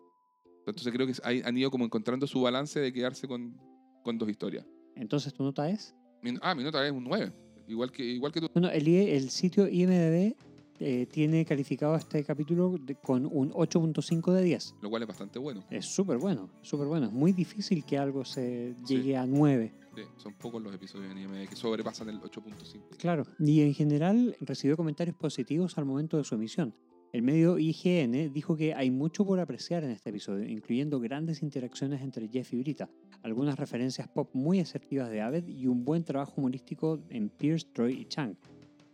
Entonces 0.66 0.92
creo 0.92 1.06
que 1.06 1.12
hay- 1.22 1.42
han 1.44 1.56
ido 1.58 1.70
como 1.70 1.84
encontrando 1.84 2.26
su 2.26 2.40
balance 2.40 2.80
de 2.80 2.92
quedarse 2.92 3.28
con, 3.28 3.58
con 4.02 4.16
dos 4.18 4.28
historias. 4.30 4.66
Entonces, 4.96 5.34
¿tu 5.34 5.42
nota 5.42 5.68
es? 5.68 5.94
Ah, 6.42 6.54
mi 6.54 6.62
nota 6.64 6.84
es 6.86 6.92
un 6.92 7.04
9. 7.04 7.32
Igual 7.68 7.90
que, 7.92 8.02
igual 8.04 8.32
que 8.32 8.40
tú. 8.40 8.48
Bueno, 8.52 8.68
el, 8.70 8.86
el 8.88 9.30
sitio 9.30 9.66
IMDB 9.68 10.34
eh, 10.80 11.06
tiene 11.10 11.44
calificado 11.44 11.94
este 11.96 12.22
capítulo 12.24 12.76
de- 12.80 12.94
con 12.96 13.24
un 13.26 13.50
8.5 13.52 14.32
de 14.32 14.42
10. 14.42 14.74
Lo 14.82 14.90
cual 14.90 15.02
es 15.02 15.08
bastante 15.08 15.38
bueno. 15.38 15.62
Es 15.70 15.86
súper 15.86 16.18
bueno, 16.18 16.50
súper 16.62 16.86
bueno. 16.88 17.06
Es 17.06 17.12
muy 17.12 17.32
difícil 17.32 17.84
que 17.84 17.96
algo 17.96 18.24
se 18.24 18.74
Sí. 18.84 18.96
llegue 18.96 19.16
a 19.16 19.24
9. 19.26 19.72
Sí, 19.94 20.02
son 20.16 20.34
pocos 20.34 20.60
los 20.62 20.74
episodios 20.74 21.10
en 21.12 21.18
IMDb 21.18 21.48
que 21.48 21.54
sobrepasan 21.56 22.08
el 22.08 22.20
8.5. 22.20 22.96
Claro, 22.98 23.24
y 23.38 23.60
en 23.62 23.72
general 23.74 24.36
recibió 24.40 24.76
comentarios 24.76 25.16
positivos 25.16 25.78
al 25.78 25.84
momento 25.84 26.16
de 26.18 26.24
su 26.24 26.34
emisión. 26.34 26.74
El 27.14 27.22
medio 27.22 27.60
IGN 27.60 28.32
dijo 28.32 28.56
que 28.56 28.74
hay 28.74 28.90
mucho 28.90 29.24
por 29.24 29.38
apreciar 29.38 29.84
en 29.84 29.90
este 29.90 30.10
episodio, 30.10 30.48
incluyendo 30.48 30.98
grandes 30.98 31.44
interacciones 31.44 32.02
entre 32.02 32.26
Jeff 32.26 32.52
y 32.52 32.56
Brita, 32.56 32.90
algunas 33.22 33.56
referencias 33.56 34.08
pop 34.08 34.30
muy 34.32 34.58
asertivas 34.58 35.08
de 35.10 35.20
Abed 35.20 35.46
y 35.46 35.68
un 35.68 35.84
buen 35.84 36.02
trabajo 36.02 36.32
humorístico 36.38 36.98
en 37.10 37.28
Pierce, 37.28 37.68
Troy 37.72 38.00
y 38.00 38.06
Chang. 38.06 38.34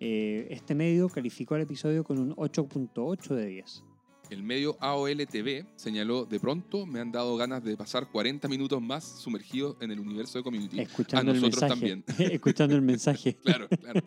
Eh, 0.00 0.48
este 0.50 0.74
medio 0.74 1.08
calificó 1.08 1.54
al 1.54 1.62
episodio 1.62 2.04
con 2.04 2.18
un 2.18 2.36
8.8 2.36 3.34
de 3.34 3.46
10. 3.46 3.84
El 4.28 4.42
medio 4.42 4.76
AOL 4.80 5.26
TV 5.26 5.64
señaló, 5.76 6.26
de 6.26 6.38
pronto 6.38 6.84
me 6.84 7.00
han 7.00 7.12
dado 7.12 7.38
ganas 7.38 7.64
de 7.64 7.74
pasar 7.74 8.10
40 8.10 8.48
minutos 8.48 8.82
más 8.82 9.02
sumergidos 9.02 9.78
en 9.80 9.92
el 9.92 9.98
universo 9.98 10.36
de 10.36 10.44
Community. 10.44 10.78
Escuchando 10.78 11.32
el 11.32 11.40
nosotros 11.40 11.62
mensaje. 11.62 12.02
también. 12.04 12.04
Escuchando 12.34 12.76
el 12.76 12.82
mensaje. 12.82 13.38
Claro, 13.42 13.66
claro. 13.66 14.02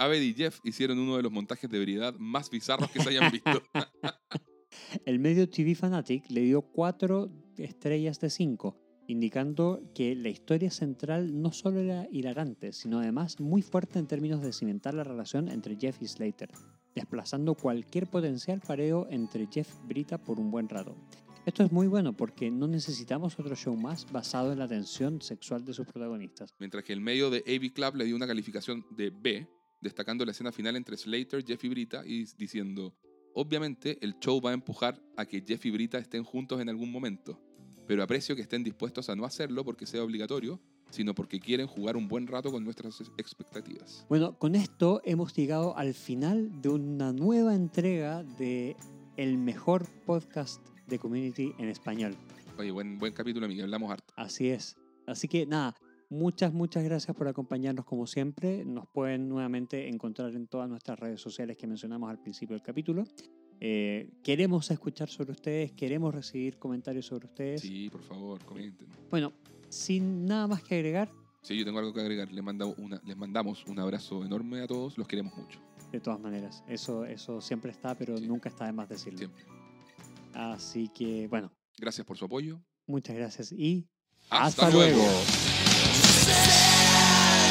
Abed 0.00 0.22
y 0.22 0.32
Jeff 0.32 0.60
hicieron 0.64 0.98
uno 0.98 1.18
de 1.18 1.22
los 1.22 1.30
montajes 1.30 1.68
de 1.68 1.78
veridad 1.78 2.14
más 2.18 2.48
bizarros 2.48 2.90
que 2.90 3.02
se 3.02 3.10
hayan 3.10 3.30
visto. 3.30 3.62
El 5.04 5.18
medio 5.18 5.46
TV 5.50 5.74
Fanatic 5.74 6.30
le 6.30 6.40
dio 6.40 6.62
4 6.62 7.30
estrellas 7.58 8.18
de 8.18 8.30
5, 8.30 9.04
indicando 9.08 9.82
que 9.94 10.14
la 10.14 10.30
historia 10.30 10.70
central 10.70 11.42
no 11.42 11.52
solo 11.52 11.80
era 11.80 12.08
hilarante, 12.10 12.72
sino 12.72 13.00
además 13.00 13.40
muy 13.40 13.60
fuerte 13.60 13.98
en 13.98 14.06
términos 14.06 14.40
de 14.40 14.54
cimentar 14.54 14.94
la 14.94 15.04
relación 15.04 15.50
entre 15.50 15.76
Jeff 15.76 16.00
y 16.00 16.08
Slater, 16.08 16.50
desplazando 16.94 17.54
cualquier 17.54 18.06
potencial 18.06 18.62
pareo 18.66 19.06
entre 19.10 19.48
Jeff 19.52 19.70
y 19.84 19.86
Brita 19.86 20.16
por 20.16 20.40
un 20.40 20.50
buen 20.50 20.70
rato. 20.70 20.96
Esto 21.44 21.62
es 21.62 21.72
muy 21.72 21.88
bueno 21.88 22.16
porque 22.16 22.50
no 22.50 22.66
necesitamos 22.66 23.38
otro 23.38 23.54
show 23.54 23.76
más 23.76 24.10
basado 24.10 24.50
en 24.52 24.60
la 24.60 24.68
tensión 24.68 25.20
sexual 25.20 25.62
de 25.66 25.74
sus 25.74 25.86
protagonistas. 25.86 26.54
Mientras 26.58 26.84
que 26.84 26.94
el 26.94 27.02
medio 27.02 27.28
de 27.28 27.44
AV 27.46 27.74
Club 27.74 27.96
le 27.96 28.06
dio 28.06 28.16
una 28.16 28.26
calificación 28.26 28.86
de 28.90 29.10
B, 29.10 29.48
destacando 29.80 30.24
la 30.24 30.32
escena 30.32 30.52
final 30.52 30.76
entre 30.76 30.96
Slater, 30.96 31.44
Jeff 31.44 31.62
y 31.64 31.68
Brita 31.68 32.02
y 32.06 32.24
diciendo, 32.36 32.94
obviamente 33.34 33.98
el 34.02 34.18
show 34.18 34.40
va 34.40 34.50
a 34.50 34.54
empujar 34.54 35.00
a 35.16 35.24
que 35.26 35.42
Jeff 35.46 35.64
y 35.66 35.70
Brita 35.70 35.98
estén 35.98 36.24
juntos 36.24 36.60
en 36.60 36.68
algún 36.68 36.90
momento, 36.92 37.40
pero 37.86 38.02
aprecio 38.02 38.36
que 38.36 38.42
estén 38.42 38.62
dispuestos 38.62 39.08
a 39.10 39.16
no 39.16 39.24
hacerlo 39.24 39.64
porque 39.64 39.86
sea 39.86 40.02
obligatorio 40.04 40.60
sino 40.90 41.14
porque 41.14 41.38
quieren 41.38 41.68
jugar 41.68 41.96
un 41.96 42.08
buen 42.08 42.26
rato 42.26 42.50
con 42.50 42.64
nuestras 42.64 43.00
ex- 43.00 43.12
expectativas. 43.16 44.04
Bueno, 44.08 44.36
con 44.36 44.56
esto 44.56 45.00
hemos 45.04 45.32
llegado 45.32 45.76
al 45.78 45.94
final 45.94 46.60
de 46.60 46.68
una 46.68 47.12
nueva 47.12 47.54
entrega 47.54 48.24
de 48.24 48.74
el 49.16 49.38
mejor 49.38 49.86
podcast 50.04 50.60
de 50.88 50.98
community 50.98 51.52
en 51.58 51.68
español. 51.68 52.16
Oye, 52.58 52.72
buen, 52.72 52.98
buen 52.98 53.12
capítulo, 53.12 53.46
Miguel. 53.46 53.66
Hablamos 53.66 53.92
harto. 53.92 54.12
Así 54.16 54.48
es. 54.48 54.76
Así 55.06 55.28
que 55.28 55.46
nada, 55.46 55.76
muchas, 56.10 56.52
muchas 56.52 56.84
gracias 56.84 57.16
por 57.16 57.26
acompañarnos 57.28 57.84
como 57.86 58.06
siempre. 58.06 58.64
Nos 58.64 58.86
pueden 58.88 59.28
nuevamente 59.28 59.88
encontrar 59.88 60.34
en 60.34 60.46
todas 60.46 60.68
nuestras 60.68 60.98
redes 60.98 61.20
sociales 61.20 61.56
que 61.56 61.66
mencionamos 61.66 62.10
al 62.10 62.20
principio 62.20 62.54
del 62.54 62.62
capítulo. 62.62 63.04
Eh, 63.60 64.10
queremos 64.22 64.70
escuchar 64.70 65.08
sobre 65.08 65.32
ustedes, 65.32 65.72
queremos 65.72 66.14
recibir 66.14 66.58
comentarios 66.58 67.06
sobre 67.06 67.26
ustedes. 67.26 67.60
Sí, 67.62 67.88
por 67.90 68.02
favor, 68.02 68.42
comenten. 68.44 68.88
Bueno, 69.10 69.32
sin 69.68 70.24
nada 70.26 70.46
más 70.46 70.62
que 70.62 70.74
agregar, 70.74 71.10
Sí, 71.42 71.56
yo 71.56 71.64
tengo 71.64 71.78
algo 71.78 71.94
que 71.94 72.02
agregar. 72.02 72.30
Les, 72.30 72.44
manda 72.44 72.66
una, 72.66 73.00
les 73.02 73.16
mandamos 73.16 73.64
un 73.66 73.78
abrazo 73.78 74.22
enorme 74.26 74.60
a 74.60 74.66
todos. 74.66 74.98
Los 74.98 75.08
queremos 75.08 75.34
mucho. 75.38 75.58
de 75.90 75.98
todas 75.98 76.20
maneras, 76.20 76.62
eso, 76.68 77.06
eso 77.06 77.40
siempre 77.40 77.70
está, 77.72 77.94
pero 77.94 78.18
Sí. 78.18 78.26
nunca 78.28 78.50
está 78.50 78.66
de 78.66 78.72
más 78.72 78.90
decirlo. 78.90 79.18
Siempre. 79.18 79.42
Así 80.34 80.88
que, 80.88 81.26
bueno, 81.28 81.50
Gracias 81.78 82.06
por 82.06 82.18
su 82.18 82.26
apoyo. 82.26 82.60
muchas 82.86 83.16
gracias 83.16 83.52
y 83.52 83.88
¡Hasta, 84.28 84.66
hasta, 84.66 84.70
luego. 84.70 84.98
luego. 84.98 85.49
sin. 86.32 87.49